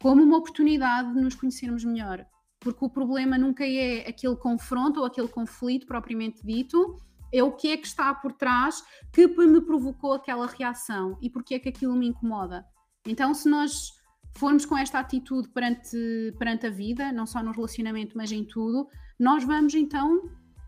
como 0.00 0.22
uma 0.22 0.38
oportunidade 0.38 1.14
de 1.14 1.20
nos 1.20 1.34
conhecermos 1.34 1.84
melhor 1.84 2.26
porque 2.64 2.82
o 2.82 2.88
problema 2.88 3.36
nunca 3.36 3.64
é 3.64 4.08
aquele 4.08 4.34
confronto 4.34 5.00
ou 5.00 5.06
aquele 5.06 5.28
conflito 5.28 5.86
propriamente 5.86 6.44
dito, 6.44 6.98
é 7.30 7.42
o 7.42 7.52
que 7.52 7.70
é 7.70 7.76
que 7.76 7.86
está 7.86 8.12
por 8.14 8.32
trás 8.32 8.82
que 9.12 9.26
me 9.26 9.60
provocou 9.60 10.14
aquela 10.14 10.46
reação 10.46 11.18
e 11.20 11.28
porque 11.28 11.54
é 11.54 11.58
que 11.58 11.68
aquilo 11.68 11.94
me 11.94 12.08
incomoda. 12.08 12.64
Então, 13.06 13.34
se 13.34 13.48
nós 13.48 13.92
formos 14.34 14.64
com 14.64 14.78
esta 14.78 14.98
atitude 14.98 15.48
perante, 15.50 16.34
perante 16.38 16.66
a 16.66 16.70
vida, 16.70 17.12
não 17.12 17.26
só 17.26 17.42
no 17.42 17.52
relacionamento, 17.52 18.16
mas 18.16 18.32
em 18.32 18.44
tudo, 18.44 18.88
nós 19.18 19.44
vamos 19.44 19.74
então 19.74 20.22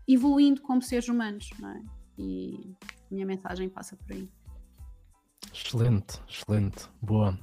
evoluindo 0.07 0.61
como 0.61 0.81
seres 0.81 1.09
humanos, 1.09 1.49
não 1.59 1.69
é? 1.69 1.81
E 2.17 2.75
a 3.09 3.13
minha 3.13 3.25
mensagem 3.25 3.69
passa 3.69 3.95
por 3.95 4.13
aí. 4.13 4.29
Excelente, 5.51 6.21
excelente, 6.29 6.87
boa. 7.01 7.37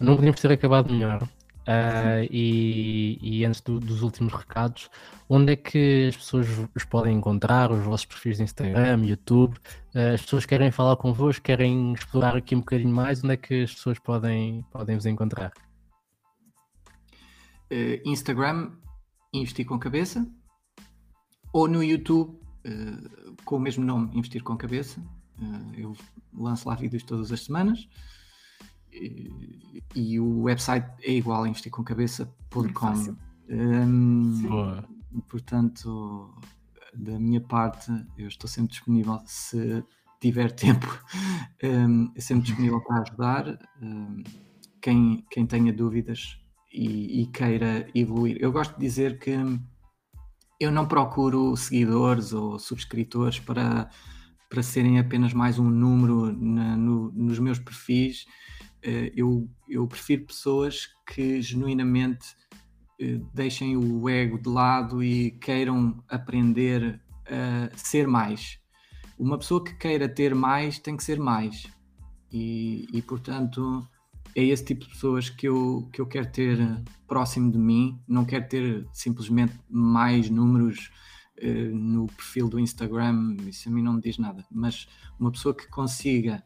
Não 0.00 0.16
podíamos 0.16 0.40
ter 0.40 0.50
acabado 0.50 0.92
melhor. 0.92 1.28
Uh, 1.64 2.28
e, 2.30 3.18
e, 3.22 3.44
antes 3.44 3.62
do, 3.62 3.80
dos 3.80 4.02
últimos 4.02 4.34
recados, 4.34 4.90
onde 5.28 5.54
é 5.54 5.56
que 5.56 6.08
as 6.08 6.16
pessoas 6.16 6.46
os 6.74 6.84
podem 6.84 7.16
encontrar? 7.16 7.72
Os 7.72 7.82
vossos 7.82 8.04
perfis 8.04 8.36
de 8.36 8.42
Instagram, 8.42 9.06
YouTube? 9.06 9.56
Uh, 9.94 10.14
as 10.14 10.20
pessoas 10.20 10.44
querem 10.44 10.70
falar 10.70 10.96
convosco, 10.96 11.42
querem 11.42 11.94
explorar 11.94 12.36
aqui 12.36 12.54
um 12.54 12.60
bocadinho 12.60 12.94
mais? 12.94 13.24
Onde 13.24 13.32
é 13.32 13.36
que 13.38 13.62
as 13.62 13.72
pessoas 13.72 13.98
podem, 13.98 14.62
podem 14.70 14.94
vos 14.94 15.06
encontrar? 15.06 15.52
Uh, 17.72 17.98
Instagram, 18.04 18.72
Investir 19.32 19.64
com 19.64 19.78
Cabeça, 19.78 20.30
ou 21.52 21.66
no 21.66 21.82
YouTube, 21.82 22.38
com 23.44 23.56
o 23.56 23.60
mesmo 23.60 23.84
nome, 23.84 24.10
Investir 24.16 24.42
com 24.42 24.56
Cabeça. 24.56 25.02
eu 25.76 25.94
lanço 26.32 26.68
lá 26.68 26.74
vídeos 26.74 27.02
todas 27.02 27.32
as 27.32 27.40
semanas 27.40 27.88
e, 29.94 30.20
o 30.20 30.42
website 30.42 30.86
é 31.02 31.12
igual 31.12 31.44
a 31.44 31.48
investircomcabeça.com. 31.48 33.16
Um, 33.50 34.82
portanto, 35.28 36.34
da 36.94 37.18
minha 37.18 37.40
parte, 37.40 37.90
eu 38.16 38.28
estou 38.28 38.48
sempre 38.48 38.72
disponível 38.72 39.20
se 39.26 39.84
tiver 40.20 40.50
tempo, 40.54 40.86
um, 41.62 42.12
é 42.14 42.20
sempre 42.20 42.44
disponível 42.44 42.80
para 42.80 43.02
ajudar. 43.02 43.58
Um, 43.82 44.22
quem, 44.80 45.24
quem 45.30 45.46
tenha 45.46 45.72
dúvidas 45.72 46.38
e, 46.70 47.22
e, 47.22 47.26
queira 47.28 47.88
evoluir. 47.94 48.36
Eu 48.38 48.52
gosto 48.52 48.74
de 48.74 48.80
dizer 48.80 49.18
que 49.18 49.34
eu 50.60 50.70
não 50.70 50.86
procuro 50.86 51.56
seguidores 51.56 52.34
ou 52.34 52.58
subscritores 52.58 53.38
para, 53.38 53.88
para 54.50 54.62
serem 54.62 54.98
apenas 54.98 55.32
mais 55.32 55.58
um 55.58 55.70
número 55.70 56.30
na, 56.38 56.76
no, 56.76 57.10
nos 57.12 57.38
meus 57.38 57.58
perfis 57.58 58.26
eu, 59.14 59.48
eu 59.68 59.86
prefiro 59.86 60.26
pessoas 60.26 60.88
que 61.06 61.40
genuinamente 61.40 62.36
eh, 63.00 63.20
deixem 63.32 63.76
o 63.76 64.08
ego 64.08 64.38
de 64.38 64.48
lado 64.48 65.02
e 65.02 65.32
queiram 65.32 66.02
aprender 66.08 67.00
a 67.26 67.76
ser 67.76 68.06
mais. 68.06 68.58
Uma 69.18 69.38
pessoa 69.38 69.62
que 69.62 69.74
queira 69.74 70.08
ter 70.08 70.34
mais 70.34 70.78
tem 70.78 70.96
que 70.96 71.04
ser 71.04 71.18
mais. 71.18 71.66
E, 72.32 72.86
e 72.92 73.00
portanto, 73.00 73.86
é 74.34 74.42
esse 74.42 74.64
tipo 74.64 74.84
de 74.84 74.90
pessoas 74.90 75.30
que 75.30 75.46
eu, 75.46 75.88
que 75.92 76.00
eu 76.00 76.06
quero 76.06 76.30
ter 76.30 76.58
próximo 77.06 77.50
de 77.50 77.58
mim. 77.58 78.00
Não 78.08 78.24
quero 78.24 78.48
ter 78.48 78.86
simplesmente 78.92 79.58
mais 79.70 80.28
números 80.28 80.90
uh, 81.42 81.74
no 81.74 82.06
perfil 82.06 82.48
do 82.48 82.58
Instagram, 82.58 83.36
isso 83.46 83.68
a 83.68 83.72
mim 83.72 83.82
não 83.82 83.94
me 83.94 84.00
diz 84.00 84.18
nada. 84.18 84.44
Mas 84.50 84.88
uma 85.18 85.30
pessoa 85.30 85.54
que 85.54 85.68
consiga 85.68 86.42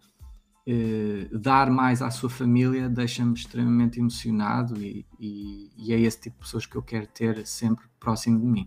eh, 0.70 1.26
dar 1.32 1.70
mais 1.70 2.02
à 2.02 2.10
sua 2.10 2.28
família 2.28 2.90
deixa-me 2.90 3.32
extremamente 3.32 3.98
emocionado 3.98 4.78
e, 4.82 5.06
e, 5.18 5.70
e, 5.78 5.94
é 5.94 5.98
esse 5.98 6.20
tipo 6.20 6.36
de 6.36 6.42
pessoas 6.42 6.66
que 6.66 6.76
eu 6.76 6.82
quero 6.82 7.06
ter 7.06 7.46
sempre 7.46 7.86
próximo 7.98 8.38
de 8.38 8.44
mim. 8.44 8.66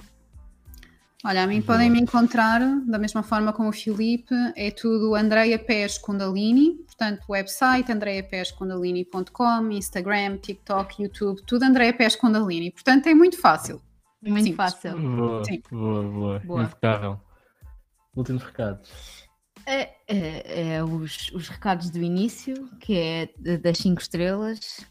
Olha, 1.23 1.43
a 1.43 1.47
mim 1.47 1.61
podem 1.61 1.91
me 1.91 2.01
encontrar 2.01 2.59
da 2.87 2.97
mesma 2.97 3.21
forma 3.21 3.53
como 3.53 3.69
o 3.69 3.71
Filipe, 3.71 4.33
é 4.55 4.71
tudo 4.71 5.13
Andreia 5.13 5.59
Pés 5.59 5.99
Kundalini, 5.99 6.77
portanto, 6.87 7.23
website 7.29 7.91
andreiapeskundalini.com, 7.91 9.69
Instagram, 9.69 10.37
TikTok, 10.37 11.03
YouTube, 11.03 11.43
tudo 11.45 11.61
Andreia 11.61 11.93
Pés 11.93 12.15
Kundalini. 12.15 12.71
Portanto, 12.71 13.05
é 13.05 13.13
muito 13.13 13.39
fácil. 13.39 13.79
Muito 14.19 14.45
Simples. 14.45 14.55
fácil. 14.55 14.97
Boa, 14.97 15.43
boa, 15.69 16.09
boa, 16.09 16.39
boa. 16.39 16.63
Impecável. 16.63 17.21
Últimos 18.15 18.41
recados. 18.41 18.89
É, 19.65 19.89
é, 20.07 20.73
é 20.75 20.83
os, 20.83 21.31
os, 21.33 21.47
recados 21.47 21.89
do 21.89 21.99
início, 21.99 22.69
que 22.79 22.97
é 22.97 23.29
das 23.57 23.77
5 23.77 24.01
estrelas, 24.01 24.85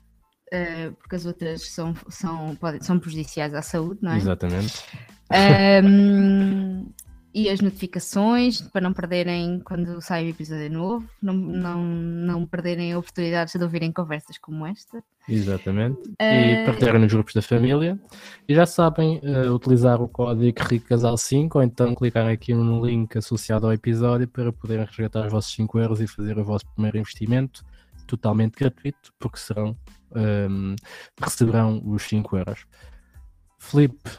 é, 0.53 0.91
porque 0.91 1.17
as 1.17 1.27
outras 1.27 1.69
são, 1.69 1.95
são, 2.09 2.57
podem, 2.57 2.81
são 2.83 2.99
prejudiciais 2.99 3.55
à 3.55 3.63
saúde, 3.63 4.01
não 4.03 4.13
é? 4.13 4.17
Exatamente. 4.17 4.85
Um, 5.85 6.93
e 7.33 7.49
as 7.49 7.61
notificações 7.61 8.61
para 8.61 8.81
não 8.81 8.93
perderem 8.93 9.61
quando 9.61 10.01
sai 10.01 10.27
um 10.27 10.29
episódio 10.29 10.71
novo, 10.71 11.09
não, 11.23 11.33
não, 11.35 11.85
não 11.85 12.47
perderem 12.47 12.95
oportunidades 12.97 13.55
de 13.55 13.63
ouvirem 13.63 13.93
conversas 13.93 14.37
como 14.39 14.67
esta. 14.67 15.03
Exatamente. 15.29 16.01
Uh... 16.11 16.15
E 16.23 16.65
partilhar 16.67 16.99
nos 16.99 17.13
grupos 17.13 17.35
da 17.35 17.43
família. 17.43 17.99
E 18.49 18.55
já 18.55 18.67
sabem 18.67 19.21
uh, 19.23 19.55
utilizar 19.55 20.03
o 20.03 20.09
código 20.09 20.59
RICASAL5 20.59 21.51
ou 21.55 21.63
então 21.63 21.95
clicar 21.95 22.27
aqui 22.27 22.53
no 22.53 22.85
link 22.85 23.17
associado 23.17 23.67
ao 23.67 23.73
episódio 23.73 24.27
para 24.27 24.53
poderem 24.53 24.85
resgatar 24.85 25.27
os 25.27 25.33
vossos 25.33 25.53
5 25.55 25.79
euros 25.79 26.01
e 26.01 26.07
fazer 26.07 26.37
o 26.39 26.45
vosso 26.45 26.67
primeiro 26.75 26.99
investimento 26.99 27.65
totalmente 28.07 28.57
gratuito, 28.57 29.13
porque 29.21 29.39
serão 29.39 29.77
um, 30.17 30.75
receberão 31.21 31.81
os 31.85 32.03
5 32.03 32.37
euros. 32.37 32.67
Felipe, 33.59 34.11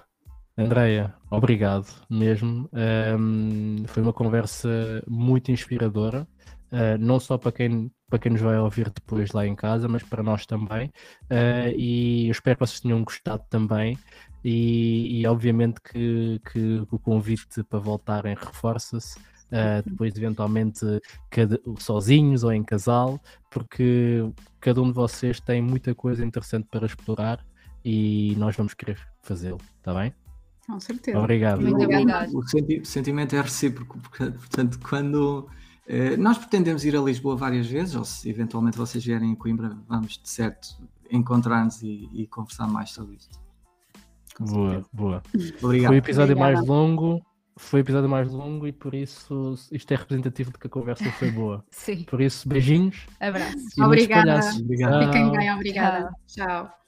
Andreia, 0.62 1.14
obrigado 1.30 1.88
mesmo. 2.10 2.70
Um, 2.74 3.84
foi 3.88 4.04
uma 4.04 4.14
conversa 4.14 5.04
muito 5.08 5.52
inspiradora, 5.52 6.28
uh, 6.72 6.98
não 7.00 7.20
só 7.20 7.38
para 7.38 7.52
quem, 7.52 7.92
para 8.10 8.20
quem 8.20 8.32
nos 8.32 8.42
vai 8.42 8.58
ouvir 8.60 8.90
depois 8.90 9.32
lá 9.32 9.46
em 9.46 9.56
casa, 9.56 9.88
mas 9.88 10.04
para 10.04 10.22
nós 10.22 10.46
também. 10.46 10.88
Uh, 11.24 11.74
e 11.76 12.28
eu 12.28 12.32
espero 12.32 12.58
que 12.58 12.66
vocês 12.66 12.80
tenham 12.80 13.04
gostado 13.04 13.44
também. 13.50 13.98
E, 14.44 15.22
e 15.22 15.28
obviamente 15.28 15.80
que, 15.82 16.40
que, 16.52 16.84
o 16.92 16.98
convite 17.00 17.64
para 17.64 17.80
voltarem 17.80 18.36
reforça-se. 18.36 19.18
Uh, 19.52 19.84
depois 19.86 20.16
eventualmente 20.16 20.86
cada, 21.30 21.60
sozinhos 21.78 22.44
ou 22.46 22.54
em 22.54 22.64
casal, 22.64 23.20
porque 23.50 24.24
cada 24.62 24.82
um 24.82 24.88
de 24.88 24.94
vocês 24.94 25.42
tem 25.42 25.62
muita 25.62 25.94
coisa 25.94 26.24
interessante 26.24 26.70
para 26.72 26.86
explorar 26.86 27.46
e 27.84 28.34
nós 28.38 28.56
vamos 28.56 28.74
querer 28.74 28.98
fazê-lo, 29.22 29.60
está 29.78 29.94
bem? 29.94 30.14
Com 30.72 30.80
certeza. 30.80 31.20
Obrigado. 31.20 31.62
Muito 31.62 31.84
obrigado. 31.84 32.38
O, 32.38 32.48
senti 32.48 32.80
o 32.80 32.86
sentimento 32.86 33.36
é 33.36 33.42
recíproco, 33.42 34.00
portanto, 34.00 34.80
quando 34.80 35.50
eh, 35.86 36.16
nós 36.16 36.38
pretendemos 36.38 36.86
ir 36.86 36.96
a 36.96 37.02
Lisboa 37.02 37.36
várias 37.36 37.68
vezes, 37.68 37.94
ou 37.96 38.06
se 38.06 38.30
eventualmente 38.30 38.78
vocês 38.78 39.04
vierem 39.04 39.34
a 39.34 39.36
Coimbra, 39.36 39.78
vamos 39.88 40.18
de 40.18 40.30
certo 40.30 40.82
encontrar-nos 41.12 41.84
e, 41.84 42.10
e, 42.14 42.28
conversar 42.28 42.68
mais 42.68 42.92
sobre 42.92 43.18
isto. 43.18 43.38
Boa, 44.40 44.86
boa. 44.94 45.22
Obrigado. 45.62 45.90
Foi 45.90 45.96
o 45.96 46.00
episódio 46.00 46.32
Obrigada. 46.36 46.54
mais 46.54 46.66
longo, 46.66 47.22
foi 47.58 47.82
o 47.82 47.84
episódio 47.84 48.10
mais 48.10 48.32
longo 48.32 48.66
e 48.66 48.72
por 48.72 48.96
isso 48.96 49.56
isto 49.72 49.92
é 49.92 49.98
representativo 49.98 50.52
de 50.52 50.58
que 50.58 50.68
a 50.68 50.70
conversa 50.70 51.12
foi 51.12 51.30
boa. 51.30 51.64
Sim. 51.70 52.04
Por 52.06 52.22
isso, 52.22 52.48
beijinhos. 52.48 53.06
Abraços. 53.20 53.78
Obrigada. 53.78 54.40
Obrigado. 54.58 55.06
Fiquem 55.06 55.32
bem, 55.32 55.54
obrigada. 55.54 56.10
Tchau. 56.26 56.81